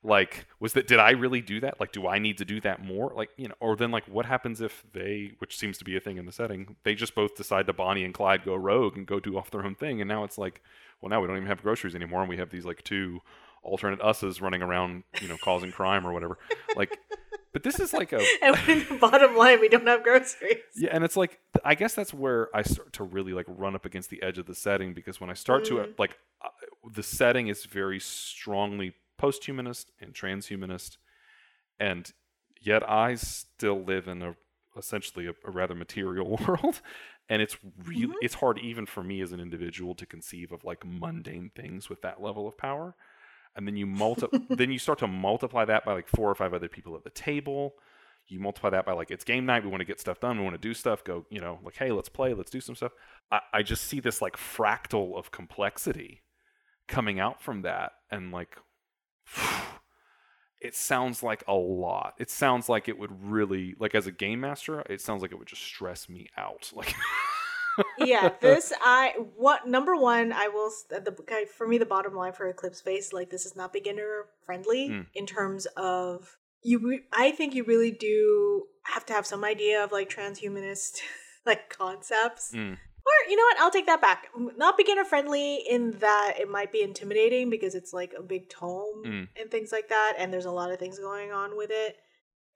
like 0.05 0.47
was 0.59 0.73
that 0.73 0.87
did 0.87 0.99
i 0.99 1.11
really 1.11 1.41
do 1.41 1.61
that 1.61 1.79
like 1.79 1.93
do 1.93 2.07
i 2.09 2.19
need 2.19 2.37
to 2.39 2.45
do 2.45 2.61
that 2.61 2.85
more 2.85 3.13
like 3.15 3.31
you 3.37 3.47
know 3.47 3.55
or 3.61 3.77
then 3.77 3.91
like 3.91 4.05
what 4.09 4.27
happens 4.27 4.61
if 4.61 4.85
they 4.93 5.33
which 5.39 5.57
seems 5.57 5.79
to 5.79 5.85
be 5.85 5.97
a 5.97 6.01
thing 6.01 6.17
in 6.19 6.27
the 6.27 6.33
setting 6.33 6.75
they 6.83 6.95
just 6.95 7.15
both 7.15 7.37
decide 7.37 7.67
to 7.67 7.73
bonnie 7.73 8.05
and 8.05 8.13
clyde 8.15 8.45
go 8.45 8.55
rogue 8.55 8.97
and 8.97 9.07
go 9.07 9.21
do 9.21 9.39
off 9.39 9.51
their 9.51 9.65
own 9.65 9.75
thing 9.75 10.01
and 10.01 10.09
now 10.09 10.25
it's 10.25 10.37
like 10.39 10.61
well 11.01 11.09
now 11.11 11.21
we 11.21 11.27
don't 11.29 11.37
even 11.37 11.49
have 11.49 11.63
groceries 11.63 11.95
anymore 11.95 12.21
and 12.21 12.29
we 12.29 12.37
have 12.37 12.51
these 12.51 12.65
like 12.65 12.83
two 12.83 13.21
alternate 13.63 14.01
us's 14.01 14.41
running 14.41 14.61
around 14.63 15.05
you 15.21 15.29
know 15.29 15.37
causing 15.43 15.71
crime 15.79 16.05
or 16.07 16.13
whatever 16.13 16.37
like 16.77 16.99
but 17.53 17.63
this 17.63 17.79
is 17.79 17.93
like 17.93 18.13
a 18.13 18.21
and 18.43 18.57
when 18.67 18.87
the 18.89 18.95
bottom 18.99 19.37
line, 19.37 19.61
we 19.61 19.69
don't 19.69 19.87
have 19.87 20.03
groceries. 20.03 20.57
yeah, 20.75 20.89
and 20.91 21.05
it's 21.05 21.19
like 21.19 21.39
I 21.63 21.75
guess 21.75 21.95
that's 21.95 22.15
where 22.15 22.49
I 22.57 22.63
start 22.63 22.95
to 22.95 23.05
really 23.05 23.35
like 23.35 23.45
run 23.47 23.75
up 23.75 23.85
against 23.85 24.09
the 24.09 24.23
edge 24.23 24.39
of 24.39 24.47
the 24.47 24.55
setting 24.55 24.95
because 24.95 25.21
when 25.21 25.29
I 25.29 25.35
start 25.35 25.67
to 25.67 25.75
Mm. 25.75 25.99
like 25.99 26.17
uh, 26.43 26.49
the 26.95 27.03
setting 27.03 27.49
is 27.49 27.67
very 27.67 28.01
strongly 28.01 28.95
post-humanist 29.23 29.87
and 30.01 30.11
transhumanist, 30.15 30.93
and 31.79 32.13
yet 32.61 32.83
I 32.89 33.15
still 33.17 33.81
live 33.93 34.07
in 34.09 34.23
a 34.23 34.33
essentially 34.77 35.27
a, 35.27 35.35
a 35.45 35.51
rather 35.51 35.75
material 35.75 36.29
world, 36.47 36.81
and 37.29 37.43
it's 37.43 37.57
really 37.87 38.15
Mhm. 38.15 38.27
it's 38.27 38.35
hard 38.43 38.59
even 38.59 38.87
for 38.87 39.03
me 39.11 39.21
as 39.23 39.33
an 39.33 39.41
individual 39.41 39.95
to 39.97 40.07
conceive 40.07 40.53
of 40.53 40.65
like 40.65 40.83
mundane 40.85 41.51
things 41.55 41.89
with 41.91 42.01
that 42.03 42.23
level 42.23 42.47
of 42.49 42.57
power. 42.57 42.95
And 43.55 43.67
then 43.67 43.77
you 43.77 43.87
multi 43.87 44.27
then 44.61 44.71
you 44.73 44.79
start 44.79 44.99
to 45.01 45.07
multiply 45.07 45.65
that 45.67 45.85
by 45.85 45.93
like 45.93 46.09
four 46.09 46.29
or 46.31 46.35
five 46.35 46.55
other 46.55 46.69
people 46.69 46.97
at 46.97 47.05
the 47.05 47.11
table 47.11 47.75
you 48.29 48.39
multiply 48.41 48.71
that 48.71 48.87
by 48.87 48.93
like 48.93 49.11
it's 49.11 49.25
game 49.25 49.45
night 49.45 49.65
we 49.65 49.69
want 49.71 49.81
to 49.81 49.85
get 49.93 50.01
stuff 50.01 50.21
done 50.21 50.39
we 50.39 50.45
want 50.45 50.55
to 50.55 50.69
do 50.69 50.73
stuff 50.73 51.03
go 51.05 51.27
you 51.29 51.41
know 51.41 51.59
like 51.65 51.77
hey 51.77 51.91
let's 51.93 52.09
play 52.09 52.33
let's 52.35 52.51
do 52.51 52.61
some 52.61 52.77
stuff 52.77 52.93
I, 53.31 53.41
I 53.59 53.63
just 53.63 53.85
see 53.91 54.01
this 54.01 54.23
like 54.23 54.37
fractal 54.37 55.17
of 55.19 55.31
complexity 55.33 56.23
coming 56.89 57.19
out 57.21 57.43
from 57.43 57.63
that 57.63 57.93
and 58.11 58.33
like 58.33 58.57
it 60.61 60.75
sounds 60.77 61.23
like 61.23 61.43
a 61.49 61.55
lot 61.55 62.15
it 62.19 62.31
sounds 62.31 62.69
like 62.69 62.89
it 62.89 62.99
would 62.99 63.11
really 63.31 63.75
like 63.79 63.95
as 63.95 64.07
a 64.07 64.13
game 64.13 64.41
master 64.41 64.81
it 64.89 65.01
sounds 65.01 65.23
like 65.23 65.33
it 65.33 65.39
would 65.39 65.49
just 65.49 65.63
stress 65.63 66.09
me 66.09 66.29
out 66.37 66.71
like 66.77 66.95
yeah, 67.99 68.31
this 68.41 68.73
I 68.83 69.15
what 69.37 69.67
number 69.67 69.97
one 69.97 70.33
I 70.33 70.49
will 70.49 70.71
the 70.91 71.47
for 71.57 71.67
me 71.67 71.79
the 71.79 71.87
bottom 71.87 72.15
line 72.15 72.33
for 72.33 72.47
Eclipse 72.47 72.81
Phase 72.81 73.13
like 73.13 73.31
this 73.31 73.47
is 73.47 73.57
not 73.57 73.73
beginner 73.73 74.27
friendly 74.45 74.91
Mm. 74.91 75.07
in 75.15 75.27
terms 75.27 75.67
of 75.77 76.37
you. 76.63 77.01
I 77.13 77.31
think 77.31 77.55
you 77.55 77.65
really 77.65 77.91
do 77.91 78.65
have 78.83 79.07
to 79.07 79.13
have 79.13 79.27
some 79.27 79.45
idea 79.45 79.83
of 79.83 79.91
like 79.91 80.11
transhumanist 80.11 81.01
like 81.47 81.71
concepts. 81.71 82.53
Mm. 82.55 82.77
Or 83.05 83.31
you 83.31 83.37
know 83.37 83.43
what? 83.43 83.61
I'll 83.61 83.71
take 83.71 83.87
that 83.87 84.01
back. 84.01 84.29
Not 84.57 84.77
beginner 84.77 85.05
friendly 85.05 85.57
in 85.69 85.99
that 85.99 86.35
it 86.39 86.49
might 86.49 86.71
be 86.73 86.83
intimidating 86.83 87.51
because 87.51 87.75
it's 87.75 87.93
like 87.93 88.13
a 88.17 88.23
big 88.23 88.49
tome 88.49 89.03
Mm. 89.05 89.29
and 89.41 89.51
things 89.51 89.73
like 89.73 89.89
that, 89.89 90.15
and 90.19 90.33
there's 90.33 90.45
a 90.45 90.51
lot 90.51 90.71
of 90.71 90.79
things 90.79 90.99
going 90.99 91.33
on 91.33 91.57
with 91.57 91.71
it, 91.73 91.97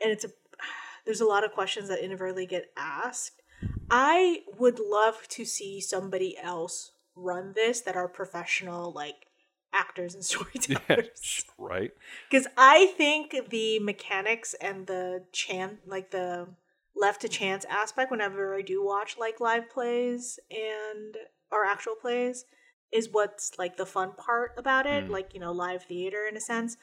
and 0.02 0.12
it's 0.12 0.24
a 0.24 0.28
there's 1.04 1.20
a 1.20 1.26
lot 1.26 1.44
of 1.44 1.52
questions 1.52 1.88
that 1.88 2.00
inadvertently 2.04 2.46
get 2.46 2.70
asked. 2.76 3.42
I 3.90 4.42
would 4.58 4.78
love 4.78 5.26
to 5.30 5.44
see 5.44 5.80
somebody 5.80 6.36
else 6.38 6.92
run 7.14 7.52
this 7.54 7.80
that 7.80 7.96
are 7.96 8.08
professional 8.08 8.92
like 8.92 9.26
actors 9.72 10.14
and 10.14 10.24
storytellers 10.32 11.44
right 11.58 11.92
because 12.30 12.46
I 12.56 12.86
think 12.96 13.34
the 13.50 13.78
mechanics 13.78 14.54
and 14.60 14.86
the 14.86 15.24
chan 15.32 15.78
like 15.86 16.10
the 16.10 16.48
left 16.96 17.20
to 17.20 17.28
chance 17.28 17.64
aspect 17.68 18.10
whenever 18.10 18.54
I 18.54 18.62
do 18.62 18.84
watch 18.84 19.16
like 19.18 19.40
live 19.40 19.68
plays 19.70 20.38
and 20.50 21.16
or 21.50 21.64
actual 21.64 21.94
plays 21.94 22.44
is 22.92 23.08
what's 23.10 23.52
like 23.58 23.76
the 23.76 23.86
fun 23.86 24.12
part 24.16 24.52
about 24.56 24.86
it 24.86 25.06
Mm. 25.06 25.10
like 25.10 25.34
you 25.34 25.40
know 25.40 25.52
live 25.52 25.84
theater 25.84 26.24
in 26.28 26.36
a 26.36 26.40
sense 26.40 26.76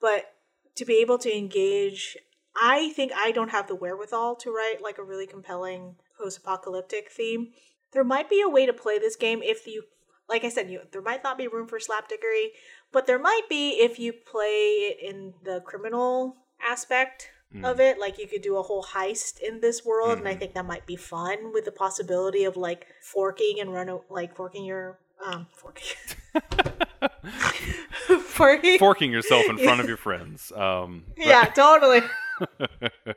but 0.00 0.32
to 0.76 0.84
be 0.84 0.98
able 0.98 1.18
to 1.18 1.36
engage 1.36 2.16
I 2.60 2.90
think 2.90 3.12
I 3.14 3.30
don't 3.30 3.50
have 3.50 3.68
the 3.68 3.74
wherewithal 3.74 4.36
to 4.36 4.50
write 4.50 4.82
like 4.82 4.98
a 4.98 5.04
really 5.04 5.26
compelling 5.26 5.96
post-apocalyptic 6.18 7.10
theme 7.10 7.48
there 7.92 8.04
might 8.04 8.28
be 8.30 8.40
a 8.40 8.48
way 8.48 8.66
to 8.66 8.72
play 8.72 8.98
this 8.98 9.16
game 9.16 9.42
if 9.42 9.66
you 9.66 9.82
like 10.28 10.44
I 10.44 10.50
said, 10.50 10.70
you 10.70 10.80
there 10.92 11.02
might 11.02 11.24
not 11.24 11.38
be 11.38 11.48
room 11.48 11.66
for 11.66 11.78
slapdickery, 11.78 12.48
but 12.92 13.06
there 13.06 13.18
might 13.18 13.48
be 13.48 13.70
if 13.80 13.98
you 13.98 14.12
play 14.12 14.90
it 14.90 14.98
in 15.02 15.32
the 15.42 15.62
criminal 15.62 16.36
aspect 16.66 17.30
of 17.64 17.80
it. 17.80 17.98
Like 17.98 18.18
you 18.18 18.26
could 18.28 18.42
do 18.42 18.56
a 18.56 18.62
whole 18.62 18.84
heist 18.84 19.40
in 19.40 19.60
this 19.60 19.84
world, 19.84 20.18
and 20.18 20.28
I 20.28 20.34
Mhm. 20.34 20.38
think 20.38 20.54
that 20.54 20.66
might 20.66 20.86
be 20.86 20.96
fun 20.96 21.52
with 21.52 21.64
the 21.64 21.72
possibility 21.72 22.44
of 22.44 22.56
like 22.56 22.86
forking 23.02 23.58
and 23.60 23.72
run 23.72 23.98
like 24.10 24.34
forking 24.36 24.64
your 24.64 24.98
um 25.24 25.46
forking 25.52 25.96
forking. 28.20 28.78
forking 28.78 29.10
yourself 29.12 29.48
in 29.48 29.58
front 29.58 29.80
of 29.80 29.88
your 29.92 29.96
friends 29.96 30.52
um 30.52 31.04
but- 31.16 31.26
yeah, 31.26 31.44
totally. 31.46 32.02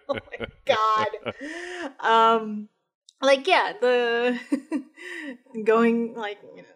oh 0.10 0.16
my 0.16 0.48
god. 0.66 1.08
Um 2.00 2.70
like 3.22 3.46
yeah, 3.48 3.74
the 3.80 4.40
going 5.64 6.16
like 6.16 6.40
you 6.56 6.64
know 6.64 6.68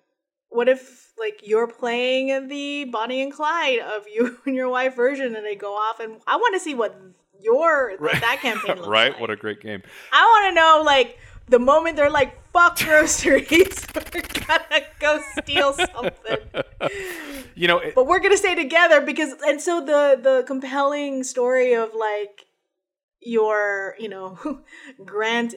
what 0.49 0.70
if 0.70 1.12
like 1.18 1.41
you're 1.43 1.68
playing 1.68 2.47
the 2.47 2.86
Bonnie 2.86 3.22
and 3.24 3.34
Clyde 3.34 3.80
of 3.80 4.06
you 4.14 4.38
and 4.45 4.56
your 4.56 4.70
wife 4.70 4.95
version 4.95 5.36
and 5.36 5.45
they 5.45 5.56
go 5.56 5.74
off 5.74 5.99
and 5.99 6.22
I 6.28 6.36
want 6.38 6.53
to 6.53 6.60
see 6.60 6.76
what 6.76 6.95
your 7.41 7.93
Right. 7.99 8.21
that 8.21 8.39
campaign 8.41 8.79
right 8.86 9.11
like. 9.11 9.19
what 9.19 9.29
a 9.29 9.36
great 9.36 9.61
game 9.61 9.81
I 10.11 10.21
want 10.23 10.51
to 10.51 10.55
know 10.55 10.81
like 10.86 11.17
the 11.47 11.59
moment 11.59 11.95
they're 11.95 12.09
like 12.09 12.38
fuck 12.51 12.77
groceries 12.79 13.86
we're 14.13 14.21
gonna 14.47 14.81
go 14.99 15.21
steal 15.41 15.73
something 15.73 16.38
you 17.55 17.67
know 17.67 17.79
it, 17.79 17.93
but 17.95 18.07
we're 18.07 18.19
gonna 18.19 18.38
stay 18.38 18.55
together 18.55 19.01
because 19.01 19.33
and 19.45 19.61
so 19.61 19.79
the 19.79 20.19
the 20.21 20.43
compelling 20.47 21.23
story 21.23 21.73
of 21.73 21.93
like 21.93 22.45
your 23.21 23.95
you 23.99 24.09
know 24.09 24.38
grant 25.05 25.55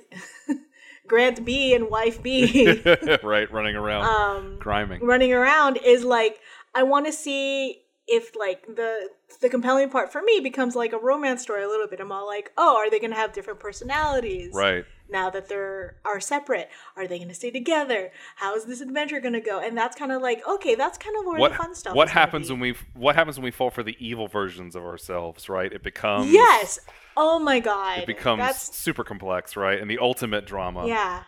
grant 1.06 1.44
b 1.44 1.74
and 1.74 1.88
wife 1.90 2.22
b 2.22 2.82
right 3.22 3.50
running 3.52 3.76
around 3.76 4.04
um 4.04 4.58
criming 4.60 5.00
running 5.04 5.32
around 5.32 5.76
is 5.78 6.04
like 6.04 6.38
i 6.74 6.82
want 6.82 7.06
to 7.06 7.12
see 7.12 7.82
if 8.08 8.34
like 8.34 8.66
the 8.66 9.10
the 9.40 9.48
compelling 9.48 9.90
part 9.90 10.10
for 10.10 10.22
me 10.22 10.40
becomes 10.40 10.74
like 10.74 10.92
a 10.92 10.98
romance 10.98 11.42
story 11.42 11.62
a 11.62 11.68
little 11.68 11.86
bit. 11.86 12.00
I'm 12.00 12.10
all 12.10 12.26
like 12.26 12.52
oh 12.56 12.76
are 12.76 12.90
they 12.90 12.98
gonna 12.98 13.14
have 13.14 13.32
different 13.32 13.60
personalities 13.60 14.52
right. 14.54 14.84
now 15.10 15.30
that 15.30 15.48
they're 15.48 15.96
are 16.04 16.20
separate? 16.20 16.70
Are 16.96 17.06
they 17.06 17.18
going 17.18 17.28
to 17.28 17.34
stay 17.34 17.50
together? 17.50 18.10
How 18.36 18.56
is 18.56 18.64
this 18.64 18.80
adventure 18.80 19.20
going 19.20 19.34
to 19.34 19.40
go? 19.40 19.60
And 19.60 19.76
that's 19.76 19.96
kind 19.96 20.10
of 20.10 20.22
like 20.22 20.46
okay 20.48 20.74
that's 20.74 20.98
kind 20.98 21.16
of 21.18 21.26
where 21.26 21.38
what 21.38 21.52
the 21.52 21.58
fun 21.58 21.74
stuff 21.74 21.94
what 21.94 22.08
happens 22.08 22.50
when 22.50 22.60
we 22.60 22.74
what 22.94 23.14
happens 23.14 23.36
when 23.36 23.44
we 23.44 23.50
fall 23.50 23.70
for 23.70 23.82
the 23.82 23.96
evil 23.98 24.26
versions 24.26 24.74
of 24.74 24.84
ourselves 24.84 25.48
right? 25.48 25.72
It 25.72 25.82
becomes 25.82 26.30
yes! 26.30 26.78
Oh 27.16 27.38
my 27.38 27.60
god. 27.60 28.00
It 28.00 28.06
becomes 28.06 28.40
that's 28.40 28.76
super 28.76 29.04
complex 29.04 29.56
right? 29.56 29.78
And 29.80 29.90
the 29.90 29.98
ultimate 29.98 30.46
drama. 30.46 30.86
Yeah 30.86 31.24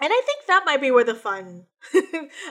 and 0.00 0.12
i 0.12 0.22
think 0.26 0.46
that 0.46 0.62
might 0.64 0.80
be 0.80 0.90
where 0.90 1.04
the 1.04 1.14
fun 1.14 1.64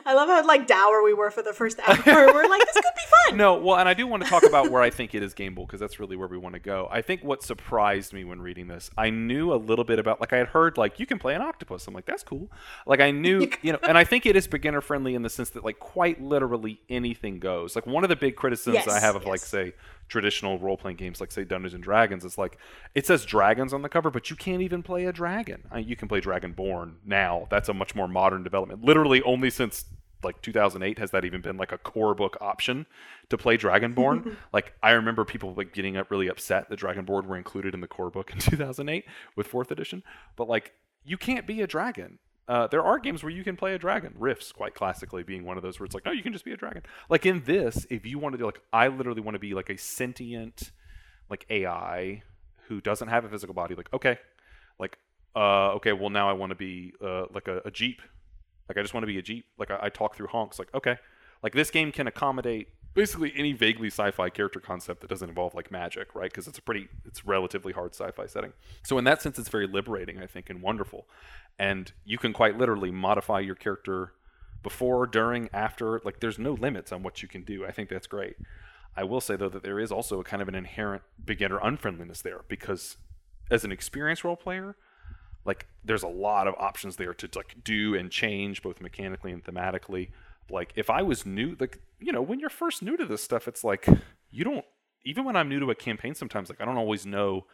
i 0.05 0.13
love 0.13 0.29
how 0.29 0.45
like 0.45 0.67
dour 0.67 1.03
we 1.03 1.13
were 1.13 1.29
for 1.29 1.43
the 1.43 1.53
first 1.53 1.79
hour. 1.85 1.97
We're 2.05 2.47
like 2.47 2.61
this 2.65 2.73
could 2.73 2.83
be 2.83 3.27
fun. 3.27 3.37
No 3.37 3.55
well 3.55 3.77
and 3.77 3.87
i 3.87 3.93
do 3.93 4.07
want 4.07 4.23
to 4.23 4.29
talk 4.29 4.43
about 4.43 4.71
where 4.71 4.81
i 4.81 4.89
think 4.89 5.13
it 5.13 5.21
is 5.21 5.33
gameable 5.33 5.67
because 5.67 5.79
that's 5.79 5.99
really 5.99 6.15
where 6.15 6.27
we 6.27 6.37
want 6.37 6.53
to 6.53 6.59
go. 6.59 6.87
I 6.89 7.01
think 7.01 7.23
what 7.23 7.43
surprised 7.43 8.13
me 8.13 8.23
when 8.23 8.41
reading 8.41 8.67
this 8.67 8.89
i 8.97 9.09
knew 9.09 9.53
a 9.53 9.55
little 9.55 9.83
bit 9.83 9.99
about 9.99 10.21
like 10.21 10.31
i 10.31 10.37
had 10.37 10.47
heard 10.47 10.77
like 10.77 10.99
you 10.99 11.05
can 11.05 11.19
play 11.19 11.35
an 11.35 11.41
octopus. 11.41 11.87
I'm 11.87 11.93
like 11.93 12.05
that's 12.05 12.23
cool. 12.23 12.49
Like 12.85 13.01
i 13.01 13.11
knew 13.11 13.49
you 13.61 13.73
know 13.73 13.79
and 13.87 13.97
i 13.97 14.05
think 14.05 14.25
it 14.25 14.35
is 14.35 14.47
beginner 14.47 14.81
friendly 14.81 15.13
in 15.13 15.23
the 15.23 15.29
sense 15.29 15.49
that 15.51 15.63
like 15.63 15.79
quite 15.79 16.21
literally 16.21 16.79
anything 16.89 17.39
goes. 17.39 17.75
Like 17.75 17.85
one 17.85 18.03
of 18.03 18.09
the 18.09 18.15
big 18.15 18.35
criticisms 18.37 18.87
i 18.87 18.99
have 18.99 19.15
of 19.15 19.25
like 19.25 19.41
say 19.41 19.73
traditional 20.07 20.57
role-playing 20.59 20.97
games 20.97 21.19
like 21.19 21.31
say 21.31 21.43
dungeons 21.43 21.73
and 21.73 21.83
dragons 21.83 22.23
is 22.23 22.37
like 22.37 22.57
it 22.95 23.05
says 23.05 23.25
dragons 23.25 23.73
on 23.73 23.81
the 23.81 23.89
cover 23.89 24.09
but 24.09 24.29
you 24.29 24.35
can't 24.35 24.61
even 24.61 24.81
play 24.81 25.05
a 25.05 25.11
dragon. 25.11 25.63
I 25.71 25.79
you 25.79 25.95
can 25.95 26.07
play 26.07 26.21
dragonborn 26.21 26.95
now. 27.05 27.47
That's 27.49 27.69
a 27.69 27.73
much 27.73 27.95
more 27.95 28.07
modern 28.07 28.43
development. 28.43 28.83
Literally 28.83 29.21
only 29.23 29.49
since 29.49 29.85
like 30.23 30.41
2008 30.41 30.97
has 30.97 31.11
that 31.11 31.25
even 31.25 31.41
been 31.41 31.57
like 31.57 31.71
a 31.71 31.77
core 31.77 32.15
book 32.15 32.37
option 32.41 32.85
to 33.29 33.37
play 33.37 33.57
dragonborn. 33.57 34.35
Like 34.53 34.73
i 34.81 34.91
remember 34.91 35.25
people 35.25 35.53
like 35.55 35.73
getting 35.73 35.97
up 35.97 36.09
really 36.09 36.27
upset 36.27 36.69
that 36.69 36.79
dragonborn 36.79 37.25
were 37.27 37.37
included 37.37 37.73
in 37.73 37.81
the 37.81 37.87
core 37.87 38.09
book 38.09 38.31
in 38.31 38.39
2008 38.39 39.05
with 39.35 39.47
fourth 39.47 39.71
edition. 39.71 40.03
But 40.35 40.47
like 40.47 40.73
you 41.05 41.17
can't 41.17 41.45
be 41.45 41.61
a 41.61 41.67
dragon 41.67 42.19
uh, 42.47 42.67
there 42.67 42.83
are 42.83 42.99
games 42.99 43.23
where 43.23 43.31
you 43.31 43.43
can 43.43 43.55
play 43.55 43.73
a 43.73 43.77
dragon. 43.77 44.13
Rifts, 44.17 44.51
quite 44.51 44.73
classically, 44.73 45.23
being 45.23 45.43
one 45.43 45.57
of 45.57 45.63
those 45.63 45.79
where 45.79 45.85
it's 45.85 45.93
like, 45.93 46.05
no, 46.05 46.11
you 46.11 46.23
can 46.23 46.33
just 46.33 46.45
be 46.45 46.53
a 46.53 46.57
dragon. 46.57 46.83
Like 47.09 47.25
in 47.25 47.43
this, 47.45 47.85
if 47.89 48.05
you 48.05 48.19
want 48.19 48.33
to 48.33 48.37
do, 48.37 48.45
like, 48.45 48.61
I 48.71 48.87
literally 48.87 49.21
want 49.21 49.35
to 49.35 49.39
be 49.39 49.53
like 49.53 49.69
a 49.69 49.77
sentient, 49.77 50.71
like 51.29 51.45
AI 51.49 52.23
who 52.67 52.81
doesn't 52.81 53.07
have 53.07 53.25
a 53.25 53.29
physical 53.29 53.53
body. 53.53 53.75
Like, 53.75 53.91
okay, 53.93 54.17
like 54.79 54.97
uh, 55.35 55.73
okay, 55.73 55.93
well 55.93 56.09
now 56.09 56.29
I 56.29 56.33
want 56.33 56.51
to 56.51 56.55
be 56.55 56.93
uh, 57.03 57.25
like 57.33 57.47
a, 57.47 57.61
a 57.65 57.71
Jeep. 57.71 58.01
Like 58.69 58.77
I 58.77 58.81
just 58.81 58.93
want 58.93 59.03
to 59.03 59.07
be 59.07 59.17
a 59.17 59.21
Jeep. 59.21 59.45
Like 59.57 59.71
I, 59.71 59.79
I 59.83 59.89
talk 59.89 60.15
through 60.15 60.27
honks. 60.27 60.59
Like 60.59 60.73
okay, 60.73 60.97
like 61.43 61.53
this 61.53 61.69
game 61.69 61.91
can 61.91 62.07
accommodate 62.07 62.69
basically 62.97 63.31
any 63.35 63.53
vaguely 63.53 63.89
sci-fi 63.89 64.27
character 64.27 64.59
concept 64.59 65.01
that 65.01 65.07
doesn't 65.07 65.29
involve 65.29 65.53
like 65.53 65.69
magic, 65.69 66.15
right? 66.15 66.31
Because 66.31 66.47
it's 66.47 66.57
a 66.57 66.61
pretty, 66.63 66.87
it's 67.05 67.27
relatively 67.27 67.71
hard 67.71 67.93
sci-fi 67.93 68.25
setting. 68.25 68.53
So 68.81 68.97
in 68.97 69.03
that 69.03 69.21
sense, 69.21 69.37
it's 69.37 69.49
very 69.49 69.67
liberating, 69.67 70.19
I 70.19 70.25
think, 70.25 70.49
and 70.49 70.63
wonderful. 70.63 71.05
And 71.59 71.91
you 72.05 72.17
can 72.17 72.33
quite 72.33 72.57
literally 72.57 72.89
modify 72.89 73.39
your 73.39 73.53
character 73.53 74.13
before, 74.63 75.05
during, 75.05 75.47
after. 75.53 76.01
Like 76.03 76.21
there's 76.21 76.39
no 76.39 76.53
limits 76.53 76.91
on 76.91 77.03
what 77.03 77.21
you 77.21 77.27
can 77.27 77.43
do. 77.43 77.63
I 77.63 77.71
think 77.71 77.89
that's 77.89 78.07
great. 78.07 78.35
I 78.95 79.03
will 79.03 79.21
say 79.21 79.35
though 79.35 79.49
that 79.49 79.61
there 79.61 79.79
is 79.79 79.91
also 79.91 80.19
a 80.19 80.23
kind 80.23 80.41
of 80.41 80.47
an 80.47 80.55
inherent 80.55 81.03
beginner 81.23 81.59
unfriendliness 81.59 82.23
there 82.23 82.45
because 82.47 82.97
as 83.51 83.63
an 83.63 83.71
experienced 83.71 84.23
role 84.23 84.35
player, 84.35 84.75
like 85.45 85.67
there's 85.85 86.01
a 86.01 86.07
lot 86.07 86.47
of 86.47 86.55
options 86.57 86.95
there 86.95 87.13
to 87.13 87.29
like 87.35 87.57
do 87.63 87.93
and 87.93 88.09
change 88.09 88.63
both 88.63 88.81
mechanically 88.81 89.31
and 89.31 89.43
thematically 89.43 90.09
like 90.49 90.73
if 90.75 90.89
I 90.89 91.01
was 91.01 91.25
new, 91.25 91.55
like 91.59 91.79
you 91.99 92.11
know, 92.11 92.21
when 92.21 92.39
you're 92.39 92.49
first 92.49 92.81
new 92.81 92.97
to 92.97 93.05
this 93.05 93.23
stuff, 93.23 93.47
it's 93.47 93.63
like 93.63 93.87
you 94.31 94.43
don't. 94.43 94.65
Even 95.05 95.23
when 95.23 95.35
I'm 95.35 95.47
new 95.47 95.59
to 95.59 95.71
a 95.71 95.75
campaign, 95.75 96.15
sometimes 96.15 96.49
like 96.49 96.61
I 96.61 96.65
don't 96.65 96.77
always 96.77 97.05
know 97.05 97.45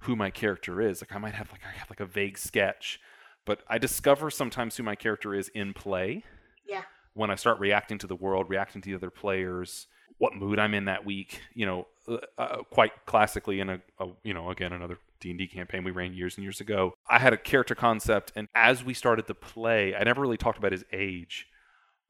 who 0.00 0.16
my 0.16 0.30
character 0.30 0.80
is. 0.80 1.02
Like 1.02 1.14
I 1.14 1.18
might 1.18 1.34
have 1.34 1.50
like 1.52 1.62
I 1.64 1.76
have 1.78 1.90
like 1.90 2.00
a 2.00 2.06
vague 2.06 2.38
sketch, 2.38 3.00
but 3.44 3.60
I 3.68 3.78
discover 3.78 4.30
sometimes 4.30 4.76
who 4.76 4.82
my 4.82 4.94
character 4.94 5.34
is 5.34 5.48
in 5.48 5.74
play. 5.74 6.24
Yeah. 6.66 6.82
When 7.14 7.30
I 7.30 7.34
start 7.34 7.58
reacting 7.58 7.98
to 7.98 8.06
the 8.06 8.14
world, 8.14 8.48
reacting 8.48 8.82
to 8.82 8.90
the 8.90 8.94
other 8.94 9.10
players, 9.10 9.86
what 10.18 10.34
mood 10.34 10.58
I'm 10.58 10.74
in 10.74 10.84
that 10.84 11.04
week. 11.04 11.40
You 11.54 11.66
know, 11.66 11.86
uh, 12.06 12.18
uh 12.36 12.62
quite 12.70 12.92
classically 13.06 13.60
in 13.60 13.70
a, 13.70 13.80
a 13.98 14.08
you 14.22 14.34
know 14.34 14.50
again 14.50 14.72
another 14.72 14.98
D&D 15.20 15.48
campaign 15.48 15.82
we 15.82 15.90
ran 15.90 16.14
years 16.14 16.36
and 16.36 16.44
years 16.44 16.60
ago. 16.60 16.94
I 17.08 17.18
had 17.18 17.32
a 17.32 17.38
character 17.38 17.74
concept 17.74 18.32
and 18.36 18.48
as 18.54 18.84
we 18.84 18.94
started 18.94 19.26
to 19.26 19.34
play, 19.34 19.94
I 19.94 20.04
never 20.04 20.20
really 20.20 20.36
talked 20.36 20.58
about 20.58 20.72
his 20.72 20.84
age 20.92 21.48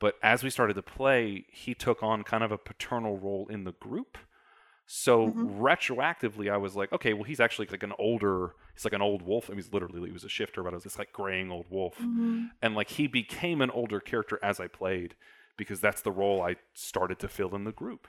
but 0.01 0.15
as 0.23 0.43
we 0.45 0.51
started 0.51 0.75
to 0.75 0.83
play, 0.83 1.45
he 1.51 1.75
took 1.75 2.03
on 2.03 2.23
kind 2.23 2.45
of 2.45 2.53
a 2.53 2.59
paternal 2.59 3.19
role 3.19 3.47
in 3.51 3.65
the 3.65 3.73
group. 3.73 4.17
So 4.87 5.29
mm-hmm. 5.29 5.61
retroactively, 5.61 6.51
I 6.51 6.57
was 6.57 6.75
like, 6.75 6.93
okay, 6.93 7.13
well, 7.13 7.25
he's 7.25 7.41
actually 7.41 7.67
like 7.71 7.83
an 7.83 7.93
older, 7.99 8.55
he's 8.75 8.85
like 8.85 8.95
an 8.95 9.03
old 9.03 9.23
wolf. 9.23 9.49
I 9.49 9.51
mean, 9.51 9.59
he's 9.59 9.73
literally, 9.73 10.09
he 10.09 10.13
was 10.13 10.25
a 10.25 10.29
shifter, 10.29 10.63
but 10.63 10.73
I 10.73 10.77
was 10.77 10.85
this 10.85 10.99
like 10.99 11.13
graying 11.13 11.51
old 11.51 11.67
wolf. 11.69 11.97
Mm-hmm. 11.99 12.47
And 12.63 12.75
like 12.75 12.91
he 12.91 13.07
became 13.07 13.61
an 13.61 13.71
older 13.71 14.01
character 14.01 14.39
as 14.43 14.61
I 14.61 14.67
played 14.67 15.15
because 15.59 15.81
that's 15.81 16.01
the 16.01 16.13
role 16.13 16.41
I 16.41 16.57
started 16.73 17.19
to 17.19 17.29
fill 17.29 17.55
in 17.55 17.65
the 17.65 17.73
group. 17.73 18.09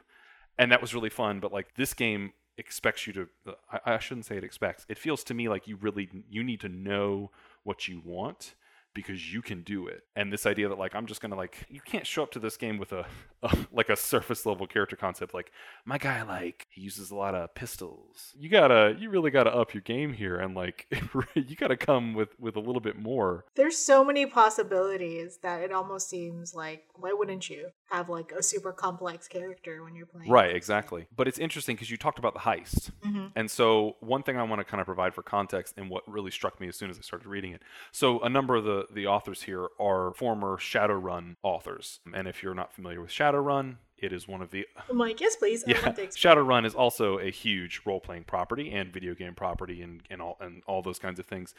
And 0.57 0.71
that 0.71 0.81
was 0.81 0.93
really 0.93 1.09
fun. 1.09 1.39
But 1.39 1.51
like 1.51 1.75
this 1.75 1.93
game 1.93 2.31
expects 2.57 3.07
you 3.07 3.13
to, 3.13 3.27
I, 3.71 3.95
I 3.95 3.99
shouldn't 3.99 4.27
say 4.27 4.37
it 4.37 4.43
expects, 4.43 4.85
it 4.87 4.97
feels 4.97 5.23
to 5.25 5.33
me 5.33 5.49
like 5.49 5.67
you 5.67 5.75
really, 5.75 6.09
you 6.29 6.43
need 6.43 6.61
to 6.61 6.69
know 6.69 7.31
what 7.63 7.87
you 7.87 8.01
want 8.05 8.53
because 8.93 9.33
you 9.33 9.41
can 9.41 9.61
do 9.61 9.87
it. 9.87 10.03
And 10.15 10.31
this 10.31 10.45
idea 10.45 10.69
that 10.69 10.77
like 10.77 10.95
I'm 10.95 11.05
just 11.05 11.21
gonna 11.21 11.35
like 11.35 11.65
you 11.69 11.81
can't 11.81 12.05
show 12.05 12.23
up 12.23 12.31
to 12.31 12.39
this 12.39 12.57
game 12.57 12.77
with 12.77 12.91
a, 12.91 13.05
a, 13.43 13.57
like 13.71 13.89
a 13.89 13.95
surface 13.95 14.45
level 14.45 14.67
character 14.67 14.95
concept 14.95 15.33
like 15.33 15.51
my 15.85 15.97
guy 15.97 16.21
like 16.23 16.67
he 16.79 16.83
uses 16.85 17.11
a 17.11 17.15
lot 17.15 17.35
of 17.35 17.53
pistols. 17.53 18.33
You 18.37 18.49
gotta 18.49 18.95
you 18.97 19.09
really 19.09 19.31
gotta 19.31 19.53
up 19.53 19.73
your 19.73 19.81
game 19.81 20.13
here 20.13 20.37
and 20.37 20.55
like 20.55 20.87
you 21.35 21.55
gotta 21.55 21.77
come 21.77 22.13
with 22.13 22.39
with 22.39 22.55
a 22.55 22.59
little 22.59 22.79
bit 22.79 22.97
more. 22.97 23.45
There's 23.55 23.77
so 23.77 24.03
many 24.03 24.25
possibilities 24.25 25.39
that 25.43 25.61
it 25.61 25.71
almost 25.71 26.09
seems 26.09 26.55
like 26.55 26.85
why 26.95 27.13
wouldn't 27.13 27.49
you 27.49 27.69
have 27.91 28.09
like 28.09 28.31
a 28.31 28.41
super 28.41 28.71
complex 28.71 29.27
character 29.27 29.83
when 29.83 29.95
you're 29.95 30.05
playing? 30.05 30.29
Right, 30.29 30.55
exactly. 30.55 31.07
But 31.15 31.27
it's 31.27 31.39
interesting 31.39 31.75
because 31.75 31.91
you 31.91 31.97
talked 31.97 32.19
about 32.19 32.33
the 32.33 32.41
heist, 32.41 32.91
mm-hmm. 33.05 33.27
and 33.35 33.49
so 33.49 33.97
one 33.99 34.23
thing 34.23 34.37
I 34.37 34.43
want 34.43 34.59
to 34.59 34.65
kind 34.65 34.81
of 34.81 34.85
provide 34.85 35.13
for 35.13 35.23
context 35.23 35.73
and 35.77 35.89
what 35.89 36.03
really 36.07 36.31
struck 36.31 36.59
me 36.59 36.67
as 36.67 36.77
soon 36.77 36.89
as 36.89 36.97
I 36.97 37.01
started 37.01 37.27
reading 37.27 37.51
it. 37.51 37.61
So 37.91 38.19
a 38.21 38.29
number 38.29 38.55
of 38.55 38.63
the 38.63 38.85
the 38.93 39.07
authors 39.07 39.43
here 39.43 39.67
are 39.79 40.13
former 40.13 40.57
Shadowrun 40.57 41.35
authors. 41.43 41.99
And 42.13 42.27
if 42.27 42.41
you're 42.41 42.53
not 42.53 42.73
familiar 42.73 43.01
with 43.01 43.11
Shadowrun, 43.11 43.77
it 44.01 44.13
is 44.13 44.27
one 44.27 44.41
of 44.41 44.51
the. 44.51 44.65
I'm 44.89 44.97
like, 44.97 45.19
yes, 45.19 45.35
please. 45.35 45.63
Yeah, 45.67 45.75
Shadowrun 45.77 46.65
is 46.65 46.75
also 46.75 47.19
a 47.19 47.29
huge 47.29 47.81
role-playing 47.85 48.25
property 48.25 48.71
and 48.71 48.91
video 48.91 49.13
game 49.13 49.35
property 49.35 49.81
and, 49.81 50.01
and 50.09 50.21
all 50.21 50.37
and 50.39 50.63
all 50.67 50.81
those 50.81 50.99
kinds 50.99 51.19
of 51.19 51.25
things. 51.25 51.53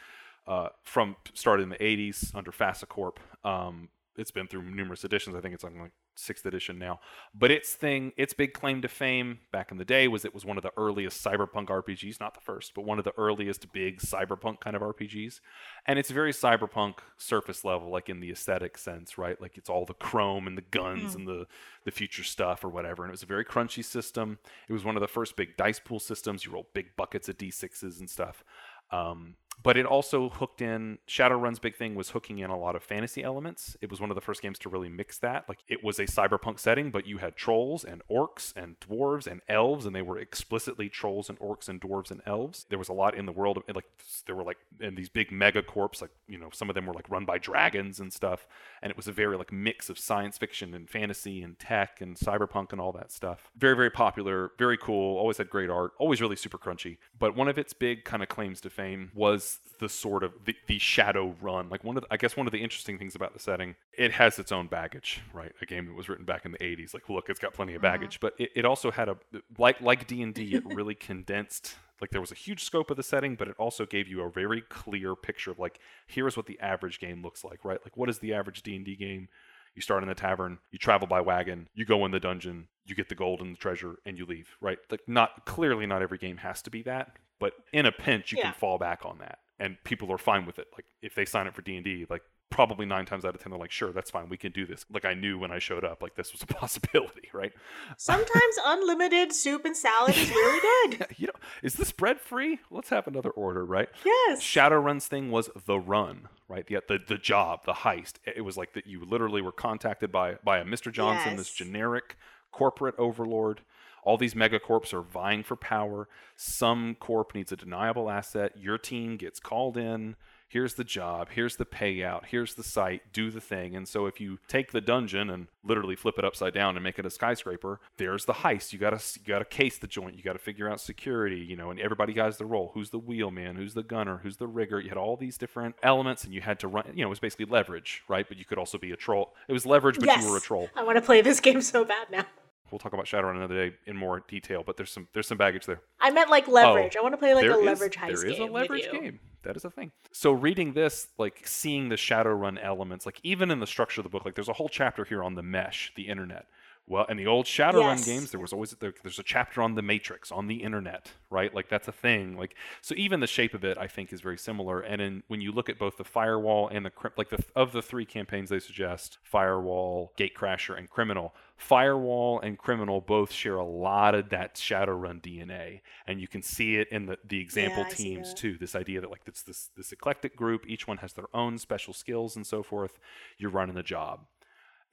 Uh, 0.47 0.69
from 0.83 1.15
started 1.33 1.63
in 1.63 1.69
the 1.69 1.77
80s 1.77 2.33
under 2.35 2.51
FASA 2.51 2.87
Corp. 2.87 3.19
Um, 3.43 3.89
it's 4.17 4.31
been 4.31 4.47
through 4.47 4.63
numerous 4.63 5.03
editions. 5.03 5.35
I 5.35 5.39
think 5.39 5.53
it's 5.53 5.63
on 5.63 5.79
like 5.79 5.91
sixth 6.15 6.45
edition 6.45 6.77
now. 6.77 6.99
But 7.33 7.51
its 7.51 7.73
thing, 7.73 8.13
its 8.17 8.33
big 8.33 8.53
claim 8.53 8.81
to 8.81 8.87
fame 8.87 9.39
back 9.51 9.71
in 9.71 9.77
the 9.77 9.85
day 9.85 10.07
was 10.07 10.25
it 10.25 10.33
was 10.33 10.45
one 10.45 10.57
of 10.57 10.63
the 10.63 10.71
earliest 10.77 11.23
cyberpunk 11.23 11.67
RPGs, 11.67 12.19
not 12.19 12.33
the 12.33 12.41
first, 12.41 12.73
but 12.73 12.85
one 12.85 12.99
of 12.99 13.05
the 13.05 13.13
earliest 13.17 13.71
big 13.71 13.99
cyberpunk 13.99 14.59
kind 14.59 14.75
of 14.75 14.81
RPGs. 14.81 15.39
And 15.85 15.97
it's 15.97 16.11
very 16.11 16.31
cyberpunk 16.31 16.95
surface 17.17 17.63
level, 17.63 17.89
like 17.89 18.09
in 18.09 18.19
the 18.19 18.31
aesthetic 18.31 18.77
sense, 18.77 19.17
right? 19.17 19.39
Like 19.41 19.57
it's 19.57 19.69
all 19.69 19.85
the 19.85 19.93
chrome 19.93 20.47
and 20.47 20.57
the 20.57 20.63
guns 20.63 21.13
mm. 21.13 21.15
and 21.15 21.27
the 21.27 21.47
the 21.83 21.91
future 21.91 22.23
stuff 22.23 22.63
or 22.63 22.69
whatever. 22.69 23.03
And 23.03 23.09
it 23.09 23.13
was 23.13 23.23
a 23.23 23.27
very 23.27 23.45
crunchy 23.45 23.83
system. 23.83 24.39
It 24.67 24.73
was 24.73 24.83
one 24.83 24.95
of 24.95 25.01
the 25.01 25.07
first 25.07 25.35
big 25.35 25.57
dice 25.57 25.79
pool 25.79 25.99
systems. 25.99 26.45
You 26.45 26.51
roll 26.51 26.67
big 26.73 26.95
buckets 26.95 27.29
of 27.29 27.37
d6s 27.37 27.99
and 27.99 28.09
stuff. 28.09 28.43
Um, 28.91 29.35
but 29.63 29.77
it 29.77 29.85
also 29.85 30.29
hooked 30.29 30.61
in 30.61 30.97
Shadowrun's 31.07 31.59
big 31.59 31.75
thing 31.75 31.95
was 31.95 32.09
hooking 32.09 32.39
in 32.39 32.49
a 32.49 32.57
lot 32.57 32.75
of 32.75 32.83
fantasy 32.83 33.23
elements. 33.23 33.77
It 33.81 33.89
was 33.89 34.01
one 34.01 34.09
of 34.09 34.15
the 34.15 34.21
first 34.21 34.41
games 34.41 34.57
to 34.59 34.69
really 34.69 34.89
mix 34.89 35.17
that. 35.19 35.47
Like 35.47 35.59
it 35.67 35.83
was 35.83 35.99
a 35.99 36.05
cyberpunk 36.05 36.59
setting, 36.59 36.91
but 36.91 37.05
you 37.05 37.17
had 37.19 37.35
trolls 37.35 37.83
and 37.83 38.01
orcs 38.09 38.53
and 38.55 38.79
dwarves 38.79 39.27
and 39.27 39.41
elves, 39.47 39.85
and 39.85 39.95
they 39.95 40.01
were 40.01 40.17
explicitly 40.17 40.89
trolls 40.89 41.29
and 41.29 41.39
orcs 41.39 41.69
and 41.69 41.79
dwarves 41.79 42.11
and 42.11 42.21
elves. 42.25 42.65
There 42.69 42.79
was 42.79 42.89
a 42.89 42.93
lot 42.93 43.15
in 43.15 43.25
the 43.25 43.31
world 43.31 43.57
of 43.57 43.63
like 43.75 43.85
there 44.25 44.35
were 44.35 44.43
like 44.43 44.57
in 44.79 44.95
these 44.95 45.09
big 45.09 45.31
mega 45.31 45.61
corps, 45.61 46.01
like 46.01 46.11
you 46.27 46.37
know 46.37 46.49
some 46.51 46.69
of 46.69 46.75
them 46.75 46.85
were 46.85 46.93
like 46.93 47.09
run 47.09 47.25
by 47.25 47.37
dragons 47.37 47.99
and 47.99 48.11
stuff, 48.11 48.47
and 48.81 48.89
it 48.89 48.97
was 48.97 49.07
a 49.07 49.11
very 49.11 49.37
like 49.37 49.51
mix 49.51 49.89
of 49.89 49.99
science 49.99 50.37
fiction 50.37 50.73
and 50.73 50.89
fantasy 50.89 51.41
and 51.41 51.59
tech 51.59 52.01
and 52.01 52.17
cyberpunk 52.17 52.71
and 52.71 52.81
all 52.81 52.91
that 52.91 53.11
stuff. 53.11 53.51
Very 53.57 53.75
very 53.75 53.91
popular, 53.91 54.51
very 54.57 54.77
cool. 54.77 55.17
Always 55.17 55.37
had 55.37 55.49
great 55.49 55.69
art. 55.69 55.91
Always 55.99 56.21
really 56.21 56.35
super 56.35 56.57
crunchy. 56.57 56.97
But 57.17 57.35
one 57.35 57.47
of 57.47 57.57
its 57.57 57.73
big 57.73 58.05
kind 58.05 58.23
of 58.23 58.29
claims 58.29 58.61
to 58.61 58.69
fame 58.69 59.11
was 59.13 59.40
the 59.79 59.89
sort 59.89 60.23
of 60.23 60.33
the, 60.45 60.55
the 60.67 60.77
shadow 60.77 61.35
run 61.41 61.67
like 61.69 61.83
one 61.83 61.97
of 61.97 62.03
the, 62.03 62.07
i 62.11 62.17
guess 62.17 62.37
one 62.37 62.45
of 62.45 62.53
the 62.53 62.61
interesting 62.61 62.97
things 62.97 63.15
about 63.15 63.33
the 63.33 63.39
setting 63.39 63.75
it 63.97 64.11
has 64.11 64.37
its 64.37 64.51
own 64.51 64.67
baggage 64.67 65.21
right 65.33 65.51
a 65.61 65.65
game 65.65 65.87
that 65.87 65.95
was 65.95 66.07
written 66.07 66.23
back 66.23 66.45
in 66.45 66.51
the 66.51 66.57
80s 66.59 66.93
like 66.93 67.09
look 67.09 67.29
it's 67.29 67.39
got 67.39 67.53
plenty 67.53 67.73
of 67.73 67.83
uh-huh. 67.83 67.93
baggage 67.93 68.19
but 68.19 68.33
it, 68.37 68.51
it 68.55 68.65
also 68.65 68.91
had 68.91 69.09
a 69.09 69.17
like 69.57 69.81
like 69.81 70.07
d&d 70.07 70.55
it 70.55 70.63
really 70.65 70.95
condensed 71.09 71.75
like 71.99 72.11
there 72.11 72.21
was 72.21 72.31
a 72.31 72.35
huge 72.35 72.63
scope 72.63 72.91
of 72.91 72.97
the 72.97 73.03
setting 73.03 73.35
but 73.35 73.47
it 73.47 73.55
also 73.57 73.85
gave 73.85 74.07
you 74.07 74.21
a 74.21 74.29
very 74.29 74.61
clear 74.61 75.15
picture 75.15 75.51
of 75.51 75.59
like 75.59 75.79
here's 76.07 76.37
what 76.37 76.45
the 76.45 76.59
average 76.59 76.99
game 76.99 77.23
looks 77.23 77.43
like 77.43 77.65
right 77.65 77.79
like 77.83 77.97
what 77.97 78.09
is 78.09 78.19
the 78.19 78.33
average 78.33 78.61
d&d 78.61 78.95
game 78.95 79.27
you 79.75 79.81
start 79.81 80.03
in 80.03 80.09
the 80.09 80.15
tavern, 80.15 80.59
you 80.71 80.77
travel 80.77 81.07
by 81.07 81.21
wagon, 81.21 81.69
you 81.73 81.85
go 81.85 82.05
in 82.05 82.11
the 82.11 82.19
dungeon, 82.19 82.67
you 82.85 82.95
get 82.95 83.09
the 83.09 83.15
gold 83.15 83.39
and 83.41 83.53
the 83.53 83.57
treasure, 83.57 83.95
and 84.05 84.17
you 84.17 84.25
leave. 84.25 84.49
Right? 84.59 84.77
Like 84.89 85.01
not 85.07 85.45
clearly 85.45 85.85
not 85.85 86.01
every 86.01 86.17
game 86.17 86.37
has 86.37 86.61
to 86.63 86.69
be 86.69 86.81
that, 86.83 87.15
but 87.41 87.53
in 87.73 87.87
a 87.87 87.91
pinch, 87.91 88.31
you 88.31 88.37
yeah. 88.37 88.45
can 88.45 88.53
fall 88.53 88.77
back 88.77 89.01
on 89.03 89.17
that, 89.17 89.39
and 89.59 89.75
people 89.83 90.09
are 90.11 90.17
fine 90.17 90.45
with 90.45 90.59
it. 90.59 90.67
Like 90.73 90.85
if 91.01 91.15
they 91.15 91.25
sign 91.25 91.47
up 91.47 91.55
for 91.55 91.63
D 91.63 91.75
and 91.75 91.83
D, 91.83 92.05
like 92.09 92.21
probably 92.51 92.85
nine 92.85 93.05
times 93.05 93.25
out 93.25 93.33
of 93.33 93.41
ten 93.41 93.49
they're 93.49 93.59
like, 93.59 93.71
sure, 93.71 93.91
that's 93.91 94.11
fine, 94.11 94.29
we 94.29 94.37
can 94.37 94.51
do 94.51 94.67
this. 94.67 94.85
Like 94.93 95.05
I 95.05 95.15
knew 95.15 95.39
when 95.39 95.51
I 95.51 95.57
showed 95.57 95.83
up, 95.83 96.03
like 96.03 96.15
this 96.15 96.31
was 96.31 96.43
a 96.43 96.45
possibility, 96.61 97.29
right? 97.33 97.51
Sometimes 97.97 98.55
unlimited 98.65 99.33
soup 99.33 99.65
and 99.65 99.75
salad 99.75 100.15
is 100.15 100.29
really 100.29 100.59
good. 100.97 101.07
you 101.17 101.27
know, 101.27 101.33
is 101.63 101.73
this 101.73 101.91
bread 101.91 102.21
free? 102.21 102.59
Let's 102.69 102.89
have 102.89 103.07
another 103.07 103.31
order, 103.31 103.65
right? 103.65 103.89
Yes. 104.05 104.41
Shadowrun's 104.41 105.07
thing 105.07 105.31
was 105.31 105.49
the 105.65 105.79
run, 105.79 106.27
right? 106.47 106.67
The 106.67 106.83
the, 106.87 106.99
the 107.05 107.17
job, 107.17 107.65
the 107.65 107.73
heist. 107.73 108.13
It 108.23 108.41
was 108.41 108.55
like 108.55 108.73
that 108.73 108.85
you 108.85 109.03
literally 109.03 109.41
were 109.41 109.51
contacted 109.51 110.11
by 110.11 110.35
by 110.43 110.59
a 110.59 110.63
Mr. 110.63 110.91
Johnson, 110.91 111.31
yes. 111.31 111.39
this 111.39 111.53
generic 111.53 112.17
corporate 112.51 112.95
overlord 112.99 113.61
all 114.03 114.17
these 114.17 114.33
megacorps 114.33 114.93
are 114.93 115.01
vying 115.01 115.43
for 115.43 115.55
power. 115.55 116.07
Some 116.35 116.95
corp 116.99 117.35
needs 117.35 117.51
a 117.51 117.55
deniable 117.55 118.09
asset. 118.09 118.53
Your 118.57 118.77
team 118.77 119.17
gets 119.17 119.39
called 119.39 119.77
in. 119.77 120.15
Here's 120.51 120.73
the 120.73 120.83
job. 120.83 121.29
Here's 121.31 121.55
the 121.55 121.65
payout. 121.65 122.25
Here's 122.25 122.55
the 122.55 122.63
site. 122.63 123.13
Do 123.13 123.31
the 123.31 123.39
thing. 123.39 123.73
And 123.73 123.87
so 123.87 124.05
if 124.05 124.19
you 124.19 124.37
take 124.49 124.73
the 124.73 124.81
dungeon 124.81 125.29
and 125.29 125.47
literally 125.63 125.95
flip 125.95 126.15
it 126.19 126.25
upside 126.25 126.53
down 126.53 126.75
and 126.75 126.83
make 126.83 126.99
it 126.99 127.05
a 127.05 127.09
skyscraper, 127.09 127.79
there's 127.95 128.25
the 128.25 128.33
heist. 128.33 128.73
You 128.73 128.79
gotta 128.79 129.01
you 129.17 129.25
gotta 129.25 129.45
case 129.45 129.77
the 129.77 129.87
joint. 129.87 130.17
You 130.17 130.23
gotta 130.23 130.39
figure 130.39 130.69
out 130.69 130.81
security. 130.81 131.37
You 131.37 131.55
know, 131.55 131.71
and 131.71 131.79
everybody 131.79 132.11
has 132.15 132.37
the 132.37 132.45
role. 132.45 132.71
Who's 132.73 132.89
the 132.89 132.99
wheelman? 132.99 133.55
Who's 133.55 133.75
the 133.75 133.83
gunner? 133.83 134.19
Who's 134.23 134.35
the 134.35 134.47
rigger? 134.47 134.81
You 134.81 134.89
had 134.89 134.97
all 134.97 135.15
these 135.15 135.37
different 135.37 135.75
elements, 135.83 136.25
and 136.25 136.33
you 136.33 136.41
had 136.41 136.59
to 136.59 136.67
run. 136.67 136.83
You 136.93 137.03
know, 137.03 137.07
it 137.07 137.11
was 137.11 137.19
basically 137.21 137.45
leverage, 137.45 138.03
right? 138.09 138.27
But 138.27 138.35
you 138.35 138.43
could 138.43 138.57
also 138.57 138.77
be 138.77 138.91
a 138.91 138.97
troll. 138.97 139.33
It 139.47 139.53
was 139.53 139.65
leverage, 139.65 139.99
but 139.99 140.07
yes. 140.07 140.21
you 140.21 140.31
were 140.31 140.37
a 140.37 140.41
troll. 140.41 140.67
I 140.75 140.83
want 140.83 140.97
to 140.97 141.01
play 141.01 141.21
this 141.21 141.39
game 141.39 141.61
so 141.61 141.85
bad 141.85 142.11
now 142.11 142.25
we'll 142.71 142.79
talk 142.79 142.93
about 142.93 143.05
Shadowrun 143.05 143.35
another 143.35 143.69
day 143.69 143.75
in 143.85 143.95
more 143.95 144.23
detail, 144.27 144.63
but 144.65 144.77
there's 144.77 144.91
some 144.91 145.07
there's 145.13 145.27
some 145.27 145.37
baggage 145.37 145.65
there. 145.65 145.81
I 145.99 146.11
meant 146.11 146.29
like 146.29 146.47
leverage. 146.47 146.95
Oh, 146.95 146.99
I 146.99 147.03
want 147.03 147.13
to 147.13 147.17
play 147.17 147.33
like 147.33 147.45
a 147.45 147.59
is, 147.59 147.65
leverage 147.65 147.95
heist 147.95 148.21
There 148.21 148.27
is 148.27 148.39
a 148.39 148.45
leverage 148.45 148.91
game. 148.91 149.19
That 149.43 149.55
is 149.55 149.65
a 149.65 149.71
thing. 149.71 149.91
So 150.11 150.31
reading 150.31 150.73
this, 150.73 151.07
like 151.17 151.41
seeing 151.45 151.89
the 151.89 151.95
Shadowrun 151.95 152.63
elements, 152.63 153.05
like 153.05 153.19
even 153.23 153.49
in 153.49 153.59
the 153.59 153.67
structure 153.67 154.01
of 154.01 154.03
the 154.03 154.09
book, 154.09 154.23
like 154.23 154.35
there's 154.35 154.49
a 154.49 154.53
whole 154.53 154.69
chapter 154.69 155.03
here 155.03 155.23
on 155.23 155.35
the 155.35 155.43
mesh, 155.43 155.91
the 155.95 156.07
internet, 156.07 156.45
Well, 156.91 157.05
in 157.07 157.15
the 157.15 157.25
old 157.25 157.45
Shadowrun 157.45 157.95
Yes. 157.95 158.05
games, 158.05 158.31
there 158.31 158.39
was 158.41 158.51
always 158.51 158.71
there, 158.71 158.93
there's 159.01 159.17
a 159.17 159.23
chapter 159.23 159.61
on 159.61 159.75
the 159.75 159.81
Matrix 159.81 160.29
on 160.29 160.47
the 160.47 160.61
internet, 160.61 161.09
right? 161.29 161.55
Like 161.55 161.69
that's 161.69 161.87
a 161.87 161.93
thing. 161.93 162.35
Like 162.35 162.53
so, 162.81 162.93
even 162.97 163.21
the 163.21 163.27
shape 163.27 163.53
of 163.53 163.63
it, 163.63 163.77
I 163.77 163.87
think, 163.87 164.11
is 164.11 164.19
very 164.19 164.37
similar. 164.37 164.81
And 164.81 165.01
in 165.01 165.23
when 165.29 165.39
you 165.39 165.53
look 165.53 165.69
at 165.69 165.79
both 165.79 165.95
the 165.95 166.03
Firewall 166.03 166.67
and 166.67 166.85
the 166.85 166.91
like 167.15 167.29
the 167.29 167.41
of 167.55 167.71
the 167.71 167.81
three 167.81 168.05
campaigns 168.05 168.49
they 168.49 168.59
suggest, 168.59 169.19
Firewall, 169.23 170.11
Gatecrasher, 170.17 170.77
and 170.77 170.89
Criminal. 170.89 171.33
Firewall 171.55 172.41
and 172.41 172.57
Criminal 172.57 172.99
both 172.99 173.31
share 173.31 173.55
a 173.55 173.65
lot 173.65 174.13
of 174.13 174.29
that 174.31 174.55
Shadowrun 174.55 175.21
DNA, 175.21 175.79
and 176.07 176.19
you 176.19 176.27
can 176.27 176.41
see 176.41 176.75
it 176.75 176.89
in 176.89 177.05
the 177.05 177.17
the 177.23 177.39
example 177.39 177.85
see 177.87 178.03
teams 178.03 178.33
too. 178.33 178.57
This 178.57 178.75
idea 178.75 178.99
that 178.99 179.09
like 179.09 179.21
it's 179.27 179.43
this 179.43 179.69
this 179.77 179.93
eclectic 179.93 180.35
group, 180.35 180.65
each 180.67 180.89
one 180.89 180.97
has 180.97 181.13
their 181.13 181.33
own 181.33 181.57
special 181.57 181.93
skills 181.93 182.35
and 182.35 182.45
so 182.45 182.63
forth. 182.63 182.99
You're 183.37 183.49
running 183.51 183.75
the 183.75 183.83
job. 183.83 184.25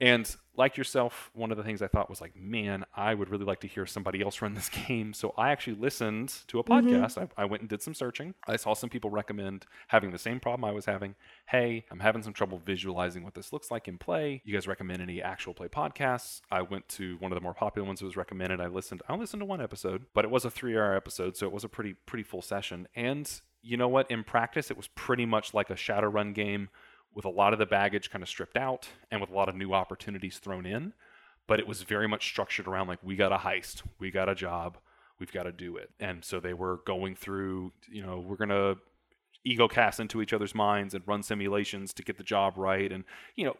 And 0.01 0.35
like 0.55 0.77
yourself, 0.77 1.31
one 1.35 1.51
of 1.51 1.57
the 1.57 1.63
things 1.63 1.83
I 1.83 1.89
thought 1.89 2.11
was 2.11 2.21
like, 2.21 2.37
man, 2.37 2.85
I 2.95 3.15
would 3.15 3.31
really 3.31 3.45
like 3.45 3.61
to 3.61 3.69
hear 3.69 3.87
somebody 3.87 4.21
else 4.21 4.43
run 4.43 4.55
this 4.55 4.69
game. 4.87 5.13
So 5.13 5.33
I 5.37 5.51
actually 5.51 5.77
listened 5.77 6.33
to 6.49 6.59
a 6.59 6.65
mm-hmm. 6.65 6.89
podcast. 6.89 7.19
I, 7.19 7.43
I 7.43 7.45
went 7.45 7.63
and 7.63 7.71
did 7.71 7.83
some 7.83 7.95
searching. 7.95 8.35
I 8.47 8.57
saw 8.57 8.75
some 8.75 8.91
people 8.91 9.11
recommend 9.11 9.67
having 9.89 10.11
the 10.11 10.19
same 10.19 10.41
problem 10.41 10.69
I 10.69 10.73
was 10.73 10.85
having. 10.85 11.15
Hey, 11.47 11.85
I'm 11.91 12.01
having 12.01 12.23
some 12.23 12.33
trouble 12.33 12.61
visualizing 12.65 13.25
what 13.25 13.35
this 13.35 13.53
looks 13.53 13.71
like 13.71 13.89
in 13.89 13.99
play. 13.99 14.43
You 14.45 14.53
guys 14.53 14.67
recommend 14.67 15.01
any 15.01 15.23
actual 15.23 15.55
play 15.55 15.69
podcasts? 15.69 16.43
I 16.51 16.63
went 16.63 16.89
to 16.91 17.17
one 17.19 17.33
of 17.33 17.37
the 17.37 17.43
more 17.43 17.55
popular 17.55 17.87
ones 17.87 18.01
that 18.01 18.07
was 18.07 18.17
recommended. 18.17 18.61
I 18.61 18.67
listened. 18.67 19.03
I 19.09 19.15
listened 19.17 19.41
to 19.41 19.47
one 19.47 19.61
episode, 19.61 20.07
but 20.15 20.25
it 20.25 20.31
was 20.31 20.45
a 20.45 20.51
three-hour 20.51 20.95
episode, 20.95 21.37
so 21.37 21.47
it 21.47 21.53
was 21.53 21.65
a 21.65 21.69
pretty 21.69 21.95
pretty 21.95 22.23
full 22.23 22.43
session. 22.43 22.89
And 22.95 23.31
you 23.63 23.77
know 23.77 23.89
what? 23.89 24.11
In 24.11 24.25
practice, 24.25 24.71
it 24.71 24.77
was 24.77 24.89
pretty 24.89 25.27
much 25.27 25.55
like 25.55 25.71
a 25.71 25.75
Shadowrun 25.75 26.35
game 26.35 26.69
with 27.15 27.25
a 27.25 27.31
lot 27.31 27.53
of 27.53 27.59
the 27.59 27.67
baggage 27.67 28.11
kind 28.11 28.23
of 28.23 28.29
stripped 28.29 28.57
out 28.57 28.89
and 29.11 29.21
with 29.21 29.31
a 29.31 29.35
lot 29.35 29.49
of 29.49 29.57
new 29.57 29.73
opportunities 29.73 30.39
thrown 30.39 30.67
in. 30.67 30.93
But 31.47 31.59
it 31.59 31.67
was 31.67 31.83
very 31.83 32.07
much 32.07 32.27
structured 32.27 32.69
around 32.69 32.89
like, 32.89 32.99
we 33.03 33.17
got 33.17 33.33
a 33.33 33.39
heist, 33.39 33.83
we 33.99 34.11
got 34.11 34.29
a 34.29 34.35
job, 34.35 34.77
we've 35.19 35.33
got 35.33 35.45
to 35.45 35.53
do 35.53 35.77
it. 35.77 35.91
And 35.99 36.25
so 36.25 36.41
they 36.41 36.53
were 36.53 36.81
going 36.85 37.17
through, 37.17 37.73
you 37.91 38.05
know, 38.05 38.21
we're 38.21 38.37
going 38.37 38.51
to 38.51 38.77
ego 39.45 39.67
cast 39.67 39.99
into 39.99 40.21
each 40.21 40.33
other's 40.33 40.55
minds 40.55 40.95
and 40.95 41.03
run 41.07 41.23
simulations 41.23 41.95
to 41.95 42.03
get 42.03 42.19
the 42.19 42.23
job 42.23 42.59
right. 42.59 42.93
And, 42.93 43.05
you 43.35 43.47
know, 43.47 43.57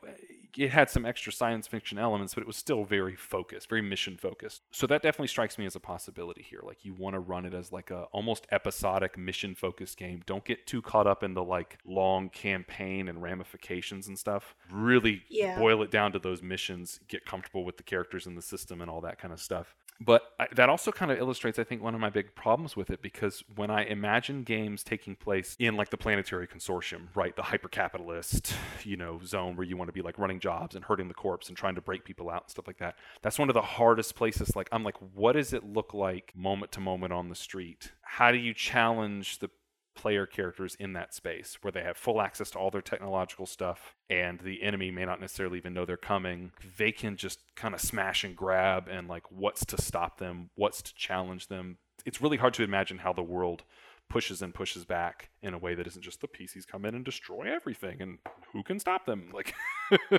it 0.59 0.71
had 0.71 0.91
some 0.91 1.07
extra 1.07 1.33
science 1.33 1.67
fiction 1.69 1.99
elements, 1.99 2.35
but 2.35 2.41
it 2.43 2.47
was 2.47 2.57
still 2.57 2.85
very 2.85 3.15
focused, 3.15 3.69
very 3.69 3.81
mission 3.81 4.17
focused. 4.17 4.63
So 4.73 4.87
that 4.89 5.03
definitely 5.03 5.29
strikes 5.29 5.57
me 5.57 5.67
as 5.67 5.77
a 5.77 5.81
possibility 5.81 6.43
here. 6.43 6.61
Like 6.65 6.85
you 6.85 6.95
want 6.95 7.15
to 7.15 7.21
run 7.21 7.47
it 7.47 7.55
as 7.55 7.71
like 7.73 7.91
a 7.91 8.03
almost 8.13 8.47
episodic 8.51 9.17
mission 9.17 9.55
focused 9.55 9.97
game. 9.97 10.23
Don't 10.27 10.45
get 10.45 10.67
too 10.67 10.83
caught 10.83 11.07
up 11.07 11.23
into 11.23 11.43
like 11.43 11.79
long 11.85 12.29
campaign 12.29 13.09
and 13.09 13.23
ramifications 13.23 14.09
and 14.09 14.19
stuff. 14.19 14.55
Really 14.71 15.23
Yeah. 15.29 15.59
boil 15.59 15.83
it 15.83 15.91
down 15.91 16.13
to 16.13 16.19
those 16.19 16.43
missions, 16.43 17.01
get 17.09 17.25
comfortable 17.25 17.65
with 17.65 17.77
the 17.77 17.83
characters 17.85 18.27
in 18.27 18.35
the 18.35 18.43
system 18.43 18.81
and 18.81 18.91
all 18.91 19.01
that 19.03 19.19
kind 19.21 19.33
of 19.33 19.41
stuff. 19.41 19.77
But 20.01 20.23
I, 20.39 20.47
that 20.55 20.69
also 20.69 20.93
kind 20.93 21.11
of 21.11 21.19
illustrates, 21.19 21.59
I 21.59 21.65
think, 21.65 21.83
one 21.83 21.95
of 21.95 22.01
my 22.01 22.11
big 22.11 22.35
problems 22.37 22.77
with 22.77 22.91
it 22.91 23.03
because 23.03 23.43
when 23.57 23.69
I 23.69 23.85
imagine 23.85 24.45
games 24.45 24.85
taking 24.85 25.17
place 25.17 25.57
in 25.59 25.77
like 25.77 25.91
the 25.91 25.97
planetary 25.97 26.47
consortium, 26.47 27.09
right, 27.17 27.35
the 27.35 27.43
hyper-capitalist, 27.43 28.55
you 28.85 28.97
know, 28.97 29.21
zone 29.25 29.57
where 29.57 29.67
you 29.67 29.77
want 29.77 29.89
to 29.89 29.93
be 29.93 30.03
like 30.03 30.17
running 30.19 30.39
jobs 30.39 30.77
and 30.77 30.85
hurting 30.85 31.09
the 31.09 31.15
corpse 31.15 31.49
and 31.49 31.57
trying 31.57 31.75
to 31.75 31.81
break 31.81 32.05
people 32.05 32.31
out 32.31 32.45
and 32.45 32.51
stuff 32.51 32.69
like 32.69 32.79
that. 32.79 32.95
That's 33.23 33.41
one 33.41 33.49
of 33.49 33.55
the 33.55 33.63
hardest 33.63 34.15
places. 34.15 34.55
Like, 34.55 34.69
I'm 34.71 34.85
like, 34.85 34.97
what 35.15 35.33
does 35.33 35.53
it 35.53 35.65
look 35.65 35.93
like 35.93 36.33
moment 36.37 36.71
to 36.73 36.81
moment 36.81 37.13
on 37.13 37.29
the 37.29 37.35
street? 37.35 37.91
How 38.03 38.31
do 38.31 38.39
you 38.39 38.55
challenge 38.55 39.41
the 39.41 39.51
player 39.99 40.27
characters 40.27 40.77
in 40.79 40.93
that 40.93 41.13
space 41.13 41.59
where 41.61 41.73
they 41.73 41.83
have 41.83 41.97
full 41.97 42.23
access 42.23 42.51
to 42.51 42.59
all 42.59 42.71
their 42.71 42.81
technological 42.81 43.47
stuff 43.47 43.97
and 44.09 44.39
the 44.39 44.63
enemy 44.63 44.93
may 44.93 45.05
not 45.05 45.21
necessarily 45.21 45.59
even 45.59 45.75
know 45.75 45.85
they're 45.85 45.97
coming 45.97 46.53
they 46.77 46.93
can 46.93 47.17
just 47.17 47.41
kind 47.57 47.75
of 47.75 47.81
smash 47.81 48.23
and 48.23 48.37
grab 48.37 48.87
and 48.89 49.09
like 49.09 49.25
what's 49.31 49.65
to 49.67 49.81
stop 49.81 50.19
them 50.19 50.51
what's 50.55 50.83
to 50.83 50.95
challenge 50.95 51.49
them. 51.49 51.79
It's 52.07 52.23
really 52.23 52.37
hard 52.37 52.55
to 52.55 52.63
imagine 52.63 52.99
how 52.99 53.13
the 53.13 53.25
world 53.25 53.65
pushes 54.09 54.41
and 54.41 54.55
pushes 54.55 54.85
back 54.85 55.31
in 55.43 55.53
a 55.53 55.59
way 55.59 55.75
that 55.75 55.87
isn't 55.87 56.03
just 56.03 56.21
the 56.21 56.29
PCs 56.29 56.67
come 56.67 56.85
in 56.85 56.95
and 56.95 57.05
destroy 57.05 57.53
everything 57.53 58.01
and 58.01 58.19
who 58.53 58.63
can 58.63 58.79
stop 58.79 59.05
them 59.05 59.31
like 59.35 59.53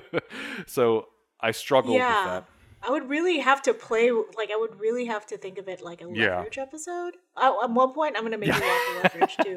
so 0.66 1.06
I 1.40 1.52
struggled 1.52 1.94
with 1.94 2.26
that 2.26 2.44
I 2.86 2.90
would 2.90 3.08
really 3.08 3.38
have 3.38 3.60
to 3.62 3.74
play, 3.74 4.10
like, 4.10 4.50
I 4.50 4.56
would 4.56 4.80
really 4.80 5.04
have 5.06 5.26
to 5.26 5.36
think 5.36 5.58
of 5.58 5.68
it 5.68 5.82
like 5.82 6.00
a 6.00 6.04
Yeah. 6.10 6.36
leverage 6.38 6.58
episode. 6.58 7.14
Oh, 7.36 7.62
at 7.62 7.70
one 7.70 7.92
point, 7.92 8.16
I'm 8.16 8.22
going 8.22 8.32
to 8.32 8.38
make 8.38 8.54
you 8.54 8.60
watch 8.60 9.02
leverage 9.02 9.36
too. 9.36 9.56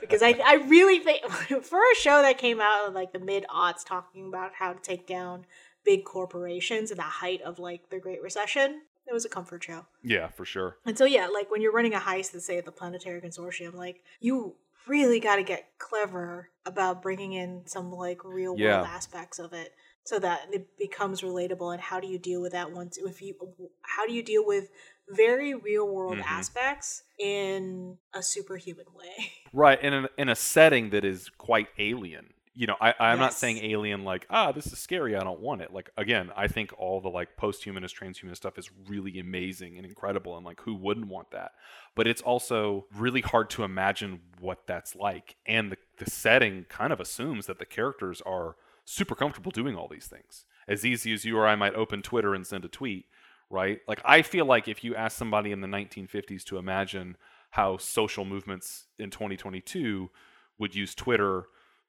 Because 0.00 0.22
I, 0.22 0.38
I 0.44 0.54
really 0.68 1.00
think, 1.00 1.24
for 1.62 1.78
a 1.78 1.96
show 1.96 2.22
that 2.22 2.38
came 2.38 2.60
out 2.60 2.86
in 2.88 2.94
like 2.94 3.12
the 3.12 3.18
mid 3.18 3.44
aughts 3.48 3.84
talking 3.84 4.28
about 4.28 4.52
how 4.58 4.72
to 4.72 4.80
take 4.80 5.06
down 5.06 5.44
big 5.84 6.04
corporations 6.04 6.90
in 6.92 6.96
the 6.96 7.02
height 7.02 7.42
of 7.42 7.58
like 7.58 7.90
the 7.90 7.98
Great 7.98 8.22
Recession, 8.22 8.82
it 9.06 9.12
was 9.12 9.24
a 9.24 9.28
comfort 9.28 9.64
show. 9.64 9.84
yeah 10.04 10.28
for 10.28 10.44
sure 10.44 10.76
And 10.86 10.96
so, 10.96 11.04
yeah, 11.04 11.26
like 11.26 11.50
when 11.50 11.60
you're 11.60 11.72
running 11.72 11.94
a 11.94 11.98
heist, 11.98 12.32
let's 12.32 12.46
say 12.46 12.58
at 12.58 12.64
the 12.64 12.70
Planetary 12.72 13.20
Consortium, 13.20 13.74
like 13.74 14.02
you 14.20 14.54
really 14.86 15.18
got 15.18 15.36
to 15.36 15.42
get 15.42 15.70
clever 15.78 16.50
about 16.64 17.02
bringing 17.02 17.32
in 17.32 17.62
some 17.66 17.90
like 17.90 18.24
real 18.24 18.52
world 18.52 18.60
Yeah. 18.60 18.82
aspects 18.82 19.38
of 19.40 19.52
it 19.52 19.74
so 20.04 20.18
that 20.18 20.48
it 20.52 20.76
becomes 20.78 21.22
relatable. 21.22 21.72
And 21.72 21.80
how 21.80 22.00
do 22.00 22.08
you 22.08 22.18
deal 22.18 22.40
with 22.40 22.52
that 22.52 22.72
once, 22.72 22.98
if 22.98 23.22
you, 23.22 23.34
how 23.82 24.06
do 24.06 24.12
you 24.12 24.22
deal 24.22 24.44
with 24.46 24.70
very 25.08 25.54
real 25.54 25.86
world 25.86 26.18
Mhm. 26.18 26.24
aspects 26.26 27.02
in 27.18 27.98
a 28.14 28.22
superhuman 28.22 28.86
way? 28.94 29.32
Right, 29.54 29.80
in 29.82 29.92
a, 29.92 30.08
in 30.16 30.28
a 30.30 30.34
setting 30.34 30.90
that 30.90 31.04
is 31.04 31.28
quite 31.28 31.68
alien. 31.78 32.32
You 32.54 32.66
know, 32.66 32.76
I, 32.80 32.94
I'm 33.00 33.18
not 33.18 33.32
saying 33.34 33.58
alien 33.58 34.02
like, 34.04 34.26
ah, 34.30 34.50
this 34.52 34.66
is 34.66 34.78
scary, 34.78 35.14
I 35.16 35.20
don't 35.24 35.40
want 35.40 35.60
it. 35.62 35.72
Like, 35.72 35.90
again, 35.96 36.30
I 36.36 36.48
think 36.48 36.72
all 36.78 37.00
the 37.00 37.08
like 37.08 37.36
post-humanist, 37.36 37.94
transhumanist 37.96 38.36
stuff 38.36 38.58
is 38.58 38.70
really 38.88 39.18
amazing 39.18 39.76
and 39.76 39.86
incredible, 39.86 40.36
and 40.36 40.44
like, 40.44 40.60
who 40.62 40.74
wouldn't 40.74 41.08
want 41.08 41.30
that? 41.32 41.52
But 41.94 42.06
it's 42.06 42.20
also 42.22 42.86
really 42.94 43.20
hard 43.22 43.48
to 43.50 43.62
imagine 43.64 44.20
what 44.38 44.66
that's 44.66 44.94
like, 44.94 45.36
and 45.46 45.70
the 45.72 45.78
the 45.98 46.10
setting 46.10 46.64
kind 46.68 46.92
of 46.92 47.00
assumes 47.00 47.46
that 47.46 47.58
the 47.58 47.66
characters 47.66 48.20
are 48.26 48.56
super 48.84 49.14
comfortable 49.14 49.50
doing 49.50 49.76
all 49.76 49.88
these 49.88 50.06
things. 50.06 50.44
As 50.68 50.84
easy 50.84 51.12
as 51.12 51.24
you 51.24 51.36
or 51.38 51.46
I 51.46 51.56
might 51.56 51.74
open 51.74 52.02
Twitter 52.02 52.34
and 52.34 52.46
send 52.46 52.64
a 52.64 52.68
tweet, 52.68 53.06
right? 53.50 53.80
Like, 53.86 54.00
I 54.04 54.22
feel 54.22 54.46
like 54.46 54.68
if 54.68 54.84
you 54.84 54.94
ask 54.94 55.16
somebody 55.16 55.52
in 55.52 55.60
the 55.60 55.68
1950s 55.68 56.44
to 56.44 56.58
imagine 56.58 57.16
how 57.50 57.76
social 57.76 58.24
movements 58.24 58.86
in 58.98 59.10
2022 59.10 60.10
would 60.58 60.74
use 60.74 60.94
Twitter 60.94 61.44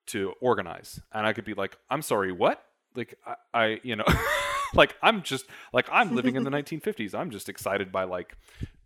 to 0.08 0.34
organize. 0.42 1.00
And 1.14 1.26
I 1.26 1.34
could 1.34 1.46
be 1.46 1.54
like, 1.54 1.78
I'm 1.90 2.02
sorry, 2.02 2.32
what? 2.32 2.64
Like, 2.96 3.18
I, 3.26 3.36
I 3.54 3.80
you 3.84 3.96
know, 3.96 4.06
like, 4.74 4.96
I'm 5.02 5.22
just, 5.24 5.46
like, 5.72 5.88
I'm 5.92 6.16
living 6.16 6.36
in 6.36 6.44
the 6.44 6.52
1950s. 6.52 7.16
I'm 7.16 7.30
just 7.30 7.48
excited 7.48 7.92
by, 7.92 8.04
like, 8.04 8.36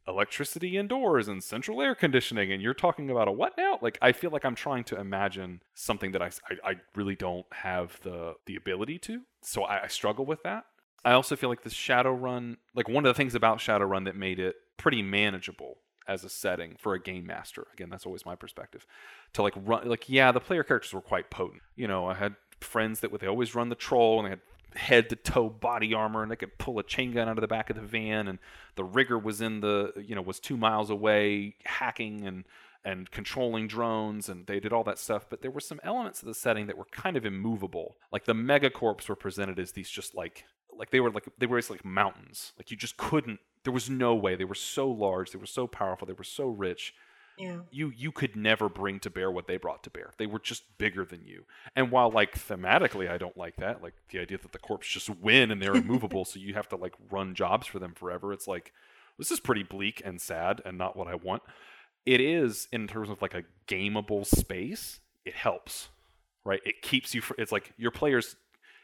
electricity 0.07 0.77
indoors 0.77 1.27
and 1.27 1.43
central 1.43 1.81
air 1.81 1.95
conditioning. 1.95 2.51
And 2.51 2.61
you're 2.61 2.73
talking 2.73 3.09
about 3.09 3.27
a 3.27 3.31
what 3.31 3.57
now? 3.57 3.79
Like, 3.81 3.97
I 4.01 4.11
feel 4.11 4.31
like 4.31 4.45
I'm 4.45 4.55
trying 4.55 4.84
to 4.85 4.99
imagine 4.99 5.61
something 5.73 6.11
that 6.13 6.21
I, 6.21 6.31
I, 6.49 6.71
I 6.71 6.73
really 6.95 7.15
don't 7.15 7.45
have 7.51 7.99
the, 8.03 8.35
the 8.45 8.55
ability 8.55 8.99
to. 8.99 9.21
So 9.41 9.63
I, 9.63 9.84
I 9.84 9.88
struggle 9.88 10.25
with 10.25 10.43
that. 10.43 10.65
I 11.05 11.13
also 11.13 11.35
feel 11.35 11.49
like 11.49 11.63
the 11.63 11.69
Shadowrun, 11.69 12.57
like 12.73 12.89
one 12.89 13.05
of 13.05 13.09
the 13.09 13.17
things 13.17 13.35
about 13.35 13.59
Shadowrun 13.59 14.05
that 14.05 14.15
made 14.15 14.39
it 14.39 14.55
pretty 14.77 15.01
manageable 15.01 15.77
as 16.07 16.23
a 16.23 16.29
setting 16.29 16.75
for 16.79 16.93
a 16.93 16.99
game 16.99 17.25
master. 17.25 17.67
Again, 17.73 17.89
that's 17.89 18.05
always 18.05 18.25
my 18.25 18.35
perspective. 18.35 18.85
To 19.34 19.41
like 19.41 19.53
run, 19.57 19.88
like 19.88 20.09
yeah, 20.09 20.31
the 20.31 20.39
player 20.39 20.63
characters 20.63 20.93
were 20.93 21.01
quite 21.01 21.29
potent. 21.29 21.61
You 21.75 21.88
know, 21.88 22.07
I 22.07 22.13
had 22.13 22.35
friends 22.61 23.01
that 23.01 23.11
would 23.11 23.21
they 23.21 23.27
always 23.27 23.55
run 23.55 23.69
the 23.69 23.75
troll 23.75 24.19
and 24.19 24.25
they 24.25 24.29
had 24.31 24.41
head 24.77 25.09
to 25.09 25.15
toe 25.15 25.49
body 25.49 25.93
armor 25.93 26.21
and 26.21 26.31
they 26.31 26.35
could 26.35 26.57
pull 26.57 26.79
a 26.79 26.83
chain 26.83 27.11
gun 27.11 27.27
out 27.27 27.37
of 27.37 27.41
the 27.41 27.47
back 27.47 27.69
of 27.69 27.75
the 27.75 27.81
van 27.81 28.27
and 28.27 28.39
the 28.75 28.83
rigger 28.83 29.17
was 29.17 29.41
in 29.41 29.59
the 29.61 29.91
you 29.97 30.15
know 30.15 30.21
was 30.21 30.39
two 30.39 30.55
miles 30.55 30.89
away 30.89 31.55
hacking 31.65 32.25
and 32.25 32.45
and 32.85 33.11
controlling 33.11 33.67
drones 33.67 34.29
and 34.29 34.47
they 34.47 34.61
did 34.61 34.71
all 34.71 34.83
that 34.85 34.97
stuff. 34.97 35.25
But 35.29 35.41
there 35.41 35.51
were 35.51 35.59
some 35.59 35.81
elements 35.83 36.21
of 36.21 36.27
the 36.27 36.33
setting 36.33 36.67
that 36.67 36.77
were 36.77 36.85
kind 36.85 37.17
of 37.17 37.25
immovable. 37.25 37.97
Like 38.13 38.23
the 38.23 38.33
megacorps 38.33 39.09
were 39.09 39.15
presented 39.15 39.59
as 39.59 39.73
these 39.73 39.89
just 39.89 40.15
like 40.15 40.45
like 40.71 40.91
they 40.91 41.01
were 41.01 41.11
like 41.11 41.27
they 41.37 41.47
were 41.47 41.61
like 41.69 41.83
mountains. 41.83 42.53
Like 42.57 42.71
you 42.71 42.77
just 42.77 42.95
couldn't 42.95 43.39
there 43.63 43.73
was 43.73 43.89
no 43.89 44.15
way. 44.15 44.35
They 44.35 44.45
were 44.45 44.55
so 44.55 44.89
large 44.89 45.31
they 45.31 45.39
were 45.39 45.45
so 45.45 45.67
powerful 45.67 46.07
they 46.07 46.13
were 46.13 46.23
so 46.23 46.47
rich 46.47 46.93
Yeah. 47.38 47.59
you 47.69 47.93
you 47.95 48.11
could 48.11 48.35
never 48.35 48.68
bring 48.68 48.99
to 49.01 49.11
bear 49.11 49.30
what 49.30 49.45
they 49.45 49.57
brought 49.57 49.84
to 49.84 49.91
bear. 49.91 50.11
They 50.18 50.26
were 50.26 50.39
just 50.39 50.64
bigger 50.80 51.05
than 51.05 51.23
you. 51.23 51.45
And 51.76 51.91
while 51.91 52.09
like 52.09 52.34
thematically 52.34 53.09
I 53.09 53.18
don't 53.19 53.38
like 53.38 53.57
that, 53.57 53.84
like 53.84 53.93
the 54.09 54.19
idea 54.19 54.39
that 54.39 54.51
the 54.53 54.59
corps 54.59 54.80
just 54.81 55.09
win 55.09 55.51
and 55.51 55.61
they're 55.61 55.76
immovable 55.76 56.26
so 56.26 56.39
you 56.39 56.55
have 56.55 56.68
to 56.69 56.76
like 56.76 56.93
run 57.11 57.35
jobs 57.35 57.68
for 57.68 57.77
them 57.77 57.93
forever, 57.93 58.34
it's 58.34 58.47
like 58.47 58.73
this 59.19 59.31
is 59.31 59.39
pretty 59.39 59.64
bleak 59.64 60.01
and 60.03 60.19
sad 60.19 60.61
and 60.65 60.77
not 60.77 60.95
what 60.97 61.07
I 61.07 61.15
want. 61.15 61.43
It 62.05 62.22
is 62.22 62.68
in 62.72 62.88
terms 62.88 63.09
of 63.09 63.22
like 63.22 63.35
a 63.35 63.43
gameable 63.68 64.26
space, 64.26 64.99
it 65.26 65.35
helps. 65.35 65.89
Right? 66.43 66.61
It 66.65 66.81
keeps 66.81 67.14
you 67.14 67.22
fr- 67.22 67.34
it's 67.38 67.51
like 67.51 67.73
your 67.77 67.91
players 67.91 68.35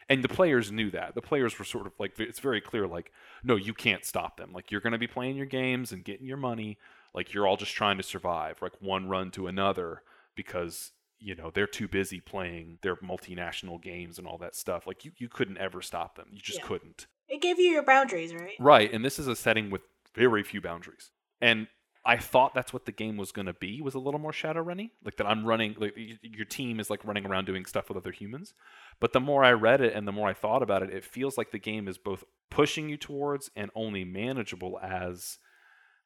and 0.09 0.23
the 0.23 0.29
players 0.29 0.71
knew 0.71 0.91
that. 0.91 1.15
The 1.15 1.21
players 1.21 1.57
were 1.57 1.65
sort 1.65 1.87
of 1.87 1.93
like 1.97 2.19
it's 2.19 2.39
very 2.39 2.61
clear 2.61 2.85
like 2.85 3.11
no, 3.43 3.55
you 3.55 3.73
can't 3.73 4.05
stop 4.05 4.37
them. 4.37 4.51
Like 4.53 4.69
you're 4.69 4.81
going 4.81 4.93
to 4.93 4.99
be 4.99 5.07
playing 5.07 5.37
your 5.37 5.45
games 5.47 5.91
and 5.91 6.03
getting 6.03 6.27
your 6.27 6.37
money 6.37 6.77
like 7.13 7.33
you're 7.33 7.47
all 7.47 7.57
just 7.57 7.73
trying 7.73 7.97
to 7.97 8.03
survive 8.03 8.61
like 8.61 8.73
one 8.79 9.07
run 9.07 9.31
to 9.31 9.47
another 9.47 10.01
because 10.35 10.91
you 11.19 11.35
know 11.35 11.51
they're 11.53 11.67
too 11.67 11.87
busy 11.87 12.19
playing 12.19 12.79
their 12.81 12.95
multinational 12.97 13.81
games 13.81 14.17
and 14.17 14.27
all 14.27 14.37
that 14.37 14.55
stuff 14.55 14.85
like 14.87 15.05
you, 15.05 15.11
you 15.17 15.29
couldn't 15.29 15.57
ever 15.57 15.81
stop 15.81 16.15
them 16.15 16.27
you 16.31 16.39
just 16.41 16.59
Yeah. 16.59 16.65
couldn't 16.67 17.07
It 17.29 17.41
gave 17.41 17.59
you 17.59 17.71
your 17.71 17.83
boundaries, 17.83 18.33
right? 18.33 18.55
Right, 18.59 18.93
and 18.93 19.03
this 19.03 19.17
is 19.17 19.27
a 19.27 19.35
setting 19.35 19.69
with 19.69 19.81
very 20.13 20.43
few 20.43 20.61
boundaries. 20.61 21.11
And 21.41 21.67
I 22.05 22.17
thought 22.17 22.53
that's 22.53 22.73
what 22.73 22.85
the 22.85 22.91
game 22.91 23.15
was 23.15 23.31
going 23.31 23.45
to 23.45 23.53
be 23.53 23.81
was 23.81 23.95
a 23.95 23.99
little 23.99 24.19
more 24.19 24.33
Shadowrunny, 24.33 24.91
like 25.05 25.15
that 25.17 25.25
I'm 25.25 25.45
running 25.45 25.75
like 25.79 25.95
your 26.21 26.45
team 26.45 26.79
is 26.81 26.89
like 26.89 27.05
running 27.05 27.25
around 27.25 27.45
doing 27.45 27.65
stuff 27.65 27.87
with 27.87 27.97
other 27.97 28.11
humans. 28.11 28.53
But 28.99 29.13
the 29.13 29.21
more 29.21 29.43
I 29.43 29.53
read 29.53 29.79
it 29.79 29.93
and 29.93 30.05
the 30.05 30.11
more 30.11 30.27
I 30.27 30.33
thought 30.33 30.61
about 30.61 30.83
it, 30.83 30.89
it 30.89 31.05
feels 31.05 31.37
like 31.37 31.51
the 31.51 31.59
game 31.59 31.87
is 31.87 31.97
both 31.97 32.25
pushing 32.51 32.89
you 32.89 32.97
towards 32.97 33.49
and 33.55 33.71
only 33.73 34.03
manageable 34.03 34.77
as 34.83 35.39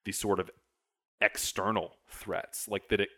the 0.05 0.11
sort 0.11 0.39
of 0.39 0.51
external 1.21 1.97
threats, 2.07 2.67
like 2.67 2.89
that 2.89 3.01
it 3.01 3.09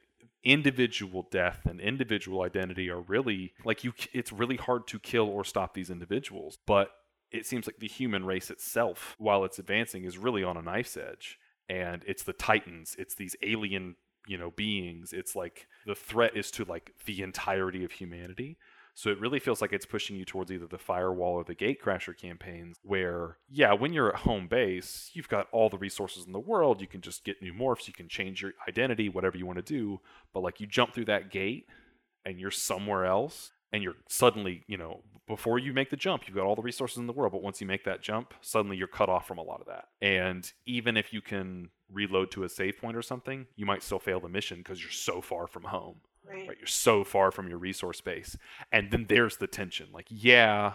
individual 0.41 1.27
death 1.31 1.65
and 1.65 1.81
individual 1.81 2.43
identity 2.43 2.89
are 2.89 3.01
really 3.01 3.51
like 3.65 3.83
you 3.83 3.91
it's 4.13 4.31
really 4.31 4.55
hard 4.55 4.87
to 4.87 4.97
kill 4.97 5.27
or 5.27 5.43
stop 5.43 5.73
these 5.73 5.89
individuals 5.89 6.57
but 6.65 6.91
it 7.31 7.45
seems 7.45 7.67
like 7.67 7.79
the 7.79 7.87
human 7.87 8.25
race 8.25 8.49
itself 8.49 9.15
while 9.17 9.43
it's 9.43 9.59
advancing 9.59 10.03
is 10.03 10.17
really 10.17 10.43
on 10.43 10.57
a 10.57 10.61
knife's 10.61 10.97
edge. 10.97 11.37
And 11.69 12.03
it's 12.07 12.23
the 12.23 12.33
titans 12.33 12.95
it's 12.97 13.15
these 13.15 13.35
alien 13.43 13.95
you 14.27 14.37
know 14.37 14.51
beings 14.51 15.13
it's 15.13 15.35
like 15.35 15.67
the 15.85 15.95
threat 15.95 16.35
is 16.35 16.51
to 16.51 16.65
like 16.65 16.91
the 17.05 17.21
entirety 17.21 17.83
of 17.85 17.91
humanity 17.91 18.57
so 18.99 19.09
it 19.09 19.21
really 19.21 19.39
feels 19.39 19.61
like 19.61 19.71
it's 19.71 19.85
pushing 19.85 20.17
you 20.17 20.25
towards 20.25 20.51
either 20.51 20.67
the 20.67 20.77
firewall 20.77 21.35
or 21.35 21.45
the 21.45 21.55
gatecrasher 21.55 22.17
campaigns 22.17 22.75
where 22.83 23.37
yeah 23.49 23.71
when 23.71 23.93
you're 23.93 24.09
at 24.09 24.21
home 24.21 24.49
base 24.49 25.09
you've 25.13 25.29
got 25.29 25.47
all 25.53 25.69
the 25.69 25.77
resources 25.77 26.25
in 26.25 26.33
the 26.33 26.39
world. 26.39 26.81
You 26.81 26.87
can 26.87 26.99
just 26.99 27.23
get 27.23 27.41
new 27.41 27.53
morphs. 27.53 27.87
You 27.87 27.93
can 27.93 28.09
change 28.09 28.41
your 28.41 28.51
identity 28.67 29.07
whatever 29.07 29.37
you 29.37 29.45
want 29.45 29.57
to 29.57 29.63
do. 29.63 30.01
But 30.33 30.41
like 30.41 30.59
you 30.59 30.67
jump 30.67 30.93
through 30.93 31.05
that 31.05 31.31
gate 31.31 31.67
and 32.25 32.41
you're 32.41 32.51
somewhere 32.51 33.05
else 33.05 33.51
and 33.71 33.81
you're 33.81 33.95
suddenly 34.09 34.63
you 34.67 34.77
know 34.77 35.01
before 35.29 35.59
you 35.59 35.71
make 35.71 35.91
the 35.91 35.95
jump 35.95 36.27
you've 36.27 36.35
got 36.35 36.45
all 36.45 36.55
the 36.55 36.61
resources 36.61 36.97
in 36.97 37.07
the 37.07 37.13
world 37.13 37.31
but 37.31 37.41
once 37.41 37.61
you 37.61 37.67
make 37.67 37.85
that 37.85 38.01
jump 38.01 38.33
suddenly 38.41 38.75
you're 38.75 38.87
cut 38.87 39.07
off 39.07 39.25
from 39.25 39.37
a 39.37 39.43
lot 39.43 39.61
of 39.61 39.67
that. 39.67 39.85
And 40.01 40.51
even 40.65 40.97
if 40.97 41.13
you 41.13 41.21
can 41.21 41.69
reload 41.89 42.31
to 42.31 42.43
a 42.43 42.49
save 42.49 42.77
point 42.77 42.97
or 42.97 43.01
something 43.01 43.47
you 43.55 43.65
might 43.65 43.81
still 43.81 43.99
fail 43.99 44.19
the 44.19 44.27
mission 44.27 44.57
because 44.57 44.81
you're 44.81 44.91
so 44.91 45.21
far 45.21 45.47
from 45.47 45.63
home 45.63 46.01
Right. 46.29 46.47
right 46.47 46.57
you're 46.59 46.67
so 46.67 47.03
far 47.03 47.31
from 47.31 47.47
your 47.49 47.57
resource 47.57 48.01
base 48.01 48.37
and 48.71 48.91
then 48.91 49.05
there's 49.09 49.37
the 49.37 49.47
tension 49.47 49.87
like 49.91 50.05
yeah 50.09 50.73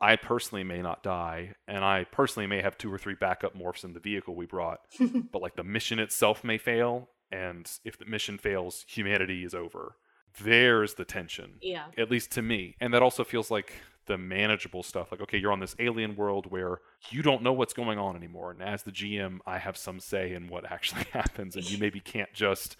i 0.00 0.16
personally 0.16 0.64
may 0.64 0.80
not 0.80 1.02
die 1.02 1.54
and 1.66 1.84
i 1.84 2.04
personally 2.04 2.46
may 2.46 2.62
have 2.62 2.78
two 2.78 2.92
or 2.92 2.98
three 2.98 3.14
backup 3.18 3.56
morphs 3.56 3.84
in 3.84 3.92
the 3.92 4.00
vehicle 4.00 4.34
we 4.34 4.46
brought 4.46 4.80
but 5.32 5.42
like 5.42 5.56
the 5.56 5.64
mission 5.64 5.98
itself 5.98 6.44
may 6.44 6.56
fail 6.58 7.08
and 7.32 7.70
if 7.84 7.98
the 7.98 8.04
mission 8.06 8.38
fails 8.38 8.84
humanity 8.88 9.44
is 9.44 9.54
over 9.54 9.96
there's 10.42 10.94
the 10.94 11.04
tension 11.04 11.54
Yeah. 11.60 11.86
at 11.98 12.10
least 12.10 12.30
to 12.32 12.42
me 12.42 12.76
and 12.80 12.94
that 12.94 13.02
also 13.02 13.24
feels 13.24 13.50
like 13.50 13.72
the 14.06 14.16
manageable 14.18 14.82
stuff 14.82 15.12
like 15.12 15.20
okay 15.20 15.38
you're 15.38 15.52
on 15.52 15.60
this 15.60 15.76
alien 15.78 16.16
world 16.16 16.50
where 16.50 16.78
you 17.10 17.22
don't 17.22 17.42
know 17.42 17.52
what's 17.52 17.72
going 17.74 17.98
on 17.98 18.16
anymore 18.16 18.50
and 18.50 18.62
as 18.62 18.82
the 18.82 18.90
gm 18.90 19.38
i 19.46 19.58
have 19.58 19.76
some 19.76 20.00
say 20.00 20.32
in 20.34 20.48
what 20.48 20.64
actually 20.70 21.04
happens 21.12 21.54
and 21.56 21.68
you 21.70 21.78
maybe 21.78 22.00
can't 22.00 22.32
just 22.32 22.76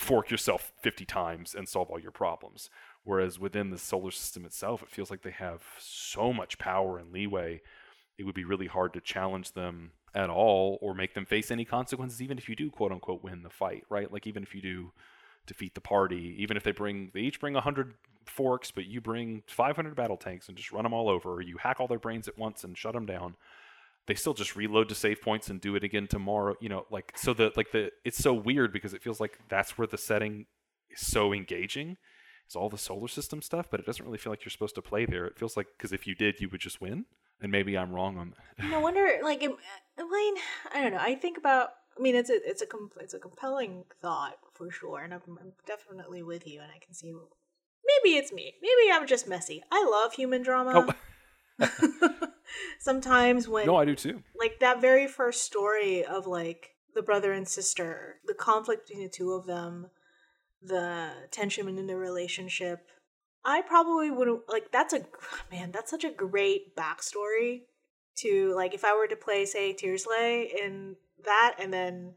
fork 0.00 0.30
yourself 0.30 0.72
50 0.80 1.04
times 1.04 1.54
and 1.54 1.68
solve 1.68 1.90
all 1.90 2.00
your 2.00 2.10
problems. 2.10 2.70
Whereas 3.04 3.38
within 3.38 3.68
the 3.68 3.76
solar 3.76 4.10
system 4.10 4.46
itself 4.46 4.82
it 4.82 4.90
feels 4.90 5.10
like 5.10 5.20
they 5.20 5.30
have 5.30 5.62
so 5.78 6.32
much 6.32 6.58
power 6.58 6.96
and 6.96 7.12
leeway 7.12 7.60
it 8.16 8.24
would 8.24 8.34
be 8.34 8.44
really 8.44 8.66
hard 8.66 8.94
to 8.94 9.00
challenge 9.02 9.52
them 9.52 9.92
at 10.14 10.30
all 10.30 10.78
or 10.80 10.94
make 10.94 11.12
them 11.12 11.26
face 11.26 11.50
any 11.50 11.66
consequences 11.66 12.22
even 12.22 12.38
if 12.38 12.48
you 12.48 12.56
do 12.56 12.70
quote 12.70 12.92
unquote 12.92 13.22
win 13.22 13.42
the 13.42 13.50
fight 13.50 13.84
right? 13.90 14.10
Like 14.10 14.26
even 14.26 14.42
if 14.42 14.54
you 14.54 14.62
do 14.62 14.92
defeat 15.46 15.74
the 15.74 15.82
party 15.82 16.34
even 16.38 16.56
if 16.56 16.62
they 16.62 16.72
bring 16.72 17.10
they 17.12 17.20
each 17.20 17.38
bring 17.38 17.52
100 17.52 17.92
forks 18.24 18.70
but 18.70 18.86
you 18.86 19.02
bring 19.02 19.42
500 19.48 19.94
battle 19.94 20.16
tanks 20.16 20.48
and 20.48 20.56
just 20.56 20.72
run 20.72 20.84
them 20.84 20.94
all 20.94 21.10
over 21.10 21.30
or 21.34 21.42
you 21.42 21.58
hack 21.58 21.78
all 21.78 21.86
their 21.86 21.98
brains 21.98 22.26
at 22.26 22.38
once 22.38 22.64
and 22.64 22.78
shut 22.78 22.94
them 22.94 23.04
down 23.04 23.36
they 24.06 24.14
still 24.14 24.34
just 24.34 24.56
reload 24.56 24.88
to 24.88 24.94
save 24.94 25.20
points 25.22 25.50
and 25.50 25.60
do 25.60 25.74
it 25.76 25.84
again 25.84 26.06
tomorrow 26.08 26.54
you 26.60 26.68
know 26.68 26.84
like 26.90 27.12
so 27.16 27.32
the 27.34 27.52
like 27.56 27.70
the 27.72 27.90
it's 28.04 28.18
so 28.18 28.32
weird 28.34 28.72
because 28.72 28.92
it 28.94 29.02
feels 29.02 29.20
like 29.20 29.38
that's 29.48 29.76
where 29.78 29.86
the 29.86 29.98
setting 29.98 30.46
is 30.90 31.06
so 31.06 31.32
engaging 31.32 31.96
is 32.48 32.56
all 32.56 32.68
the 32.68 32.78
solar 32.78 33.08
system 33.08 33.40
stuff 33.42 33.66
but 33.70 33.78
it 33.80 33.86
doesn't 33.86 34.04
really 34.04 34.18
feel 34.18 34.32
like 34.32 34.44
you're 34.44 34.50
supposed 34.50 34.74
to 34.74 34.82
play 34.82 35.04
there 35.06 35.24
it 35.26 35.38
feels 35.38 35.56
like 35.56 35.66
because 35.76 35.92
if 35.92 36.06
you 36.06 36.14
did 36.14 36.40
you 36.40 36.48
would 36.50 36.60
just 36.60 36.80
win 36.80 37.04
and 37.40 37.52
maybe 37.52 37.76
i'm 37.78 37.92
wrong 37.92 38.18
on 38.18 38.34
that 38.58 38.68
No 38.68 38.80
wonder, 38.80 39.06
like, 39.22 39.42
it- 39.42 39.52
I 39.98 40.02
mean, 40.02 40.34
I 40.74 40.82
don't 40.82 40.92
know. 40.92 40.98
I 40.98 41.14
think 41.14 41.36
about. 41.36 41.68
I 41.98 42.02
mean, 42.02 42.14
it's 42.16 42.30
a 42.30 42.36
it's 42.48 42.62
a 42.62 42.66
it's 43.00 43.12
a 43.14 43.18
compelling 43.18 43.84
thought 44.00 44.36
for 44.54 44.70
sure, 44.70 45.00
and 45.00 45.12
I'm, 45.12 45.20
I'm 45.28 45.52
definitely 45.66 46.22
with 46.22 46.46
you. 46.46 46.60
And 46.62 46.70
I 46.74 46.78
can 46.82 46.94
see. 46.94 47.12
Maybe 47.12 48.16
it's 48.16 48.32
me. 48.32 48.54
Maybe 48.62 48.90
I'm 48.92 49.06
just 49.06 49.28
messy. 49.28 49.62
I 49.70 49.84
love 49.90 50.14
human 50.14 50.42
drama. 50.42 50.94
Oh. 51.60 51.66
Sometimes 52.82 53.46
when 53.46 53.66
no 53.66 53.76
i 53.76 53.84
do 53.84 53.94
too 53.94 54.22
like 54.34 54.58
that 54.60 54.80
very 54.80 55.06
first 55.06 55.44
story 55.44 56.04
of 56.04 56.26
like 56.26 56.74
the 56.94 57.02
brother 57.02 57.32
and 57.32 57.46
sister, 57.46 58.16
the 58.26 58.34
conflict 58.34 58.88
between 58.88 59.04
the 59.04 59.10
two 59.10 59.32
of 59.32 59.46
them, 59.46 59.88
the 60.62 61.10
tension 61.30 61.68
in 61.68 61.86
the 61.86 61.96
relationship. 61.96 62.88
I 63.44 63.62
probably 63.62 64.10
wouldn't 64.10 64.48
like 64.48 64.70
that's 64.72 64.92
a 64.92 65.06
man, 65.50 65.72
that's 65.72 65.90
such 65.90 66.04
a 66.04 66.10
great 66.10 66.76
backstory 66.76 67.62
to 68.16 68.54
like 68.54 68.74
if 68.74 68.84
I 68.84 68.94
were 68.94 69.06
to 69.06 69.16
play 69.16 69.46
say 69.46 69.72
Tearsley 69.72 70.52
in 70.62 70.96
that 71.24 71.56
and 71.58 71.72
then 71.72 72.14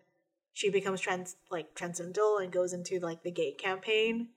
she 0.52 0.70
becomes 0.70 1.00
trans 1.00 1.36
like 1.50 1.76
transcendental 1.76 2.38
and 2.38 2.52
goes 2.52 2.74
into 2.74 3.00
like 3.00 3.24
the 3.24 3.32
gate 3.32 3.58
campaign. 3.58 4.30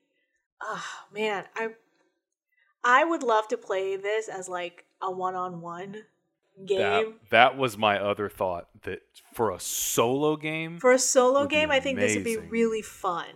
Oh 0.61 0.85
man, 1.13 1.45
I 1.57 1.71
I 2.85 3.05
would 3.05 3.25
love 3.25 3.49
to 3.49 3.57
play 3.57 3.97
this 3.97 4.29
as 4.29 4.49
like 4.49 4.85
a 5.03 5.11
one-on-one 5.11 6.05
game. 6.65 6.79
that, 6.79 7.31
that 7.31 7.57
was 7.59 7.77
my 7.77 7.99
other 7.99 8.29
thought 8.29 8.69
that 8.83 9.03
for 9.33 9.51
a 9.51 9.61
solo 9.61 10.37
game 10.37 10.79
For 10.79 10.93
a 10.93 10.99
solo 10.99 11.47
game, 11.47 11.71
I 11.71 11.81
think 11.81 11.99
this 11.99 12.15
would 12.15 12.25
be 12.25 12.37
really 12.37 12.83
fun. 12.83 13.27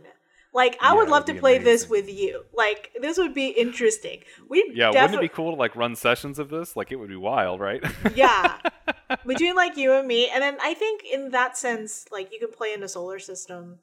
Like 0.52 0.76
I 0.80 0.92
Yeah, 0.92 0.98
would 0.98 1.08
love 1.08 1.26
to 1.26 1.34
play 1.34 1.58
this 1.58 1.88
with 1.88 2.08
you. 2.08 2.44
Like 2.52 2.90
this 3.00 3.18
would 3.18 3.34
be 3.34 3.48
interesting. 3.48 4.22
We 4.48 4.72
yeah 4.74 4.90
wouldn't 4.90 5.14
it 5.14 5.20
be 5.20 5.28
cool 5.28 5.52
to 5.52 5.56
like 5.56 5.76
run 5.76 5.94
sessions 5.94 6.38
of 6.38 6.48
this 6.48 6.76
like 6.76 6.90
it 6.90 6.96
would 6.96 7.08
be 7.08 7.16
wild 7.16 7.60
right 7.60 7.82
yeah 8.16 8.58
between 9.26 9.54
like 9.54 9.76
you 9.76 9.92
and 9.92 10.06
me, 10.08 10.28
and 10.28 10.42
then 10.42 10.56
I 10.62 10.74
think 10.74 11.02
in 11.04 11.30
that 11.30 11.56
sense, 11.56 12.06
like 12.10 12.32
you 12.32 12.38
can 12.38 12.50
play 12.50 12.72
in 12.72 12.82
a 12.82 12.88
solar 12.88 13.18
system 13.18 13.78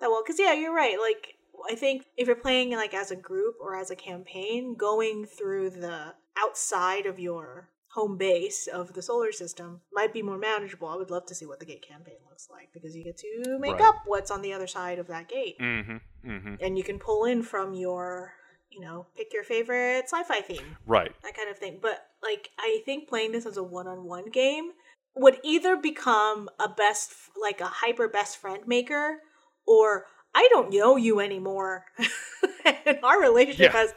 that 0.00 0.10
well. 0.10 0.22
Because 0.24 0.38
yeah, 0.38 0.52
you're 0.52 0.74
right. 0.74 0.96
Like 1.00 1.36
I 1.70 1.74
think 1.74 2.04
if 2.16 2.26
you're 2.26 2.36
playing 2.36 2.72
like 2.72 2.94
as 2.94 3.10
a 3.10 3.16
group 3.16 3.56
or 3.60 3.74
as 3.76 3.90
a 3.90 3.96
campaign, 3.96 4.74
going 4.74 5.24
through 5.26 5.70
the 5.70 6.14
outside 6.38 7.06
of 7.06 7.18
your 7.18 7.68
home 7.94 8.16
base 8.16 8.66
of 8.66 8.94
the 8.94 9.02
solar 9.02 9.32
system 9.32 9.80
might 9.92 10.12
be 10.12 10.22
more 10.22 10.38
manageable. 10.38 10.88
I 10.88 10.96
would 10.96 11.10
love 11.10 11.26
to 11.26 11.34
see 11.34 11.44
what 11.46 11.60
the 11.60 11.66
gate 11.66 11.86
campaign 11.86 12.16
looks 12.28 12.48
like 12.50 12.70
because 12.72 12.96
you 12.96 13.04
get 13.04 13.18
to 13.18 13.58
make 13.58 13.72
Right. 13.74 13.82
up 13.82 13.96
what's 14.06 14.30
on 14.30 14.40
the 14.42 14.52
other 14.54 14.66
side 14.66 14.98
of 14.98 15.08
that 15.08 15.28
gate. 15.28 15.56
mm-hmm 15.60 15.96
mm-hmm 16.28 16.54
and 16.60 16.78
you 16.78 16.84
can 16.84 16.98
pull 16.98 17.24
in 17.24 17.42
from 17.42 17.74
your 17.74 18.32
you 18.70 18.80
know 18.80 19.06
pick 19.16 19.32
your 19.32 19.44
favorite 19.44 20.04
sci-fi 20.08 20.40
theme 20.40 20.76
right 20.86 21.12
that 21.22 21.36
kind 21.36 21.50
of 21.50 21.58
thing 21.58 21.78
but 21.82 22.06
like 22.22 22.48
i 22.58 22.80
think 22.86 23.08
playing 23.08 23.32
this 23.32 23.44
as 23.44 23.56
a 23.58 23.62
one-on-one 23.62 24.30
game 24.30 24.70
would 25.14 25.38
either 25.44 25.76
become 25.76 26.48
a 26.58 26.68
best 26.68 27.12
like 27.40 27.60
a 27.60 27.66
hyper 27.66 28.08
best 28.08 28.38
friend 28.38 28.62
maker 28.66 29.18
or 29.66 30.06
i 30.34 30.48
don't 30.50 30.72
know 30.72 30.96
you 30.96 31.20
anymore 31.20 31.84
and 32.86 32.98
our 33.02 33.20
relationship 33.20 33.72
Yeah. 33.72 33.78
has 33.80 33.94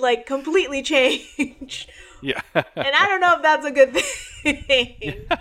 like 0.00 0.26
completely 0.26 0.82
changed 0.82 1.90
yeah 2.22 2.40
and 2.54 2.64
i 2.76 3.06
don't 3.08 3.20
know 3.20 3.36
if 3.36 3.42
that's 3.42 3.66
a 3.66 3.70
good 3.70 3.92
thing 3.96 5.26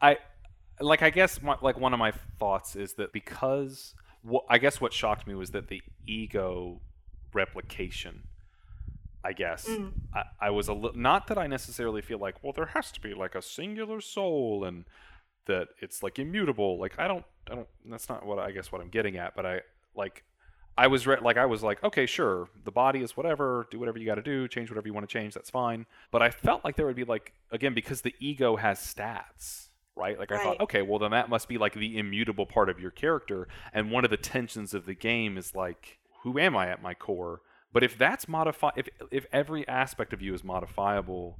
I 0.00 0.18
like 0.80 1.02
I 1.02 1.10
guess 1.10 1.40
my, 1.42 1.56
like 1.62 1.78
one 1.78 1.92
of 1.92 1.98
my 1.98 2.12
thoughts 2.38 2.74
is 2.76 2.94
that 2.94 3.12
because 3.12 3.94
what 4.22 4.44
I 4.48 4.58
guess 4.58 4.80
what 4.80 4.92
shocked 4.92 5.26
me 5.26 5.34
was 5.34 5.50
that 5.52 5.68
the 5.68 5.80
ego 6.06 6.80
replication 7.32 8.24
I 9.24 9.32
guess 9.32 9.66
Mm. 9.68 9.92
I, 10.12 10.22
I 10.40 10.50
was 10.50 10.68
a 10.68 10.72
little 10.74 10.98
not 10.98 11.28
that 11.28 11.38
I 11.38 11.46
necessarily 11.46 12.02
feel 12.02 12.18
like 12.18 12.42
well 12.42 12.52
there 12.52 12.66
has 12.66 12.90
to 12.92 13.00
be 13.00 13.14
like 13.14 13.34
a 13.34 13.42
singular 13.42 14.00
soul 14.00 14.64
and 14.64 14.84
that 15.46 15.68
it's 15.80 16.02
like 16.02 16.18
immutable 16.18 16.78
like 16.78 16.98
I 16.98 17.08
don't 17.08 17.24
I 17.50 17.54
don't 17.56 17.68
that's 17.86 18.08
not 18.08 18.24
what 18.24 18.38
I 18.38 18.50
guess 18.52 18.70
what 18.72 18.80
I'm 18.80 18.88
getting 18.88 19.16
at 19.16 19.34
but 19.34 19.44
I 19.46 19.60
like 19.94 20.24
I 20.78 20.86
was 20.86 21.06
re- 21.06 21.18
like 21.20 21.36
I 21.36 21.46
was 21.46 21.62
like 21.62 21.82
okay 21.84 22.06
sure 22.06 22.48
the 22.64 22.72
body 22.72 23.02
is 23.02 23.16
whatever 23.16 23.66
do 23.70 23.78
whatever 23.78 23.98
you 23.98 24.06
got 24.06 24.14
to 24.16 24.22
do 24.22 24.48
change 24.48 24.70
whatever 24.70 24.86
you 24.86 24.94
want 24.94 25.08
to 25.08 25.12
change 25.12 25.34
that's 25.34 25.50
fine. 25.50 25.86
But 26.10 26.22
I 26.22 26.30
felt 26.30 26.64
like 26.64 26.76
there 26.76 26.86
would 26.86 26.96
be 26.96 27.04
like 27.04 27.32
again 27.50 27.74
because 27.74 28.02
the 28.02 28.14
ego 28.20 28.56
has 28.56 28.78
stats 28.78 29.68
right? 29.94 30.18
Like 30.18 30.32
I 30.32 30.36
Right. 30.36 30.42
thought 30.44 30.60
okay 30.60 30.82
well 30.82 30.98
then 30.98 31.10
that 31.10 31.28
must 31.28 31.48
be 31.48 31.58
like 31.58 31.74
the 31.74 31.98
immutable 31.98 32.46
part 32.46 32.68
of 32.70 32.80
your 32.80 32.90
character. 32.90 33.48
And 33.74 33.90
one 33.90 34.04
of 34.04 34.10
the 34.10 34.16
tensions 34.16 34.72
of 34.74 34.86
the 34.86 34.94
game 34.94 35.36
is 35.36 35.54
like 35.54 35.98
who 36.22 36.38
am 36.38 36.56
I 36.56 36.68
at 36.68 36.80
my 36.82 36.94
core? 36.94 37.40
But 37.72 37.82
if 37.82 37.98
that's 37.98 38.28
modify 38.28 38.70
if 38.76 38.88
if 39.10 39.26
every 39.32 39.66
aspect 39.68 40.12
of 40.12 40.22
you 40.22 40.32
is 40.34 40.44
modifiable 40.44 41.38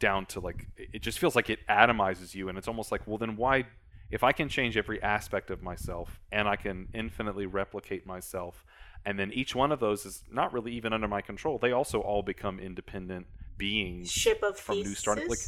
down 0.00 0.26
to 0.26 0.40
like 0.40 0.66
it 0.76 1.02
just 1.02 1.18
feels 1.18 1.36
like 1.36 1.48
it 1.50 1.60
atomizes 1.68 2.34
you 2.34 2.48
and 2.48 2.58
it's 2.58 2.66
almost 2.66 2.90
like 2.90 3.06
well 3.06 3.18
then 3.18 3.36
why 3.36 3.64
if 4.10 4.24
I 4.24 4.32
can 4.32 4.48
change 4.48 4.76
every 4.76 5.00
aspect 5.02 5.50
of 5.50 5.62
myself 5.62 6.18
and 6.32 6.48
I 6.48 6.56
can 6.56 6.88
infinitely 6.92 7.46
replicate 7.46 8.06
myself 8.06 8.64
and 9.04 9.18
then 9.18 9.32
each 9.32 9.54
one 9.54 9.70
of 9.70 9.78
those 9.78 10.04
is 10.04 10.24
not 10.32 10.52
really 10.52 10.72
even 10.72 10.92
under 10.92 11.06
my 11.06 11.20
control 11.20 11.58
they 11.58 11.70
also 11.70 12.00
all 12.00 12.22
become 12.22 12.58
independent 12.58 13.26
beings 13.56 14.10
Ship 14.10 14.42
of 14.42 14.58
from 14.58 14.78
New 14.78 14.94
Star. 14.94 15.16
Like, 15.16 15.38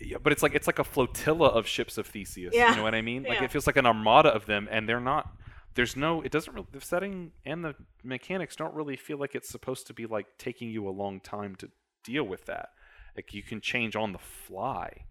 yeah, 0.00 0.16
but 0.22 0.32
it's 0.32 0.42
like 0.42 0.54
it's 0.54 0.66
like 0.66 0.78
a 0.78 0.84
flotilla 0.84 1.48
of 1.48 1.66
ships 1.66 1.98
of 1.98 2.06
Theseus. 2.06 2.54
Yeah. 2.54 2.70
You 2.70 2.76
know 2.76 2.82
what 2.82 2.94
I 2.94 3.02
mean? 3.02 3.22
Like 3.22 3.38
Yeah. 3.38 3.44
it 3.44 3.52
feels 3.52 3.66
like 3.66 3.76
an 3.76 3.86
armada 3.86 4.30
of 4.30 4.46
them, 4.46 4.68
and 4.70 4.88
they're 4.88 5.00
not. 5.00 5.32
There's 5.74 5.96
no. 5.96 6.22
It 6.22 6.32
doesn't 6.32 6.52
really. 6.52 6.66
The 6.72 6.80
setting 6.80 7.32
and 7.44 7.64
the 7.64 7.74
mechanics 8.02 8.56
don't 8.56 8.74
really 8.74 8.96
feel 8.96 9.18
like 9.18 9.34
it's 9.34 9.48
supposed 9.48 9.86
to 9.88 9.94
be 9.94 10.06
like 10.06 10.26
taking 10.38 10.70
you 10.70 10.88
a 10.88 10.90
long 10.90 11.20
time 11.20 11.54
to 11.56 11.70
deal 12.04 12.24
with 12.24 12.46
that. 12.46 12.70
Like 13.16 13.34
you 13.34 13.42
can 13.42 13.60
change 13.60 13.96
on 13.96 14.12
the 14.12 14.18
fly, 14.18 15.06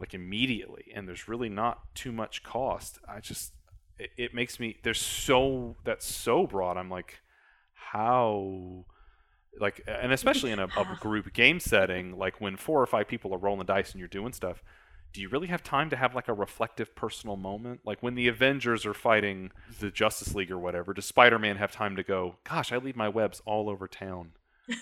like 0.00 0.14
immediately, 0.14 0.86
and 0.94 1.06
there's 1.06 1.28
really 1.28 1.48
not 1.48 1.94
too 1.94 2.12
much 2.12 2.42
cost. 2.42 2.98
I 3.08 3.20
just. 3.20 3.52
It, 3.98 4.10
it 4.16 4.34
makes 4.34 4.58
me. 4.58 4.78
There's 4.82 5.00
so 5.00 5.76
that's 5.84 6.06
so 6.06 6.46
broad. 6.46 6.76
I'm 6.76 6.90
like, 6.90 7.20
how 7.74 8.84
like 9.60 9.82
and 9.86 10.12
especially 10.12 10.50
in 10.50 10.58
a, 10.58 10.64
a 10.64 10.98
group 11.00 11.32
game 11.32 11.60
setting 11.60 12.16
like 12.18 12.40
when 12.40 12.56
four 12.56 12.82
or 12.82 12.86
five 12.86 13.06
people 13.06 13.32
are 13.32 13.38
rolling 13.38 13.66
dice 13.66 13.92
and 13.92 13.98
you're 13.98 14.08
doing 14.08 14.32
stuff 14.32 14.62
do 15.12 15.20
you 15.20 15.28
really 15.28 15.46
have 15.46 15.62
time 15.62 15.90
to 15.90 15.96
have 15.96 16.14
like 16.14 16.28
a 16.28 16.32
reflective 16.32 16.94
personal 16.96 17.36
moment 17.36 17.80
like 17.84 18.02
when 18.02 18.14
the 18.14 18.26
avengers 18.26 18.84
are 18.84 18.94
fighting 18.94 19.50
the 19.80 19.90
justice 19.90 20.34
league 20.34 20.50
or 20.50 20.58
whatever 20.58 20.92
does 20.92 21.04
spider-man 21.04 21.56
have 21.56 21.70
time 21.70 21.94
to 21.94 22.02
go 22.02 22.36
gosh 22.44 22.72
i 22.72 22.76
leave 22.76 22.96
my 22.96 23.08
webs 23.08 23.40
all 23.46 23.70
over 23.70 23.86
town 23.86 24.32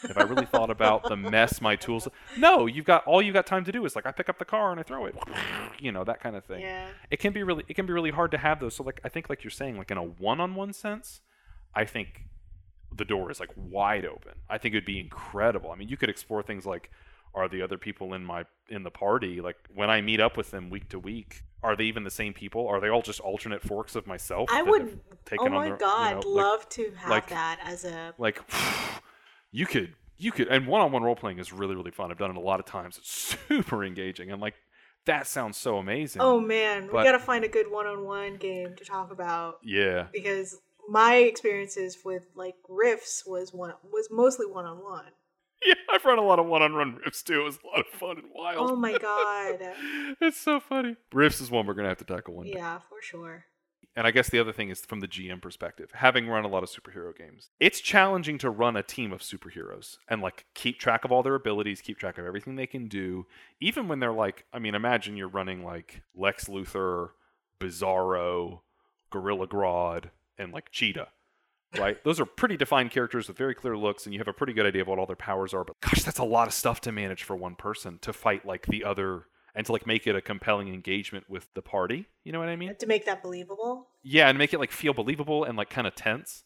have 0.03 0.17
i 0.19 0.23
really 0.23 0.47
thought 0.47 0.71
about 0.71 1.03
the 1.09 1.17
mess 1.17 1.61
my 1.61 1.75
tools 1.77 2.07
no 2.37 2.67
you've 2.67 2.85
got 2.85 3.05
all 3.07 3.21
you've 3.23 3.35
got 3.35 3.47
time 3.47 3.65
to 3.65 3.73
do 3.73 3.85
is 3.85 3.95
like 3.97 4.07
i 4.07 4.13
pick 4.13 4.29
up 4.29 4.39
the 4.39 4.45
car 4.45 4.71
and 4.71 4.79
i 4.81 4.83
throw 4.83 5.07
it 5.07 5.15
you 5.79 5.91
know 5.93 6.05
that 6.05 6.21
kind 6.21 6.37
of 6.37 6.45
thing 6.45 6.61
Yeah. 6.61 6.87
it 7.11 7.19
can 7.19 7.33
be 7.33 7.43
really 7.43 7.65
it 7.69 7.75
can 7.75 7.87
be 7.87 7.93
really 7.93 8.11
hard 8.11 8.31
to 8.33 8.39
have 8.39 8.61
those 8.61 8.75
so 8.77 8.85
like 8.85 9.01
i 9.05 9.09
think 9.09 9.29
like 9.29 9.43
you're 9.45 9.51
saying 9.51 9.77
like 9.79 9.91
in 9.91 9.99
a 9.99 10.03
one-on-one 10.05 10.73
sense 10.73 11.21
i 11.75 11.85
think 11.85 12.25
the 12.95 13.05
door 13.05 13.31
is 13.31 13.41
like 13.41 13.51
wide 13.57 14.05
open 14.05 14.33
i 14.51 14.59
think 14.59 14.75
it 14.75 14.79
would 14.79 14.85
be 14.85 15.01
incredible 15.01 15.71
i 15.71 15.75
mean 15.77 15.89
you 15.89 15.97
could 15.97 16.11
explore 16.11 16.43
things 16.43 16.65
like 16.67 16.91
are 17.35 17.49
the 17.49 17.63
other 17.63 17.79
people 17.79 18.13
in 18.13 18.23
my 18.25 18.45
in 18.69 18.83
the 18.83 18.91
party 18.91 19.41
like 19.41 19.57
when 19.75 19.89
i 19.91 20.01
meet 20.01 20.21
up 20.21 20.37
with 20.37 20.51
them 20.51 20.69
week 20.71 20.89
to 20.91 20.99
week 20.99 21.43
are 21.63 21.75
they 21.77 21.85
even 21.85 22.05
the 22.05 22.11
same 22.11 22.35
people 22.35 22.67
are 22.69 22.81
they 22.81 22.89
all 22.91 23.01
just 23.03 23.21
alternate 23.21 23.63
forks 23.63 23.95
of 23.97 24.07
myself 24.07 24.49
I 24.53 24.63
would. 24.63 25.01
Oh 25.39 25.49
my 25.49 25.65
their- 25.67 25.75
you 25.75 25.79
god, 25.81 26.25
know, 26.25 26.29
like- 26.31 26.45
love 26.45 26.69
to 26.71 26.91
have 26.97 27.09
like- 27.11 27.29
that 27.31 27.59
as 27.65 27.85
a. 27.87 28.13
like 28.19 28.39
you 29.53 29.67
could 29.67 29.95
you 30.19 30.33
could 30.33 30.49
and 30.49 30.67
one-on-one 30.67 31.03
role 31.03 31.15
playing 31.17 31.39
is 31.39 31.53
really 31.53 31.75
really 31.77 31.91
fun. 31.93 32.11
I've 32.11 32.19
done 32.19 32.31
it 32.31 32.37
a 32.37 32.41
lot 32.41 32.59
of 32.59 32.67
times. 32.67 32.99
It's 32.99 33.37
super 33.49 33.85
engaging 33.85 34.31
and 34.33 34.41
like 34.41 34.55
that 35.07 35.27
sounds 35.27 35.57
so 35.57 35.79
amazing. 35.79 36.23
Oh 36.23 36.41
man, 36.41 36.89
But- 36.91 36.99
we 36.99 37.05
gotta 37.05 37.19
find 37.19 37.45
a 37.45 37.49
good 37.49 37.71
one-on-one 37.71 38.37
game 38.37 38.75
to 38.77 38.85
talk 38.85 39.11
about 39.13 39.57
yeah. 39.65 40.07
because 40.13 40.57
my 40.89 41.15
experiences 41.17 41.99
with 42.05 42.25
like 42.35 42.55
Rifts 42.69 43.25
was 43.27 43.53
one 43.53 43.73
was 43.93 44.09
mostly 44.11 44.47
one-on-one. 44.47 45.05
yeah 45.67 45.75
i've 45.93 46.05
run 46.05 46.19
a 46.19 46.23
lot 46.23 46.41
of 46.41 46.47
one-on-one 46.47 46.97
Rifts 47.05 47.23
too. 47.23 47.41
It 47.41 47.45
was 47.45 47.59
a 47.63 47.67
lot 47.67 47.81
of 47.81 47.87
fun 47.99 48.19
and 48.19 48.29
wild. 48.35 48.71
Oh 48.71 48.77
my 48.77 48.97
god. 48.99 49.59
it's 50.21 50.39
so 50.41 50.61
funny. 50.61 50.97
Rifts 51.13 51.41
is 51.41 51.51
one 51.51 51.67
we're 51.67 51.75
gonna 51.75 51.89
have 51.89 51.99
to 51.99 52.05
tackle 52.05 52.35
one 52.35 52.47
day. 52.47 52.55
Yeah, 52.57 52.79
for 52.89 53.01
sure. 53.03 53.45
And 53.95 54.07
I 54.07 54.11
guess 54.11 54.31
the 54.31 54.39
other 54.39 54.53
thing 54.53 54.71
is 54.71 54.81
from 54.81 55.01
the 55.01 55.09
GM 55.09 55.43
perspective, 55.43 55.91
having 55.95 56.29
run 56.29 56.45
a 56.45 56.49
lot 56.49 56.63
of 56.63 56.71
superhero 56.71 57.17
games, 57.17 57.51
it's 57.61 57.81
challenging 57.81 58.39
to 58.39 58.51
run 58.51 58.77
a 58.77 58.83
team 58.83 59.13
of 59.13 59.21
superheroes 59.21 59.97
and 60.09 60.23
like 60.23 60.47
keep 60.55 60.79
track 60.79 61.05
of 61.05 61.13
all 61.13 61.23
their 61.23 61.35
abilities, 61.35 61.81
keep 61.81 61.99
track 61.99 62.19
of 62.19 62.25
everything 62.25 62.57
they 62.57 62.67
can 62.67 62.89
do, 62.89 63.27
even 63.61 63.89
when 63.89 64.01
they're 64.01 64.13
like, 64.13 64.47
I 64.53 64.59
mean, 64.59 64.75
imagine 64.75 65.17
you're 65.17 65.29
running 65.29 65.65
like 65.65 66.03
Lex 66.15 66.47
Luthor, 66.47 67.11
Bizarro, 67.61 68.61
Gorilla 69.11 69.47
Grodd, 69.47 70.11
and 70.39 70.53
like 70.53 70.71
Cheetah. 70.71 71.09
Right? 71.79 72.03
Those 72.05 72.21
are 72.21 72.27
pretty 72.27 72.59
defined 72.59 72.91
characters 72.91 73.29
with 73.29 73.39
very 73.39 73.55
clear 73.55 73.79
looks, 73.79 74.05
and 74.05 74.13
you 74.13 74.21
have 74.21 74.29
a 74.29 74.33
pretty 74.35 74.53
good 74.53 74.67
idea 74.67 74.83
of 74.83 74.89
what 74.89 74.99
all 74.99 75.07
their 75.07 75.17
powers 75.17 75.55
are. 75.55 75.65
But 75.65 75.81
gosh, 75.81 76.03
that's 76.03 76.19
a 76.19 76.25
lot 76.25 76.47
of 76.47 76.53
stuff 76.53 76.83
to 76.83 76.93
manage 76.93 77.23
for 77.23 77.35
one 77.35 77.55
person 77.55 77.99
to 78.03 78.13
fight 78.13 78.45
like 78.45 78.67
the 78.67 78.85
other 78.85 79.25
and 79.55 79.67
to 79.67 79.73
like 79.73 79.87
make 79.87 80.07
it 80.07 80.17
a 80.17 80.21
compelling 80.21 80.69
engagement 80.69 81.29
with 81.29 81.47
the 81.55 81.63
party. 81.63 82.07
You 82.25 82.33
know 82.33 82.39
what 82.39 82.49
I 82.49 82.57
mean? 82.57 82.75
To 82.77 82.87
make 82.87 83.05
that 83.07 83.23
believable. 83.23 83.89
yeah 84.03 84.29
and 84.29 84.39
make 84.39 84.53
it 84.55 84.59
like 84.61 84.73
feel 84.73 84.93
believable 84.95 85.45
and 85.45 85.57
like 85.57 85.71
kind 85.71 85.87
of 85.87 85.95
tense 85.95 86.45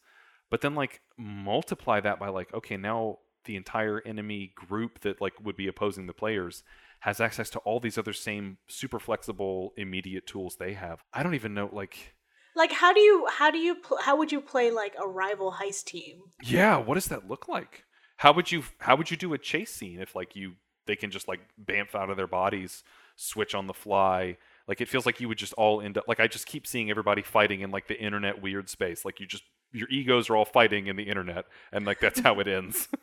but 0.49 0.61
then 0.61 0.75
like 0.75 1.01
multiply 1.17 1.99
that 1.99 2.19
by 2.19 2.29
like 2.29 2.53
okay 2.53 2.77
now 2.77 3.17
the 3.45 3.55
entire 3.55 4.01
enemy 4.05 4.51
group 4.55 4.99
that 5.01 5.21
like 5.21 5.33
would 5.43 5.55
be 5.55 5.67
opposing 5.67 6.05
the 6.07 6.13
players 6.13 6.63
has 7.01 7.21
access 7.21 7.49
to 7.51 7.59
all 7.59 7.79
these 7.79 7.97
other 7.97 8.13
same 8.13 8.57
super 8.67 8.99
flexible 8.99 9.73
immediate 9.77 10.25
tools 10.27 10.57
they 10.57 10.73
have 10.73 11.03
i 11.13 11.21
don't 11.23 11.35
even 11.35 11.53
know 11.53 11.69
like 11.71 12.13
Like 12.55 12.71
how 12.71 12.91
do 12.93 12.99
you 12.99 13.27
how 13.39 13.49
do 13.51 13.57
you 13.57 13.75
pl- 13.75 13.99
how 14.01 14.17
would 14.17 14.31
you 14.31 14.41
play 14.41 14.71
like 14.71 14.95
a 15.01 15.07
rival 15.07 15.55
heist 15.61 15.85
team? 15.85 16.17
yeah 16.43 16.75
what 16.77 16.95
does 16.95 17.07
that 17.07 17.27
look 17.29 17.47
like 17.47 17.83
how 18.17 18.33
would 18.33 18.51
you 18.51 18.63
how 18.79 18.95
would 18.95 19.09
you 19.11 19.17
do 19.17 19.33
a 19.33 19.37
chase 19.37 19.73
scene 19.73 19.99
if 20.01 20.15
like 20.15 20.35
you 20.35 20.53
they 20.85 20.95
can 20.95 21.11
just 21.11 21.27
like 21.27 21.41
bamf 21.63 21.93
out 21.95 22.09
of 22.09 22.17
their 22.17 22.27
bodies 22.27 22.83
switch 23.17 23.53
on 23.53 23.67
the 23.67 23.73
fly. 23.73 24.37
Like 24.67 24.79
it 24.79 24.87
feels 24.87 25.05
like 25.05 25.19
you 25.19 25.27
would 25.27 25.37
just 25.37 25.53
all 25.53 25.81
end 25.81 25.97
up 25.97 26.05
like 26.07 26.19
i 26.19 26.27
just 26.27 26.45
keep 26.45 26.65
seeing 26.65 26.89
everybody 26.89 27.21
fighting 27.21 27.61
in 27.61 27.71
like 27.71 27.87
the 27.87 27.99
internet 27.99 28.41
weird 28.41 28.69
space. 28.69 29.03
Like 29.03 29.19
you 29.19 29.25
just 29.25 29.43
your 29.73 29.89
egos 29.89 30.29
are 30.29 30.35
all 30.37 30.45
fighting 30.45 30.87
in 30.87 30.95
the 30.95 31.03
internet 31.03 31.45
and 31.73 31.85
like 31.85 31.99
that's 31.99 32.21
how 32.21 32.39
it 32.39 32.47
ends. 32.47 32.87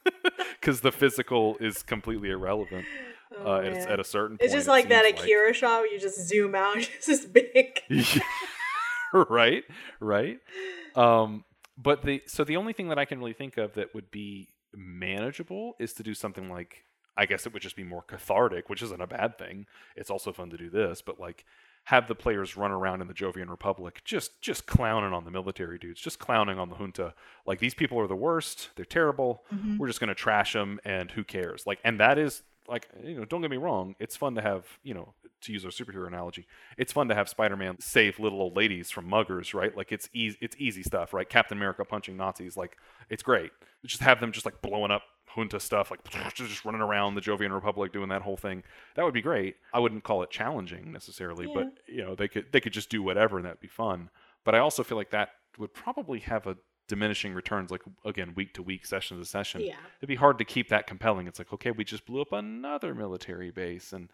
Because 0.61 0.81
the 0.81 0.93
physical 0.93 1.59
is 1.61 1.83
completely 1.83 2.31
irrelevant 2.31 2.87
Oh, 3.37 3.57
uh, 3.57 3.61
it's 3.61 3.85
at 3.87 4.01
a 4.01 4.05
certain 4.05 4.37
It's 4.41 4.53
point, 4.53 4.59
just 4.59 4.69
it 4.69 4.71
like 4.71 4.89
that 4.89 5.05
Akira 5.05 5.53
shot 5.53 5.81
where 5.81 5.93
you 5.93 5.99
just 5.99 6.27
zoom 6.27 6.55
out, 6.55 6.77
it's 6.97 7.07
just 7.07 7.33
big. 7.35 7.81
right? 9.13 9.65
Right? 10.01 10.39
Um 10.95 11.45
but 11.77 12.03
the 12.03 12.23
so 12.27 12.45
the 12.45 12.57
only 12.57 12.73
thing 12.73 12.89
that 12.89 12.99
i 12.99 13.05
can 13.05 13.19
really 13.19 13.33
think 13.33 13.57
of 13.57 13.75
that 13.75 13.95
would 13.95 14.11
be 14.11 14.49
manageable 14.75 15.75
is 15.81 15.93
to 15.95 16.03
do 16.03 16.15
something 16.15 16.49
like 16.49 16.85
i 17.17 17.27
guess 17.27 17.47
it 17.47 17.53
would 17.53 17.63
just 17.63 17.77
be 17.77 17.85
more 17.85 18.03
cathartic 18.03 18.69
which 18.69 18.83
isn't 18.83 19.01
a 19.01 19.07
bad 19.07 19.39
thing. 19.39 19.67
It's 19.97 20.11
also 20.11 20.33
fun 20.33 20.51
to 20.51 20.57
do 20.57 20.71
this 20.71 21.03
but 21.03 21.21
like 21.21 21.45
have 21.85 22.09
the 22.09 22.15
players 22.15 22.57
run 22.57 22.71
around 22.71 23.03
in 23.03 23.09
the 23.09 23.15
jovian 23.15 23.51
republic 23.51 24.01
just 24.05 24.41
just 24.41 24.67
clowning 24.67 25.13
on 25.13 25.25
the 25.25 25.31
military 25.31 25.79
dudes 25.79 26.01
just 26.01 26.19
clowning 26.19 26.59
on 26.59 26.71
the 26.71 26.77
junta. 26.77 27.15
Like 27.47 27.59
these 27.61 27.75
people 27.75 28.01
are 28.01 28.07
the 28.07 28.17
worst. 28.17 28.71
They're 28.77 28.85
terrible. 28.85 29.45
Mm-hmm. 29.55 29.79
We're 29.79 29.89
just 29.89 30.01
going 30.01 30.09
to 30.09 30.15
trash 30.15 30.55
them 30.55 30.81
and 30.85 31.11
who 31.11 31.25
cares? 31.25 31.67
Like 31.67 31.81
and 31.85 32.01
that 32.01 32.19
is 32.19 32.43
like 32.69 32.89
you 33.03 33.17
know 33.17 33.25
don't 33.27 33.43
get 33.43 33.51
me 33.51 33.59
wrong 33.59 33.95
it's 33.99 34.17
fun 34.17 34.35
to 34.35 34.41
have 34.41 34.65
you 34.83 34.95
know 34.95 35.13
to 35.43 35.53
use 35.53 35.67
our 35.67 35.71
superhero 35.71 36.07
analogy 36.07 36.47
it's 36.79 36.95
fun 36.95 37.09
to 37.09 37.15
have 37.15 37.29
spider-man 37.29 37.77
save 37.79 38.19
little 38.19 38.41
old 38.41 38.57
ladies 38.57 38.91
from 38.91 39.07
muggers 39.07 39.53
right? 39.53 39.77
Like 39.77 39.93
it's 39.93 40.09
easy 40.15 40.39
it's 40.41 40.57
easy 40.59 40.83
stuff 40.83 41.13
right? 41.13 41.29
Captain 41.29 41.59
america 41.59 41.85
punching 41.85 42.17
nazis 42.17 42.57
like 42.57 42.79
it's 43.11 43.23
great. 43.23 43.51
Just 43.85 44.01
have 44.01 44.21
them 44.21 44.33
just 44.33 44.47
like 44.47 44.63
blowing 44.63 44.91
up 44.91 45.03
junta 45.35 45.61
stuff 45.61 45.91
like 45.91 46.01
just 46.35 46.65
running 46.65 46.81
around 46.81 47.15
the 47.15 47.21
jovian 47.21 47.53
republic 47.53 47.93
doing 47.93 48.09
that 48.09 48.23
whole 48.23 48.37
thing. 48.37 48.63
That 48.97 49.05
would 49.05 49.15
be 49.15 49.23
great. 49.23 49.57
I 49.73 49.79
wouldn't 49.81 50.05
call 50.05 50.23
it 50.23 50.31
challenging 50.31 50.93
necessarily 50.93 51.49
but 51.53 51.73
you 51.87 52.05
know 52.05 52.15
they 52.15 52.29
could 52.29 52.47
they 52.53 52.61
could 52.61 52.73
just 52.73 52.91
do 52.91 53.03
whatever 53.03 53.37
and 53.37 53.47
that'd 53.47 53.61
be 53.61 53.69
fun. 53.69 54.11
But 54.45 54.55
i 54.55 54.59
also 54.59 54.83
feel 54.83 54.99
like 54.99 55.11
that 55.11 55.31
would 55.59 55.73
probably 55.73 56.21
have 56.21 56.47
a 56.47 56.57
diminishing 56.87 57.33
returns 57.33 57.71
like 57.71 57.81
again 58.05 58.35
week 58.35 58.53
to 58.55 58.63
week 58.63 58.87
session 58.87 59.19
to 59.19 59.25
session. 59.25 59.63
Yeah. 59.63 59.77
it'd 59.99 60.09
be 60.09 60.17
hard 60.17 60.39
to 60.39 60.45
keep 60.45 60.69
that 60.69 60.87
compelling. 60.87 61.27
It's 61.27 61.39
like 61.39 61.53
okay 61.53 61.71
we 61.71 61.85
just 61.85 62.07
blew 62.07 62.21
up 62.21 62.33
another 62.33 62.95
military 62.95 63.51
base 63.51 63.93
and 63.93 64.11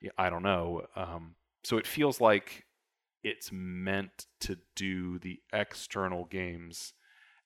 yeah, 0.00 0.10
i 0.18 0.30
don't 0.30 0.42
know. 0.42 0.86
Um, 0.96 1.34
so 1.64 1.78
it 1.78 1.86
feels 1.86 2.20
like 2.20 2.64
it's 3.22 3.50
meant 3.52 4.26
to 4.40 4.58
do 4.74 5.18
the 5.18 5.40
external 5.52 6.24
games 6.24 6.92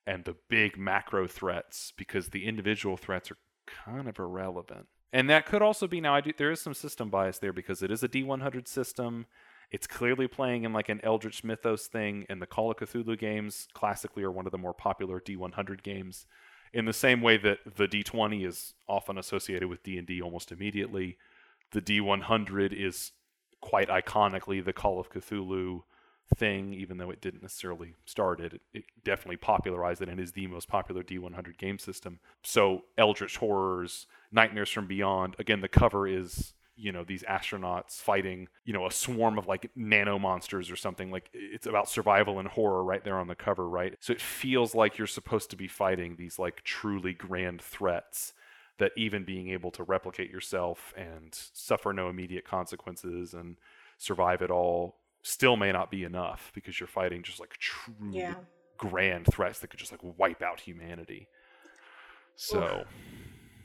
and 0.06 0.24
the 0.24 0.36
big 0.48 0.78
macro 0.78 1.26
threats 1.26 1.92
because 1.96 2.28
the 2.28 2.46
individual 2.46 2.96
threats 2.96 3.30
are 3.30 3.38
kind 3.66 4.08
of 4.08 4.18
irrelevant. 4.18 4.86
And 5.12 5.30
that 5.30 5.46
could 5.46 5.62
also 5.62 5.86
be 5.86 6.00
now 6.00 6.14
I 6.14 6.20
do, 6.20 6.32
there 6.36 6.50
is 6.50 6.60
some 6.60 6.74
system 6.74 7.10
bias 7.10 7.38
there 7.38 7.52
because 7.52 7.82
it 7.82 7.90
is 7.90 8.02
a 8.02 8.08
d100 8.08 8.68
system. 8.68 9.26
It's 9.70 9.86
clearly 9.86 10.28
playing 10.28 10.64
in 10.64 10.72
like 10.72 10.88
an 10.88 11.00
Eldritch 11.02 11.42
Mythos 11.42 11.88
thing, 11.88 12.24
and 12.28 12.40
the 12.40 12.46
Call 12.46 12.70
of 12.70 12.76
Cthulhu 12.76 13.18
games 13.18 13.66
classically 13.74 14.22
are 14.22 14.30
one 14.30 14.46
of 14.46 14.52
the 14.52 14.58
more 14.58 14.74
popular 14.74 15.20
D100 15.20 15.82
games. 15.82 16.26
In 16.72 16.84
the 16.84 16.92
same 16.92 17.20
way 17.20 17.36
that 17.38 17.58
the 17.76 17.88
D20 17.88 18.46
is 18.46 18.74
often 18.88 19.18
associated 19.18 19.68
with 19.68 19.82
D&D 19.82 20.20
almost 20.22 20.52
immediately, 20.52 21.16
the 21.72 21.82
D100 21.82 22.72
is 22.72 23.12
quite 23.60 23.88
iconically 23.88 24.64
the 24.64 24.72
Call 24.72 25.00
of 25.00 25.10
Cthulhu 25.10 25.82
thing, 26.34 26.74
even 26.74 26.98
though 26.98 27.10
it 27.10 27.20
didn't 27.20 27.42
necessarily 27.42 27.94
start 28.04 28.40
it. 28.40 28.54
It, 28.54 28.60
it 28.72 28.84
definitely 29.04 29.36
popularized 29.36 30.02
it 30.02 30.08
and 30.08 30.20
is 30.20 30.32
the 30.32 30.46
most 30.46 30.68
popular 30.68 31.02
D100 31.02 31.56
game 31.58 31.78
system. 31.78 32.18
So 32.42 32.82
Eldritch 32.98 33.36
Horrors, 33.36 34.06
Nightmares 34.32 34.70
from 34.70 34.86
Beyond, 34.86 35.36
again, 35.38 35.60
the 35.60 35.68
cover 35.68 36.06
is 36.06 36.54
you 36.78 36.92
know 36.92 37.04
these 37.04 37.22
astronauts 37.22 38.00
fighting 38.00 38.48
you 38.66 38.72
know 38.74 38.86
a 38.86 38.90
swarm 38.90 39.38
of 39.38 39.46
like 39.46 39.70
nano 39.74 40.18
monsters 40.18 40.70
or 40.70 40.76
something 40.76 41.10
like 41.10 41.30
it's 41.32 41.66
about 41.66 41.88
survival 41.88 42.38
and 42.38 42.48
horror 42.48 42.84
right 42.84 43.02
there 43.02 43.18
on 43.18 43.28
the 43.28 43.34
cover 43.34 43.66
right 43.66 43.96
so 43.98 44.12
it 44.12 44.20
feels 44.20 44.74
like 44.74 44.98
you're 44.98 45.06
supposed 45.06 45.48
to 45.48 45.56
be 45.56 45.66
fighting 45.66 46.16
these 46.16 46.38
like 46.38 46.62
truly 46.64 47.14
grand 47.14 47.62
threats 47.62 48.34
that 48.78 48.92
even 48.94 49.24
being 49.24 49.48
able 49.48 49.70
to 49.70 49.82
replicate 49.82 50.30
yourself 50.30 50.92
and 50.98 51.30
suffer 51.32 51.94
no 51.94 52.10
immediate 52.10 52.44
consequences 52.44 53.32
and 53.32 53.56
survive 53.96 54.42
it 54.42 54.50
all 54.50 54.96
still 55.26 55.56
may 55.56 55.72
not 55.72 55.90
be 55.90 56.04
enough 56.04 56.52
because 56.54 56.78
you're 56.78 56.86
fighting 56.86 57.22
just 57.22 57.40
like 57.40 57.56
true 57.58 57.94
Yeah. 58.12 58.34
grand 58.78 59.26
threats 59.26 59.58
that 59.60 59.68
could 59.68 59.80
just 59.80 59.92
like 59.92 60.00
wipe 60.02 60.42
out 60.42 60.60
humanity 60.60 61.28
so 62.36 62.84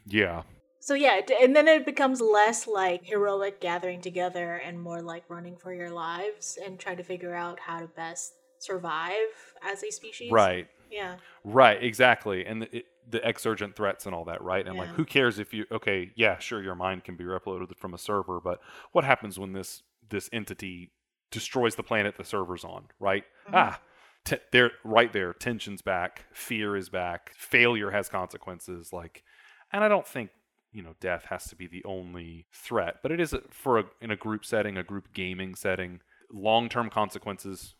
yeah 0.05 0.43
So 0.79 0.95
yeah, 0.95 1.21
and 1.41 1.55
then 1.55 1.67
it 1.67 1.85
becomes 1.85 2.21
less 2.21 2.67
like 2.67 3.01
heroic 3.05 3.61
gathering 3.61 4.01
together 4.01 4.55
and 4.55 4.81
more 4.81 5.01
like 5.01 5.23
running 5.29 5.55
for 5.55 5.71
your 5.73 5.91
lives 5.91 6.57
and 6.65 6.79
trying 6.79 6.97
to 6.97 7.03
figure 7.03 7.35
out 7.35 7.59
how 7.59 7.79
to 7.79 7.87
best 7.87 8.33
survive 8.57 9.29
as 9.61 9.83
a 9.83 9.91
species. 9.91 10.31
Right. 10.31 10.67
Yeah. 10.89 11.17
Right, 11.43 11.83
exactly. 11.83 12.45
And 12.45 12.63
the, 12.63 12.77
it, 12.77 12.85
the 13.09 13.27
exsurgent 13.27 13.75
threats 13.75 14.05
and 14.07 14.15
all 14.15 14.25
that, 14.25 14.41
right? 14.41 14.65
And 14.67 14.77
like, 14.77 14.89
who 14.89 15.05
cares 15.05 15.37
if 15.37 15.53
you? 15.53 15.65
Okay, 15.71 16.11
yeah, 16.15 16.39
sure, 16.39 16.63
your 16.63 16.75
mind 16.75 17.03
can 17.03 17.15
be 17.15 17.25
uploaded 17.25 17.75
from 17.77 17.93
a 17.93 17.97
server, 17.97 18.39
but 18.39 18.59
what 18.91 19.03
happens 19.03 19.37
when 19.37 19.53
this 19.53 19.83
this 20.09 20.29
entity 20.33 20.91
destroys 21.31 21.75
the 21.75 21.83
planet 21.83 22.15
the 22.17 22.23
server's 22.23 22.63
on? 22.63 22.85
Right? 22.99 23.23
Mhm. 23.47 23.53
Ah, 23.53 23.81
t- 24.25 24.37
there, 24.51 24.71
right 24.83 25.11
there. 25.11 25.33
Tension's 25.33 25.81
back. 25.81 26.25
Fear 26.33 26.75
is 26.75 26.89
back. 26.89 27.33
Failure 27.37 27.91
has 27.91 28.09
consequences. 28.09 28.91
Like, 28.93 29.23
and 29.71 29.83
I 29.83 29.87
don't 29.87 30.07
think 30.07 30.29
you 30.71 30.81
know 30.81 30.95
death 30.99 31.25
has 31.25 31.45
to 31.49 31.55
be 31.55 31.67
the 31.67 31.83
only 31.85 32.45
threat, 32.53 32.97
but 33.03 33.11
it 33.11 33.19
is 33.19 33.33
a, 33.33 33.41
for 33.49 33.79
a, 33.79 33.83
in 34.01 34.11
a 34.11 34.15
group 34.15 34.45
setting, 34.45 34.77
a 34.77 34.83
group 34.83 35.13
gaming 35.13 35.55
setting. 35.55 36.01
Long 36.31 36.69
term 36.69 36.89
consequences 36.89 37.75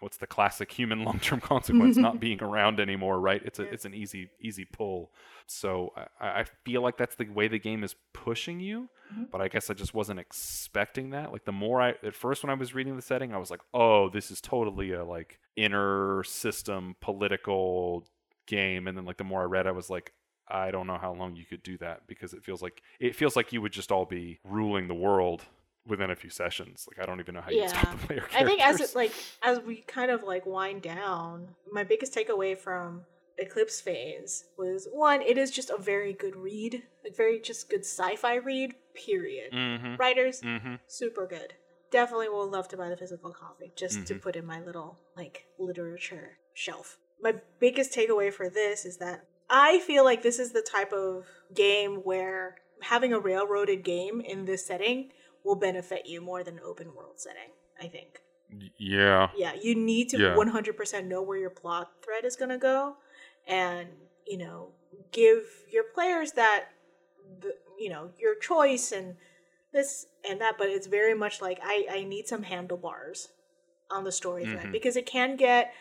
what's 0.00 0.16
the 0.16 0.26
classic 0.26 0.70
human 0.72 1.04
long-term 1.08 1.40
consequence 1.40 1.96
not 1.96 2.20
being 2.20 2.42
around 2.48 2.80
anymore 2.80 3.20
right? 3.20 3.42
It's 3.44 3.58
a 3.58 3.62
it's 3.62 3.84
an 3.84 3.94
easy 3.94 4.30
easy 4.40 4.64
pull. 4.64 5.12
So 5.46 5.92
I, 6.20 6.40
I 6.40 6.44
feel 6.64 6.82
like 6.82 6.96
that's 6.96 7.14
the 7.16 7.28
way 7.28 7.48
the 7.48 7.58
game 7.58 7.82
is 7.84 7.94
pushing 8.12 8.60
you 8.60 8.88
Mhm. 9.12 9.30
but 9.30 9.42
i 9.42 9.48
guess 9.48 9.68
i 9.68 9.74
just 9.74 9.92
wasn't 9.92 10.20
expecting 10.20 11.10
that. 11.10 11.32
Like 11.32 11.44
the 11.44 11.52
more 11.52 11.82
i 11.82 11.90
at 12.02 12.14
first 12.14 12.42
when 12.42 12.50
i 12.50 12.54
was 12.54 12.74
reading 12.74 12.96
the 12.96 13.02
setting 13.02 13.34
i 13.34 13.36
was 13.38 13.50
like 13.50 13.60
oh 13.74 14.08
this 14.08 14.30
is 14.30 14.40
totally 14.40 14.92
a 14.92 15.04
like 15.04 15.38
inner 15.56 16.22
system 16.24 16.96
political 17.00 18.06
game. 18.46 18.86
And 18.88 18.96
then 18.96 19.04
like 19.04 19.18
the 19.18 19.24
more 19.24 19.42
i 19.42 19.44
read 19.44 19.66
i 19.66 19.70
was 19.72 19.90
like 19.90 20.12
i 20.48 20.70
don't 20.70 20.86
know 20.86 20.98
how 20.98 21.12
long 21.12 21.36
you 21.36 21.44
could 21.44 21.62
do 21.62 21.76
that 21.78 22.06
because 22.06 22.32
it 22.34 22.42
feels 22.44 22.62
like 22.62 22.82
it 23.00 23.14
feels 23.14 23.36
like 23.36 23.52
you 23.52 23.60
would 23.62 23.72
just 23.72 23.92
all 23.92 24.04
be 24.06 24.38
ruling 24.44 24.88
the 24.88 24.94
world 24.94 25.42
within 25.86 26.10
a 26.10 26.16
few 26.16 26.30
sessions 26.30 26.86
like 26.88 27.02
i 27.02 27.06
don't 27.06 27.18
even 27.20 27.34
know 27.34 27.40
how 27.40 27.50
you 27.50 27.68
stop 27.68 27.90
the 27.90 28.06
player 28.06 28.20
Characters. 28.20 28.40
I 28.40 28.44
think 28.44 28.60
as 28.62 28.80
it 28.80 28.94
like 28.94 29.12
as 29.42 29.60
we 29.60 29.76
kind 29.82 30.10
of 30.10 30.22
like 30.22 30.46
wind 30.46 30.82
down, 30.82 31.48
my 31.70 31.82
biggest 31.84 32.14
takeaway 32.14 32.56
from 32.56 33.02
Eclipse 33.38 33.80
phase 33.80 34.44
was 34.58 34.86
one, 34.92 35.22
it 35.22 35.38
is 35.38 35.50
just 35.50 35.70
a 35.70 35.76
very 35.78 36.12
good 36.12 36.36
read, 36.36 36.82
like 37.02 37.16
very 37.16 37.40
just 37.40 37.68
good 37.70 37.80
sci-fi 37.80 38.34
read. 38.36 38.74
Period. 38.94 39.52
Mhm. 39.52 39.98
Writers, 39.98 40.42
Mhm. 40.42 40.78
super 40.86 41.26
good. 41.26 41.54
Definitely 41.90 42.28
will 42.28 42.46
love 42.46 42.68
to 42.68 42.76
buy 42.76 42.88
the 42.90 42.96
physical 42.96 43.32
copy 43.32 43.72
just 43.74 44.06
to 44.06 44.14
Mhm. 44.14 44.22
put 44.22 44.36
in 44.36 44.44
my 44.46 44.60
little 44.60 44.98
like 45.16 45.46
literature 45.58 46.38
shelf. 46.52 46.98
My 47.20 47.40
biggest 47.58 47.92
takeaway 47.92 48.32
for 48.32 48.48
this 48.48 48.84
is 48.84 48.98
that 48.98 49.26
I 49.50 49.80
feel 49.80 50.04
like 50.04 50.22
this 50.22 50.38
is 50.38 50.52
the 50.52 50.62
type 50.62 50.92
of 50.92 51.26
game 51.54 51.96
where 52.04 52.56
having 52.82 53.12
a 53.12 53.18
railroaded 53.18 53.82
game 53.82 54.20
in 54.20 54.44
this 54.44 54.64
setting 54.66 55.10
will 55.44 55.56
benefit 55.56 56.06
you 56.06 56.20
more 56.20 56.42
than 56.44 56.58
an 56.58 56.64
open 56.64 56.94
world 56.94 57.18
setting, 57.20 57.50
I 57.80 57.88
think. 57.88 58.20
Yeah. 58.76 59.28
Yeah, 59.36 59.54
you 59.54 59.74
need 59.74 60.08
to 60.10 60.18
Yeah. 60.18 60.34
100% 60.36 61.06
know 61.06 61.22
where 61.22 61.38
your 61.38 61.50
plot 61.50 61.92
thread 62.02 62.24
is 62.24 62.36
going 62.36 62.50
to 62.50 62.58
go 62.58 62.96
and, 63.46 63.88
you 64.26 64.38
know, 64.38 64.72
give 65.10 65.44
your 65.70 65.84
players 65.84 66.32
that 66.32 66.66
you 67.78 67.88
know, 67.88 68.10
your 68.18 68.34
choice 68.36 68.92
and 68.92 69.16
this 69.72 70.06
and 70.28 70.40
that, 70.40 70.56
but 70.58 70.68
it's 70.68 70.86
very 70.86 71.14
much 71.14 71.40
like 71.40 71.58
I 71.62 71.86
I 71.90 72.04
need 72.04 72.28
some 72.28 72.42
handlebars 72.44 73.28
on 73.90 74.04
the 74.04 74.12
story 74.12 74.44
thread 74.44 74.66
Mhm. 74.66 74.72
because 74.72 74.96
it 74.96 75.06
can 75.06 75.36
get 75.36 75.72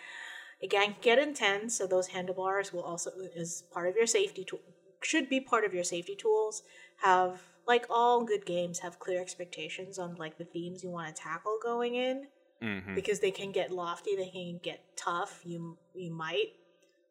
it 0.62 0.70
can 0.72 0.96
get 1.02 1.20
intense, 1.20 1.78
so 1.78 1.86
those 1.88 2.08
handlebars 2.08 2.72
will 2.72 2.84
also 2.84 3.12
is 3.36 3.64
part 3.72 3.90
of 3.90 3.96
your 3.96 4.08
safety 4.08 4.44
tool 4.46 4.62
should 5.02 5.28
be 5.30 5.40
part 5.42 5.66
of 5.66 5.74
your 5.74 5.84
safety 5.84 6.16
tools. 6.16 6.64
Have 6.98 7.42
like 7.68 7.86
all 7.90 8.24
good 8.24 8.46
games 8.46 8.80
have 8.80 9.00
clear 9.00 9.22
expectations 9.22 10.00
on 10.00 10.16
like 10.16 10.38
the 10.38 10.46
themes 10.46 10.84
you 10.84 10.90
want 10.90 11.16
to 11.16 11.22
tackle 11.22 11.60
going 11.62 11.96
in 11.96 12.28
hmm 12.62 12.96
because 12.96 13.20
they 13.20 13.32
can 13.32 13.52
get 13.52 13.72
lofty, 13.72 14.16
they 14.16 14.30
can 14.30 14.60
get 14.64 14.82
tough. 14.98 15.42
You 15.46 15.78
you 15.96 16.12
might 16.12 16.54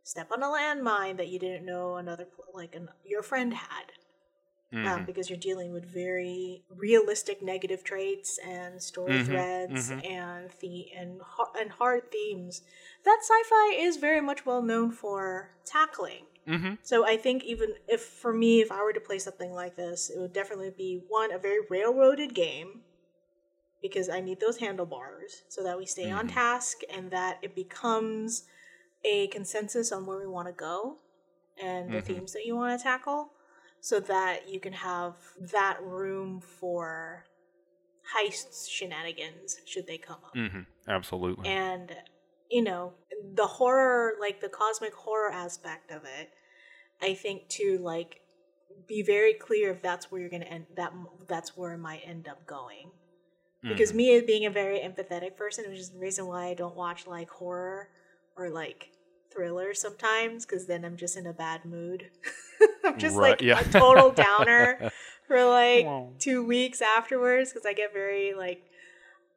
step 0.04 0.30
on 0.32 0.42
a 0.42 0.46
landmine 0.46 1.16
that 1.18 1.28
you 1.28 1.38
didn't 1.38 1.66
know 1.66 1.96
another 1.96 2.26
like 2.54 2.74
an, 2.74 2.88
your 3.04 3.22
friend 3.22 3.54
had, 3.54 3.92
Mm-hmm. 4.72 4.86
um, 4.88 5.04
because 5.04 5.28
you're 5.28 5.38
dealing 5.38 5.72
with 5.72 5.84
very 5.84 6.62
realistic 6.70 7.42
negative 7.42 7.84
traits 7.84 8.38
and 8.46 8.82
story 8.82 9.12
Mhm, 9.12 9.26
threads 9.26 9.90
mhm. 9.90 10.04
and 10.04 10.50
the 10.60 10.86
and 10.96 11.20
and 11.58 11.70
hard 11.72 12.10
themes 12.10 12.62
that 13.04 13.18
sci-fi 13.22 13.74
is 13.76 13.96
very 13.96 14.20
much 14.20 14.46
well 14.46 14.62
known 14.62 14.90
for 14.90 15.50
tackling. 15.66 16.26
Hmm 16.46 16.74
So 16.82 17.06
I 17.06 17.16
think 17.16 17.44
even 17.44 17.74
if 17.88 18.00
for 18.00 18.32
me, 18.32 18.60
if 18.60 18.72
I 18.72 18.82
were 18.82 18.92
to 18.92 19.00
play 19.00 19.18
something 19.18 19.52
like 19.52 19.76
this, 19.76 20.10
it 20.10 20.18
would 20.18 20.32
definitely 20.32 20.70
be 20.70 21.00
one 21.08 21.32
a 21.32 21.38
very 21.38 21.60
railroaded 21.68 22.34
game 22.34 22.82
because 23.82 24.08
I 24.08 24.20
need 24.20 24.40
those 24.40 24.58
handlebars 24.58 25.42
so 25.48 25.62
that 25.64 25.78
we 25.78 25.86
stay 25.86 26.10
on 26.10 26.26
Mhm. 26.26 26.32
task 26.34 26.78
and 26.94 27.10
that 27.10 27.38
it 27.42 27.54
becomes 27.54 28.44
a 29.04 29.28
consensus 29.28 29.92
on 29.92 30.04
where 30.06 30.18
we 30.18 30.26
want 30.26 30.48
to 30.48 30.52
go 30.52 30.98
and 31.62 31.90
the 31.90 31.98
Mhm. 31.98 32.06
themes 32.06 32.32
that 32.32 32.44
you 32.44 32.56
want 32.56 32.78
to 32.78 32.82
tackle, 32.82 33.32
so 33.80 33.98
that 34.00 34.48
you 34.48 34.60
can 34.60 34.72
have 34.74 35.16
that 35.38 35.82
room 35.82 36.40
for 36.40 37.24
heist 38.14 38.68
shenanigans 38.68 39.60
should 39.66 39.86
they 39.86 39.98
come 39.98 40.22
up 40.24 40.34
hmm 40.34 40.62
Absolutely. 40.88 41.48
and 41.48 41.96
you 42.50 42.62
know 42.62 42.92
the 43.34 43.46
horror 43.46 44.14
like 44.20 44.40
the 44.40 44.48
cosmic 44.48 44.94
horror 44.94 45.30
aspect 45.30 45.90
of 45.90 46.02
it 46.04 46.30
i 47.02 47.14
think 47.14 47.48
to 47.48 47.78
like 47.78 48.20
be 48.86 49.02
very 49.02 49.34
clear 49.34 49.70
if 49.72 49.82
that's 49.82 50.10
where 50.10 50.20
you're 50.20 50.30
gonna 50.30 50.44
end 50.44 50.66
that 50.76 50.92
that's 51.28 51.56
where 51.56 51.72
it 51.74 51.78
might 51.78 52.00
end 52.04 52.28
up 52.28 52.46
going 52.46 52.90
because 53.62 53.92
Mhm. 53.92 53.96
me 53.96 54.20
being 54.20 54.46
a 54.46 54.50
very 54.50 54.78
empathetic 54.78 55.36
person 55.36 55.64
which 55.68 55.78
is 55.78 55.90
the 55.90 55.98
reason 55.98 56.26
why 56.26 56.46
i 56.46 56.54
don't 56.54 56.76
watch 56.76 57.06
like 57.06 57.28
horror 57.30 57.88
or 58.36 58.50
like 58.50 58.90
thrillers 59.32 59.80
sometimes 59.80 60.46
because 60.46 60.66
then 60.66 60.84
i'm 60.84 60.96
just 60.96 61.16
in 61.16 61.26
a 61.26 61.32
bad 61.32 61.64
mood 61.64 62.10
i'm 62.84 62.98
just 62.98 63.16
Right, 63.16 63.40
like 63.40 63.42
yeah. 63.42 63.60
a 63.60 63.64
total 63.64 64.10
downer 64.14 64.78
for 65.26 65.44
like 65.44 65.84
Wow. 65.84 66.12
two 66.18 66.44
weeks 66.44 66.82
afterwards 66.82 67.52
because 67.52 67.64
I 67.64 67.72
get 67.72 67.92
very 67.92 68.34
like 68.34 68.62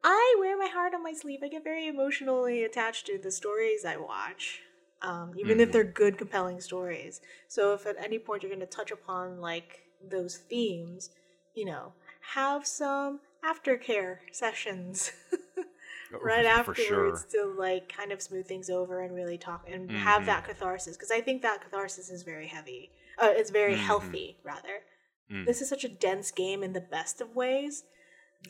I 0.04 0.36
wear 0.38 0.56
my 0.58 0.66
heart 0.66 0.94
on 0.94 1.02
my 1.02 1.14
sleeve. 1.14 1.40
I 1.42 1.48
get 1.48 1.64
very 1.64 1.86
emotionally 1.86 2.62
attached 2.62 3.06
to 3.06 3.18
the 3.18 3.30
stories 3.30 3.84
I 3.84 3.96
watch, 3.96 4.62
um, 5.02 5.32
even 5.38 5.60
if 5.60 5.70
Mhm. 5.70 5.72
they're 5.72 5.84
good, 5.84 6.18
compelling 6.18 6.60
stories. 6.60 7.20
So 7.48 7.72
if 7.74 7.86
at 7.86 7.96
any 7.98 8.18
point 8.18 8.42
you're 8.42 8.50
going 8.50 8.60
to 8.60 8.66
touch 8.66 8.90
upon 8.90 9.40
like 9.40 9.80
those 10.02 10.36
themes, 10.36 11.10
you 11.54 11.64
know, 11.64 11.94
have 12.34 12.66
some 12.66 13.20
aftercare 13.44 14.18
sessions 14.32 15.12
right 16.12 16.44
Oh, 16.46 16.48
afterwards 16.48 16.84
sure. 16.86 17.26
to 17.32 17.54
like 17.58 17.88
kind 17.88 18.12
of 18.12 18.22
smooth 18.22 18.46
things 18.46 18.70
over 18.70 19.00
and 19.00 19.14
really 19.14 19.38
talk 19.38 19.64
and 19.66 19.90
have 19.90 20.22
Mhm. 20.22 20.26
that 20.26 20.44
catharsis 20.44 20.96
because 20.96 21.10
I 21.10 21.20
think 21.22 21.42
that 21.42 21.62
catharsis 21.62 22.10
is 22.10 22.22
very 22.22 22.46
heavy. 22.46 22.90
Uh, 23.18 23.32
it's 23.34 23.50
very 23.50 23.74
Mhm. 23.74 23.78
healthy 23.78 24.38
rather 24.42 24.84
Mm. 25.30 25.46
this 25.46 25.62
is 25.62 25.68
such 25.68 25.84
a 25.84 25.88
dense 25.88 26.30
game 26.30 26.62
in 26.62 26.72
the 26.74 26.80
best 26.80 27.20
of 27.20 27.34
ways 27.34 27.84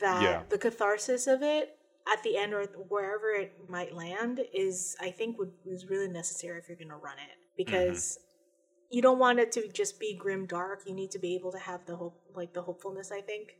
that 0.00 0.22
Yeah. 0.22 0.42
the 0.48 0.58
catharsis 0.58 1.26
of 1.26 1.42
it 1.42 1.76
at 2.12 2.22
the 2.22 2.36
end 2.36 2.52
or 2.52 2.64
wherever 2.88 3.30
it 3.30 3.52
might 3.68 3.94
land 3.94 4.40
is 4.52 4.96
i 5.00 5.10
think 5.10 5.38
would 5.38 5.52
is 5.64 5.86
really 5.88 6.08
necessary 6.08 6.58
if 6.58 6.68
you're 6.68 6.76
going 6.76 6.88
to 6.88 6.96
run 6.96 7.16
it 7.18 7.36
because 7.56 8.18
mm-hmm. 8.18 8.96
you 8.96 9.02
don't 9.02 9.18
want 9.18 9.38
it 9.38 9.52
to 9.52 9.68
just 9.68 9.98
be 9.98 10.14
grim 10.14 10.46
dark 10.46 10.82
you 10.86 10.94
need 10.94 11.10
to 11.10 11.18
be 11.18 11.34
able 11.34 11.52
to 11.52 11.58
have 11.58 11.84
the 11.86 11.96
hope 11.96 12.20
like 12.34 12.52
the 12.52 12.62
hopefulness 12.62 13.10
i 13.10 13.20
think 13.20 13.56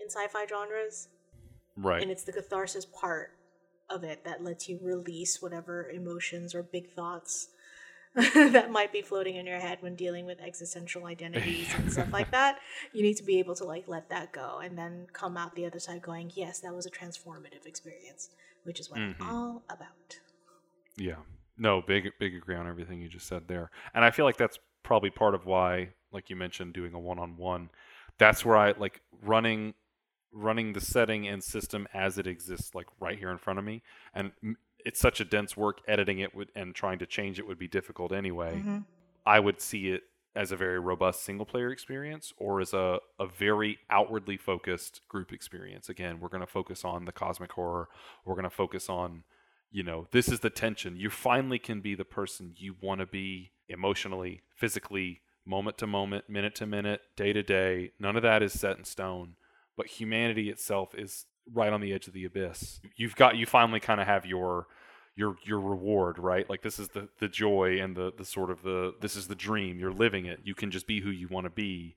in 0.00 0.08
sci-fi 0.08 0.46
genres 0.46 1.08
Right. 1.74 2.02
and 2.02 2.10
it's 2.10 2.24
the 2.24 2.32
catharsis 2.32 2.84
part 2.84 3.30
of 3.88 4.04
it 4.04 4.24
that 4.24 4.44
lets 4.44 4.68
you 4.68 4.78
release 4.82 5.40
whatever 5.40 5.88
emotions 5.90 6.54
or 6.54 6.62
big 6.62 6.90
thoughts 6.90 7.48
that 8.34 8.70
might 8.70 8.92
be 8.92 9.00
floating 9.02 9.36
in 9.36 9.46
your 9.46 9.58
head 9.58 9.78
when 9.80 9.94
dealing 9.94 10.26
with 10.26 10.40
existential 10.40 11.06
identities 11.06 11.68
and 11.76 11.90
stuff 11.92 12.12
like 12.12 12.30
that 12.38 12.58
you 12.92 13.02
need 13.02 13.16
to 13.16 13.22
be 13.22 13.38
able 13.38 13.54
to 13.54 13.64
like 13.64 13.88
let 13.88 14.08
that 14.10 14.32
go 14.32 14.60
and 14.62 14.76
then 14.76 15.06
come 15.12 15.36
out 15.36 15.54
the 15.54 15.64
other 15.64 15.78
side 15.78 16.02
going 16.02 16.30
yes 16.34 16.60
that 16.60 16.74
was 16.74 16.84
a 16.84 16.90
transformative 16.90 17.64
experience 17.64 18.28
which 18.64 18.78
is 18.78 18.90
what 18.90 19.00
Mhm. 19.00 19.14
i'm 19.20 19.28
all 19.30 19.62
about 19.70 20.18
Yeah. 20.96 21.16
No, 21.56 21.80
big 21.82 22.10
big 22.18 22.34
agree 22.34 22.56
on 22.56 22.66
everything 22.66 23.00
you 23.00 23.08
just 23.08 23.26
said 23.26 23.46
there. 23.48 23.70
And 23.94 24.04
I 24.04 24.10
feel 24.10 24.24
like 24.24 24.36
that's 24.36 24.58
probably 24.82 25.10
part 25.10 25.34
of 25.34 25.46
why, 25.46 25.90
like 26.10 26.28
you 26.30 26.36
mentioned, 26.36 26.72
doing 26.74 26.92
a 26.94 26.98
one 26.98 27.18
on 27.18 27.36
one. 27.36 27.70
That's 28.18 28.44
where 28.44 28.56
I 28.56 28.72
like 28.72 29.00
running 29.22 29.74
running 30.32 30.72
the 30.72 30.80
setting 30.80 31.28
and 31.28 31.44
system 31.44 31.86
as 31.92 32.16
it 32.18 32.26
exists, 32.26 32.74
like 32.74 32.86
right 33.00 33.18
here 33.18 33.30
in 33.30 33.36
front 33.38 33.58
of 33.58 33.64
me. 33.64 33.82
And 34.14 34.32
it's 34.84 35.00
such 35.00 35.20
a 35.20 35.24
dense 35.24 35.56
work 35.56 35.80
editing 35.88 36.18
it 36.18 36.34
would 36.34 36.50
and 36.54 36.74
trying 36.74 36.98
to 36.98 37.06
change 37.06 37.38
it 37.38 37.46
would 37.46 37.58
be 37.58 37.68
difficult 37.68 38.12
anyway. 38.12 38.62
Mhm. 38.64 38.84
I 39.24 39.40
would 39.40 39.60
see 39.60 39.88
it 39.88 40.02
as 40.34 40.50
a 40.50 40.56
very 40.56 40.78
robust 40.80 41.22
single 41.22 41.44
player 41.44 41.70
experience 41.70 42.32
or 42.38 42.60
as 42.60 42.72
a, 42.72 42.98
a 43.18 43.26
very 43.26 43.78
outwardly 43.90 44.36
focused 44.36 45.02
group 45.08 45.32
experience. 45.32 45.88
Again, 45.88 46.20
we're 46.20 46.28
going 46.28 46.40
to 46.40 46.46
focus 46.46 46.84
on 46.84 47.04
the 47.04 47.12
cosmic 47.12 47.52
horror. 47.52 47.88
We're 48.24 48.34
going 48.34 48.44
to 48.44 48.50
focus 48.50 48.88
on, 48.88 49.24
you 49.70 49.82
know, 49.82 50.08
this 50.10 50.28
is 50.28 50.40
the 50.40 50.50
tension. 50.50 50.96
You 50.96 51.10
finally 51.10 51.58
can 51.58 51.80
be 51.80 51.94
the 51.94 52.04
person 52.04 52.54
you 52.56 52.76
want 52.80 53.00
to 53.00 53.06
be 53.06 53.52
emotionally, 53.68 54.42
physically, 54.56 55.20
moment 55.44 55.76
to 55.78 55.86
moment, 55.86 56.30
minute 56.30 56.54
to 56.56 56.66
minute, 56.66 57.02
day 57.14 57.32
to 57.32 57.42
day. 57.42 57.92
None 57.98 58.16
of 58.16 58.22
that 58.22 58.42
is 58.42 58.58
set 58.58 58.78
in 58.78 58.84
stone, 58.84 59.34
but 59.76 59.86
humanity 59.86 60.48
itself 60.48 60.94
is 60.94 61.26
right 61.52 61.72
on 61.72 61.80
the 61.80 61.92
edge 61.92 62.06
of 62.06 62.12
the 62.12 62.24
abyss. 62.24 62.80
You've 62.96 63.16
got 63.16 63.36
you 63.36 63.46
finally 63.46 63.80
kind 63.80 64.00
of 64.00 64.06
have 64.06 64.26
your 64.26 64.66
your 65.14 65.36
your 65.44 65.60
reward, 65.60 66.18
right? 66.18 66.48
Like 66.48 66.62
this 66.62 66.78
is 66.78 66.88
the 66.88 67.08
the 67.18 67.28
joy 67.28 67.78
and 67.80 67.96
the 67.96 68.12
the 68.16 68.24
sort 68.24 68.50
of 68.50 68.62
the 68.62 68.94
this 69.00 69.16
is 69.16 69.28
the 69.28 69.34
dream. 69.34 69.78
You're 69.78 69.92
living 69.92 70.26
it. 70.26 70.40
You 70.44 70.54
can 70.54 70.70
just 70.70 70.86
be 70.86 71.00
who 71.00 71.10
you 71.10 71.28
want 71.28 71.44
to 71.44 71.50
be, 71.50 71.96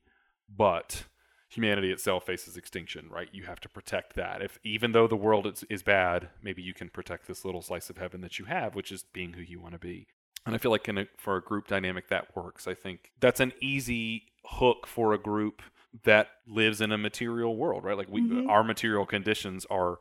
but 0.49 1.05
humanity 1.49 1.91
itself 1.91 2.25
faces 2.25 2.57
extinction, 2.57 3.07
right? 3.09 3.29
You 3.31 3.43
have 3.43 3.59
to 3.61 3.69
protect 3.69 4.15
that. 4.15 4.41
If 4.41 4.59
even 4.63 4.91
though 4.91 5.07
the 5.07 5.15
world 5.15 5.47
is, 5.47 5.63
is 5.69 5.83
bad, 5.83 6.29
maybe 6.41 6.61
you 6.61 6.73
can 6.73 6.89
protect 6.89 7.27
this 7.27 7.45
little 7.45 7.61
slice 7.61 7.89
of 7.89 7.97
heaven 7.97 8.21
that 8.21 8.39
you 8.39 8.45
have, 8.45 8.75
which 8.75 8.91
is 8.91 9.03
being 9.13 9.33
who 9.33 9.41
you 9.41 9.59
want 9.59 9.73
to 9.73 9.79
be. 9.79 10.07
And 10.45 10.53
I 10.53 10.57
feel 10.57 10.71
like 10.71 10.87
a, 10.87 11.07
for 11.17 11.37
a 11.37 11.41
group 11.41 11.67
dynamic 11.67 12.09
that 12.09 12.35
works. 12.35 12.67
I 12.67 12.75
think 12.75 13.11
that's 13.19 13.39
an 13.39 13.53
easy 13.61 14.23
hook 14.45 14.85
for 14.85 15.13
a 15.13 15.17
group 15.17 15.61
that 16.03 16.27
lives 16.47 16.81
in 16.81 16.91
a 16.91 16.97
material 16.97 17.55
world, 17.55 17.83
right? 17.83 17.97
Like 17.97 18.09
we, 18.09 18.21
mm-hmm. 18.21 18.49
our 18.49 18.63
material 18.63 19.05
conditions 19.05 19.65
are 19.69 19.97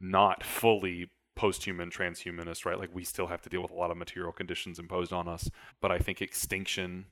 not 0.00 0.42
fully 0.42 1.10
post-human 1.36 1.90
transhumanist, 1.90 2.64
right? 2.64 2.78
Like 2.78 2.94
we 2.94 3.04
still 3.04 3.26
have 3.26 3.42
to 3.42 3.48
deal 3.48 3.62
with 3.62 3.70
a 3.70 3.74
lot 3.74 3.90
of 3.90 3.96
material 3.96 4.32
conditions 4.32 4.78
imposed 4.78 5.12
on 5.12 5.28
us. 5.28 5.50
But 5.80 5.90
I 5.90 5.98
think 5.98 6.22
extinction 6.22 7.06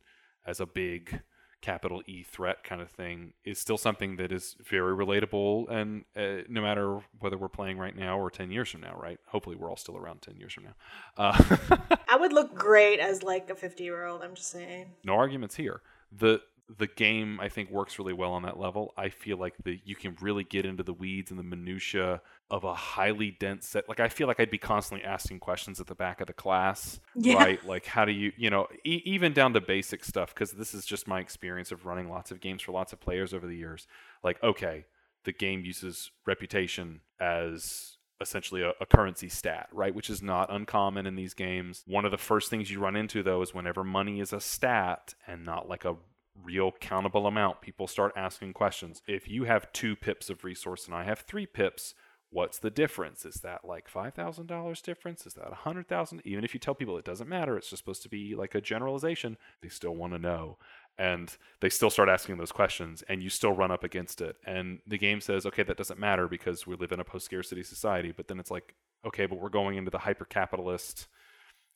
as 0.46 0.60
a 0.60 0.66
big 0.66 1.22
capital 1.62 2.02
E 2.06 2.24
threat 2.24 2.64
kind 2.64 2.82
of 2.82 2.90
thing 2.90 3.32
is 3.44 3.58
still 3.58 3.78
something 3.78 4.16
that 4.16 4.32
is 4.32 4.56
very 4.68 4.94
relatable 4.94 5.70
and 5.70 6.04
uh, 6.16 6.42
no 6.48 6.60
matter 6.60 6.98
whether 7.20 7.38
we're 7.38 7.48
playing 7.48 7.78
right 7.78 7.96
now 7.96 8.18
or 8.18 8.30
10 8.30 8.50
years 8.50 8.68
from 8.68 8.80
now 8.80 8.94
right 9.00 9.20
hopefully 9.28 9.54
we're 9.54 9.70
all 9.70 9.76
still 9.76 9.96
around 9.96 10.20
10 10.22 10.36
years 10.36 10.52
from 10.52 10.64
now 10.64 10.74
uh, 11.16 11.56
i 12.08 12.16
would 12.16 12.32
look 12.32 12.52
great 12.52 12.98
as 12.98 13.22
like 13.22 13.48
a 13.48 13.54
50 13.54 13.84
year 13.84 14.04
old 14.04 14.22
i'm 14.22 14.34
just 14.34 14.50
saying 14.50 14.86
no 15.04 15.14
arguments 15.14 15.54
here 15.54 15.82
the 16.10 16.42
the 16.78 16.86
game 16.86 17.40
I 17.40 17.48
think 17.48 17.70
works 17.70 17.98
really 17.98 18.12
well 18.12 18.32
on 18.32 18.42
that 18.42 18.58
level. 18.58 18.92
I 18.96 19.08
feel 19.08 19.36
like 19.36 19.54
the 19.64 19.80
you 19.84 19.96
can 19.96 20.16
really 20.20 20.44
get 20.44 20.64
into 20.64 20.82
the 20.82 20.92
weeds 20.92 21.30
and 21.30 21.38
the 21.38 21.44
minutia 21.44 22.20
of 22.50 22.64
a 22.64 22.74
highly 22.74 23.30
dense 23.30 23.68
set. 23.68 23.88
Like 23.88 24.00
I 24.00 24.08
feel 24.08 24.26
like 24.26 24.40
I'd 24.40 24.50
be 24.50 24.58
constantly 24.58 25.04
asking 25.04 25.40
questions 25.40 25.80
at 25.80 25.86
the 25.86 25.94
back 25.94 26.20
of 26.20 26.26
the 26.26 26.32
class, 26.32 27.00
yeah. 27.14 27.34
right? 27.34 27.66
Like 27.66 27.86
how 27.86 28.04
do 28.04 28.12
you, 28.12 28.32
you 28.36 28.50
know, 28.50 28.66
e- 28.84 29.02
even 29.04 29.32
down 29.32 29.52
to 29.54 29.60
basic 29.60 30.04
stuff 30.04 30.34
because 30.34 30.52
this 30.52 30.74
is 30.74 30.84
just 30.84 31.08
my 31.08 31.20
experience 31.20 31.72
of 31.72 31.86
running 31.86 32.08
lots 32.08 32.30
of 32.30 32.40
games 32.40 32.62
for 32.62 32.72
lots 32.72 32.92
of 32.92 33.00
players 33.00 33.34
over 33.34 33.46
the 33.46 33.56
years. 33.56 33.86
Like 34.22 34.42
okay, 34.42 34.86
the 35.24 35.32
game 35.32 35.64
uses 35.64 36.10
reputation 36.26 37.00
as 37.20 37.96
essentially 38.20 38.62
a, 38.62 38.72
a, 38.80 38.86
currency 38.86 39.28
stat, 39.28 39.68
right? 39.72 39.94
Which 39.94 40.08
is 40.08 40.22
not 40.22 40.52
uncommon 40.52 41.06
in 41.06 41.16
these 41.16 41.34
games. 41.34 41.82
One 41.86 42.04
of 42.04 42.12
the 42.12 42.18
first 42.18 42.48
things 42.48 42.70
you 42.70 42.78
run 42.78 42.94
into, 42.94 43.22
though, 43.22 43.42
is 43.42 43.52
whenever 43.52 43.82
money 43.82 44.20
is 44.20 44.32
a 44.32 44.40
stat 44.40 45.14
and 45.26 45.44
not 45.44 45.68
like 45.68 45.84
a 45.84 45.96
real 46.40 46.72
countable 46.72 47.26
amount, 47.26 47.60
people 47.60 47.86
start 47.86 48.12
asking 48.16 48.52
questions. 48.52 49.02
If 49.06 49.28
you 49.28 49.44
have 49.44 49.72
two 49.72 49.96
pips 49.96 50.30
of 50.30 50.44
resource 50.44 50.86
and 50.86 50.94
I 50.94 51.04
have 51.04 51.20
three 51.20 51.46
pips, 51.46 51.94
what's 52.30 52.58
the 52.58 52.70
difference? 52.70 53.24
Is 53.26 53.36
that 53.36 53.64
like 53.64 53.90
$5,000 53.90 54.82
difference? 54.82 55.26
Is 55.26 55.34
that 55.34 55.48
100,000? 55.48 56.22
Even 56.24 56.44
if 56.44 56.54
you 56.54 56.60
tell 56.60 56.74
people 56.74 56.96
it 56.96 57.04
doesn't 57.04 57.28
matter, 57.28 57.56
it's 57.56 57.68
just 57.68 57.82
supposed 57.82 58.02
to 58.02 58.08
be 58.08 58.34
like 58.34 58.54
a 58.54 58.60
generalization, 58.60 59.36
they 59.60 59.68
still 59.68 59.94
want 59.94 60.14
to 60.14 60.18
know. 60.18 60.56
And 60.98 61.34
they 61.60 61.68
still 61.68 61.90
start 61.90 62.08
asking 62.08 62.36
those 62.36 62.52
questions, 62.52 63.02
and 63.08 63.22
you 63.22 63.30
still 63.30 63.52
run 63.52 63.70
up 63.70 63.84
against 63.84 64.20
it. 64.20 64.36
And 64.46 64.80
the 64.86 64.98
game 64.98 65.20
says, 65.20 65.46
okay, 65.46 65.62
that 65.62 65.76
doesn't 65.76 66.00
matter 66.00 66.28
because 66.28 66.66
we 66.66 66.76
live 66.76 66.92
in 66.92 67.00
a 67.00 67.04
post 67.04 67.26
scarcity 67.26 67.62
society. 67.62 68.12
But 68.14 68.28
then 68.28 68.38
it's 68.38 68.50
like, 68.50 68.74
okay, 69.06 69.26
but 69.26 69.38
we're 69.38 69.48
going 69.48 69.76
into 69.76 69.90
the 69.90 69.98
hyper 69.98 70.24
capitalist 70.24 71.08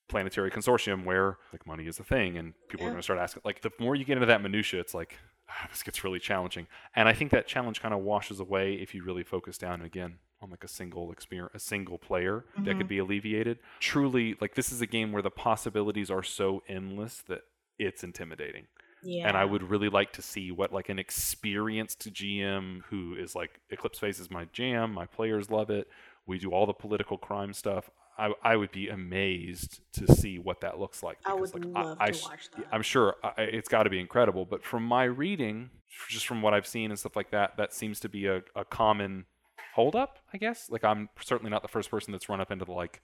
planetary 0.08 0.50
consortium 0.50 1.04
where 1.04 1.38
like 1.52 1.66
money 1.66 1.86
is 1.86 1.98
a 1.98 2.04
thing 2.04 2.36
and 2.36 2.54
people 2.68 2.84
yeah. 2.84 2.88
are 2.88 2.92
going 2.92 3.00
to 3.00 3.02
start 3.02 3.18
asking 3.18 3.42
like 3.44 3.60
the 3.62 3.70
more 3.80 3.94
you 3.94 4.04
get 4.04 4.14
into 4.14 4.26
that 4.26 4.40
minutia 4.40 4.78
it's 4.80 4.94
like 4.94 5.18
ah, 5.48 5.66
this 5.70 5.82
gets 5.82 6.04
really 6.04 6.20
challenging 6.20 6.66
and 6.94 7.08
i 7.08 7.12
think 7.12 7.30
that 7.30 7.46
challenge 7.46 7.80
kind 7.80 7.92
of 7.92 8.00
washes 8.00 8.38
away 8.38 8.74
if 8.74 8.94
you 8.94 9.02
really 9.02 9.24
focus 9.24 9.58
down 9.58 9.82
again 9.82 10.18
on 10.40 10.50
like 10.50 10.62
a 10.62 10.68
single 10.68 11.10
experience 11.10 11.50
a 11.54 11.58
single 11.58 11.98
player 11.98 12.44
mm-hmm. 12.52 12.64
that 12.64 12.72
could 12.72 12.80
mm-hmm. 12.80 12.88
be 12.88 12.98
alleviated 12.98 13.58
truly 13.80 14.36
like 14.40 14.54
this 14.54 14.70
is 14.70 14.80
a 14.80 14.86
game 14.86 15.10
where 15.10 15.22
the 15.22 15.30
possibilities 15.30 16.10
are 16.10 16.22
so 16.22 16.62
endless 16.68 17.22
that 17.26 17.40
it's 17.78 18.04
intimidating 18.04 18.66
yeah. 19.02 19.28
And 19.28 19.36
I 19.36 19.44
would 19.44 19.62
really 19.62 19.88
like 19.88 20.12
to 20.14 20.22
see 20.22 20.50
what 20.50 20.72
like 20.72 20.88
an 20.88 20.98
experienced 20.98 22.12
GM 22.12 22.82
who 22.90 23.14
is 23.14 23.36
like 23.36 23.60
Eclipse 23.70 24.00
Phase 24.00 24.18
is 24.18 24.30
my 24.30 24.46
jam, 24.52 24.92
my 24.92 25.06
players 25.06 25.48
love 25.48 25.70
it. 25.70 25.88
We 26.26 26.38
do 26.38 26.50
all 26.50 26.66
the 26.66 26.72
political 26.72 27.16
crime 27.16 27.52
stuff. 27.52 27.88
I, 28.18 28.32
I 28.42 28.56
would 28.56 28.72
be 28.72 28.88
amazed 28.88 29.80
to 29.94 30.12
see 30.12 30.38
what 30.38 30.60
that 30.62 30.78
looks 30.78 31.02
like. 31.02 31.18
Because, 31.18 31.32
I 31.36 31.40
would 31.40 31.54
like, 31.54 31.64
love 31.74 31.96
I, 32.00 32.10
to 32.10 32.18
I, 32.18 32.28
watch 32.28 32.50
that. 32.56 32.66
I'm 32.72 32.82
sure 32.82 33.16
I, 33.22 33.42
it's 33.42 33.68
got 33.68 33.82
to 33.82 33.90
be 33.90 34.00
incredible, 34.00 34.44
but 34.44 34.64
from 34.64 34.84
my 34.84 35.04
reading, 35.04 35.70
just 36.08 36.26
from 36.26 36.42
what 36.42 36.54
I've 36.54 36.66
seen 36.66 36.90
and 36.90 36.98
stuff 36.98 37.16
like 37.16 37.30
that, 37.30 37.56
that 37.56 37.74
seems 37.74 38.00
to 38.00 38.08
be 38.08 38.26
a, 38.26 38.42
a 38.54 38.64
common 38.64 39.26
holdup. 39.74 40.18
I 40.32 40.38
guess. 40.38 40.70
Like 40.70 40.84
I'm 40.84 41.08
certainly 41.20 41.50
not 41.50 41.62
the 41.62 41.68
first 41.68 41.90
person 41.90 42.12
that's 42.12 42.28
run 42.28 42.40
up 42.40 42.50
into 42.50 42.64
the 42.64 42.72
like, 42.72 43.02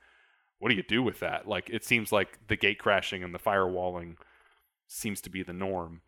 what 0.58 0.70
do 0.70 0.74
you 0.74 0.82
do 0.82 1.02
with 1.02 1.20
that? 1.20 1.46
Like 1.46 1.68
it 1.70 1.84
seems 1.84 2.12
like 2.12 2.38
the 2.48 2.56
gate 2.56 2.78
crashing 2.78 3.22
and 3.22 3.34
the 3.34 3.38
firewalling 3.38 4.16
seems 4.86 5.20
to 5.22 5.30
be 5.30 5.42
the 5.42 5.52
norm. 5.52 6.02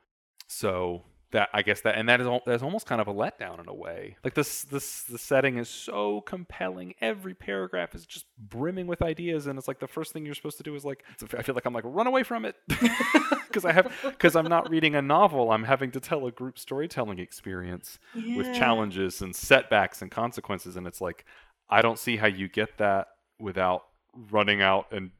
So 0.46 1.02
that 1.34 1.48
I 1.52 1.62
guess 1.62 1.80
that 1.80 1.96
and 1.96 2.08
that 2.08 2.20
is 2.20 2.28
that's 2.46 2.62
almost 2.62 2.86
kind 2.86 3.00
of 3.00 3.08
a 3.08 3.12
letdown 3.12 3.60
in 3.60 3.68
a 3.68 3.74
way. 3.74 4.16
Like 4.22 4.34
this 4.34 4.62
this 4.62 5.02
the 5.02 5.18
setting 5.18 5.58
is 5.58 5.68
so 5.68 6.20
compelling. 6.20 6.94
Every 7.00 7.34
paragraph 7.34 7.92
is 7.96 8.06
just 8.06 8.26
brimming 8.38 8.86
with 8.86 9.02
ideas, 9.02 9.48
and 9.48 9.58
it's 9.58 9.66
like 9.66 9.80
the 9.80 9.88
first 9.88 10.12
thing 10.12 10.24
you're 10.24 10.36
supposed 10.36 10.58
to 10.58 10.62
do 10.62 10.76
is 10.76 10.84
like 10.84 11.04
I 11.36 11.42
feel 11.42 11.56
like 11.56 11.66
I'm 11.66 11.74
like 11.74 11.82
run 11.84 12.06
away 12.06 12.22
from 12.22 12.44
it 12.44 12.54
because 12.68 13.64
I 13.64 13.72
have 13.72 13.92
because 14.04 14.36
I'm 14.36 14.46
not 14.46 14.70
reading 14.70 14.94
a 14.94 15.02
novel. 15.02 15.50
I'm 15.50 15.64
having 15.64 15.90
to 15.90 16.00
tell 16.00 16.24
a 16.26 16.30
group 16.30 16.56
storytelling 16.56 17.18
experience 17.18 17.98
yeah. 18.14 18.36
with 18.36 18.54
challenges 18.54 19.20
and 19.20 19.34
setbacks 19.34 20.02
and 20.02 20.12
consequences, 20.12 20.76
and 20.76 20.86
it's 20.86 21.00
like 21.00 21.24
I 21.68 21.82
don't 21.82 21.98
see 21.98 22.16
how 22.16 22.28
you 22.28 22.48
get 22.48 22.78
that 22.78 23.08
without 23.40 23.82
running 24.30 24.62
out 24.62 24.86
and 24.92 25.10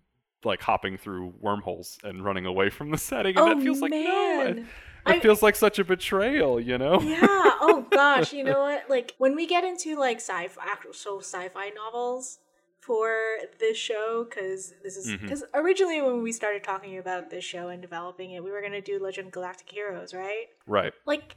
like 0.45 0.63
hopping 0.63 0.97
through 0.97 1.35
wormholes 1.41 1.99
and 2.05 2.25
running 2.25 2.47
away 2.47 2.71
from 2.71 2.93
the 2.93 2.99
setting, 2.99 3.37
and 3.37 3.49
oh, 3.51 3.53
that 3.53 3.65
feels 3.65 3.81
man. 3.81 3.91
like 3.91 4.05
no 4.05 4.47
it 4.47 4.67
I, 5.07 5.21
feels 5.21 5.43
like 5.43 5.57
such 5.57 5.79
a 5.79 5.85
betrayal, 5.85 6.61
you 6.61 6.79
know? 6.79 7.01
Yeah. 7.01 7.19
Oh 7.27 7.87
gosh, 7.91 8.33
you 8.33 8.45
know 8.45 8.61
what? 8.61 8.89
Like 8.89 9.15
when 9.19 9.35
we 9.35 9.47
get 9.47 9.65
into 9.65 9.99
like 9.99 10.19
sci-fi, 10.19 10.63
actual 10.65 11.21
sci-fi 11.21 11.71
novels 11.71 12.39
for 12.81 13.39
this 13.59 13.77
show, 13.77 14.27
because 14.29 14.75
this 14.83 14.97
is 14.97 15.17
because 15.17 15.43
mm-hmm. 15.43 15.61
originally 15.61 16.03
when 16.03 16.23
we 16.23 16.33
started 16.33 16.63
talking 16.63 16.99
about 16.99 17.31
this 17.31 17.45
show 17.45 17.69
and 17.69 17.81
developing 17.81 18.33
it, 18.33 18.45
we 18.45 18.51
were 18.51 18.61
gonna 18.61 18.81
do 18.81 18.99
Legend 19.03 19.33
Galactic 19.33 19.71
Heroes, 19.71 20.13
right? 20.13 20.47
Right. 20.67 20.93
Like, 21.07 21.37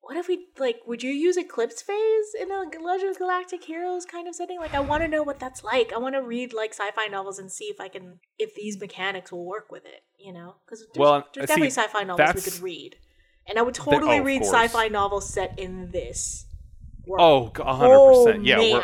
what 0.00 0.16
if 0.16 0.28
we 0.28 0.46
like? 0.58 0.80
Would 0.86 1.02
you 1.02 1.12
use 1.12 1.36
Eclipse 1.36 1.82
Phase 1.82 2.34
in 2.40 2.50
a 2.50 2.64
Legend 2.82 3.16
Galactic 3.16 3.64
Heroes 3.64 4.04
kind 4.04 4.26
of 4.28 4.34
setting? 4.34 4.58
Like, 4.58 4.74
I 4.74 4.80
want 4.80 5.02
to 5.02 5.08
know 5.08 5.22
what 5.22 5.38
that's 5.38 5.62
like. 5.62 5.92
I 5.92 5.98
want 5.98 6.14
to 6.14 6.22
read 6.22 6.52
like 6.52 6.72
sci-fi 6.72 7.06
novels 7.06 7.38
and 7.38 7.50
see 7.50 7.66
if 7.66 7.80
I 7.80 7.88
can 7.88 8.20
if 8.38 8.54
these 8.54 8.80
mechanics 8.80 9.30
will 9.30 9.44
work 9.44 9.70
with 9.70 9.84
it 9.84 10.02
you 10.20 10.32
know, 10.32 10.56
because 10.64 10.80
there's, 10.80 10.98
well, 10.98 11.24
there's 11.34 11.46
definitely 11.46 11.70
see, 11.70 11.80
sci-fi 11.80 12.04
novels 12.04 12.34
we 12.34 12.42
could 12.42 12.60
read, 12.60 12.96
and 13.46 13.58
I 13.58 13.62
would 13.62 13.74
totally 13.74 14.18
oh, 14.18 14.22
read 14.22 14.42
sci-fi 14.42 14.88
novels 14.88 15.28
set 15.28 15.58
in 15.58 15.90
this. 15.90 16.46
World. 17.06 17.56
Oh, 17.58 17.64
hundred 17.64 17.96
oh, 17.96 18.26
percent. 18.26 18.44
Yeah, 18.44 18.82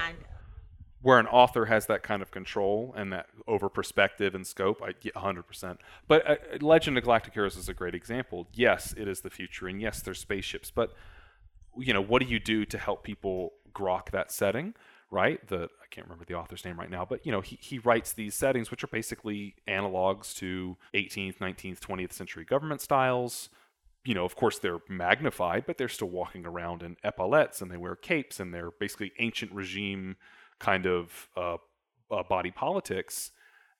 where, 1.07 1.19
an 1.19 1.27
author 1.27 1.67
has 1.67 1.87
that 1.87 2.03
kind 2.03 2.21
of 2.23 2.31
control 2.31 2.93
and 2.97 3.13
that 3.13 3.27
over 3.47 3.69
perspective 3.69 4.35
and 4.35 4.47
scope, 4.47 4.83
I 4.83 4.93
get 4.93 5.17
hundred 5.17 5.45
percent. 5.45 5.81
But 6.09 6.29
uh, 6.29 6.37
Legend 6.61 6.99
of 6.99 7.05
Galactic 7.05 7.35
Heroes 7.35 7.57
is 7.57 7.69
a 7.69 7.75
great 7.75 7.95
example. 7.95 8.49
Yes, 8.53 8.95
it 8.97 9.09
is 9.09 9.21
the 9.21 9.31
future, 9.31 9.69
and 9.69 9.81
yes, 9.81 10.03
there's 10.03 10.21
spaceships, 10.21 10.71
but 10.71 10.95
you 11.79 11.93
know, 11.93 12.03
what 12.03 12.23
do 12.23 12.29
you 12.29 12.41
do 12.41 12.65
to 12.65 12.79
help 12.79 13.05
people 13.05 13.53
grok 13.75 14.11
that 14.11 14.33
setting? 14.33 14.75
right? 15.11 15.47
The 15.47 15.65
I 15.65 15.87
can't 15.91 16.07
remember 16.07 16.25
the 16.25 16.35
author's 16.35 16.65
name 16.65 16.79
right 16.79 16.91
now, 16.91 17.05
but 17.05 17.25
you 17.25 17.33
know, 17.33 17.41
he, 17.41 17.59
he 17.61 17.79
writes 17.79 18.13
these 18.13 18.35
settings 18.35 18.71
which 18.71 18.83
are 18.83 18.89
basically 18.89 19.55
analogs 19.69 20.35
to 20.37 20.77
18th, 20.95 21.39
19th, 21.39 21.81
20th 21.81 22.13
century 22.13 22.45
government 22.45 22.81
styles. 22.81 23.49
You 24.05 24.15
know, 24.15 24.25
of 24.25 24.37
course 24.37 24.59
they're 24.59 24.81
magnified, 24.89 25.65
but 25.67 25.79
they're 25.79 25.89
still 25.89 26.11
walking 26.11 26.47
around 26.47 26.83
in 26.83 26.97
epaulettes 27.05 27.61
and 27.61 27.71
they 27.71 27.77
wear 27.77 27.97
capes 27.97 28.41
and 28.41 28.53
they're 28.53 28.71
basically 28.71 29.13
ancient 29.19 29.53
regime 29.53 30.17
kind 30.59 30.87
of 30.87 31.29
uh, 31.37 31.57
uh, 32.11 32.23
body 32.23 32.51
politics 32.51 33.31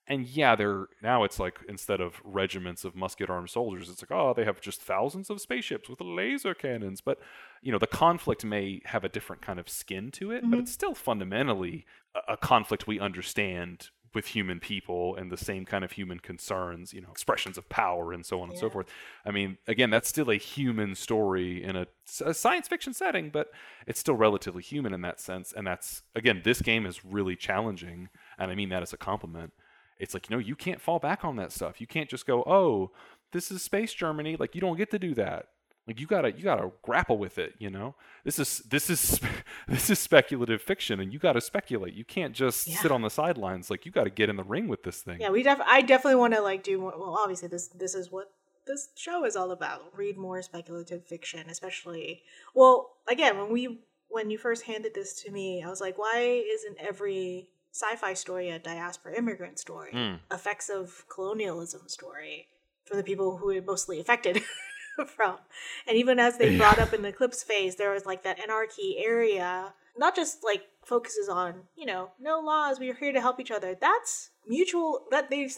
and 0.09 0.27
yeah, 0.27 0.55
they're 0.55 0.87
now 1.03 1.25
it's 1.25 1.41
like 1.41 1.59
instead 1.69 2.01
of 2.01 2.21
regiments 2.23 2.85
of 2.85 2.95
musket 2.95 3.29
armed 3.29 3.51
soldiers, 3.51 3.89
it's 3.89 4.03
like 4.03 4.17
oh 4.17 4.33
they 4.35 4.45
have 4.45 4.61
just 4.61 4.81
thousands 4.81 5.31
of 5.31 5.41
spaceships 5.41 5.89
with 5.89 6.01
laser 6.01 6.55
cannons. 6.55 7.01
But 7.01 7.19
you 7.61 7.73
know 7.73 7.79
the 7.79 7.89
conflict 7.89 8.45
may 8.45 8.81
have 8.85 9.05
a 9.05 9.09
different 9.09 9.43
kind 9.43 9.59
of 9.59 9.69
skin 9.69 10.11
to 10.13 10.31
it, 10.31 10.43
mm-hmm. 10.43 10.51
but 10.51 10.61
it's 10.61 10.73
still 10.73 10.95
fundamentally 10.95 11.87
a, 12.15 12.35
a 12.35 12.37
conflict 12.37 12.87
we 12.87 13.01
understand 13.01 13.91
with 14.15 14.27
human 14.27 14.61
people 14.61 15.15
and 15.17 15.31
the 15.31 15.37
same 15.37 15.65
kind 15.65 15.85
of 15.85 15.93
human 15.93 16.19
concerns, 16.19 16.93
you 16.93 17.01
know, 17.01 17.11
expressions 17.11 17.59
of 17.59 17.69
power 17.69 18.13
and 18.13 18.25
so 18.25 18.41
on 18.41 18.49
yeah. 18.49 18.53
and 18.53 18.61
so 18.61 18.71
forth. 18.71 18.87
I 19.25 19.31
mean, 19.31 19.59
again, 19.67 19.91
that's 19.91 20.09
still 20.09 20.31
a 20.31 20.37
human 20.37 20.95
story 20.95 21.63
in 21.63 21.77
a, 21.77 21.87
a, 22.25 22.33
science 22.33 22.69
fiction 22.69 22.95
setting, 22.95 23.31
but 23.31 23.49
it's 23.87 24.01
still 24.01 24.17
relatively 24.17 24.63
human 24.63 24.95
in 24.95 25.03
that 25.03 25.21
sense. 25.21 25.53
And 25.55 25.67
that's, 25.67 26.03
again, 26.15 26.43
this 26.45 26.63
game 26.63 26.87
is 26.87 27.05
really 27.05 27.37
challenging. 27.37 28.09
And 28.39 28.51
I 28.51 28.55
mean 28.55 28.69
that 28.71 28.83
as 28.83 28.93
a 28.93 28.99
compliment 28.99 29.53
it's 29.99 30.13
like 30.13 30.29
you 30.29 30.37
know 30.37 30.41
you 30.41 30.55
can't 30.55 30.79
fall 30.79 30.99
back 30.99 31.25
on 31.25 31.37
that 31.37 31.51
stuff 31.51 31.81
you 31.81 31.87
can't 31.87 32.11
just 32.11 32.27
go 32.27 32.45
oh 32.47 32.91
this 33.33 33.51
is 33.51 33.63
space 33.63 33.93
Germany. 33.93 34.37
Like 34.39 34.55
you 34.55 34.61
don't 34.61 34.77
get 34.77 34.91
to 34.93 34.99
do 34.99 35.15
that. 35.15 35.49
Like 35.87 36.01
you 36.01 36.07
gotta 36.07 36.33
you 36.33 36.43
gotta 36.43 36.71
grapple 36.83 37.17
with 37.17 37.39
it. 37.39 37.55
You 37.59 37.71
know, 37.71 37.95
this 38.25 38.39
is 38.39 38.59
this 38.69 38.91
is 38.91 39.21
this 39.69 39.89
is 39.89 39.99
speculative 39.99 40.61
fiction, 40.61 40.99
and 41.01 41.13
you 41.13 41.19
gotta 41.19 41.41
speculate. 41.41 41.95
You 41.95 42.05
can't 42.05 42.35
just 42.35 42.67
Yeah. 42.67 42.79
sit 42.79 42.91
on 42.91 43.03
the 43.03 43.11
sidelines. 43.11 43.71
Like 43.71 43.87
you 43.87 43.93
gotta 43.93 44.11
get 44.11 44.29
in 44.29 44.37
the 44.37 44.43
ring 44.45 44.67
with 44.69 44.83
this 44.83 45.03
thing. 45.03 45.21
Yeah, 45.21 45.31
we 45.31 45.43
def 45.45 45.61
I 45.65 45.83
definitely 45.83 46.17
want 46.17 46.35
to 46.35 46.41
like 46.41 46.63
do 46.65 46.79
more. 46.79 46.93
Well, 46.99 47.17
obviously 47.19 47.49
this 47.49 47.69
this 47.69 47.95
is 47.95 48.11
what 48.11 48.31
this 48.67 48.89
show 48.97 49.25
is 49.25 49.37
all 49.37 49.53
about. 49.53 49.97
Read 49.97 50.17
more 50.17 50.43
speculative 50.43 51.07
fiction, 51.07 51.49
especially. 51.49 52.23
Well, 52.53 52.97
again, 53.09 53.39
when 53.39 53.53
we 53.53 53.79
when 54.09 54.29
you 54.31 54.39
first 54.39 54.65
handed 54.65 54.93
this 54.95 55.15
to 55.23 55.31
me, 55.31 55.63
I 55.63 55.69
was 55.69 55.81
like, 55.81 55.97
why 55.99 56.43
isn't 56.53 56.79
every 56.81 57.49
sci-fi 57.73 58.15
story 58.15 58.51
a 58.51 58.59
diaspora 58.59 59.15
immigrant 59.17 59.59
story, 59.61 59.93
Mm. 59.93 60.19
effects 60.33 60.69
of 60.69 61.05
colonialism 61.09 61.87
story 61.89 62.49
for 62.85 62.97
the 62.97 63.03
people 63.05 63.37
who 63.37 63.51
are 63.57 63.61
mostly 63.63 64.01
affected 64.01 64.43
from? 65.17 65.39
And 65.87 65.97
even 65.97 66.19
as 66.19 66.39
they 66.39 66.51
Yeah. 66.51 66.59
brought 66.59 66.79
up 66.79 66.93
in 66.93 67.03
the 67.03 67.09
Eclipse 67.09 67.43
phase, 67.43 67.77
there 67.77 67.91
was 67.93 68.07
like 68.07 68.23
that 68.25 68.39
anarchy 68.41 68.97
area, 68.99 69.75
not 69.97 70.15
just 70.17 70.43
like 70.45 70.65
focuses 70.85 71.29
on 71.29 71.63
you 71.77 71.87
know 71.87 72.11
no 72.21 72.41
laws, 72.41 72.79
we're 72.79 72.95
here 72.95 73.13
to 73.13 73.21
help 73.21 73.41
each 73.41 73.51
other. 73.51 73.75
That's 73.75 74.31
mutual. 74.47 75.07
That 75.11 75.31
they 75.31 75.49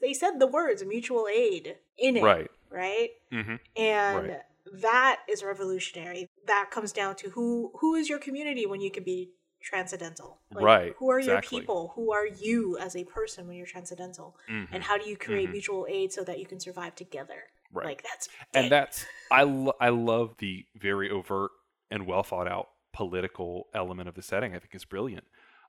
they 0.00 0.12
said 0.12 0.38
the 0.38 0.46
words 0.46 0.84
mutual 0.84 1.26
aid 1.28 1.76
in 1.98 2.16
it, 2.16 2.22
Right. 2.22 2.50
Right, 2.70 3.10
Mm-hmm. 3.32 3.54
and 3.76 4.28
Right. 4.28 4.42
that 4.80 5.20
is 5.28 5.44
revolutionary. 5.44 6.28
That 6.46 6.70
comes 6.70 6.92
down 6.92 7.14
to 7.16 7.30
who 7.30 7.70
who 7.80 7.94
is 7.94 8.08
your 8.08 8.18
community 8.18 8.66
when 8.66 8.80
you 8.80 8.90
can 8.90 9.04
be 9.04 9.30
transcendental. 9.62 10.40
Right, 10.52 10.94
Who 10.98 11.10
are 11.10 11.18
your 11.20 11.40
people? 11.40 11.92
Who 11.94 12.12
are 12.12 12.26
you 12.26 12.76
as 12.78 12.94
a 12.96 13.04
person 13.04 13.46
when 13.46 13.56
you're 13.56 13.66
transcendental? 13.66 14.36
Mm-hmm. 14.50 14.74
And 14.74 14.82
how 14.84 14.98
do 14.98 15.08
you 15.08 15.16
create 15.16 15.50
mutual 15.50 15.86
aid 15.88 16.12
so 16.12 16.22
that 16.24 16.38
you 16.38 16.44
can 16.46 16.60
survive 16.60 16.94
together? 16.94 17.44
Right. 17.74 17.86
Like 17.86 18.02
that's 18.02 18.28
and 18.54 18.66
it. 18.66 18.70
that's 18.70 19.04
I 19.30 19.42
lo- 19.42 19.74
I 19.80 19.88
love 19.90 20.36
the 20.38 20.64
very 20.76 21.10
overt 21.10 21.50
and 21.90 22.06
well 22.06 22.22
thought 22.22 22.48
out 22.48 22.68
political 22.92 23.66
element 23.74 24.08
of 24.08 24.14
the 24.14 24.22
setting. 24.22 24.54
I 24.54 24.58
think 24.58 24.74
is 24.74 24.84
brilliant. 24.84 25.24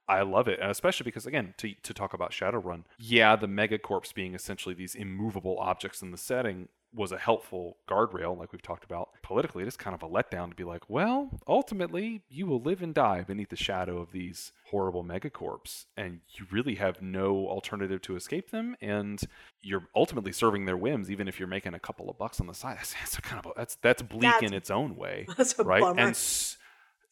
I 0.08 0.22
love 0.22 0.46
it, 0.46 0.60
and 0.60 0.70
especially 0.70 1.04
because 1.04 1.26
again, 1.26 1.54
to 1.58 1.74
to 1.82 1.92
talk 1.92 2.14
about 2.14 2.30
Shadowrun, 2.30 2.84
yeah, 2.98 3.34
the 3.34 3.48
megacorps 3.48 4.14
being 4.14 4.34
essentially 4.34 4.74
these 4.74 4.94
immovable 4.94 5.58
objects 5.58 6.00
in 6.00 6.12
the 6.12 6.16
setting 6.16 6.68
was 6.94 7.12
a 7.12 7.18
helpful 7.18 7.76
guardrail, 7.88 8.38
like 8.38 8.52
we've 8.52 8.62
talked 8.62 8.84
about. 8.84 9.10
Politically, 9.22 9.62
it 9.62 9.68
is 9.68 9.76
kind 9.76 9.94
of 9.94 10.02
a 10.02 10.08
letdown 10.08 10.48
to 10.50 10.56
be 10.56 10.64
like, 10.64 10.88
well, 10.88 11.28
ultimately, 11.46 12.22
you 12.28 12.46
will 12.46 12.60
live 12.60 12.80
and 12.82 12.94
die 12.94 13.22
beneath 13.22 13.50
the 13.50 13.56
shadow 13.56 13.98
of 13.98 14.12
these 14.12 14.52
horrible 14.70 15.04
megacorps, 15.04 15.84
and 15.96 16.20
you 16.28 16.46
really 16.50 16.76
have 16.76 17.02
no 17.02 17.46
alternative 17.48 18.00
to 18.02 18.16
escape 18.16 18.50
them, 18.50 18.76
and 18.80 19.20
you're 19.62 19.88
ultimately 19.94 20.32
serving 20.32 20.64
their 20.64 20.76
whims, 20.76 21.10
even 21.10 21.28
if 21.28 21.38
you're 21.38 21.48
making 21.48 21.74
a 21.74 21.78
couple 21.80 22.08
of 22.08 22.16
bucks 22.18 22.40
on 22.40 22.46
the 22.46 22.54
side. 22.54 22.76
That's, 22.78 22.94
that's 22.94 23.20
kind 23.20 23.44
of 23.44 23.50
a, 23.50 23.54
that's 23.56 23.76
that's 23.76 24.02
bleak 24.02 24.22
That's- 24.22 24.42
in 24.42 24.54
its 24.54 24.70
own 24.70 24.96
way, 24.96 25.26
right? 25.58 25.82
bummer. 25.82 26.00
And 26.00 26.10
s- 26.10 26.56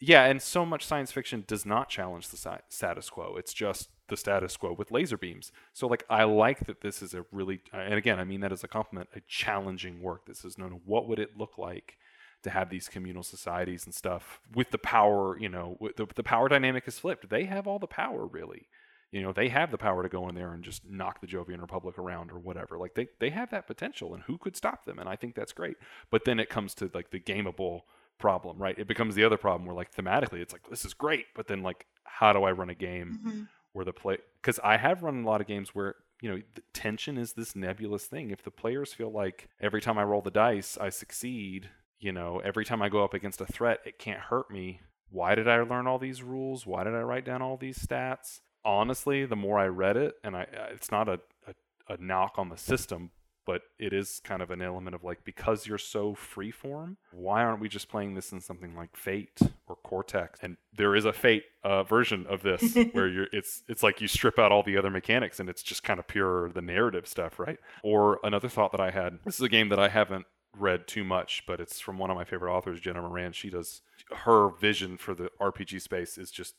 yeah, 0.00 0.24
and 0.24 0.40
so 0.42 0.64
much 0.66 0.84
science 0.84 1.12
fiction 1.12 1.44
does 1.46 1.64
not 1.66 1.88
challenge 1.88 2.28
the 2.28 2.36
si- 2.36 2.50
status 2.68 3.08
quo. 3.10 3.36
It's 3.36 3.52
just 3.54 3.88
the 4.08 4.16
status 4.16 4.56
quo 4.56 4.72
with 4.72 4.90
laser 4.90 5.16
beams. 5.16 5.50
So 5.72 5.86
like 5.86 6.04
I 6.10 6.24
like 6.24 6.66
that 6.66 6.80
this 6.82 7.02
is 7.02 7.14
a 7.14 7.24
really 7.32 7.60
and 7.72 7.94
again, 7.94 8.18
I 8.18 8.24
mean 8.24 8.40
that 8.40 8.52
as 8.52 8.64
a 8.64 8.68
compliment, 8.68 9.08
a 9.14 9.20
challenging 9.26 10.02
work. 10.02 10.26
This 10.26 10.44
is 10.44 10.58
known 10.58 10.80
what 10.84 11.08
would 11.08 11.18
it 11.18 11.36
look 11.38 11.56
like 11.58 11.96
to 12.42 12.50
have 12.50 12.68
these 12.68 12.88
communal 12.88 13.22
societies 13.22 13.86
and 13.86 13.94
stuff 13.94 14.40
with 14.54 14.70
the 14.70 14.78
power, 14.78 15.38
you 15.38 15.48
know, 15.48 15.78
the, 15.96 16.06
the 16.14 16.22
power 16.22 16.48
dynamic 16.48 16.86
is 16.86 16.98
flipped. 16.98 17.30
They 17.30 17.44
have 17.44 17.66
all 17.66 17.78
the 17.78 17.86
power 17.86 18.26
really. 18.26 18.68
You 19.10 19.22
know, 19.22 19.32
they 19.32 19.48
have 19.48 19.70
the 19.70 19.78
power 19.78 20.02
to 20.02 20.08
go 20.08 20.28
in 20.28 20.34
there 20.34 20.52
and 20.52 20.64
just 20.64 20.84
knock 20.84 21.20
the 21.20 21.26
Jovian 21.28 21.60
Republic 21.60 21.98
around 21.98 22.32
or 22.32 22.38
whatever. 22.38 22.76
Like 22.76 22.94
they, 22.94 23.06
they 23.20 23.30
have 23.30 23.48
that 23.50 23.66
potential 23.66 24.12
and 24.12 24.24
who 24.24 24.36
could 24.38 24.56
stop 24.56 24.84
them? 24.84 24.98
And 24.98 25.08
I 25.08 25.14
think 25.16 25.34
that's 25.36 25.52
great. 25.52 25.76
But 26.10 26.24
then 26.24 26.40
it 26.40 26.50
comes 26.50 26.74
to 26.74 26.90
like 26.92 27.10
the 27.10 27.20
gameable 27.20 27.82
problem, 28.18 28.58
right? 28.58 28.78
It 28.78 28.88
becomes 28.88 29.14
the 29.14 29.24
other 29.24 29.36
problem 29.36 29.66
where 29.66 29.74
like 29.74 29.94
thematically 29.94 30.40
it's 30.40 30.52
like 30.52 30.68
this 30.68 30.84
is 30.84 30.94
great, 30.94 31.26
but 31.34 31.46
then 31.46 31.62
like 31.62 31.86
how 32.04 32.32
do 32.32 32.42
I 32.42 32.52
run 32.52 32.70
a 32.70 32.74
game 32.74 33.20
Mhm. 33.24 33.48
Where 33.74 33.84
the 33.84 33.92
play 33.92 34.16
because 34.40 34.58
I 34.64 34.78
have 34.78 35.02
run 35.02 35.22
a 35.22 35.26
lot 35.26 35.42
of 35.42 35.46
games 35.46 35.74
where 35.74 35.96
you 36.22 36.30
know 36.30 36.40
the 36.54 36.62
tension 36.72 37.18
is 37.18 37.34
this 37.34 37.54
nebulous 37.54 38.06
thing. 38.06 38.30
If 38.30 38.42
the 38.42 38.50
players 38.50 38.94
feel 38.94 39.12
like 39.12 39.48
every 39.60 39.82
time 39.82 39.98
I 39.98 40.04
roll 40.04 40.22
the 40.22 40.30
dice 40.30 40.78
I 40.80 40.88
succeed, 40.88 41.68
you 41.98 42.12
know, 42.12 42.40
every 42.42 42.64
time 42.64 42.80
I 42.80 42.88
go 42.88 43.04
up 43.04 43.12
against 43.12 43.42
a 43.42 43.46
threat 43.46 43.80
it 43.84 43.98
can't 43.98 44.20
hurt 44.20 44.50
me. 44.50 44.80
Why 45.10 45.34
did 45.34 45.48
I 45.48 45.60
learn 45.60 45.86
all 45.86 45.98
these 45.98 46.22
rules? 46.22 46.66
Why 46.66 46.82
did 46.82 46.94
I 46.94 47.00
write 47.00 47.24
down 47.24 47.42
all 47.42 47.56
these 47.56 47.78
stats? 47.78 48.40
Honestly, 48.64 49.26
the 49.26 49.36
more 49.36 49.58
I 49.58 49.66
read 49.66 49.96
it, 49.96 50.14
and 50.24 50.34
I 50.34 50.46
it's 50.72 50.90
not 50.90 51.08
a, 51.08 51.20
a, 51.46 51.92
a 51.92 51.96
knock 51.98 52.34
on 52.38 52.48
the 52.48 52.56
system, 52.56 53.10
but 53.46 53.62
it 53.78 53.92
is 53.92 54.20
kind 54.24 54.42
of 54.42 54.50
an 54.50 54.62
element 54.62 54.94
of 54.94 55.04
like 55.04 55.24
because 55.24 55.66
you're 55.66 55.78
so 55.78 56.14
freeform, 56.14 56.96
why 57.12 57.42
aren't 57.42 57.60
we 57.60 57.68
just 57.68 57.88
playing 57.88 58.14
this 58.14 58.32
in 58.32 58.40
something 58.40 58.74
like 58.76 58.96
Fate 58.96 59.40
or 59.66 59.76
Cortex? 59.76 60.38
And 60.42 60.56
there 60.76 60.94
is 60.94 61.04
a 61.04 61.12
Fate 61.12 61.44
uh, 61.62 61.82
version 61.82 62.26
of 62.28 62.42
this 62.42 62.74
where 62.92 63.08
you're 63.08 63.28
it's 63.32 63.62
it's 63.68 63.82
like 63.82 64.00
you 64.00 64.08
strip 64.08 64.38
out 64.38 64.52
all 64.52 64.62
the 64.62 64.76
other 64.76 64.90
mechanics 64.90 65.40
and 65.40 65.48
it's 65.48 65.62
just 65.62 65.82
kind 65.82 65.98
of 65.98 66.06
pure 66.06 66.50
the 66.50 66.62
narrative 66.62 67.06
stuff, 67.06 67.38
right? 67.38 67.58
Or 67.82 68.20
another 68.24 68.48
thought 68.48 68.72
that 68.72 68.80
I 68.80 68.90
had. 68.90 69.18
This 69.24 69.36
is 69.36 69.42
a 69.42 69.48
game 69.48 69.68
that 69.70 69.78
I 69.78 69.88
haven't 69.88 70.26
read 70.56 70.86
too 70.86 71.04
much, 71.04 71.42
but 71.46 71.60
it's 71.60 71.80
from 71.80 71.98
one 71.98 72.10
of 72.10 72.16
my 72.16 72.24
favorite 72.24 72.54
authors, 72.54 72.80
Jenna 72.80 73.02
Moran. 73.02 73.32
She 73.32 73.50
does 73.50 73.82
her 74.10 74.50
vision 74.50 74.96
for 74.96 75.14
the 75.14 75.30
RPG 75.40 75.80
space 75.80 76.18
is 76.18 76.30
just 76.30 76.54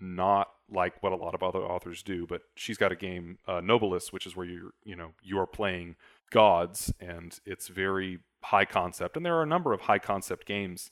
not 0.00 0.48
like 0.70 1.02
what 1.02 1.12
a 1.12 1.16
lot 1.16 1.34
of 1.34 1.42
other 1.42 1.60
authors 1.60 2.02
do, 2.02 2.26
but 2.26 2.42
she's 2.54 2.78
got 2.78 2.92
a 2.92 2.96
game, 2.96 3.38
uh, 3.46 3.60
Nobilis, 3.60 4.12
which 4.12 4.26
is 4.26 4.34
where 4.34 4.46
you're, 4.46 4.72
you 4.84 4.96
know, 4.96 5.10
you 5.22 5.38
are 5.38 5.46
playing 5.46 5.96
gods, 6.30 6.92
and 7.00 7.38
it's 7.44 7.68
very 7.68 8.20
high 8.42 8.64
concept. 8.64 9.16
And 9.16 9.24
there 9.24 9.36
are 9.36 9.42
a 9.42 9.46
number 9.46 9.72
of 9.72 9.82
high 9.82 9.98
concept 9.98 10.46
games 10.46 10.90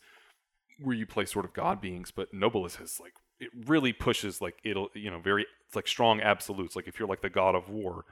where 0.81 0.97
you 0.97 1.07
play 1.07 1.25
sort 1.25 1.45
of 1.45 1.53
god 1.53 1.81
beings, 1.81 2.11
but 2.11 2.35
Nobilis 2.35 2.77
has 2.77 3.01
like 3.01 3.15
it 3.41 3.51
really 3.67 3.93
pushes 3.93 4.41
like 4.41 4.59
it'll, 4.63 4.89
you 4.95 5.11
know, 5.11 5.19
very 5.19 5.47
it's 5.67 5.77
like 5.77 5.89
strong 5.89 6.21
absolutes. 6.21 6.77
Like 6.77 6.87
if 6.87 6.99
you're 6.99 7.09
like 7.09 7.23
the 7.23 7.31
god 7.31 7.55
of 7.55 7.69
war, 7.69 8.05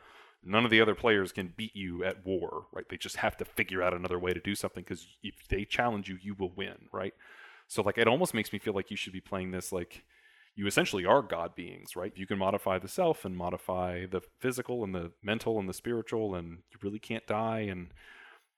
none 0.42 0.64
of 0.64 0.70
the 0.70 0.80
other 0.80 0.94
players 0.94 1.32
can 1.32 1.52
beat 1.56 1.76
you 1.76 2.04
at 2.04 2.24
war, 2.24 2.66
right? 2.72 2.88
They 2.88 2.96
just 2.96 3.16
have 3.16 3.36
to 3.38 3.44
figure 3.44 3.82
out 3.82 3.94
another 3.94 4.18
way 4.18 4.32
to 4.32 4.40
do 4.40 4.54
something 4.54 4.82
because 4.82 5.06
if 5.22 5.34
they 5.48 5.64
challenge 5.64 6.08
you, 6.08 6.18
you 6.20 6.34
will 6.34 6.52
win, 6.54 6.88
right? 6.92 7.14
So 7.68 7.82
like 7.82 7.98
it 7.98 8.08
almost 8.08 8.34
makes 8.34 8.52
me 8.52 8.58
feel 8.58 8.74
like 8.74 8.90
you 8.90 8.96
should 8.96 9.12
be 9.12 9.20
playing 9.20 9.50
this 9.50 9.72
like 9.72 10.04
you 10.60 10.66
essentially 10.66 11.06
are 11.06 11.22
god 11.22 11.54
beings, 11.54 11.96
right? 11.96 12.12
You 12.14 12.26
can 12.26 12.36
modify 12.36 12.78
the 12.78 12.86
self 12.86 13.24
and 13.24 13.34
modify 13.34 14.04
the 14.04 14.20
physical 14.40 14.84
and 14.84 14.94
the 14.94 15.10
mental 15.22 15.58
and 15.58 15.66
the 15.66 15.72
spiritual, 15.72 16.34
and 16.34 16.58
you 16.70 16.78
really 16.82 16.98
can't 16.98 17.26
die. 17.26 17.60
And 17.60 17.88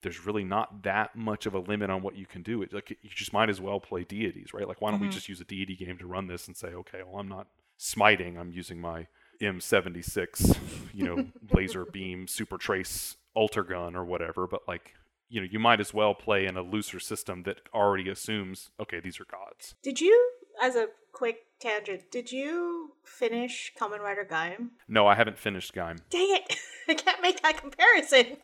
there's 0.02 0.26
really 0.26 0.42
not 0.42 0.82
that 0.82 1.14
much 1.14 1.46
of 1.46 1.54
a 1.54 1.60
limit 1.60 1.90
on 1.90 2.02
what 2.02 2.16
you 2.16 2.26
can 2.26 2.42
do. 2.42 2.60
It, 2.60 2.72
like 2.72 2.90
you 2.90 3.10
just 3.14 3.32
might 3.32 3.48
as 3.48 3.60
well 3.60 3.78
play 3.78 4.02
deities, 4.02 4.52
right? 4.52 4.66
Like 4.66 4.80
why 4.80 4.90
don't 4.90 4.98
we 4.98 5.06
Mhm. 5.06 5.12
just 5.12 5.28
use 5.28 5.40
a 5.40 5.44
deity 5.44 5.76
game 5.76 5.96
to 5.98 6.06
run 6.08 6.26
this 6.26 6.48
and 6.48 6.56
say, 6.56 6.70
okay, 6.74 7.02
well 7.06 7.20
I'm 7.20 7.28
not 7.28 7.46
smiting, 7.76 8.36
I'm 8.36 8.50
using 8.50 8.80
my 8.80 9.06
M76, 9.40 10.56
you 10.92 11.04
know, 11.04 11.26
laser 11.52 11.84
beam 11.84 12.26
super 12.26 12.58
trace 12.58 13.16
alter 13.34 13.62
gun 13.62 13.94
or 13.94 14.04
whatever. 14.04 14.48
But 14.48 14.62
like 14.66 14.94
you 15.28 15.40
know, 15.40 15.48
you 15.50 15.58
might 15.58 15.80
as 15.80 15.94
well 15.94 16.14
play 16.14 16.44
in 16.44 16.58
a 16.58 16.62
looser 16.62 17.00
system 17.00 17.44
that 17.44 17.56
already 17.72 18.10
assumes, 18.10 18.68
okay, 18.78 19.00
these 19.00 19.18
are 19.18 19.24
gods. 19.24 19.74
Did 19.82 19.98
you, 19.98 20.30
as 20.62 20.76
a 20.76 20.86
quick 21.12 21.44
tangent, 21.60 22.10
did 22.10 22.32
you 22.32 22.92
finish 23.04 23.72
Kamen 23.78 24.00
Rider 24.00 24.26
Gaim? 24.28 24.70
No, 24.88 25.06
I 25.06 25.14
haven't 25.14 25.36
finished 25.38 25.74
Gaim. 25.74 25.98
Dang 26.08 26.28
it! 26.36 26.56
I 26.88 26.94
can't 26.94 27.20
make 27.20 27.42
that 27.42 27.58
comparison. 27.60 28.38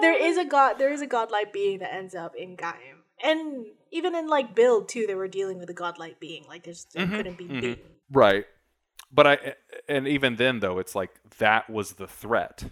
There 0.00 0.22
is 0.22 0.36
a 0.36 0.44
god. 0.44 0.74
There 0.78 0.92
is 0.92 1.00
a 1.00 1.06
godlike 1.06 1.52
being 1.52 1.78
that 1.78 1.94
ends 1.94 2.14
up 2.14 2.34
in 2.36 2.56
Gaim, 2.56 3.02
and 3.22 3.66
even 3.90 4.14
in 4.14 4.26
like 4.28 4.54
build 4.54 4.88
too, 4.88 5.06
they 5.06 5.14
were 5.14 5.28
dealing 5.28 5.58
with 5.58 5.70
a 5.70 5.74
godlike 5.74 6.20
being. 6.20 6.44
Like 6.48 6.64
there's 6.64 6.86
they 6.92 7.00
Mhm, 7.04 7.16
couldn't 7.16 7.38
be 7.38 7.44
mhm. 7.44 7.60
beaten. 7.60 7.84
Right. 8.10 8.44
But 9.12 9.26
I 9.26 9.54
and 9.88 10.06
even 10.08 10.36
then 10.36 10.60
though 10.60 10.78
it's 10.78 10.94
like 10.94 11.10
that 11.38 11.70
was 11.70 11.94
the 11.94 12.06
threat. 12.08 12.64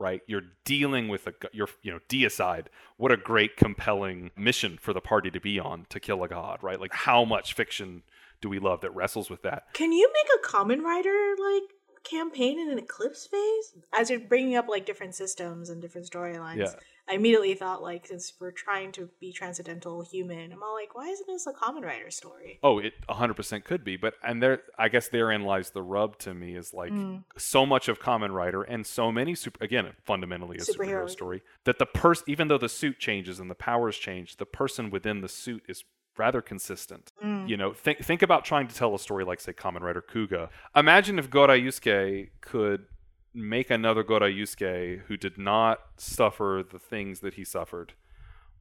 Right? 0.00 0.22
You're 0.26 0.42
dealing 0.64 1.08
with 1.08 1.26
a 1.26 1.34
you're 1.52 1.68
you 1.82 1.92
know 1.92 2.00
deicide. 2.08 2.66
What 2.96 3.12
a 3.12 3.16
great 3.18 3.56
compelling 3.56 4.30
mission 4.36 4.78
for 4.80 4.92
the 4.92 5.00
party 5.00 5.30
to 5.30 5.40
be 5.40 5.60
on 5.60 5.86
to 5.90 6.00
kill 6.00 6.24
a 6.24 6.28
god, 6.28 6.58
right? 6.62 6.80
Like 6.80 6.94
how 6.94 7.24
much 7.24 7.52
fiction 7.54 8.02
do 8.40 8.48
we 8.48 8.58
love 8.58 8.80
that 8.80 8.94
wrestles 8.94 9.28
with 9.28 9.42
that? 9.42 9.64
Can 9.74 9.92
you 9.92 10.10
make 10.12 10.26
a 10.42 10.48
Kamen 10.48 10.82
Rider 10.82 11.34
like 11.38 11.64
campaign 12.02 12.58
in 12.58 12.70
an 12.70 12.78
Eclipse 12.78 13.26
phase? 13.26 13.74
As 13.92 14.08
you're 14.08 14.20
bringing 14.20 14.56
up 14.56 14.68
like 14.68 14.86
different 14.86 15.14
systems 15.14 15.68
and 15.68 15.82
different 15.82 16.10
storylines, 16.10 16.56
Yeah. 16.56 16.72
I 17.10 17.14
immediately 17.14 17.54
thought 17.54 17.82
like 17.82 18.06
since 18.06 18.32
we're 18.40 18.52
trying 18.52 18.92
to 18.92 19.08
be 19.20 19.32
transcendental 19.32 20.02
human, 20.02 20.52
I'm 20.52 20.62
all 20.62 20.74
like, 20.74 20.94
why 20.94 21.08
isn't 21.08 21.26
this 21.26 21.46
a 21.46 21.52
Kamen 21.52 21.82
Rider 21.82 22.10
story? 22.10 22.60
Oh, 22.62 22.78
it 22.78 22.94
100% 23.08 23.64
could 23.64 23.82
be, 23.84 23.96
but 23.96 24.14
and 24.22 24.40
there 24.42 24.62
I 24.78 24.88
guess 24.88 25.08
therein 25.08 25.42
lies 25.42 25.70
the 25.70 25.82
rub 25.82 26.18
to 26.20 26.34
me 26.34 26.54
is 26.54 26.72
like 26.72 26.92
Mm. 26.92 27.24
so 27.36 27.66
much 27.66 27.88
of 27.88 27.98
Kamen 28.00 28.32
Rider 28.32 28.62
and 28.62 28.86
so 28.86 29.10
many 29.10 29.34
super 29.34 29.62
again 29.64 29.88
fundamentally 30.04 30.56
a 30.58 30.60
superhero, 30.60 31.04
Superhero. 31.04 31.10
story 31.10 31.42
that 31.64 31.78
the 31.78 31.86
person 31.86 32.24
even 32.28 32.48
though 32.48 32.58
the 32.58 32.68
suit 32.68 32.98
changes 32.98 33.40
and 33.40 33.50
the 33.50 33.54
powers 33.56 33.96
change, 33.96 34.36
the 34.36 34.46
person 34.46 34.90
within 34.90 35.20
the 35.20 35.28
suit 35.28 35.62
is 35.68 35.84
rather 36.18 36.42
consistent. 36.42 37.12
Mm. 37.24 37.48
You 37.48 37.56
know, 37.56 37.72
think 37.72 38.04
think 38.04 38.22
about 38.22 38.44
trying 38.44 38.68
to 38.68 38.74
tell 38.74 38.94
a 38.94 38.98
story 38.98 39.24
like 39.24 39.40
say 39.40 39.52
Kamen 39.52 39.80
Rider 39.80 40.02
Kuuga. 40.02 40.48
Imagine 40.76 41.18
if 41.18 41.30
Godai 41.30 41.60
Yusuke 41.64 42.30
could 42.40 42.86
make 43.34 43.70
another 43.70 44.02
Godai 44.02 44.36
Yusuke 44.36 45.02
who 45.06 45.16
did 45.16 45.38
not 45.38 45.80
suffer 45.96 46.64
the 46.68 46.78
things 46.78 47.20
that 47.20 47.34
he 47.34 47.44
suffered, 47.44 47.94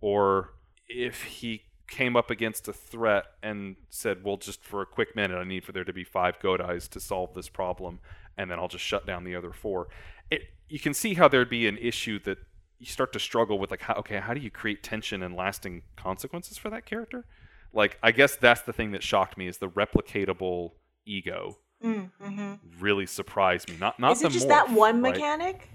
or 0.01 0.53
if 0.87 1.23
he 1.23 1.63
came 1.87 2.15
up 2.15 2.29
against 2.29 2.67
a 2.67 2.73
threat 2.73 3.25
and 3.41 3.75
said, 3.89 4.23
"Well, 4.23 4.37
just 4.37 4.63
for 4.63 4.81
a 4.81 4.85
quick 4.85 5.15
minute, 5.15 5.37
I 5.37 5.43
need 5.43 5.65
for 5.65 5.71
there 5.71 5.83
to 5.83 5.93
be 5.93 6.03
five 6.03 6.39
Godais 6.39 6.87
to 6.89 6.99
solve 6.99 7.33
this 7.33 7.49
problem, 7.49 7.99
and 8.37 8.49
then 8.49 8.59
I'll 8.59 8.67
just 8.67 8.85
shut 8.85 9.05
down 9.05 9.23
the 9.23 9.35
other 9.35 9.51
four. 9.51 9.87
It 10.29 10.41
you 10.67 10.79
can 10.79 10.93
see 10.93 11.15
how 11.15 11.27
there'd 11.27 11.49
be 11.49 11.67
an 11.67 11.77
issue 11.79 12.19
that 12.19 12.37
you 12.77 12.85
start 12.85 13.11
to 13.13 13.19
struggle 13.19 13.59
with, 13.59 13.71
like, 13.71 13.81
how, 13.81 13.95
okay, 13.95 14.19
how 14.19 14.33
do 14.33 14.39
you 14.39 14.49
create 14.49 14.81
tension 14.83 15.21
and 15.21 15.35
lasting 15.35 15.81
consequences 15.97 16.57
for 16.57 16.69
that 16.69 16.85
character? 16.85 17.25
Like, 17.73 17.97
I 18.01 18.11
guess 18.11 18.35
that's 18.35 18.61
the 18.61 18.71
thing 18.71 18.91
that 18.91 19.03
shocked 19.03 19.37
me 19.37 19.47
is 19.47 19.57
the 19.57 19.67
replicatable 19.67 20.71
ego 21.05 21.57
Mm, 21.83 22.09
hmm 22.21 22.53
really 22.79 23.05
surprised 23.05 23.69
me. 23.69 23.77
Not 23.79 23.99
not 23.99 24.13
Is 24.13 24.23
it 24.23 24.31
just 24.31 24.47
morph, 24.47 24.49
that 24.49 24.69
one 24.71 25.01
right? 25.01 25.13
mechanic? 25.13 25.69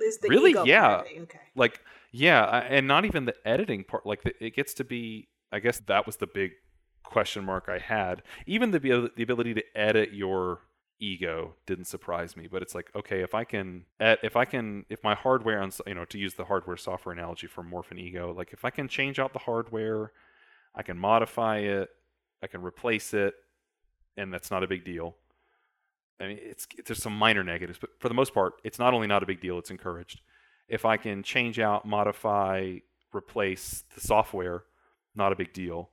Is 0.00 0.18
the 0.18 0.28
Really? 0.28 0.50
ego 0.50 0.64
Yeah. 0.64 1.02
Okay. 1.22 1.40
like 1.54 1.80
yeah 2.12 2.44
and 2.68 2.86
not 2.86 3.04
even 3.04 3.24
the 3.24 3.34
editing 3.46 3.82
part 3.84 4.06
like 4.06 4.22
the, 4.22 4.32
it 4.44 4.54
gets 4.54 4.72
to 4.74 4.84
be 4.84 5.28
i 5.52 5.58
guess 5.58 5.78
that 5.86 6.06
was 6.06 6.16
the 6.16 6.26
big 6.26 6.52
question 7.02 7.44
mark 7.44 7.68
i 7.68 7.78
had 7.78 8.22
even 8.46 8.70
the, 8.70 8.78
the 8.78 9.22
ability 9.22 9.52
to 9.54 9.62
edit 9.74 10.12
your 10.12 10.60
ego 10.98 11.54
didn't 11.66 11.84
surprise 11.86 12.36
me 12.36 12.46
but 12.50 12.62
it's 12.62 12.74
like 12.74 12.90
okay 12.94 13.20
if 13.20 13.34
i 13.34 13.44
can 13.44 13.84
if 14.00 14.36
i 14.36 14.44
can 14.44 14.84
if 14.88 15.02
my 15.04 15.14
hardware 15.14 15.60
on 15.60 15.70
you 15.86 15.94
know 15.94 16.04
to 16.06 16.18
use 16.18 16.34
the 16.34 16.44
hardware 16.46 16.76
software 16.76 17.12
analogy 17.12 17.46
for 17.46 17.62
morphin 17.62 17.98
ego 17.98 18.32
like 18.32 18.52
if 18.52 18.64
i 18.64 18.70
can 18.70 18.88
change 18.88 19.18
out 19.18 19.32
the 19.32 19.38
hardware 19.40 20.12
i 20.74 20.82
can 20.82 20.96
modify 20.98 21.58
it 21.58 21.90
i 22.42 22.46
can 22.46 22.62
replace 22.62 23.12
it 23.12 23.34
and 24.16 24.32
that's 24.32 24.50
not 24.50 24.62
a 24.62 24.66
big 24.66 24.84
deal 24.84 25.16
i 26.20 26.26
mean 26.26 26.38
it's 26.40 26.66
there's 26.86 27.02
some 27.02 27.16
minor 27.16 27.44
negatives 27.44 27.78
but 27.78 27.90
for 27.98 28.08
the 28.08 28.14
most 28.14 28.32
part 28.34 28.54
it's 28.64 28.78
not 28.78 28.94
only 28.94 29.06
not 29.06 29.22
a 29.22 29.26
big 29.26 29.40
deal 29.40 29.58
it's 29.58 29.70
encouraged 29.70 30.20
if 30.68 30.84
I 30.84 30.96
can 30.96 31.22
change 31.22 31.58
out, 31.58 31.86
modify, 31.86 32.78
replace 33.14 33.84
the 33.94 34.00
software, 34.00 34.64
not 35.14 35.32
a 35.32 35.36
big 35.36 35.52
deal. 35.52 35.90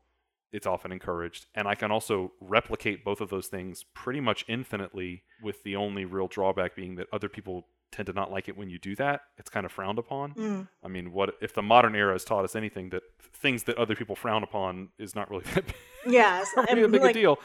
It's 0.52 0.68
often 0.68 0.92
encouraged. 0.92 1.48
And 1.56 1.68
I 1.68 1.76
can 1.76 1.92
also 1.92 2.34
replicate 2.40 3.04
both 3.04 3.22
of 3.22 3.30
those 3.30 3.48
things 3.48 3.84
pretty 3.94 4.20
much 4.20 4.46
infinitely, 4.48 5.24
with 5.42 5.64
the 5.64 5.76
only 5.76 6.06
real 6.06 6.28
drawback 6.28 6.76
being 6.76 6.96
that 6.96 7.08
other 7.12 7.30
people 7.30 7.68
tend 7.94 8.08
to 8.08 8.14
not 8.14 8.32
like 8.32 8.50
it 8.50 8.58
when 8.58 8.70
you 8.70 8.80
do 8.80 8.96
that. 8.96 9.22
It's 9.38 9.50
kind 9.50 9.66
of 9.66 9.72
frowned 9.72 10.00
upon. 10.00 10.34
Mm. 10.34 10.68
I 10.84 10.88
mean, 10.88 11.14
what 11.14 11.36
if 11.42 11.54
the 11.54 11.62
modern 11.62 11.96
era 11.96 12.14
has 12.14 12.26
taught 12.26 12.44
us 12.44 12.56
anything 12.56 12.90
that 12.90 13.04
things 13.22 13.64
that 13.64 13.78
other 13.78 13.96
people 13.96 14.16
frown 14.16 14.44
upon 14.44 14.90
is 14.98 15.16
not 15.16 15.30
really 15.30 15.44
that 15.54 15.66
big, 15.66 15.76
Yeah. 16.08 16.44
really 16.58 16.82
that 16.82 16.92
big 16.92 17.02
like, 17.02 17.12
a 17.12 17.20
deal. 17.20 17.40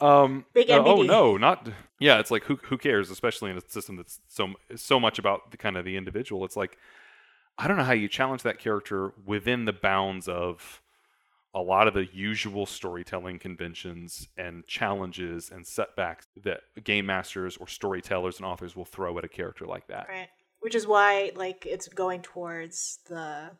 Um, 0.00 0.44
Big 0.52 0.70
uh, 0.70 0.82
oh 0.84 1.02
no, 1.02 1.36
not 1.36 1.68
yeah. 1.98 2.18
It's 2.18 2.30
like 2.30 2.44
who 2.44 2.56
who 2.56 2.76
cares, 2.76 3.10
especially 3.10 3.50
in 3.50 3.56
a 3.56 3.62
system 3.66 3.96
that's 3.96 4.20
so 4.28 4.54
so 4.76 5.00
much 5.00 5.18
about 5.18 5.50
the 5.50 5.56
kind 5.56 5.76
of 5.76 5.84
the 5.84 5.96
individual. 5.96 6.44
It's 6.44 6.56
like 6.56 6.76
I 7.58 7.66
don't 7.66 7.78
know 7.78 7.84
how 7.84 7.92
you 7.92 8.08
challenge 8.08 8.42
that 8.42 8.58
character 8.58 9.14
within 9.24 9.64
the 9.64 9.72
bounds 9.72 10.28
of 10.28 10.82
a 11.56 11.60
lot 11.60 11.88
of 11.88 11.94
the 11.94 12.06
usual 12.12 12.66
storytelling 12.66 13.38
conventions 13.38 14.28
and 14.36 14.66
challenges 14.66 15.50
and 15.50 15.66
setbacks 15.66 16.26
that 16.44 16.60
game 16.84 17.06
masters 17.06 17.56
or 17.56 17.66
storytellers 17.66 18.36
and 18.36 18.44
authors 18.44 18.76
will 18.76 18.84
throw 18.84 19.16
at 19.16 19.24
a 19.24 19.28
character 19.28 19.64
like 19.64 19.86
that. 19.86 20.06
Right. 20.06 20.28
Which 20.60 20.74
is 20.74 20.86
why, 20.86 21.32
like, 21.34 21.64
it's 21.64 21.88
going 21.88 22.20
towards 22.20 22.98
the 23.08 23.52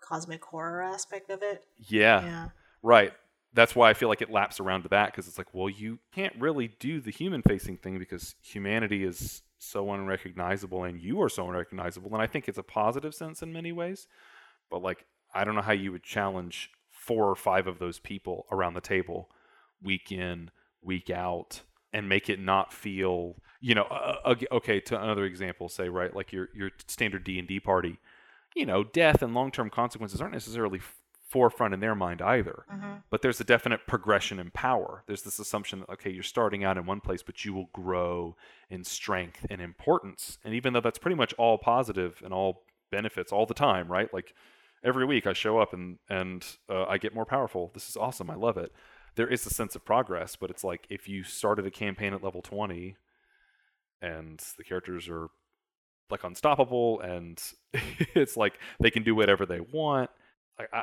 cosmic 0.00 0.42
horror 0.42 0.80
aspect 0.82 1.28
of 1.28 1.42
it. 1.42 1.62
Yeah, 1.76 2.24
Yeah. 2.24 2.48
right. 2.82 3.12
That's 3.52 3.74
why 3.76 3.90
I 3.90 3.94
feel 3.94 4.08
like 4.08 4.22
it 4.22 4.30
laps 4.30 4.58
around 4.58 4.84
to 4.84 4.88
that 4.88 5.12
because 5.12 5.28
it's 5.28 5.36
like, 5.38 5.52
well, 5.52 5.68
you 5.68 5.98
can't 6.12 6.34
really 6.38 6.68
do 6.78 7.00
the 7.02 7.10
human 7.10 7.42
facing 7.42 7.76
thing 7.76 7.98
because 7.98 8.34
humanity 8.42 9.04
is 9.04 9.42
so 9.58 9.90
unrecognizable 9.92 10.84
and 10.84 11.00
you 11.00 11.20
are 11.20 11.28
so 11.28 11.46
unrecognizable. 11.48 12.12
And 12.14 12.22
I 12.22 12.26
think 12.26 12.48
it's 12.48 12.58
a 12.58 12.62
positive 12.62 13.14
sense 13.14 13.42
in 13.42 13.52
many 13.52 13.72
ways. 13.72 14.08
But 14.70 14.82
like, 14.82 15.04
I 15.34 15.44
don't 15.44 15.54
know 15.54 15.62
how 15.62 15.72
you 15.72 15.92
would 15.92 16.02
challenge 16.02 16.70
four 17.06 17.30
or 17.30 17.36
five 17.36 17.66
of 17.66 17.78
those 17.78 17.98
people 17.98 18.46
around 18.50 18.74
the 18.74 18.80
table 18.80 19.30
week 19.82 20.10
in, 20.10 20.50
week 20.82 21.08
out, 21.10 21.62
and 21.92 22.08
make 22.08 22.28
it 22.28 22.40
not 22.40 22.72
feel, 22.72 23.36
you 23.60 23.74
know, 23.74 23.84
uh, 23.84 24.16
uh, 24.24 24.34
okay. 24.52 24.80
To 24.80 25.00
another 25.00 25.24
example, 25.24 25.68
say 25.68 25.88
right, 25.88 26.14
like 26.14 26.32
your 26.32 26.48
your 26.54 26.70
standard 26.86 27.24
D 27.24 27.38
and 27.38 27.46
D 27.46 27.60
party, 27.60 27.98
you 28.54 28.66
know, 28.66 28.84
death 28.84 29.22
and 29.22 29.34
long 29.34 29.50
term 29.50 29.70
consequences 29.70 30.20
aren't 30.20 30.34
necessarily 30.34 30.80
forefront 31.28 31.74
in 31.74 31.80
their 31.80 31.94
mind 31.94 32.22
either 32.22 32.64
hmm 32.70 32.94
but 33.10 33.22
there's 33.22 33.40
a 33.40 33.44
definite 33.44 33.86
progression 33.86 34.38
in 34.40 34.50
power. 34.50 35.04
There's 35.06 35.22
this 35.22 35.38
assumption 35.38 35.80
that 35.80 35.90
okay, 35.90 36.10
you're 36.10 36.22
starting 36.22 36.64
out 36.64 36.76
in 36.76 36.86
one 36.86 37.00
place, 37.00 37.22
but 37.22 37.44
you 37.44 37.54
will 37.54 37.70
grow 37.72 38.36
in 38.68 38.82
strength 38.84 39.46
and 39.48 39.60
importance. 39.60 40.38
And 40.44 40.54
even 40.54 40.72
though 40.72 40.80
that's 40.80 40.98
pretty 40.98 41.14
much 41.14 41.32
all 41.34 41.56
positive 41.58 42.20
and 42.24 42.34
all 42.34 42.64
benefits 42.90 43.32
all 43.32 43.46
the 43.46 43.54
time, 43.54 43.86
right? 43.90 44.12
Like 44.12 44.34
every 44.86 45.04
week 45.04 45.26
I 45.26 45.32
show 45.32 45.58
up 45.58 45.72
and 45.72 45.98
and 46.08 46.44
uh, 46.70 46.84
I 46.84 46.98
get 46.98 47.14
more 47.14 47.26
powerful. 47.26 47.70
This 47.74 47.88
is 47.88 47.96
awesome. 47.96 48.30
I 48.30 48.36
love 48.36 48.56
it. 48.56 48.72
There 49.16 49.28
is 49.28 49.46
a 49.46 49.50
sense 49.50 49.74
of 49.74 49.84
progress, 49.84 50.36
but 50.36 50.50
it's 50.50 50.64
like 50.64 50.86
if 50.90 51.08
you 51.08 51.24
started 51.24 51.66
a 51.66 51.70
campaign 51.70 52.12
at 52.14 52.22
level 52.22 52.42
20 52.42 52.96
and 54.00 54.42
the 54.58 54.64
characters 54.64 55.08
are 55.08 55.28
like 56.10 56.22
unstoppable 56.22 57.00
and 57.00 57.42
it's 58.14 58.36
like 58.36 58.58
they 58.80 58.90
can 58.90 59.02
do 59.02 59.14
whatever 59.14 59.44
they 59.44 59.60
want 59.60 60.10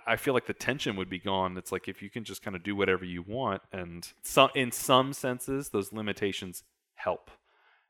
I, 0.06 0.18
feel 0.18 0.36
like 0.36 0.46
the 0.46 0.54
tension 0.54 0.96
would 0.98 1.10
be 1.10 1.18
gone. 1.18 1.58
It's 1.58 1.72
like 1.72 1.88
if 1.88 2.02
you 2.04 2.10
can 2.10 2.24
just 2.24 2.44
kind 2.44 2.56
of 2.56 2.62
do 2.62 2.76
whatever 2.76 3.06
you 3.06 3.24
want, 3.24 3.64
and 3.72 4.08
some 4.22 4.50
in 4.54 4.72
some 4.72 5.14
senses, 5.14 5.70
those 5.70 5.92
limitations 5.92 6.64
help 6.94 7.32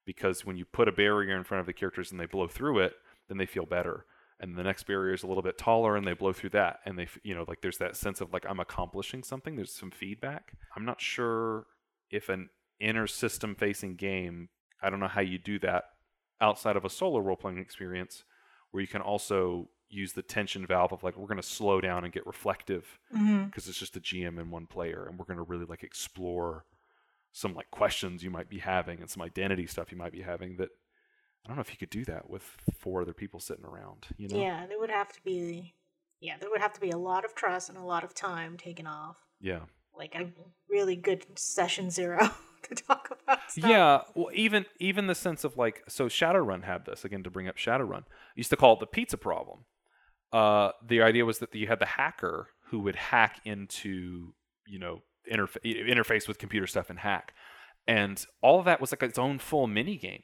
because 0.05 0.45
when 0.45 0.55
you 0.55 0.65
put 0.65 0.87
a 0.87 0.93
barrier 0.93 1.35
in 1.35 1.43
front 1.43 1.59
of 1.59 1.65
the 1.65 1.73
characters 1.73 2.11
and 2.11 2.19
they 2.19 2.25
blow 2.25 2.47
through 2.47 2.79
it, 2.79 2.93
then 3.27 3.37
they 3.37 3.45
feel 3.45 3.65
better. 3.65 4.05
And 4.43 4.57
the 4.57 4.63
next 4.63 4.83
barrier 4.83 5.13
is 5.13 5.23
a 5.23 5.27
little 5.27 5.41
bit 5.41 5.57
taller, 5.57 5.95
and 5.95 6.05
they 6.05 6.11
blow 6.11 6.33
through 6.33 6.49
that, 6.49 6.81
and 6.85 6.99
they, 6.99 7.07
you 7.23 7.33
know, 7.33 7.45
like 7.47 7.61
there's 7.61 7.77
that 7.77 7.95
sense 7.95 8.19
of 8.19 8.33
like 8.33 8.45
I'm 8.45 8.59
accomplishing 8.59 9.23
something. 9.23 9.55
There's 9.55 9.73
some 9.73 9.89
feedback. 9.89 10.51
I'm 10.75 10.83
not 10.83 10.99
sure 10.99 11.67
if 12.11 12.27
an 12.27 12.49
inner 12.77 13.07
system 13.07 13.55
facing 13.55 13.95
game. 13.95 14.49
I 14.81 14.89
don't 14.89 14.99
know 14.99 15.07
how 15.07 15.21
you 15.21 15.37
do 15.37 15.59
that 15.59 15.85
outside 16.41 16.75
of 16.75 16.83
a 16.83 16.89
solo 16.89 17.19
role 17.19 17.37
playing 17.37 17.57
experience, 17.57 18.25
where 18.71 18.81
you 18.81 18.87
can 18.87 19.01
also 19.01 19.69
use 19.87 20.11
the 20.11 20.21
tension 20.21 20.67
valve 20.67 20.91
of 20.91 21.03
like 21.03 21.15
we're 21.15 21.27
going 21.27 21.41
to 21.41 21.47
slow 21.47 21.79
down 21.79 22.03
and 22.03 22.11
get 22.11 22.27
reflective 22.27 22.99
mm-hmm. 23.15 23.45
because 23.45 23.69
it's 23.69 23.79
just 23.79 23.95
a 23.95 24.01
GM 24.01 24.39
and 24.39 24.51
one 24.51 24.67
player, 24.67 25.07
and 25.07 25.17
we're 25.17 25.25
going 25.25 25.37
to 25.37 25.43
really 25.43 25.65
like 25.65 25.83
explore 25.83 26.65
some 27.31 27.55
like 27.55 27.71
questions 27.71 28.23
you 28.23 28.29
might 28.29 28.49
be 28.49 28.59
having 28.59 28.99
and 28.99 29.09
some 29.09 29.23
identity 29.23 29.65
stuff 29.67 29.89
you 29.89 29.97
might 29.97 30.11
be 30.11 30.21
having 30.21 30.57
that 30.57 30.69
I 31.45 31.49
don't 31.49 31.57
know 31.57 31.61
if 31.61 31.71
you 31.71 31.77
could 31.77 31.89
do 31.89 32.05
that 32.05 32.29
with 32.29 32.43
four 32.79 33.01
other 33.01 33.13
people 33.13 33.39
sitting 33.39 33.65
around. 33.65 34.07
You 34.17 34.29
know? 34.29 34.39
Yeah, 34.39 34.65
there 34.65 34.79
would 34.79 34.89
have 34.89 35.11
to 35.13 35.21
be. 35.23 35.73
Yeah, 36.21 36.35
there 36.39 36.49
would 36.49 36.61
have 36.61 36.73
to 36.73 36.81
be 36.81 36.91
a 36.91 36.97
lot 36.97 37.25
of 37.25 37.35
trust 37.35 37.67
and 37.67 37.77
a 37.77 37.83
lot 37.83 38.05
of 38.05 38.13
time 38.13 38.55
taken 38.55 38.87
off. 38.87 39.17
Yeah. 39.41 39.61
Like 39.95 40.15
a 40.15 40.31
really 40.69 40.95
good 40.95 41.25
session 41.37 41.89
zero 41.89 42.31
to 42.63 42.75
talk 42.75 43.09
about 43.11 43.39
stuff. 43.51 43.69
Yeah, 43.69 44.01
well, 44.15 44.29
even 44.33 44.65
even 44.79 45.07
the 45.07 45.15
sense 45.15 45.43
of 45.43 45.57
like, 45.57 45.83
so 45.89 46.07
Shadowrun 46.07 46.63
had 46.63 46.85
this 46.85 47.03
again 47.03 47.23
to 47.23 47.29
bring 47.29 47.49
up 47.49 47.57
Shadowrun. 47.57 48.03
Used 48.35 48.49
to 48.51 48.55
call 48.55 48.73
it 48.73 48.79
the 48.79 48.87
pizza 48.87 49.17
problem. 49.17 49.65
Uh, 50.31 50.71
the 50.87 51.01
idea 51.01 51.25
was 51.25 51.39
that 51.39 51.53
you 51.53 51.67
had 51.67 51.79
the 51.79 51.85
hacker 51.85 52.47
who 52.69 52.79
would 52.79 52.95
hack 52.95 53.41
into 53.43 54.33
you 54.65 54.79
know 54.79 55.01
interfa- 55.31 55.59
interface 55.63 56.27
with 56.27 56.39
computer 56.39 56.65
stuff 56.65 56.89
and 56.89 56.99
hack, 56.99 57.33
and 57.85 58.25
all 58.41 58.59
of 58.59 58.65
that 58.65 58.79
was 58.79 58.93
like 58.93 59.03
its 59.03 59.19
own 59.19 59.37
full 59.39 59.67
mini 59.67 59.97
game 59.97 60.23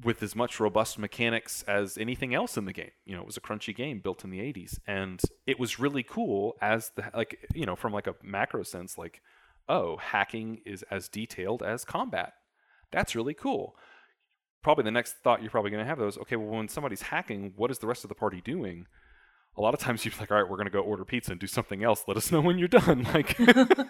with 0.00 0.22
as 0.22 0.34
much 0.34 0.58
robust 0.58 0.98
mechanics 0.98 1.62
as 1.68 1.98
anything 1.98 2.34
else 2.34 2.56
in 2.56 2.64
the 2.64 2.72
game. 2.72 2.92
You 3.04 3.14
know, 3.14 3.20
it 3.20 3.26
was 3.26 3.36
a 3.36 3.42
crunchy 3.42 3.74
game 3.74 4.00
built 4.00 4.24
in 4.24 4.30
the 4.30 4.38
80s 4.38 4.78
and 4.86 5.20
it 5.46 5.58
was 5.60 5.78
really 5.78 6.02
cool 6.02 6.56
as 6.62 6.90
the 6.96 7.10
like 7.14 7.38
you 7.54 7.66
know 7.66 7.76
from 7.76 7.92
like 7.92 8.06
a 8.06 8.14
macro 8.22 8.62
sense 8.62 8.96
like 8.96 9.20
oh, 9.68 9.96
hacking 9.96 10.60
is 10.64 10.84
as 10.90 11.08
detailed 11.08 11.62
as 11.62 11.84
combat. 11.84 12.34
That's 12.90 13.14
really 13.14 13.34
cool. 13.34 13.76
Probably 14.62 14.84
the 14.84 14.90
next 14.90 15.14
thought 15.24 15.42
you're 15.42 15.50
probably 15.50 15.70
going 15.70 15.82
to 15.82 15.88
have 15.88 15.98
those, 15.98 16.18
okay, 16.18 16.36
well, 16.36 16.56
when 16.56 16.68
somebody's 16.68 17.02
hacking, 17.02 17.52
what 17.56 17.70
is 17.70 17.78
the 17.78 17.86
rest 17.86 18.04
of 18.04 18.08
the 18.08 18.14
party 18.14 18.40
doing? 18.40 18.86
A 19.56 19.60
lot 19.60 19.74
of 19.74 19.80
times 19.80 20.04
you're 20.04 20.14
like, 20.18 20.30
all 20.30 20.38
right, 20.40 20.48
we're 20.48 20.56
going 20.56 20.66
to 20.66 20.72
go 20.72 20.80
order 20.80 21.04
pizza 21.04 21.30
and 21.32 21.40
do 21.40 21.46
something 21.46 21.84
else. 21.84 22.04
Let 22.08 22.16
us 22.16 22.32
know 22.32 22.40
when 22.40 22.58
you're 22.58 22.68
done. 22.68 23.06
Like 23.14 23.38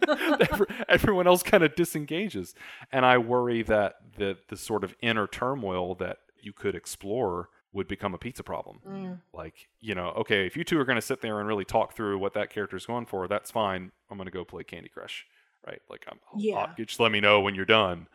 every- 0.50 0.66
everyone 0.88 1.26
else 1.26 1.42
kind 1.42 1.62
of 1.62 1.74
disengages. 1.76 2.54
And 2.90 3.04
I 3.06 3.18
worry 3.18 3.62
that 3.64 3.94
the, 4.16 4.36
the 4.48 4.56
sort 4.56 4.82
of 4.84 4.94
inner 5.00 5.26
turmoil 5.26 5.94
that 5.96 6.18
you 6.40 6.52
could 6.52 6.74
explore 6.74 7.48
would 7.72 7.88
become 7.88 8.12
a 8.12 8.18
pizza 8.18 8.42
problem. 8.42 8.80
Mm. 8.86 9.20
Like, 9.32 9.68
you 9.80 9.94
know, 9.94 10.08
okay, 10.18 10.46
if 10.46 10.56
you 10.56 10.64
two 10.64 10.78
are 10.78 10.84
going 10.84 10.96
to 10.96 11.02
sit 11.02 11.22
there 11.22 11.38
and 11.38 11.48
really 11.48 11.64
talk 11.64 11.94
through 11.94 12.18
what 12.18 12.34
that 12.34 12.50
character's 12.50 12.84
going 12.84 13.06
for, 13.06 13.28
that's 13.28 13.50
fine. 13.50 13.92
I'm 14.10 14.18
going 14.18 14.26
to 14.26 14.32
go 14.32 14.44
play 14.44 14.62
Candy 14.64 14.88
Crush, 14.90 15.24
right? 15.66 15.80
Like, 15.88 16.04
I'm, 16.10 16.18
Yeah. 16.36 16.56
I'll- 16.56 16.74
just 16.76 17.00
let 17.00 17.12
me 17.12 17.20
know 17.20 17.40
when 17.40 17.54
you're 17.54 17.64
done. 17.64 18.08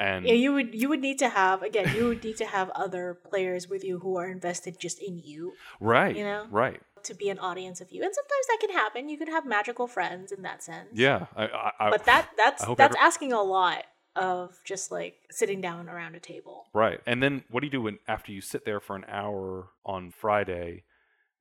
And 0.00 0.26
Yeah, 0.26 0.34
you 0.34 0.52
would 0.52 0.76
you 0.76 0.88
would 0.90 1.00
need 1.00 1.18
to 1.18 1.28
have 1.28 1.64
again. 1.64 1.92
You 1.96 2.06
would 2.06 2.22
need 2.22 2.36
to 2.36 2.46
have 2.46 2.70
other 2.70 3.18
players 3.28 3.66
with 3.66 3.82
you 3.82 3.98
who 3.98 4.16
are 4.16 4.28
invested 4.28 4.78
just 4.78 5.00
in 5.02 5.18
you 5.18 5.54
right, 5.80 6.14
you 6.16 6.22
know? 6.22 6.46
right, 6.52 6.80
to 7.08 7.14
be 7.14 7.28
an 7.28 7.38
audience 7.38 7.80
of 7.80 7.90
you. 7.90 8.02
And 8.02 8.14
sometimes 8.14 8.46
that 8.48 8.58
can 8.60 8.70
happen. 8.70 9.08
You 9.08 9.18
can 9.18 9.28
have 9.28 9.44
magical 9.44 9.86
friends 9.86 10.32
in 10.32 10.42
that 10.42 10.62
sense. 10.62 10.88
yeah. 10.94 11.26
I, 11.36 11.44
I, 11.46 11.72
I, 11.80 11.90
but 11.90 12.04
that 12.06 12.30
that's 12.36 12.64
that's 12.64 12.80
every- 12.80 12.98
asking 13.00 13.32
a 13.32 13.42
lot 13.42 13.84
of 14.16 14.58
just 14.64 14.90
like 14.90 15.14
sitting 15.30 15.60
down 15.60 15.88
around 15.88 16.14
a 16.14 16.20
table. 16.20 16.64
Right. 16.74 17.00
And 17.06 17.22
then 17.22 17.44
what 17.50 17.60
do 17.60 17.66
you 17.66 17.70
do 17.70 17.82
when 17.82 17.98
after 18.08 18.32
you 18.32 18.40
sit 18.40 18.64
there 18.64 18.80
for 18.80 18.96
an 18.96 19.04
hour 19.08 19.68
on 19.84 20.10
Friday 20.10 20.84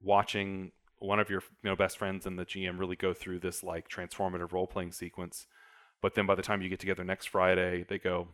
watching 0.01 0.71
one 0.99 1.19
of 1.19 1.29
your 1.29 1.41
you 1.63 1.69
know 1.69 1.75
best 1.75 1.97
friends 1.97 2.25
and 2.25 2.37
the 2.37 2.45
GM 2.45 2.79
really 2.79 2.95
go 2.95 3.13
through 3.13 3.39
this 3.39 3.63
like 3.63 3.87
transformative 3.89 4.51
role 4.51 4.67
playing 4.67 4.91
sequence, 4.91 5.47
but 6.01 6.15
then 6.15 6.25
by 6.25 6.35
the 6.35 6.41
time 6.41 6.61
you 6.61 6.69
get 6.69 6.79
together 6.79 7.03
next 7.03 7.27
Friday, 7.27 7.85
they 7.87 7.97
go, 7.97 8.27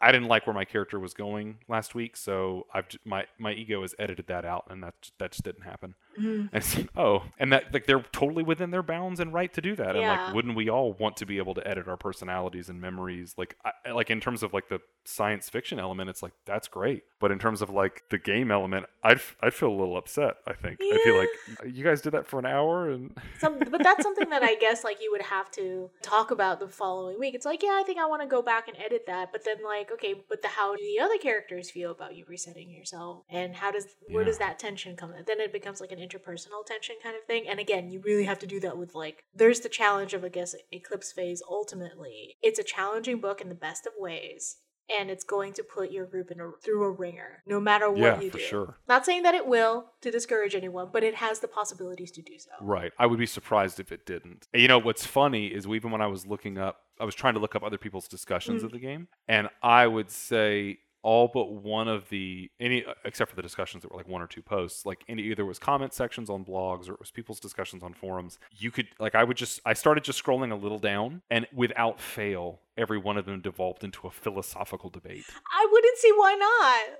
I 0.00 0.10
didn't 0.10 0.28
like 0.28 0.46
where 0.46 0.54
my 0.54 0.64
character 0.64 0.98
was 0.98 1.14
going 1.14 1.58
last 1.68 1.94
week, 1.94 2.16
so 2.16 2.66
I've 2.74 2.86
my 3.04 3.26
my 3.38 3.52
ego 3.52 3.82
has 3.82 3.94
edited 3.98 4.26
that 4.26 4.44
out, 4.44 4.66
and 4.68 4.82
that 4.82 4.94
that 5.18 5.30
just 5.32 5.44
didn't 5.44 5.62
happen. 5.62 5.94
Mhm. 6.18 6.48
And 6.52 6.54
it's, 6.54 6.76
oh, 6.96 7.24
and 7.38 7.52
that 7.52 7.72
like 7.72 7.86
they're 7.86 8.04
totally 8.12 8.42
within 8.42 8.70
their 8.70 8.82
bounds 8.82 9.20
and 9.20 9.32
right 9.32 9.52
to 9.54 9.60
do 9.60 9.74
that. 9.76 9.96
And 9.96 10.06
like, 10.06 10.34
wouldn't 10.34 10.56
we 10.56 10.68
all 10.68 10.92
want 10.94 11.16
to 11.18 11.26
be 11.26 11.38
able 11.38 11.54
to 11.54 11.66
edit 11.66 11.88
our 11.88 11.96
personalities 11.96 12.68
and 12.68 12.80
memories? 12.80 13.34
Like, 13.36 13.56
I, 13.64 13.90
like 13.92 14.10
in 14.10 14.20
terms 14.20 14.42
of 14.42 14.52
like 14.52 14.68
the 14.68 14.80
science 15.04 15.48
fiction 15.48 15.78
element, 15.78 16.10
it's 16.10 16.22
like 16.22 16.32
that's 16.44 16.68
great. 16.68 17.04
But 17.20 17.30
in 17.32 17.38
terms 17.38 17.62
of 17.62 17.70
like 17.70 18.02
the 18.10 18.18
game 18.18 18.50
element, 18.50 18.86
I'd 19.02 19.20
I'd 19.40 19.54
feel 19.54 19.70
a 19.70 19.78
little 19.78 19.96
upset. 19.96 20.36
I 20.46 20.52
think 20.54 20.78
I 20.82 20.98
feel 21.04 21.16
like 21.18 21.28
you 21.74 21.84
guys 21.84 22.00
did 22.00 22.12
that 22.12 22.26
for 22.26 22.38
an 22.38 22.46
hour, 22.46 22.90
and 22.90 23.16
Some, 23.38 23.58
but 23.58 23.82
that's 23.82 24.02
something 24.02 24.28
that 24.30 24.42
I 24.42 24.54
guess 24.56 24.84
like 24.84 25.00
you 25.00 25.10
would 25.12 25.22
have 25.22 25.50
to 25.52 25.90
talk 26.02 26.30
about 26.30 26.60
the 26.60 26.68
following 26.68 27.18
week. 27.18 27.34
It's 27.34 27.46
like, 27.46 27.62
yeah, 27.62 27.78
I 27.80 27.84
think 27.84 27.98
I 27.98 28.06
want 28.06 28.22
to 28.22 28.28
go 28.28 28.42
back 28.42 28.68
and 28.68 28.76
edit 28.84 29.04
that, 29.06 29.30
but 29.32 29.44
then 29.44 29.56
like, 29.64 29.90
okay, 29.92 30.14
but 30.28 30.42
the 30.42 30.48
how 30.48 30.74
do 30.76 30.82
the 30.82 31.00
other 31.02 31.16
characters 31.18 31.70
feel 31.70 31.90
about 31.92 32.14
you 32.16 32.24
resetting 32.28 32.70
yourself, 32.70 33.22
and 33.30 33.54
how 33.54 33.70
does 33.70 33.86
where 34.08 34.22
Yeah. 34.22 34.26
does 34.26 34.38
that 34.38 34.58
tension 34.58 34.96
come? 34.96 35.12
Then 35.26 35.40
it 35.40 35.52
becomes 35.52 35.80
like 35.80 35.92
an 35.92 35.98
interpersonal 36.02 36.64
tension 36.66 36.96
kind 37.02 37.16
of 37.16 37.24
thing. 37.24 37.46
And 37.48 37.58
again, 37.58 37.90
you 37.90 38.00
really 38.00 38.24
have 38.24 38.38
to 38.40 38.46
do 38.46 38.60
that 38.60 38.76
with 38.76 38.94
like, 38.94 39.24
there's 39.34 39.60
the 39.60 39.68
challenge 39.68 40.12
of 40.14 40.24
I 40.24 40.28
guess 40.28 40.54
Eclipse 40.72 41.12
Phase. 41.12 41.42
Ultimately, 41.48 42.36
it's 42.42 42.58
a 42.58 42.64
challenging 42.64 43.18
book 43.20 43.40
in 43.40 43.48
the 43.48 43.54
best 43.54 43.86
of 43.86 43.92
ways. 43.98 44.56
And 44.98 45.10
it's 45.10 45.22
going 45.24 45.52
to 45.54 45.62
put 45.62 45.92
your 45.92 46.04
group 46.06 46.30
in 46.32 46.40
a, 46.40 46.50
through 46.62 46.82
a 46.84 46.90
ringer, 46.90 47.42
no 47.46 47.60
matter 47.60 47.88
what 47.88 47.98
yeah, 48.00 48.20
you 48.20 48.30
for 48.30 48.38
do. 48.38 48.44
sure. 48.44 48.78
Not 48.88 49.06
saying 49.06 49.22
that 49.22 49.34
it 49.34 49.46
will 49.46 49.86
to 50.02 50.10
discourage 50.10 50.56
anyone, 50.56 50.88
but 50.92 51.04
it 51.04 51.14
has 51.14 51.38
the 51.38 51.46
possibilities 51.48 52.10
to 52.10 52.20
do 52.20 52.36
so. 52.36 52.50
Right. 52.60 52.92
I 52.98 53.06
would 53.06 53.18
be 53.18 53.24
surprised 53.24 53.78
if 53.78 53.92
it 53.92 54.04
didn't. 54.04 54.48
You 54.52 54.66
know 54.68 54.78
what's 54.80 55.06
funny 55.06 55.46
is 55.46 55.66
even 55.68 55.92
when 55.92 56.02
I 56.02 56.08
was 56.08 56.26
looking 56.26 56.58
up, 56.58 56.80
I 57.00 57.04
was 57.04 57.14
trying 57.14 57.34
to 57.34 57.40
look 57.40 57.54
up 57.54 57.62
other 57.62 57.78
people's 57.78 58.08
discussions 58.08 58.62
Mm. 58.62 58.66
of 58.66 58.72
the 58.72 58.80
game, 58.80 59.06
and 59.28 59.48
I 59.62 59.86
would 59.86 60.10
say 60.10 60.80
all 61.02 61.28
but 61.32 61.52
one 61.52 61.88
of 61.88 62.08
the 62.08 62.50
any 62.60 62.84
uh, 62.84 62.94
except 63.04 63.30
for 63.30 63.36
the 63.36 63.42
discussions 63.42 63.82
that 63.82 63.90
were 63.90 63.96
like 63.96 64.08
one 64.08 64.22
or 64.22 64.26
two 64.26 64.42
posts 64.42 64.86
like 64.86 65.04
any 65.08 65.22
either 65.22 65.44
was 65.44 65.58
comment 65.58 65.92
sections 65.92 66.30
on 66.30 66.44
blogs 66.44 66.88
or 66.88 66.94
it 66.94 67.00
was 67.00 67.10
people's 67.10 67.40
discussions 67.40 67.82
on 67.82 67.92
forums 67.92 68.38
you 68.56 68.70
could 68.70 68.88
like 68.98 69.14
i 69.14 69.24
would 69.24 69.36
just 69.36 69.60
i 69.66 69.72
started 69.72 70.04
just 70.04 70.22
scrolling 70.22 70.52
a 70.52 70.56
little 70.56 70.78
down 70.78 71.22
and 71.30 71.46
without 71.52 72.00
fail 72.00 72.60
every 72.76 72.98
one 72.98 73.16
of 73.18 73.26
them 73.26 73.40
devolved 73.40 73.84
into 73.84 74.06
a 74.06 74.10
philosophical 74.10 74.88
debate 74.90 75.24
I 75.50 75.66
wouldn't 75.70 75.98
see 75.98 76.12
why 76.16 76.34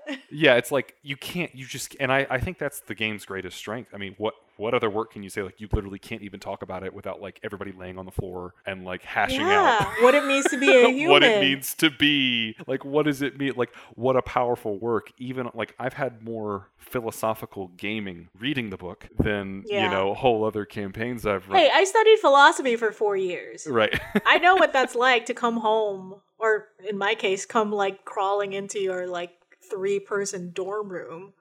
not. 0.07 0.19
yeah 0.31 0.55
it's 0.55 0.71
like 0.71 0.95
you 1.03 1.17
can't 1.17 1.53
you 1.55 1.65
just 1.65 1.95
and 1.99 2.11
i 2.11 2.25
i 2.29 2.39
think 2.39 2.57
that's 2.57 2.79
the 2.81 2.95
game's 2.95 3.25
greatest 3.25 3.57
strength 3.57 3.91
i 3.93 3.97
mean 3.97 4.15
what 4.17 4.33
what 4.57 4.75
other 4.75 4.89
work 4.89 5.11
can 5.11 5.23
you 5.23 5.29
say 5.31 5.41
like 5.41 5.59
you 5.59 5.67
literally 5.73 5.97
can't 5.97 6.21
even 6.21 6.39
talk 6.39 6.61
about 6.61 6.83
it 6.83 6.93
without 6.93 7.19
like 7.19 7.39
everybody 7.43 7.71
laying 7.71 7.97
on 7.97 8.05
the 8.05 8.11
floor 8.11 8.53
and 8.67 8.85
like 8.85 9.01
hashing 9.01 9.41
yeah, 9.41 9.79
out 9.81 9.87
what 10.03 10.13
it 10.13 10.25
means 10.25 10.45
to 10.45 10.59
be 10.59 10.69
a 10.69 10.89
human. 10.89 11.09
what 11.09 11.23
it 11.23 11.41
means 11.41 11.73
to 11.73 11.89
be 11.89 12.55
like 12.67 12.85
what 12.85 13.05
does 13.05 13.21
it 13.23 13.39
mean 13.39 13.53
like 13.55 13.73
what 13.95 14.15
a 14.15 14.21
powerful 14.21 14.77
work 14.77 15.11
even 15.17 15.49
like 15.55 15.73
i've 15.79 15.93
had 15.93 16.23
more 16.23 16.69
philosophical 16.77 17.69
gaming 17.75 18.29
reading 18.39 18.69
the 18.69 18.77
book 18.77 19.07
than 19.19 19.63
Yeah. 19.65 19.85
you 19.85 19.89
know 19.89 20.13
whole 20.13 20.45
other 20.45 20.65
campaigns 20.65 21.25
i've 21.25 21.47
run 21.49 21.57
Hey, 21.59 21.69
I 21.73 21.83
studied 21.85 22.19
philosophy 22.19 22.75
for 22.75 22.91
four 22.91 23.17
years. 23.17 23.65
right 23.67 23.99
I 24.25 24.37
know 24.37 24.55
what 24.55 24.71
that's 24.73 24.93
like 24.93 25.25
to 25.25 25.33
come 25.33 25.57
home, 25.63 26.21
or 26.37 26.67
in 26.87 26.97
my 26.97 27.15
case, 27.15 27.45
come 27.45 27.71
like 27.71 28.05
crawling 28.05 28.53
into 28.53 28.79
your 28.79 29.07
like 29.07 29.31
three 29.69 29.99
person 29.99 30.51
dorm 30.53 30.89
room. 30.89 31.33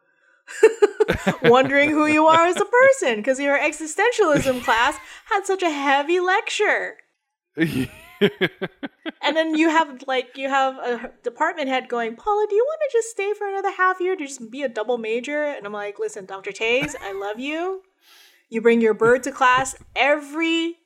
wondering 1.43 1.91
who 1.91 2.07
you 2.07 2.27
are 2.27 2.47
as 2.47 2.61
a 2.61 2.65
person 2.65 3.17
because 3.17 3.39
your 3.39 3.59
existentialism 3.59 4.63
class 4.65 4.97
had 5.27 5.45
such 5.45 5.63
a 5.63 5.71
heavy 5.71 6.21
lecture. 6.21 6.97
And 9.25 9.37
then 9.37 9.55
you 9.55 9.69
have 9.69 10.03
like 10.07 10.37
you 10.37 10.49
have 10.49 10.77
a 10.79 11.13
department 11.23 11.69
head 11.69 11.89
going 11.89 12.17
paula 12.17 12.47
do 12.49 12.55
you 12.55 12.65
want 12.65 12.81
to 12.89 12.99
just 12.99 13.11
stay 13.11 13.33
for 13.35 13.49
another 13.49 13.71
half 13.73 14.01
year 14.01 14.17
to 14.17 14.27
just 14.27 14.51
be 14.51 14.63
a 14.63 14.69
double 14.69 14.99
major? 14.99 15.45
And 15.45 15.65
i'm 15.67 15.73
like 15.73 15.99
listen 15.99 16.27
dr 16.27 16.51
taze 16.53 16.95
i 17.01 17.13
love 17.13 17.39
you. 17.39 17.83
You 18.49 18.61
bring 18.61 18.81
your 18.81 18.95
bird 18.95 19.23
to 19.25 19.33
class 19.33 19.75
every 19.97 20.77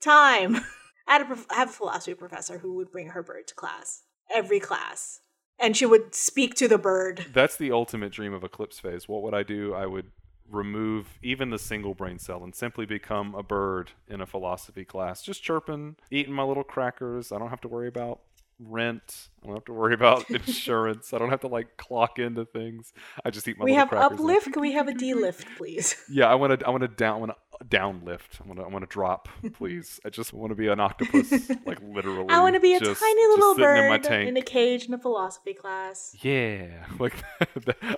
time 0.00 0.58
I, 1.08 1.12
had 1.14 1.22
a 1.22 1.54
have 1.54 1.70
a 1.70 1.72
philosophy 1.72 2.14
professor 2.14 2.58
who 2.58 2.74
would 2.74 2.92
bring 2.92 3.08
her 3.08 3.22
bird 3.22 3.48
to 3.48 3.54
class 3.54 4.02
every 4.32 4.60
class. 4.60 5.20
And 5.58 5.76
she 5.76 5.86
would 5.86 6.14
speak 6.14 6.54
to 6.56 6.68
the 6.68 6.78
bird. 6.78 7.26
That's 7.32 7.56
the 7.56 7.72
ultimate 7.72 8.12
dream 8.12 8.32
of 8.32 8.44
eclipse 8.44 8.78
phase. 8.78 9.08
What 9.08 9.22
would 9.22 9.34
i 9.34 9.42
do? 9.42 9.74
I 9.74 9.86
would 9.86 10.12
remove 10.50 11.18
even 11.22 11.50
the 11.50 11.58
single 11.58 11.94
brain 11.94 12.18
cell 12.18 12.42
and 12.42 12.54
simply 12.54 12.86
become 12.86 13.34
a 13.34 13.42
bird 13.42 13.90
in 14.06 14.20
a 14.20 14.26
philosophy 14.26 14.84
class. 14.84 15.22
Just 15.22 15.42
chirping 15.42 15.96
eating 16.10 16.32
my 16.32 16.44
little 16.44 16.64
crackers. 16.64 17.32
I 17.32 17.38
don't 17.38 17.50
have 17.50 17.60
to 17.62 17.68
worry 17.68 17.88
about 17.88 18.20
rent. 18.60 19.28
I 19.42 19.46
don't 19.46 19.56
have 19.56 19.64
to 19.66 19.72
worry 19.72 19.94
about 19.94 20.30
insurance. 20.30 21.12
I 21.12 21.18
don't 21.18 21.30
have 21.30 21.40
to 21.40 21.48
like 21.48 21.76
clock 21.76 22.18
into 22.18 22.44
things. 22.44 22.92
I 23.24 23.30
just 23.30 23.46
eat 23.48 23.58
my 23.58 23.64
we 23.64 23.72
little 23.72 23.98
have 23.98 24.12
uplift. 24.12 24.52
Can 24.52 24.62
we 24.62 24.72
have 24.72 24.88
a 24.88 24.94
d-lift 24.94 25.46
please? 25.56 25.96
Yeah 26.10 26.28
i 26.28 26.34
want 26.34 26.58
to 26.58 26.66
i 26.66 26.70
want 26.70 26.82
to 26.82 26.88
down 26.88 27.16
I 27.16 27.18
want 27.18 27.32
to 27.32 27.47
down 27.68 28.02
lift 28.04 28.38
i 28.42 28.46
want 28.46 28.58
to 28.58 28.64
i 28.64 28.68
want 28.68 28.82
to 28.82 28.86
drop 28.88 29.28
please 29.54 29.98
i 30.04 30.08
just 30.10 30.32
want 30.32 30.50
to 30.50 30.54
be 30.54 30.68
an 30.68 30.78
octopus 30.80 31.30
like 31.66 31.78
literally 31.82 32.26
i 32.28 32.40
want 32.40 32.54
to 32.54 32.60
be 32.60 32.74
a 32.74 32.80
just- 32.80 33.00
tiny 33.00 33.26
little 33.28 33.52
in 33.52 33.56
bird 33.58 34.02
tank. 34.04 34.28
in 34.28 34.36
a 34.36 34.42
cage 34.42 34.86
in 34.86 34.94
a 34.94 34.98
philosophy 34.98 35.54
class 35.54 36.14
Yeah, 36.22 36.84
like 36.98 37.14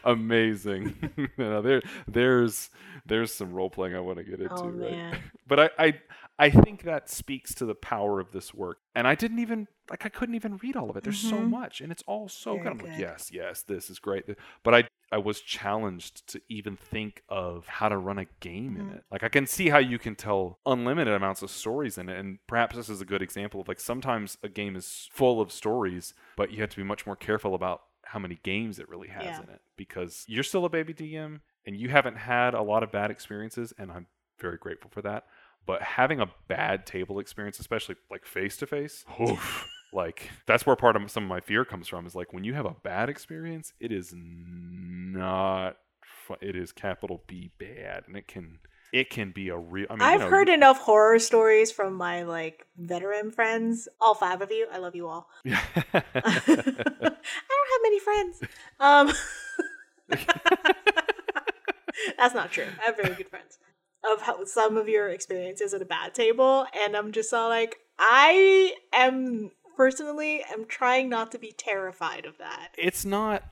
amazing. 0.05 0.95
you 1.17 1.29
know, 1.39 1.63
there, 1.63 1.83
there's, 2.09 2.71
there's 3.07 3.33
some 3.33 3.53
role 3.53 3.71
playing 3.71 3.95
I 3.95 4.01
want 4.01 4.19
to 4.19 4.25
get 4.25 4.41
into, 4.41 4.55
Oh, 4.55 4.69
right? 4.69 4.91
man. 4.93 5.19
But 5.47 5.61
I, 5.61 5.71
I, 5.79 6.01
I 6.39 6.51
think 6.51 6.85
that 6.85 7.09
speaks 7.11 7.55
to 7.57 7.67
the 7.67 7.75
power 7.75 8.21
of 8.21 8.33
this 8.33 8.55
work. 8.55 8.79
And 8.95 9.07
I 9.07 9.15
didn't 9.15 9.41
even 9.41 9.67
like 9.91 10.07
I 10.07 10.09
couldn't 10.09 10.35
even 10.37 10.57
read 10.59 10.77
all 10.77 10.89
of 10.91 10.97
it. 10.97 11.03
There's 11.05 11.19
so 11.19 11.37
Mhm. 11.37 11.51
much, 11.51 11.81
and 11.81 11.91
it's 11.91 12.03
all 12.07 12.29
so 12.29 12.53
Very 12.55 12.63
good. 12.65 12.71
I'm 12.73 12.79
like, 12.79 12.93
good. 12.93 13.01
yes, 13.01 13.31
yes, 13.33 13.63
this 13.63 13.91
is 13.91 13.99
great. 13.99 14.25
But 14.63 14.75
I, 14.75 14.85
I 15.13 15.19
was 15.19 15.41
challenged 15.41 16.27
to 16.29 16.41
even 16.49 16.77
think 16.77 17.23
of 17.29 17.67
how 17.67 17.89
to 17.89 17.97
run 17.97 18.19
a 18.19 18.27
game 18.41 18.77
in 18.77 18.87
Mhm. 18.91 18.97
it. 18.99 19.05
Like 19.11 19.23
I 19.25 19.29
can 19.29 19.47
see 19.47 19.69
how 19.71 19.79
you 19.79 19.99
can 19.99 20.15
tell 20.15 20.61
unlimited 20.65 21.13
amounts 21.15 21.43
of 21.43 21.51
stories 21.51 21.99
in 21.99 22.09
it, 22.09 22.19
and 22.19 22.39
perhaps 22.47 22.77
this 22.77 22.89
is 22.89 23.01
a 23.01 23.05
good 23.05 23.21
example 23.23 23.61
of 23.61 23.69
like 23.69 23.81
sometimes 23.81 24.39
a 24.43 24.49
game 24.49 24.77
is 24.77 25.09
full 25.13 25.41
of 25.41 25.51
stories, 25.51 26.15
but 26.37 26.53
you 26.53 26.61
have 26.61 26.71
to 26.71 26.77
be 26.77 26.85
much 26.85 27.07
more 27.07 27.17
careful 27.17 27.55
about 27.55 27.83
how 28.05 28.19
many 28.19 28.37
games 28.43 28.79
it 28.79 28.89
really 28.89 29.09
has 29.09 29.25
Yeah. 29.25 29.43
in 29.43 29.49
it 29.51 29.63
because 29.77 30.25
you're 30.29 30.43
still 30.45 30.65
a 30.65 30.69
baby 30.71 30.93
DM 30.95 31.41
and 31.67 31.77
you 31.77 31.89
haven't 31.89 32.17
had 32.17 32.55
a 32.55 32.63
lot 32.63 32.83
of 32.83 32.91
bad 32.93 33.11
experiences, 33.11 33.73
and 33.79 33.91
I'm 33.93 34.07
very 34.39 34.57
grateful 34.59 34.91
for 34.91 35.03
that. 35.03 35.27
But 35.67 35.83
having 35.83 36.21
a 36.21 36.33
bad 36.49 36.87
table 36.87 37.19
experience, 37.19 37.59
especially 37.61 37.97
like 38.11 38.25
face 38.25 38.57
to 38.59 38.67
face, 38.67 39.05
like 39.93 40.31
that's 40.47 40.67
where 40.67 40.77
part 40.77 40.97
of 40.97 41.11
some 41.11 41.25
of 41.25 41.29
my 41.29 41.41
fear 41.41 41.65
comes 41.65 41.89
from. 41.89 42.07
Is 42.07 42.15
like 42.15 42.33
when 42.33 42.45
you 42.45 42.55
have 42.55 42.67
a 42.67 42.75
bad 42.83 43.09
experience, 43.09 43.73
it 43.81 43.93
is 43.93 44.13
not. 44.17 45.77
It 46.41 46.55
is 46.55 46.71
capital 46.71 47.25
B 47.27 47.51
bad, 47.59 48.05
and 48.07 48.17
it 48.17 48.29
can 48.29 48.61
it 48.93 49.11
can 49.11 49.31
be 49.31 49.49
a 49.49 49.57
real. 49.57 49.87
I 49.91 49.95
mean, 49.95 50.03
i've 50.03 50.21
know, 50.21 50.31
heard 50.31 50.49
enough 50.49 50.79
horror 50.79 51.19
stories 51.19 51.73
from 51.73 51.95
my 51.95 52.23
like 52.23 52.67
veteran 52.77 53.31
friends. 53.31 53.89
All 54.01 54.15
five 54.15 54.43
of 54.43 54.51
you. 54.51 54.67
I 54.73 54.79
love 54.79 54.95
you 54.95 55.09
all. 55.09 55.29
Yeah. 55.45 55.61
I 55.95 56.03
don't 56.15 57.03
have 57.03 57.83
many 57.83 57.99
friends. 58.01 58.41
Um 58.79 59.13
That's 62.19 62.35
not 62.35 62.51
true. 62.51 62.67
I 62.81 62.87
have 62.87 62.97
very 62.97 63.15
good 63.15 63.29
friends. 63.29 63.59
Of 64.11 64.23
how 64.23 64.45
some 64.45 64.79
of 64.79 64.89
your 64.89 65.11
experiences 65.11 65.75
at 65.75 65.83
a 65.83 65.85
bad 65.85 66.15
table, 66.15 66.67
and 66.75 66.97
I'm 66.97 67.13
just 67.13 67.35
all 67.35 67.51
like, 67.51 67.77
I 67.99 68.75
am 68.95 69.51
personally 69.81 70.45
am 70.53 70.67
trying 70.67 71.09
not 71.09 71.33
to 71.33 71.39
be 71.39 71.53
terrified 71.57 72.27
of 72.27 72.37
that. 72.37 72.69
it's 72.77 73.05
not 73.05 73.45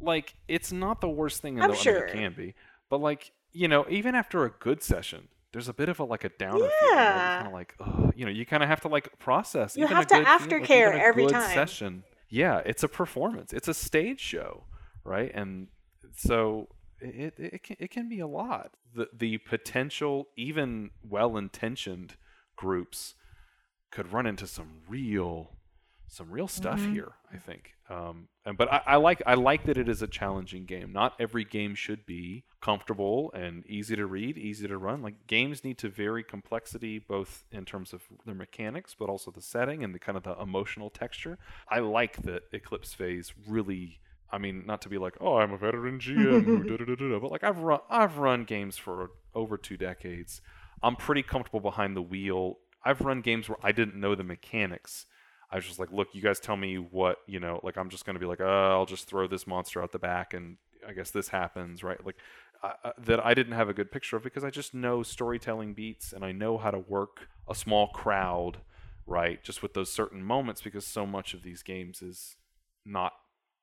like 0.00 0.34
it's 0.48 0.72
not 0.72 1.00
the 1.00 1.08
worst 1.08 1.40
thing 1.40 1.56
in 1.56 1.62
I'm 1.62 1.70
the 1.70 1.74
I 1.74 1.76
mean, 1.76 1.82
sure. 1.84 2.06
it 2.06 2.12
can 2.12 2.32
be, 2.32 2.54
but 2.90 3.00
like 3.00 3.30
you 3.52 3.68
know, 3.68 3.86
even 3.88 4.14
after 4.14 4.44
a 4.44 4.50
good 4.50 4.82
session. 4.82 5.28
There's 5.50 5.68
a 5.68 5.72
bit 5.72 5.88
of 5.88 5.98
a 5.98 6.04
like 6.04 6.24
a 6.24 6.28
downer 6.28 6.58
feeling. 6.58 6.70
Yeah. 6.92 7.36
kind 7.36 7.46
of 7.46 7.52
like, 7.54 7.74
ugh, 7.80 8.12
you 8.14 8.26
know, 8.26 8.30
you 8.30 8.44
kind 8.44 8.62
of 8.62 8.68
have 8.68 8.82
to 8.82 8.88
like 8.88 9.18
process. 9.18 9.76
You 9.76 9.84
even 9.84 9.96
have 9.96 10.04
a 10.04 10.08
to 10.08 10.14
good 10.16 10.24
like, 10.24 10.40
aftercare 10.42 10.92
a 10.92 11.02
every 11.02 11.26
time. 11.26 11.54
Session, 11.54 12.04
yeah, 12.28 12.60
it's 12.66 12.82
a 12.82 12.88
performance. 12.88 13.54
It's 13.54 13.66
a 13.66 13.72
stage 13.72 14.20
show, 14.20 14.64
right? 15.04 15.30
And 15.34 15.68
so 16.14 16.68
it 17.00 17.34
it, 17.38 17.54
it 17.54 17.62
can 17.62 17.76
it 17.78 17.90
can 17.90 18.10
be 18.10 18.20
a 18.20 18.26
lot. 18.26 18.72
The 18.94 19.08
the 19.16 19.38
potential, 19.38 20.28
even 20.36 20.90
well 21.02 21.38
intentioned 21.38 22.16
groups, 22.54 23.14
could 23.90 24.12
run 24.12 24.26
into 24.26 24.46
some 24.46 24.82
real 24.86 25.57
some 26.08 26.30
real 26.30 26.48
stuff 26.48 26.80
Mhm. 26.80 26.92
here. 26.92 27.12
I 27.32 27.36
think, 27.36 27.74
um, 27.90 28.28
and 28.44 28.56
but 28.56 28.72
I, 28.72 28.82
I 28.86 28.96
like 28.96 29.22
I 29.26 29.34
like 29.34 29.64
that 29.64 29.76
it 29.76 29.88
is 29.88 30.00
a 30.02 30.06
challenging 30.06 30.64
game. 30.64 30.92
Not 30.92 31.14
every 31.20 31.44
game 31.44 31.74
should 31.74 32.06
be 32.06 32.44
comfortable 32.60 33.30
and 33.34 33.64
easy 33.66 33.94
to 33.96 34.06
read, 34.06 34.38
easy 34.38 34.66
to 34.66 34.78
run. 34.78 35.02
Like 35.02 35.26
games 35.26 35.62
need 35.64 35.78
to 35.78 35.88
vary 35.88 36.24
complexity 36.24 36.98
both 36.98 37.44
in 37.52 37.64
terms 37.64 37.92
of 37.92 38.02
their 38.24 38.34
mechanics, 38.34 38.94
but 38.98 39.08
also 39.08 39.30
the 39.30 39.42
setting 39.42 39.84
and 39.84 39.94
the 39.94 39.98
kind 39.98 40.16
of 40.16 40.24
the 40.24 40.34
emotional 40.40 40.90
texture. 40.90 41.38
I 41.68 41.80
like 41.80 42.22
that 42.22 42.44
Eclipse 42.52 42.94
Phase 42.94 43.32
really. 43.46 44.00
I 44.30 44.36
mean, 44.36 44.64
not 44.66 44.82
to 44.82 44.90
be 44.90 44.98
like, 44.98 45.14
oh, 45.22 45.36
I'm 45.38 45.52
a 45.52 45.56
veteran 45.56 45.98
GM, 46.00 46.66
but 47.20 47.30
like 47.30 47.44
I've 47.44 47.58
run 47.60 47.80
I've 47.88 48.18
run 48.18 48.44
games 48.44 48.76
for 48.76 49.10
over 49.34 49.56
two 49.56 49.76
decades. 49.76 50.40
I'm 50.82 50.96
pretty 50.96 51.22
comfortable 51.22 51.60
behind 51.60 51.96
the 51.96 52.02
wheel. 52.02 52.58
I've 52.84 53.00
run 53.00 53.20
games 53.20 53.48
where 53.48 53.58
I 53.62 53.72
didn't 53.72 53.96
know 53.96 54.14
the 54.14 54.24
mechanics. 54.24 55.06
I 55.50 55.56
was 55.56 55.66
just 55.66 55.78
like, 55.78 55.90
look, 55.92 56.08
you 56.14 56.20
guys 56.20 56.40
tell 56.40 56.56
me 56.56 56.76
what, 56.76 57.18
you 57.26 57.40
know, 57.40 57.60
like 57.62 57.78
I'm 57.78 57.88
just 57.88 58.04
going 58.04 58.14
to 58.14 58.20
be 58.20 58.26
like, 58.26 58.40
oh, 58.40 58.70
I'll 58.72 58.86
just 58.86 59.06
throw 59.06 59.26
this 59.26 59.46
monster 59.46 59.82
out 59.82 59.92
the 59.92 59.98
back 59.98 60.34
and 60.34 60.58
I 60.86 60.92
guess 60.92 61.10
this 61.10 61.28
happens, 61.28 61.82
right? 61.82 62.04
Like 62.04 62.16
uh, 62.62 62.72
uh, 62.84 62.92
that 62.98 63.24
I 63.24 63.34
didn't 63.34 63.52
have 63.52 63.68
a 63.68 63.74
good 63.74 63.90
picture 63.90 64.16
of 64.16 64.22
because 64.22 64.44
I 64.44 64.50
just 64.50 64.74
know 64.74 65.02
storytelling 65.02 65.74
beats 65.74 66.12
and 66.12 66.24
I 66.24 66.32
know 66.32 66.58
how 66.58 66.70
to 66.70 66.78
work 66.78 67.28
a 67.48 67.54
small 67.54 67.88
crowd, 67.88 68.58
right? 69.06 69.42
Just 69.42 69.62
with 69.62 69.74
those 69.74 69.92
certain 69.92 70.22
moments 70.22 70.60
because 70.60 70.86
so 70.86 71.06
much 71.06 71.34
of 71.34 71.42
these 71.42 71.62
games 71.62 72.02
is 72.02 72.36
not 72.84 73.12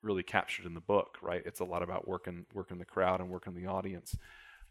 really 0.01 0.23
captured 0.23 0.65
in 0.65 0.73
the 0.73 0.79
book, 0.79 1.17
right? 1.21 1.43
It's 1.45 1.59
a 1.59 1.65
lot 1.65 1.83
about 1.83 2.07
working 2.07 2.45
working 2.53 2.77
the 2.77 2.85
crowd 2.85 3.19
and 3.19 3.29
working 3.29 3.53
the 3.53 3.67
audience. 3.67 4.17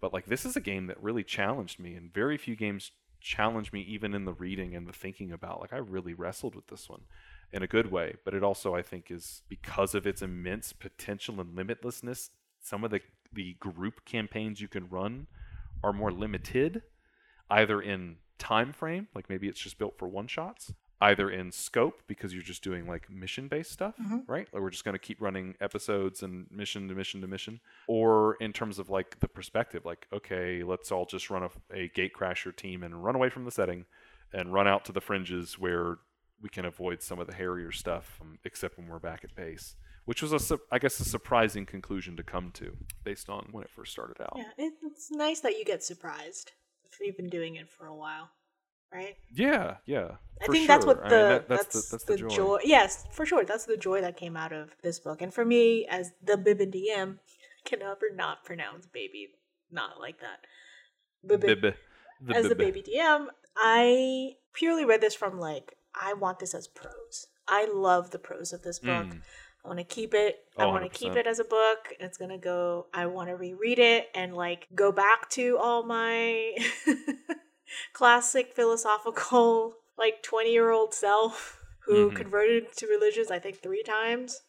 But 0.00 0.12
like 0.12 0.26
this 0.26 0.44
is 0.44 0.56
a 0.56 0.60
game 0.60 0.86
that 0.86 1.02
really 1.02 1.24
challenged 1.24 1.78
me 1.78 1.94
and 1.94 2.12
very 2.12 2.38
few 2.38 2.56
games 2.56 2.92
challenge 3.24 3.72
me 3.72 3.80
even 3.80 4.14
in 4.14 4.26
the 4.26 4.34
reading 4.34 4.76
and 4.76 4.86
the 4.86 4.92
thinking 4.92 5.32
about 5.32 5.60
like 5.60 5.72
I 5.72 5.78
really 5.78 6.12
wrestled 6.12 6.54
with 6.54 6.66
this 6.66 6.88
one 6.90 7.00
in 7.52 7.62
a 7.62 7.66
good 7.66 7.90
way 7.90 8.16
but 8.22 8.34
it 8.34 8.44
also 8.44 8.74
I 8.74 8.82
think 8.82 9.10
is 9.10 9.42
because 9.48 9.94
of 9.94 10.06
its 10.06 10.20
immense 10.20 10.74
potential 10.74 11.40
and 11.40 11.56
limitlessness 11.56 12.28
some 12.60 12.84
of 12.84 12.90
the 12.90 13.00
the 13.32 13.54
group 13.54 14.04
campaigns 14.04 14.60
you 14.60 14.68
can 14.68 14.88
run 14.90 15.26
are 15.82 15.92
more 15.92 16.12
limited 16.12 16.82
either 17.50 17.80
in 17.80 18.16
time 18.38 18.72
frame 18.72 19.08
like 19.14 19.30
maybe 19.30 19.48
it's 19.48 19.60
just 19.60 19.78
built 19.78 19.98
for 19.98 20.06
one 20.06 20.26
shots 20.26 20.74
either 21.00 21.28
in 21.30 21.50
scope 21.52 22.02
because 22.06 22.32
you're 22.32 22.42
just 22.42 22.62
doing 22.62 22.86
like 22.86 23.10
mission 23.10 23.48
based 23.48 23.72
stuff 23.72 23.94
Mhm. 24.00 24.22
right? 24.28 24.48
Like 24.52 24.62
we're 24.62 24.70
just 24.70 24.84
going 24.84 24.94
to 24.94 24.98
keep 24.98 25.20
running 25.20 25.54
episodes 25.60 26.22
and 26.22 26.46
mission 26.50 26.88
to 26.88 26.94
mission 26.94 27.20
to 27.20 27.26
mission. 27.26 27.60
Or 27.88 28.36
in 28.40 28.52
terms 28.52 28.78
of 28.78 28.88
like 28.90 29.20
the 29.20 29.28
perspective 29.28 29.84
like 29.84 30.06
okay 30.12 30.62
let's 30.62 30.90
all 30.92 31.04
just 31.06 31.30
run 31.30 31.42
a, 31.42 31.50
a 31.74 31.88
gatecrasher 31.90 32.54
team 32.56 32.82
and 32.82 33.04
run 33.04 33.14
away 33.16 33.28
from 33.28 33.44
the 33.44 33.50
setting 33.50 33.86
and 34.32 34.52
run 34.52 34.66
out 34.68 34.84
to 34.86 34.92
the 34.92 35.00
fringes 35.00 35.58
where 35.58 35.98
we 36.42 36.48
can 36.48 36.64
avoid 36.64 37.02
some 37.02 37.18
of 37.18 37.26
the 37.26 37.34
hairier 37.34 37.72
stuff 37.72 38.18
um, 38.20 38.38
except 38.44 38.76
when 38.76 38.86
we're 38.88 38.98
back 38.98 39.24
at 39.24 39.34
base 39.34 39.76
which 40.04 40.20
was 40.20 40.32
a 40.32 40.38
su- 40.38 40.60
i 40.70 40.78
guess 40.78 41.00
a 41.00 41.04
surprising 41.04 41.64
conclusion 41.64 42.16
to 42.16 42.22
come 42.22 42.50
to 42.52 42.76
based 43.04 43.28
on 43.30 43.48
when 43.52 43.64
it 43.64 43.70
first 43.70 43.90
started 43.92 44.20
out. 44.20 44.34
Yeah, 44.36 44.50
it's 44.58 45.10
nice 45.10 45.40
that 45.40 45.56
you 45.58 45.64
get 45.64 45.82
surprised 45.82 46.52
if 46.90 46.98
you've 47.00 47.16
been 47.16 47.30
doing 47.30 47.54
it 47.56 47.68
for 47.70 47.86
a 47.86 47.94
while, 47.96 48.28
right? 48.92 49.16
yeah 49.34 49.76
yeah 49.86 50.16
I 50.42 50.46
think 50.48 50.66
that's 50.66 50.84
what 50.84 51.08
the 51.08 51.16
I 51.16 51.20
mean, 51.20 51.28
that- 51.28 51.48
that's, 51.48 51.88
the, 51.90 51.96
that's 51.96 52.04
the, 52.04 52.16
joy. 52.28 52.58
Yes, 52.64 53.04
for 53.12 53.24
sure. 53.24 53.44
That's 53.44 53.64
the 53.66 53.76
joy 53.76 54.00
that 54.00 54.16
came 54.16 54.36
out 54.36 54.52
of 54.52 54.74
this 54.82 54.98
book. 54.98 55.22
And 55.22 55.32
for 55.32 55.44
me, 55.44 55.86
as 55.88 56.10
the 56.22 56.34
Bibbin 56.36 56.72
DM, 56.74 57.14
I 57.14 57.18
can 57.68 57.78
never 57.78 58.06
not 58.14 58.44
pronounce 58.44 58.84
baby 58.86 59.28
not 59.70 60.00
like 60.00 60.18
that. 60.20 60.40
Bibbin, 61.26 61.60
Bib- 61.62 61.74
the 62.20 62.34
as 62.36 62.48
the 62.48 62.56
bib- 62.56 62.74
baby 62.74 62.82
DM, 62.82 63.26
I 63.56 64.32
purely 64.52 64.84
read 64.84 65.00
this 65.00 65.14
from 65.14 65.38
like 65.38 65.76
I 65.98 66.12
want 66.14 66.40
this 66.40 66.52
as 66.52 66.66
prose. 66.66 67.26
I 67.48 67.66
love 67.72 68.10
the 68.10 68.18
prose 68.18 68.52
of 68.52 68.62
this 68.62 68.80
book. 68.80 69.06
Mm. 69.06 69.20
I 69.64 69.68
want 69.68 69.78
to 69.78 69.84
keep 69.84 70.12
it. 70.14 70.40
I 70.58 70.64
Oh, 70.64 70.70
want 70.70 70.82
to 70.82 70.90
keep 70.90 71.14
it 71.14 71.26
as 71.28 71.38
a 71.38 71.44
book. 71.44 71.78
It's 72.00 72.18
gonna 72.18 72.38
go. 72.38 72.86
I 72.92 73.06
want 73.06 73.28
to 73.30 73.36
reread 73.36 73.78
it 73.78 74.08
and 74.14 74.34
like 74.34 74.66
go 74.74 74.90
back 74.92 75.30
to 75.30 75.56
all 75.58 75.84
my 75.84 76.54
classic 77.92 78.54
philosophical 78.54 79.74
like 79.98 80.22
twenty 80.22 80.52
year 80.52 80.70
old 80.70 80.94
self 80.94 81.60
who 81.86 82.10
Mhm. 82.10 82.14
converted 82.16 82.72
to 82.76 82.86
religions. 82.86 83.30
I 83.30 83.38
think 83.38 83.60
three 83.62 83.82
times. 83.82 84.40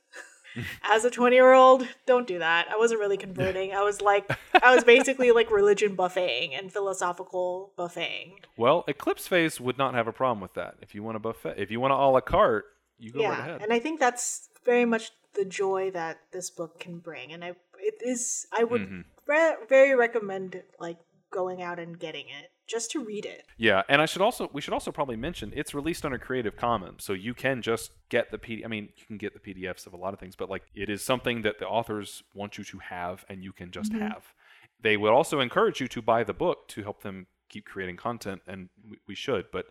As 0.84 1.04
a 1.04 1.10
20 1.12 1.36
year 1.36 1.52
old, 1.52 1.86
don't 2.06 2.26
do 2.26 2.40
that. 2.40 2.68
I 2.72 2.78
wasn't 2.78 3.02
really 3.02 3.18
converting. 3.18 3.74
I 3.74 3.84
was 3.84 4.00
like, 4.00 4.26
I 4.64 4.74
was 4.74 4.86
basically 4.86 5.32
like 5.34 5.52
religion 5.52 5.96
buffeting 5.96 6.56
and 6.56 6.72
philosophical 6.72 7.74
buffeting. 7.76 8.40
well 8.56 8.86
eclipse 8.88 9.28
phase 9.28 9.60
would 9.60 9.78
not 9.78 9.94
have 9.96 10.08
a 10.08 10.14
problem 10.14 10.40
with 10.40 10.54
that 10.54 10.76
if 10.82 10.96
you 10.96 11.04
want 11.04 11.18
a 11.18 11.20
buffet 11.20 11.56
if 11.58 11.70
you 11.72 11.80
want 11.82 11.92
a 11.92 11.98
a 11.98 12.08
la 12.10 12.22
carte 12.22 12.66
you 12.98 13.12
go 13.12 13.20
right 13.20 13.28
yeah 13.38 13.40
ahead 13.42 13.62
and 13.62 13.74
i 13.74 13.80
think 13.80 14.00
that's 14.00 14.48
very 14.64 14.86
much 14.86 15.12
the 15.34 15.44
joy 15.44 15.92
that 15.92 16.16
this 16.32 16.50
book 16.50 16.80
can 16.80 17.00
bring 17.00 17.34
and 17.34 17.44
i 17.44 17.50
it 17.80 17.96
is 18.14 18.48
i 18.58 18.64
would 18.64 18.82
Mhm. 18.84 19.04
re- 19.28 19.58
very 19.68 19.94
recommend 19.94 20.64
like 20.80 21.00
going 21.32 21.62
out 21.62 21.80
and 21.80 22.00
getting 22.00 22.28
it 22.30 22.48
just 22.68 22.92
to 22.92 23.04
read 23.04 23.26
it 23.26 23.46
Yeah, 23.58 23.84
and 23.90 24.02
I 24.02 24.06
should 24.06 24.22
also 24.22 24.50
we 24.54 24.62
should 24.62 24.74
also 24.74 24.92
probably 24.92 25.16
mention 25.16 25.52
it's 25.56 25.74
released 25.74 26.06
under 26.06 26.18
Creative 26.18 26.56
Commons, 26.56 27.04
so 27.04 27.14
you 27.14 27.34
can 27.34 27.62
just 27.62 27.92
get 28.10 28.32
the 28.32 28.38
PD. 28.38 28.66
I 28.66 28.68
mean, 28.68 28.90
you 28.98 29.06
can 29.06 29.18
get 29.18 29.34
the 29.34 29.40
PDFs 29.40 29.86
of 29.88 29.94
a 29.94 29.98
lot 29.98 30.14
of 30.14 30.20
things, 30.20 30.36
but 30.36 30.50
like 30.50 30.64
it 30.74 30.90
is 30.90 31.04
something 31.04 31.42
that 31.44 31.60
the 31.60 31.68
authors 31.68 32.24
want 32.34 32.58
you 32.58 32.64
to 32.66 32.80
have, 32.80 33.24
and 33.30 33.44
you 33.44 33.52
can 33.54 33.72
just 33.72 33.92
Mhm. 33.94 34.00
have. 34.00 34.34
They 34.82 34.98
would 34.98 35.12
also 35.12 35.40
encourage 35.40 35.80
you 35.82 35.88
to 35.90 36.02
buy 36.02 36.24
the 36.24 36.34
book 36.34 36.68
to 36.70 36.84
help 36.84 37.02
them 37.02 37.28
keep 37.50 37.66
creating 37.66 37.98
content, 37.98 38.42
and 38.48 38.70
we, 38.90 38.98
we 39.08 39.16
should. 39.16 39.46
But 39.52 39.68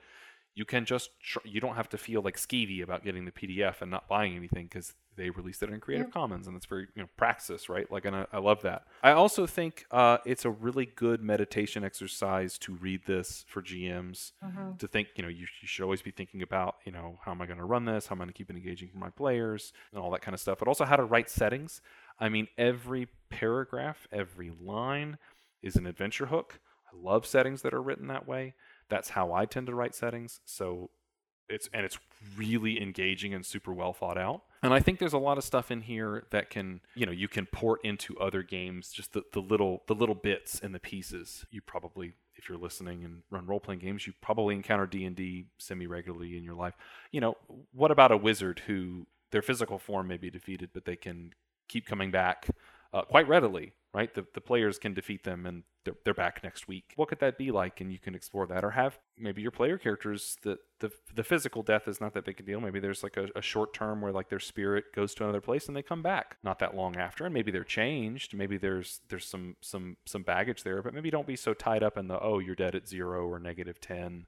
you 0.55 0.65
can 0.65 0.85
just 0.85 1.11
tr- 1.21 1.39
you 1.45 1.61
don't 1.61 1.75
have 1.77 1.89
to 1.89 1.99
feel 1.99 2.23
like 2.23 2.37
skeevy 2.37 2.83
about 2.83 3.03
getting 3.05 3.25
the 3.25 3.33
PDF 3.33 3.83
and 3.83 3.91
not 3.91 4.07
buying 4.09 4.37
anything 4.37 4.67
because 4.67 4.95
they 5.17 5.31
released 5.31 5.63
it 5.63 5.71
in 5.71 5.79
Creative 5.81 6.09
Yeah. 6.09 6.13
Commons, 6.13 6.47
and 6.49 6.57
it's 6.57 6.67
very 6.67 6.89
you 6.95 7.03
know 7.03 7.09
praxis, 7.17 7.69
right? 7.69 7.91
Like, 7.91 8.05
and 8.05 8.17
I, 8.17 8.27
I 8.33 8.39
love 8.39 8.63
that. 8.63 8.85
I 9.03 9.13
also 9.13 9.47
think 9.47 9.85
uh, 9.93 10.19
it's 10.25 10.45
a 10.45 10.51
really 10.51 10.87
good 10.87 11.21
meditation 11.23 11.85
exercise 11.85 12.59
to 12.59 12.75
read 12.75 13.03
this 13.07 13.45
for 13.49 13.63
GMs 13.63 14.33
to 14.79 14.89
think, 14.89 15.09
you 15.17 15.23
know, 15.23 15.29
you, 15.29 15.47
you 15.61 15.69
should 15.69 15.85
always 15.85 16.03
be 16.03 16.11
thinking 16.11 16.43
about, 16.43 16.77
you 16.85 16.91
know, 16.93 17.19
how 17.25 17.31
am 17.31 17.41
I 17.41 17.47
going 17.47 17.59
to 17.59 17.65
run 17.65 17.85
this? 17.85 18.09
How 18.09 18.15
am 18.15 18.21
I 18.23 18.25
going 18.25 18.33
to 18.33 18.39
keep 18.39 18.51
it 18.51 18.57
engaging 18.57 18.89
for 18.89 18.99
my 18.99 19.11
players 19.11 19.73
and 19.93 20.01
all 20.01 20.11
that 20.11 20.23
kind 20.23 20.35
of 20.35 20.41
stuff. 20.41 20.59
But 20.59 20.67
also 20.69 20.85
how 20.85 20.97
to 20.97 21.05
write 21.05 21.31
settings. 21.31 21.81
I 22.19 22.29
mean, 22.29 22.49
every 22.59 23.09
paragraph, 23.31 24.07
every 24.13 24.51
line 24.61 25.19
is 25.63 25.77
an 25.77 25.87
adventure 25.87 26.27
hook. 26.27 26.61
I 26.93 26.97
love 27.01 27.25
settings 27.27 27.63
that 27.63 27.73
are 27.75 27.83
written 27.83 28.09
that 28.09 28.27
way. 28.27 28.55
That's 28.89 29.11
how 29.11 29.33
I 29.33 29.47
tend 29.47 29.67
to 29.67 29.75
write 29.75 29.95
settings. 29.95 30.41
So 30.45 30.91
it's 31.49 31.69
and 31.73 31.85
it's 31.85 31.99
really 32.37 32.81
engaging 32.81 33.35
and 33.35 33.45
super 33.45 33.73
well 33.73 33.93
thought 33.93 34.19
out. 34.19 34.43
And 34.63 34.73
I 34.73 34.81
think 34.81 34.99
there's 34.99 35.13
a 35.13 35.19
lot 35.19 35.37
of 35.37 35.45
stuff 35.45 35.71
in 35.71 35.83
here 35.83 36.25
that 36.31 36.49
can, 36.49 36.81
you 36.95 37.05
know, 37.05 37.13
you 37.13 37.29
can 37.29 37.45
port 37.47 37.81
into 37.85 38.19
other 38.19 38.43
games, 38.43 38.91
just 38.91 39.13
the, 39.13 39.23
the 39.33 39.41
little 39.41 39.83
the 39.87 39.95
little 39.95 40.15
bits 40.15 40.61
and 40.61 40.75
the 40.75 40.79
pieces. 40.79 41.45
You 41.51 41.61
probably 41.61 42.15
if 42.37 42.49
you're 42.49 42.59
listening 42.59 43.05
and 43.05 43.23
run 43.31 43.47
role 43.47 43.61
playing 43.61 43.81
games, 43.81 44.07
you 44.07 44.13
probably 44.21 44.55
encounter 44.55 44.87
D&D 44.87 45.47
semi 45.59 45.87
regularly 45.87 46.37
in 46.37 46.43
your 46.43 46.55
life. 46.55 46.75
You 47.13 47.21
know, 47.21 47.37
what 47.73 47.91
about 47.91 48.11
a 48.11 48.17
wizard 48.17 48.63
who 48.67 49.07
their 49.31 49.43
physical 49.43 49.79
form 49.79 50.07
may 50.07 50.17
be 50.17 50.31
defeated 50.31 50.71
but 50.73 50.85
they 50.85 50.95
can 50.95 51.33
keep 51.69 51.87
coming 51.87 52.11
back 52.11 52.47
uh, 52.95 53.03
quite 53.03 53.27
readily, 53.27 53.73
right? 53.93 54.15
The, 54.15 54.25
the 54.35 54.41
players 54.41 54.79
can 54.79 54.95
defeat 54.95 55.25
them 55.25 55.47
and 55.47 55.65
they're, 55.85 55.97
they're 56.05 56.15
back 56.15 56.45
next 56.45 56.69
week. 56.69 56.93
What 56.95 57.09
could 57.09 57.19
that 57.19 57.37
be 57.37 57.51
like? 57.51 57.81
And 57.81 57.93
you 57.93 57.99
can 57.99 58.15
explore 58.15 58.47
that, 58.47 58.65
or 58.65 58.71
have 58.71 58.99
maybe 59.19 59.43
your 59.43 59.51
player 59.51 59.77
characters 59.77 60.37
that 60.45 60.59
the 60.79 60.91
the 61.15 61.25
physical 61.25 61.63
death 61.63 61.89
is 61.89 62.01
not 62.01 62.15
that 62.15 62.25
big 62.25 62.41
a 62.41 62.43
deal. 62.45 62.61
Maybe 62.61 62.79
there's 62.79 63.03
like 63.03 63.17
a, 63.17 63.29
a 63.35 63.43
short 63.43 63.75
term 63.75 64.01
where 64.01 64.13
like 64.13 64.29
their 64.29 64.39
spirit 64.39 64.85
goes 64.95 65.13
to 65.15 65.25
another 65.25 65.41
place 65.41 65.67
and 65.67 65.77
they 65.77 65.83
come 65.83 66.03
back 66.03 66.37
not 66.45 66.61
that 66.61 66.77
long 66.77 66.97
after, 66.97 67.25
and 67.25 67.35
maybe 67.35 67.51
they're 67.51 67.65
changed. 67.65 68.33
Maybe 68.33 68.57
there's 68.57 69.01
there's 69.09 69.27
some 69.27 69.57
some 69.61 69.97
some 70.07 70.23
baggage 70.23 70.63
there, 70.63 70.81
but 70.81 70.95
maybe 70.95 71.11
don't 71.11 71.27
be 71.27 71.37
so 71.37 71.53
tied 71.53 71.83
up 71.83 71.99
in 71.99 72.07
the 72.09 72.21
oh 72.21 72.39
you're 72.39 72.55
dead 72.55 72.77
at 72.77 72.89
zero 72.89 73.27
or 73.27 73.39
negative 73.41 73.81
ten, 73.81 74.27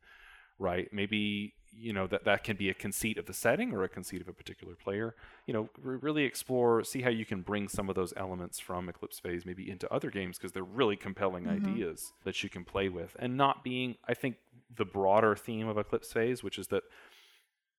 right? 0.58 0.88
Maybe 0.92 1.54
you 1.78 1.92
know 1.92 2.06
that 2.06 2.24
that 2.24 2.42
can 2.44 2.56
be 2.56 2.68
a 2.70 2.74
conceit 2.74 3.18
of 3.18 3.26
the 3.26 3.32
setting 3.32 3.72
or 3.72 3.84
a 3.84 3.88
conceit 3.88 4.20
of 4.20 4.28
a 4.28 4.32
particular 4.32 4.74
player. 4.74 5.14
You 5.46 5.54
know 5.54 5.68
re- 5.82 5.98
really 6.00 6.24
explore 6.24 6.82
see 6.84 7.02
how 7.02 7.10
you 7.10 7.24
can 7.26 7.42
bring 7.42 7.68
some 7.68 7.88
of 7.88 7.94
those 7.94 8.12
elements 8.16 8.58
from 8.58 8.88
eclipse 8.88 9.18
phase 9.20 9.44
maybe 9.44 9.70
into 9.70 9.92
other 9.92 10.10
games 10.10 10.38
because 10.38 10.52
they're 10.52 10.62
really 10.64 10.96
compelling 10.96 11.44
Mhm. 11.44 11.56
ideas 11.68 12.12
that 12.24 12.42
you 12.42 12.48
can 12.48 12.64
play 12.64 12.88
with. 12.88 13.16
And 13.18 13.36
not 13.36 13.62
being 13.62 13.96
i 14.08 14.14
think 14.14 14.36
the 14.74 14.84
broader 14.84 15.36
theme 15.36 15.68
of 15.68 15.78
eclipse 15.78 16.12
phase 16.12 16.42
which 16.42 16.58
is 16.58 16.68
that 16.68 16.82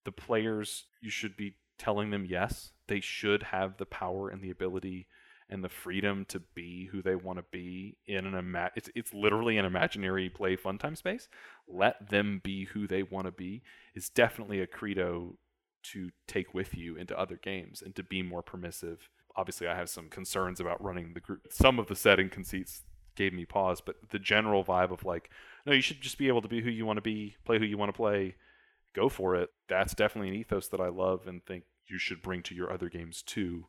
the 0.05 0.11
players 0.11 0.85
you 1.01 1.09
should 1.09 1.35
be 1.35 1.55
telling 1.77 2.09
them 2.11 2.25
yes. 2.25 2.71
They 2.87 2.99
should 3.01 3.43
have 3.43 3.77
the 3.77 3.85
power 3.85 4.29
and 4.29 4.41
the 4.41 4.49
ability 4.49 5.07
and 5.49 5.63
the 5.63 5.69
freedom 5.69 6.25
to 6.27 6.41
be 6.55 6.89
who 6.91 7.01
they 7.01 7.15
want 7.15 7.39
to 7.39 7.45
be 7.51 7.97
in 8.05 8.25
an 8.25 8.35
ima- 8.35 8.71
it's 8.75 8.89
it's 8.95 9.13
literally 9.13 9.57
an 9.57 9.65
imaginary 9.65 10.29
play 10.29 10.55
fun 10.55 10.77
time 10.77 10.95
space 10.95 11.29
let 11.67 12.09
them 12.09 12.41
be 12.43 12.65
who 12.65 12.87
they 12.87 13.01
want 13.01 13.25
to 13.25 13.31
be 13.31 13.61
is 13.95 14.09
definitely 14.09 14.59
a 14.59 14.67
credo 14.67 15.37
to 15.91 16.11
take 16.27 16.53
with 16.53 16.75
you 16.75 16.95
into 16.95 17.17
other 17.17 17.39
games 17.41 17.81
and 17.81 17.95
to 17.95 18.03
be 18.03 18.21
more 18.21 18.41
permissive. 18.41 19.09
Obviously, 19.35 19.67
I 19.67 19.75
have 19.75 19.89
some 19.89 20.09
concerns 20.09 20.59
about 20.59 20.83
running 20.83 21.13
the 21.13 21.19
group. 21.19 21.47
Some 21.49 21.79
of 21.79 21.87
the 21.87 21.95
setting 21.95 22.29
conceits 22.29 22.81
gave 23.15 23.33
me 23.33 23.45
pause, 23.45 23.81
but 23.81 23.95
the 24.09 24.19
general 24.19 24.63
vibe 24.63 24.91
of 24.91 25.05
like, 25.05 25.29
no, 25.65 25.73
you 25.73 25.81
should 25.81 26.01
just 26.01 26.17
be 26.17 26.27
able 26.27 26.41
to 26.41 26.47
be 26.47 26.61
who 26.61 26.69
you 26.69 26.85
want 26.85 26.97
to 26.97 27.01
be, 27.01 27.35
play 27.45 27.57
who 27.57 27.65
you 27.65 27.77
want 27.77 27.89
to 27.89 27.97
play, 27.97 28.35
go 28.93 29.09
for 29.09 29.35
it. 29.35 29.49
That's 29.69 29.93
definitely 29.93 30.29
an 30.29 30.35
ethos 30.35 30.67
that 30.69 30.81
I 30.81 30.89
love 30.89 31.27
and 31.27 31.45
think 31.45 31.63
you 31.87 31.97
should 31.97 32.21
bring 32.21 32.43
to 32.43 32.55
your 32.55 32.71
other 32.71 32.89
games 32.89 33.21
too, 33.21 33.67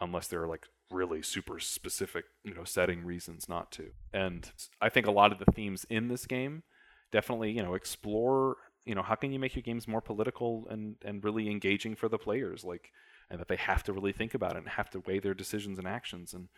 unless 0.00 0.28
there 0.28 0.42
are 0.42 0.48
like 0.48 0.68
really 0.90 1.22
super 1.22 1.58
specific, 1.58 2.24
you 2.44 2.54
know, 2.54 2.64
setting 2.64 3.04
reasons 3.04 3.48
not 3.48 3.72
to. 3.72 3.90
And 4.12 4.50
I 4.80 4.88
think 4.88 5.06
a 5.06 5.10
lot 5.10 5.32
of 5.32 5.38
the 5.38 5.50
themes 5.52 5.86
in 5.88 6.08
this 6.08 6.26
game 6.26 6.62
definitely, 7.10 7.52
you 7.52 7.62
know, 7.62 7.74
explore, 7.74 8.56
you 8.84 8.94
know, 8.94 9.02
how 9.02 9.14
can 9.14 9.32
you 9.32 9.38
make 9.38 9.54
your 9.54 9.62
games 9.62 9.88
more 9.88 10.00
political 10.00 10.66
and 10.70 10.96
and 11.04 11.24
really 11.24 11.50
engaging 11.50 11.94
for 11.94 12.08
the 12.08 12.18
players, 12.18 12.64
like, 12.64 12.90
and 13.30 13.40
that 13.40 13.48
they 13.48 13.56
have 13.56 13.82
to 13.84 13.92
really 13.92 14.12
think 14.12 14.34
about 14.34 14.52
it 14.52 14.58
and 14.58 14.68
have 14.68 14.90
to 14.90 15.00
weigh 15.00 15.18
their 15.20 15.34
decisions 15.34 15.78
and 15.78 15.88
actions. 15.88 16.34
And 16.34 16.48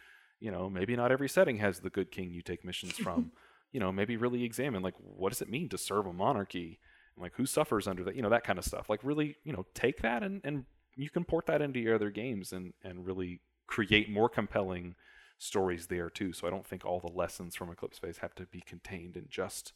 you 0.41 0.51
know, 0.51 0.69
maybe 0.69 0.97
not 0.97 1.13
every 1.13 1.29
setting 1.29 1.59
has 1.59 1.81
the 1.81 1.91
good 1.91 2.11
king 2.11 2.33
you 2.33 2.43
take 2.43 2.65
missions 2.65 2.93
from. 2.99 3.33
you 3.73 3.81
know, 3.81 3.93
maybe 3.93 4.17
really 4.17 4.45
examine 4.45 4.83
like 4.83 4.95
what 4.99 5.31
does 5.31 5.43
it 5.43 5.51
mean 5.51 5.69
to 5.69 5.79
serve 5.79 6.07
a 6.07 6.13
monarchy, 6.13 6.79
and, 7.17 7.23
like 7.23 7.33
who 7.37 7.47
suffers 7.47 7.87
under 7.87 8.05
that, 8.05 8.17
you 8.17 8.23
know, 8.23 8.31
that 8.31 8.45
kind 8.45 8.59
of 8.59 8.65
stuff. 8.65 8.89
Like 8.89 9.01
really, 9.03 9.37
you 9.45 9.53
know, 9.53 9.67
take 9.75 10.03
that 10.03 10.23
and 10.23 10.41
and 10.45 10.65
you 10.97 11.11
can 11.11 11.25
port 11.25 11.47
that 11.47 11.61
into 11.63 11.79
your 11.79 11.95
other 11.95 12.11
games 12.11 12.53
and 12.53 12.73
and 12.83 13.07
really 13.07 13.41
create 13.67 14.11
more 14.11 14.29
compelling 14.29 14.95
stories 15.39 15.87
there 15.87 16.09
too. 16.09 16.33
So 16.33 16.47
I 16.47 16.51
don't 16.51 16.67
think 16.67 16.85
all 16.85 17.01
the 17.01 17.13
lessons 17.13 17.55
from 17.55 17.71
Eclipse 17.71 17.99
Phase 17.99 18.19
have 18.19 18.35
to 18.37 18.47
be 18.47 18.61
contained 18.61 19.17
in 19.17 19.27
just 19.29 19.73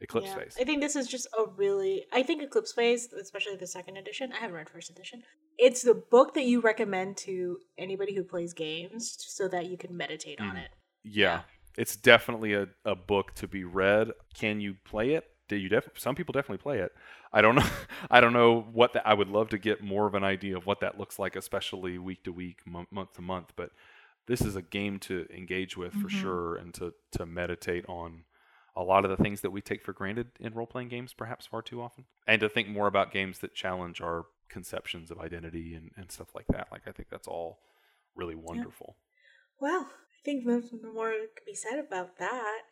Eclipse 0.00 0.28
Yeah. 0.28 0.36
Phase. 0.36 0.56
I 0.60 0.64
think 0.64 0.80
this 0.80 0.96
is 0.96 1.06
just 1.06 1.26
a 1.38 1.44
really. 1.56 2.04
I 2.12 2.22
think 2.22 2.42
Eclipse 2.42 2.72
Phase, 2.72 3.12
especially 3.12 3.56
the 3.56 3.66
second 3.66 3.96
edition. 3.96 4.32
I 4.32 4.36
haven't 4.36 4.56
read 4.56 4.68
first 4.68 4.90
edition. 4.90 5.22
It's 5.58 5.82
the 5.82 5.94
book 5.94 6.34
that 6.34 6.44
you 6.44 6.60
recommend 6.60 7.16
to 7.18 7.58
anybody 7.78 8.14
who 8.14 8.24
plays 8.24 8.52
games, 8.52 9.16
so 9.20 9.46
that 9.48 9.66
you 9.66 9.76
can 9.76 9.96
meditate 9.96 10.40
on 10.40 10.56
Mm. 10.56 10.64
it. 10.64 10.70
Yeah, 11.04 11.42
it's 11.78 11.96
definitely 11.96 12.54
a, 12.54 12.68
a 12.84 12.94
book 12.96 13.34
to 13.36 13.46
be 13.46 13.64
read. 13.64 14.10
Can 14.34 14.60
you 14.60 14.74
play 14.84 15.12
it? 15.14 15.24
You 15.50 15.68
def- 15.68 15.90
some 15.96 16.14
people 16.14 16.32
definitely 16.32 16.62
play 16.62 16.78
it. 16.78 16.92
I 17.32 17.40
don't 17.42 17.54
know. 17.54 17.66
I 18.10 18.20
don't 18.20 18.32
know 18.32 18.66
what 18.72 18.92
that. 18.94 19.06
I 19.06 19.14
would 19.14 19.28
love 19.28 19.48
to 19.50 19.58
get 19.58 19.82
more 19.82 20.06
of 20.06 20.14
an 20.14 20.24
idea 20.24 20.56
of 20.56 20.66
what 20.66 20.80
that 20.80 20.98
looks 20.98 21.18
like, 21.18 21.36
especially 21.36 21.98
week 21.98 22.24
to 22.24 22.32
week, 22.32 22.66
month, 22.66 22.90
month 22.90 23.12
to 23.14 23.22
month. 23.22 23.52
But 23.56 23.70
this 24.26 24.40
is 24.40 24.56
a 24.56 24.62
game 24.62 24.98
to 25.00 25.26
engage 25.34 25.76
with 25.76 25.92
for 25.92 26.08
Mhm. 26.08 26.20
sure, 26.20 26.54
and 26.56 26.72
to 26.74 26.94
to 27.12 27.26
meditate 27.26 27.84
on 27.88 28.24
a 28.76 28.82
lot 28.82 29.04
of 29.04 29.10
the 29.10 29.22
things 29.22 29.40
that 29.42 29.50
we 29.50 29.60
take 29.60 29.82
for 29.82 29.92
granted 29.92 30.32
in 30.40 30.52
role 30.54 30.66
playing 30.66 30.88
games, 30.88 31.12
perhaps 31.14 31.46
far 31.46 31.62
too 31.62 31.80
often, 31.80 32.06
and 32.26 32.40
to 32.40 32.48
think 32.48 32.66
more 32.68 32.86
about 32.88 33.12
games 33.12 33.38
that 33.40 33.54
challenge 33.54 34.00
our 34.00 34.26
conceptions 34.48 35.10
of 35.10 35.18
identity 35.20 35.74
and, 35.74 35.90
and 35.96 36.10
stuff 36.10 36.34
like 36.34 36.46
that. 36.48 36.68
Like 36.72 36.82
I 36.88 36.92
think 36.92 37.08
that's 37.08 37.28
all 37.28 37.60
really 38.16 38.34
wonderful. 38.34 38.96
Well, 39.60 39.90
I 39.92 40.22
think 40.24 40.44
there's 40.46 40.72
no 40.72 40.92
more 40.92 41.10
could 41.12 41.44
be 41.46 41.54
said 41.54 41.78
about 41.78 42.18
that. 42.18 42.62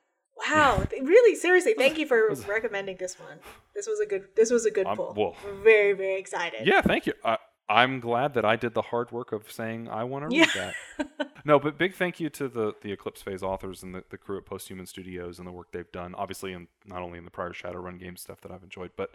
Wow, 0.49 0.85
really, 1.01 1.35
seriously, 1.37 1.75
thank 1.77 1.99
you 1.99 2.07
for 2.07 2.35
recommending 2.49 2.97
this 2.99 3.19
one. 3.19 3.39
This 3.75 3.87
was 3.87 4.01
a 4.01 4.07
good. 4.07 4.25
This 4.37 4.51
was 4.51 4.65
a 4.67 4.71
good 4.71 4.87
Um, 4.87 4.97
pull. 4.97 5.15
well- 5.17 5.37
very, 5.63 5.93
very 5.93 6.19
excited. 6.19 6.67
Yeah, 6.67 6.81
thank 6.81 7.07
you. 7.07 7.13
I, 7.25 7.39
I'm 7.69 8.01
glad 8.01 8.35
that 8.35 8.45
I 8.45 8.57
did 8.57 8.75
the 8.75 8.83
hard 8.83 9.13
work 9.13 9.33
of 9.33 9.51
saying 9.51 9.89
I 9.89 10.05
want 10.05 10.25
to 10.29 10.37
read 10.37 10.49
Yeah. 10.55 10.73
that. 10.99 11.29
No, 11.45 11.59
but 11.59 11.77
big 11.77 11.95
thank 11.97 12.21
you 12.21 12.31
to 12.31 12.47
the 12.49 12.73
the 12.83 12.93
Eclipse 12.93 13.21
Phase 13.21 13.43
authors 13.43 13.83
and 13.83 13.93
the, 13.93 14.05
the 14.11 14.17
crew 14.17 14.39
at 14.39 14.47
Posthuman 14.47 14.87
Studios 14.87 15.39
and 15.41 15.49
the 15.49 15.51
work 15.51 15.73
they've 15.73 15.91
done. 15.91 16.15
Obviously, 16.15 16.53
in 16.53 16.69
not 16.87 17.03
only 17.03 17.19
in 17.19 17.25
the 17.25 17.33
prior 17.33 17.51
Shadowrun 17.51 17.99
game 17.99 18.17
stuff 18.17 18.41
that 18.43 18.53
I've 18.53 18.63
enjoyed, 18.63 18.93
but 18.97 19.11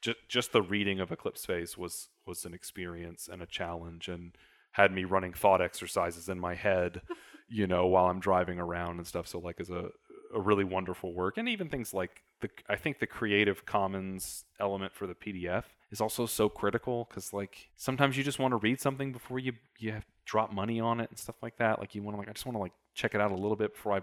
just 0.00 0.18
just 0.28 0.52
the 0.52 0.62
reading 0.62 1.00
of 1.00 1.10
Eclipse 1.10 1.44
Phase 1.44 1.76
was 1.76 2.08
was 2.24 2.44
an 2.44 2.54
experience 2.54 3.28
and 3.30 3.42
a 3.42 3.46
challenge, 3.46 4.06
and 4.06 4.36
had 4.72 4.92
me 4.92 5.02
running 5.02 5.32
thought 5.32 5.60
exercises 5.60 6.28
in 6.28 6.38
my 6.38 6.54
head, 6.54 7.02
you 7.48 7.66
know, 7.66 7.84
while 7.88 8.06
I'm 8.06 8.20
driving 8.20 8.60
around 8.60 8.98
and 8.98 9.06
stuff. 9.06 9.26
So 9.26 9.40
like, 9.40 9.58
as 9.58 9.68
a 9.70 9.88
a 10.34 10.40
really 10.40 10.64
wonderful 10.64 11.12
work, 11.12 11.38
and 11.38 11.48
even 11.48 11.68
things 11.68 11.92
like 11.94 12.22
the 12.40 12.50
I 12.68 12.76
think 12.76 12.98
the 12.98 13.06
Creative 13.06 13.64
Commons 13.64 14.44
element 14.60 14.92
for 14.94 15.06
the 15.06 15.14
PDF 15.14 15.64
is 15.90 16.00
also 16.00 16.26
so 16.26 16.48
critical 16.48 17.06
because 17.08 17.32
like 17.32 17.70
sometimes 17.76 18.16
you 18.16 18.24
just 18.24 18.38
want 18.38 18.52
to 18.52 18.56
read 18.56 18.80
something 18.80 19.12
before 19.12 19.38
you 19.38 19.52
you 19.78 19.92
have, 19.92 20.04
drop 20.24 20.52
money 20.52 20.80
on 20.80 21.00
it 21.00 21.10
and 21.10 21.18
stuff 21.18 21.36
like 21.42 21.56
that. 21.58 21.78
Like 21.78 21.94
you 21.94 22.02
want 22.02 22.16
to 22.16 22.18
like 22.18 22.28
I 22.28 22.32
just 22.32 22.46
want 22.46 22.56
to 22.56 22.60
like 22.60 22.72
check 22.94 23.14
it 23.14 23.20
out 23.20 23.32
a 23.32 23.36
little 23.36 23.56
bit 23.56 23.74
before 23.74 23.94
I 23.94 24.00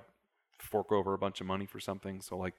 fork 0.60 0.92
over 0.92 1.14
a 1.14 1.18
bunch 1.18 1.42
of 1.42 1.48
money 1.48 1.66
for 1.66 1.80
something. 1.80 2.22
So 2.22 2.38
like 2.38 2.56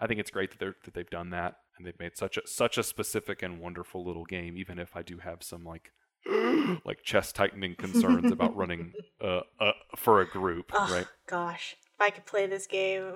I 0.00 0.06
think 0.06 0.20
it's 0.20 0.30
great 0.30 0.50
that 0.50 0.58
they're 0.58 0.76
that 0.84 0.94
they've 0.94 1.08
done 1.08 1.30
that 1.30 1.56
and 1.76 1.86
they've 1.86 1.98
made 1.98 2.16
such 2.16 2.36
a 2.36 2.46
such 2.46 2.78
a 2.78 2.82
specific 2.82 3.42
and 3.42 3.60
wonderful 3.60 4.04
little 4.04 4.24
game. 4.24 4.56
Even 4.56 4.78
if 4.78 4.96
I 4.96 5.02
do 5.02 5.18
have 5.18 5.42
some 5.42 5.64
like 5.64 5.92
like 6.84 7.02
chest 7.02 7.34
tightening 7.36 7.74
concerns 7.76 8.32
about 8.32 8.56
running 8.56 8.92
uh, 9.22 9.40
uh 9.60 9.72
for 9.96 10.20
a 10.20 10.26
group, 10.26 10.72
Ugh, 10.74 10.90
right? 10.90 11.06
Gosh, 11.26 11.76
I 12.04 12.10
could 12.10 12.26
play 12.26 12.46
this 12.46 12.66
game, 12.66 13.14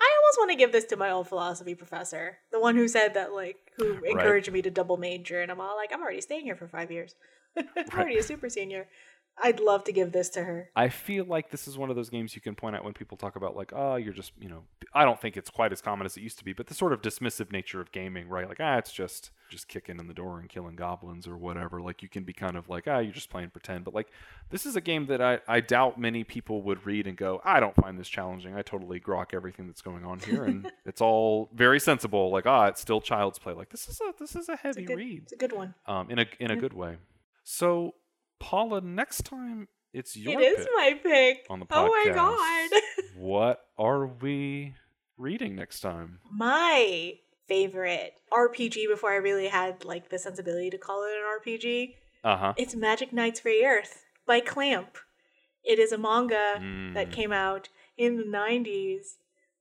I 0.00 0.18
almost 0.18 0.38
want 0.38 0.50
to 0.50 0.56
give 0.56 0.72
this 0.72 0.86
to 0.86 0.96
my 0.96 1.10
old 1.10 1.28
philosophy 1.28 1.74
professor, 1.74 2.38
the 2.50 2.60
one 2.60 2.74
who 2.74 2.88
said 2.88 3.14
that, 3.14 3.32
like, 3.32 3.72
who 3.76 4.02
encouraged 4.04 4.50
me 4.50 4.62
to 4.62 4.70
double 4.70 4.96
major, 4.96 5.40
and 5.40 5.50
I'm 5.50 5.60
all 5.60 5.76
like, 5.76 5.92
I'm 5.92 6.02
already 6.02 6.20
staying 6.20 6.44
here 6.44 6.56
for 6.56 6.66
five 6.66 6.90
years. 6.90 7.14
I'm 7.56 7.66
already 7.92 8.18
a 8.18 8.22
super 8.22 8.48
senior. 8.48 8.88
I'd 9.42 9.60
love 9.60 9.84
to 9.84 9.92
give 9.92 10.12
this 10.12 10.28
to 10.30 10.44
her. 10.44 10.70
I 10.74 10.88
feel 10.88 11.24
like 11.24 11.50
this 11.50 11.68
is 11.68 11.78
one 11.78 11.88
of 11.88 11.96
those 11.96 12.10
games 12.10 12.34
you 12.34 12.42
can 12.42 12.54
point 12.54 12.74
out 12.76 12.84
when 12.84 12.94
people 12.94 13.16
talk 13.16 13.36
about 13.36 13.56
like, 13.56 13.72
oh, 13.74 13.96
you're 13.96 14.12
just, 14.12 14.32
you 14.38 14.48
know, 14.48 14.64
I 14.92 15.04
don't 15.04 15.20
think 15.20 15.36
it's 15.36 15.50
quite 15.50 15.72
as 15.72 15.80
common 15.80 16.04
as 16.04 16.16
it 16.16 16.22
used 16.22 16.38
to 16.38 16.44
be, 16.44 16.52
but 16.52 16.66
the 16.66 16.74
sort 16.74 16.92
of 16.92 17.00
dismissive 17.00 17.52
nature 17.52 17.80
of 17.80 17.92
gaming, 17.92 18.28
right? 18.28 18.48
Like, 18.48 18.60
ah, 18.60 18.76
it's 18.76 18.92
just 18.92 19.30
just 19.52 19.68
kicking 19.68 20.00
in 20.00 20.08
the 20.08 20.14
door 20.14 20.40
and 20.40 20.48
killing 20.48 20.74
goblins 20.74 21.28
or 21.28 21.36
whatever. 21.36 21.80
Like, 21.80 22.02
you 22.02 22.08
can 22.08 22.24
be 22.24 22.32
kind 22.32 22.56
of 22.56 22.68
like, 22.68 22.88
ah, 22.88 22.98
you're 22.98 23.12
just 23.12 23.30
playing 23.30 23.50
pretend. 23.50 23.84
But 23.84 23.94
like, 23.94 24.08
this 24.50 24.66
is 24.66 24.74
a 24.74 24.80
game 24.80 25.06
that 25.06 25.20
I 25.20 25.38
I 25.46 25.60
doubt 25.60 26.00
many 26.00 26.24
people 26.24 26.62
would 26.62 26.84
read 26.84 27.06
and 27.06 27.16
go, 27.16 27.40
I 27.44 27.60
don't 27.60 27.76
find 27.76 27.96
this 27.98 28.08
challenging. 28.08 28.56
I 28.56 28.62
totally 28.62 28.98
grok 28.98 29.32
everything 29.32 29.68
that's 29.68 29.82
going 29.82 30.04
on 30.04 30.18
here, 30.18 30.42
and 30.44 30.68
it's 30.84 31.00
all 31.00 31.48
very 31.54 31.78
sensible. 31.78 32.30
Like, 32.30 32.46
ah, 32.46 32.66
it's 32.66 32.80
still 32.80 33.00
child's 33.00 33.38
play. 33.38 33.52
Like, 33.52 33.68
this 33.70 33.88
is 33.88 34.00
a 34.00 34.12
this 34.18 34.34
is 34.34 34.48
a 34.48 34.52
It's 34.54 34.62
heavy 34.62 34.82
a 34.84 34.86
good, 34.86 34.96
read 34.96 35.22
it's 35.22 35.32
a 35.32 35.36
good 35.36 35.52
one. 35.52 35.74
um, 35.86 36.10
in 36.10 36.18
a 36.18 36.26
in 36.40 36.50
a 36.50 36.56
good 36.56 36.72
way. 36.72 36.96
So, 37.44 37.94
Paula, 38.40 38.80
next 38.80 39.24
time 39.24 39.68
it's 39.92 40.16
your 40.16 40.40
It 40.40 40.44
is 40.58 40.66
my 40.76 40.98
pick. 41.02 41.46
on 41.50 41.60
the 41.60 41.66
podcast. 41.66 41.88
Oh 41.88 42.04
my 42.06 42.12
god. 42.70 42.82
what 43.16 43.60
are 43.78 44.06
we 44.06 44.74
reading 45.18 45.54
next 45.54 45.80
time? 45.80 46.18
my 46.30 47.14
favorite 47.46 48.14
RPG 48.32 48.88
before 48.88 49.12
I 49.12 49.16
really 49.16 49.48
had 49.48 49.84
like 49.84 50.08
the 50.10 50.18
sensibility 50.18 50.70
to 50.70 50.78
call 50.78 51.04
it 51.04 51.12
an 51.16 51.24
RPG. 51.40 51.94
Uh 52.24 52.36
huh. 52.36 52.52
It's 52.56 52.74
Magic 52.74 53.12
Knight 53.12 53.40
Rayearth 53.44 53.98
by 54.26 54.40
Clamp. 54.40 54.96
It 55.64 55.78
is 55.78 55.92
a 55.92 55.98
manga 55.98 56.56
Mm. 56.58 56.94
that 56.94 57.12
came 57.12 57.32
out 57.32 57.68
in 57.96 58.16
the 58.16 58.24
90s 58.24 59.16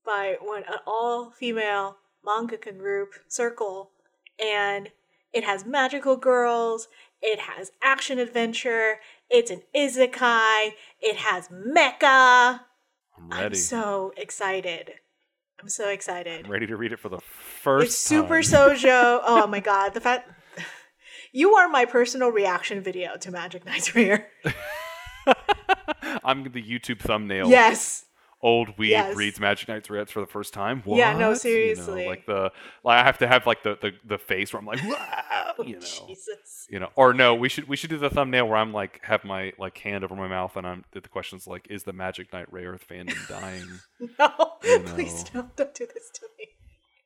by 0.06 0.38
one 0.41 0.64
an 0.68 0.80
all-female 0.88 1.98
mangaka 2.26 2.76
group, 2.78 3.14
Circle, 3.28 3.91
and 4.44 4.90
it 5.34 5.44
has 5.44 5.66
magical 5.66 6.16
girls, 6.18 6.88
it 7.22 7.40
has 7.41 7.72
action 7.84 8.18
adventure, 8.20 8.99
it's 9.30 9.52
an 9.52 9.62
isekai, 9.76 10.74
it 10.99 11.18
has 11.18 11.48
mecha. 11.49 12.62
I'm 13.18 13.32
I'm 13.32 13.53
so 13.53 14.12
excited. 14.18 14.94
I'm 15.62 15.70
so 15.70 15.90
excited. 15.90 16.46
I'm 16.46 16.52
ready 16.52 16.68
to 16.68 16.76
read 16.76 16.92
it 16.92 17.00
for 17.00 17.10
the 17.10 17.20
first 17.20 17.86
It's 17.88 17.98
super 17.98 18.42
time. 18.42 18.76
shoujo. 18.76 19.22
Oh 19.26 19.48
my 19.48 19.60
god, 19.60 19.94
the 19.94 20.02
fact 20.02 20.30
you 21.32 21.54
are 21.56 21.70
my 21.70 21.86
personal 21.86 22.30
reaction 22.30 22.82
video 22.82 23.16
to 23.18 23.32
Magic 23.32 23.66
Knight 23.66 23.84
Rayearth. 23.94 24.26
I'm 26.24 26.44
the 26.44 26.62
YouTube 26.62 27.00
thumbnail. 27.00 27.48
Yes. 27.50 28.06
Old 28.43 28.76
weed 28.77 28.89
Yes. 28.89 29.15
reads 29.15 29.39
Magic 29.39 29.68
Knight 29.68 29.84
Rayearth 29.88 30.09
for 30.09 30.19
the 30.19 30.26
first 30.26 30.51
time. 30.53 30.81
What? 30.84 30.97
Yeah, 30.97 31.11
no, 31.13 31.18
You 31.19 31.26
know, 31.26 31.34
seriously. 31.35 32.07
like 32.07 32.26
the 32.26 32.51
like 32.84 32.99
I 32.99 33.03
have 33.03 33.19
to 33.19 33.27
have 33.27 33.45
like 33.45 33.61
the 33.63 33.77
the, 33.81 33.91
the 34.03 34.18
face 34.18 34.51
where 34.51 34.59
I'm 34.59 34.65
like, 34.65 34.84
wow, 34.84 35.53
you 35.65 35.73
know. 35.73 35.80
Oh, 36.01 36.07
Jesus. 36.07 36.65
You 36.69 36.80
know, 36.80 36.89
or 36.95 37.13
no, 37.13 37.35
we 37.35 37.49
should 37.49 37.68
we 37.68 37.76
should 37.76 37.89
do 37.91 37.97
the 37.99 38.09
thumbnail 38.09 38.47
where 38.47 38.57
I'm 38.57 38.73
like 38.73 38.99
have 39.03 39.23
my 39.23 39.53
like 39.59 39.77
hand 39.77 40.03
over 40.03 40.15
my 40.15 40.27
mouth 40.27 40.55
and 40.57 40.65
I'm 40.65 40.85
the 40.91 41.01
question's 41.01 41.45
like, 41.45 41.68
is 41.69 41.84
the 41.84 41.93
Magic 41.93 42.34
Knight 42.34 42.51
Rayearth 42.51 42.85
fandom 42.88 43.27
dying? 43.27 43.68
No, 44.18 44.53
You 44.63 44.80
please 44.85 45.23
know. 45.34 45.41
don't. 45.41 45.55
Don't 45.55 45.76
do 45.76 45.85
this 45.93 46.09
to 46.15 46.26
me. 46.39 46.47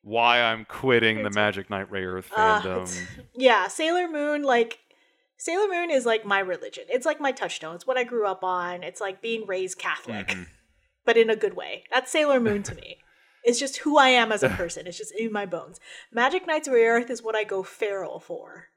Why 0.03 0.39
I'm 0.41 0.65
quitting 0.65 1.23
the 1.23 1.31
Magic 1.31 1.69
Knight 1.69 1.91
Rayearth 1.91 2.25
Ah, 2.37 2.61
fandom? 2.63 2.83
it's- 2.83 3.05
yeah, 3.35 3.67
Sailor 3.67 4.07
Moon, 4.07 4.43
like 4.43 4.79
Sailor 5.37 5.67
Moon 5.67 5.89
is 5.91 6.05
like 6.05 6.25
my 6.25 6.39
religion. 6.39 6.85
It's 6.89 7.05
like 7.05 7.19
my 7.19 7.31
touchstone. 7.31 7.75
It's 7.75 7.85
what 7.87 7.97
I 7.97 8.03
grew 8.05 8.25
up 8.27 8.43
on. 8.43 8.83
It's 8.83 9.01
like 9.01 9.21
being 9.21 9.45
raised 9.47 9.77
Catholic, 9.79 10.27
Mhm. 10.27 10.45
But 11.05 11.17
in 11.17 11.29
a 11.29 11.35
good 11.35 11.55
way. 11.55 11.83
That's 11.93 12.11
Sailor 12.11 12.39
Moon 12.39 12.63
to 12.63 12.75
me. 12.75 12.97
It's 13.43 13.59
just 13.59 13.77
who 13.77 13.97
I 13.97 14.09
am 14.09 14.31
as 14.31 14.41
a 14.43 14.49
person. 14.61 14.87
It's 14.87 14.97
just 14.97 15.13
in 15.13 15.31
my 15.31 15.45
bones. 15.45 15.79
Magic 16.11 16.47
Knight 16.47 16.65
Rayearth 16.65 17.09
is 17.09 17.21
what 17.21 17.35
I 17.35 17.43
go 17.43 17.61
feral 17.63 18.19
for. 18.19 18.69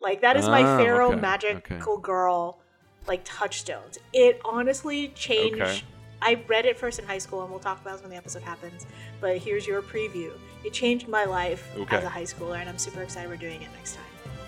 Like 0.00 0.20
that 0.22 0.36
is 0.36 0.46
my 0.46 0.62
Ah, 0.62 0.78
feral 0.78 1.12
okay, 1.12 1.20
magical 1.20 1.94
okay. 1.94 2.02
girl 2.02 2.60
like 3.06 3.22
touchstones. 3.24 3.98
It 4.12 4.40
honestly 4.44 5.08
changed 5.08 5.60
Okay. 5.60 5.82
I 6.22 6.44
read 6.48 6.66
it 6.66 6.78
first 6.78 6.98
in 6.98 7.06
high 7.06 7.16
school, 7.18 7.40
and 7.42 7.50
we'll 7.50 7.60
talk 7.60 7.80
about 7.80 7.96
it 7.98 8.02
when 8.02 8.10
the 8.10 8.16
episode 8.16 8.42
happens. 8.42 8.86
But 9.22 9.38
here's 9.38 9.66
your 9.66 9.80
preview. 9.80 10.30
It 10.64 10.74
changed 10.74 11.08
my 11.08 11.24
life 11.24 11.66
as 11.90 12.04
a 12.04 12.08
high 12.10 12.24
schooler, 12.24 12.58
and 12.60 12.68
I'm 12.68 12.76
super 12.76 13.02
excited 13.02 13.30
we're 13.30 13.36
doing 13.38 13.62
it 13.62 13.68
next 13.74 13.94
time. 13.96 14.04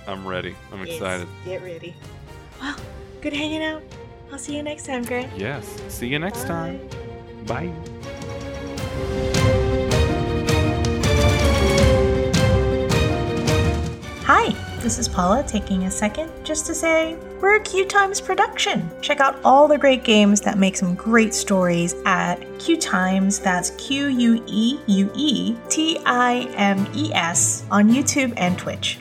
I'm 0.07 0.27
ready. 0.29 0.55
I'm 0.70 0.81
Yes, 0.85 0.97
excited. 0.97 1.27
Get 1.47 1.62
ready. 1.62 1.95
Well, 2.61 2.77
good 3.23 3.33
hanging 3.33 3.62
out. 3.62 3.83
I'll 4.32 4.38
see 4.38 4.56
you 4.56 4.62
next 4.62 4.86
time, 4.86 5.04
Grant. 5.04 5.30
Yes. 5.36 5.68
See 5.88 6.09
you 6.09 6.18
next 6.18 6.46
time. 6.46 6.80
Bye. 7.44 7.70
Hi, 14.24 14.54
this 14.80 14.98
is 14.98 15.06
Paula 15.06 15.44
taking 15.46 15.84
a 15.84 15.90
second 15.90 16.32
just 16.44 16.64
to 16.64 16.74
say 16.74 17.18
we're 17.42 17.56
a 17.56 17.60
QueueTimes 17.60 18.24
production. 18.24 18.90
Check 19.02 19.20
out 19.20 19.38
all 19.44 19.68
the 19.68 19.76
great 19.76 20.02
games 20.02 20.40
that 20.40 20.56
make 20.56 20.76
some 20.76 20.94
great 20.94 21.34
stories 21.34 21.94
at 22.06 22.40
QueueTimes. 22.56 23.42
That's 23.42 23.70
Q 23.72 24.06
U 24.06 24.42
E 24.46 24.78
U 24.86 25.12
E 25.14 25.56
T 25.68 25.98
I 26.06 26.48
M 26.56 26.88
E 26.94 27.12
S 27.12 27.66
on 27.70 27.90
YouTube 27.90 28.32
and 28.38 28.56
Twitch. 28.56 28.98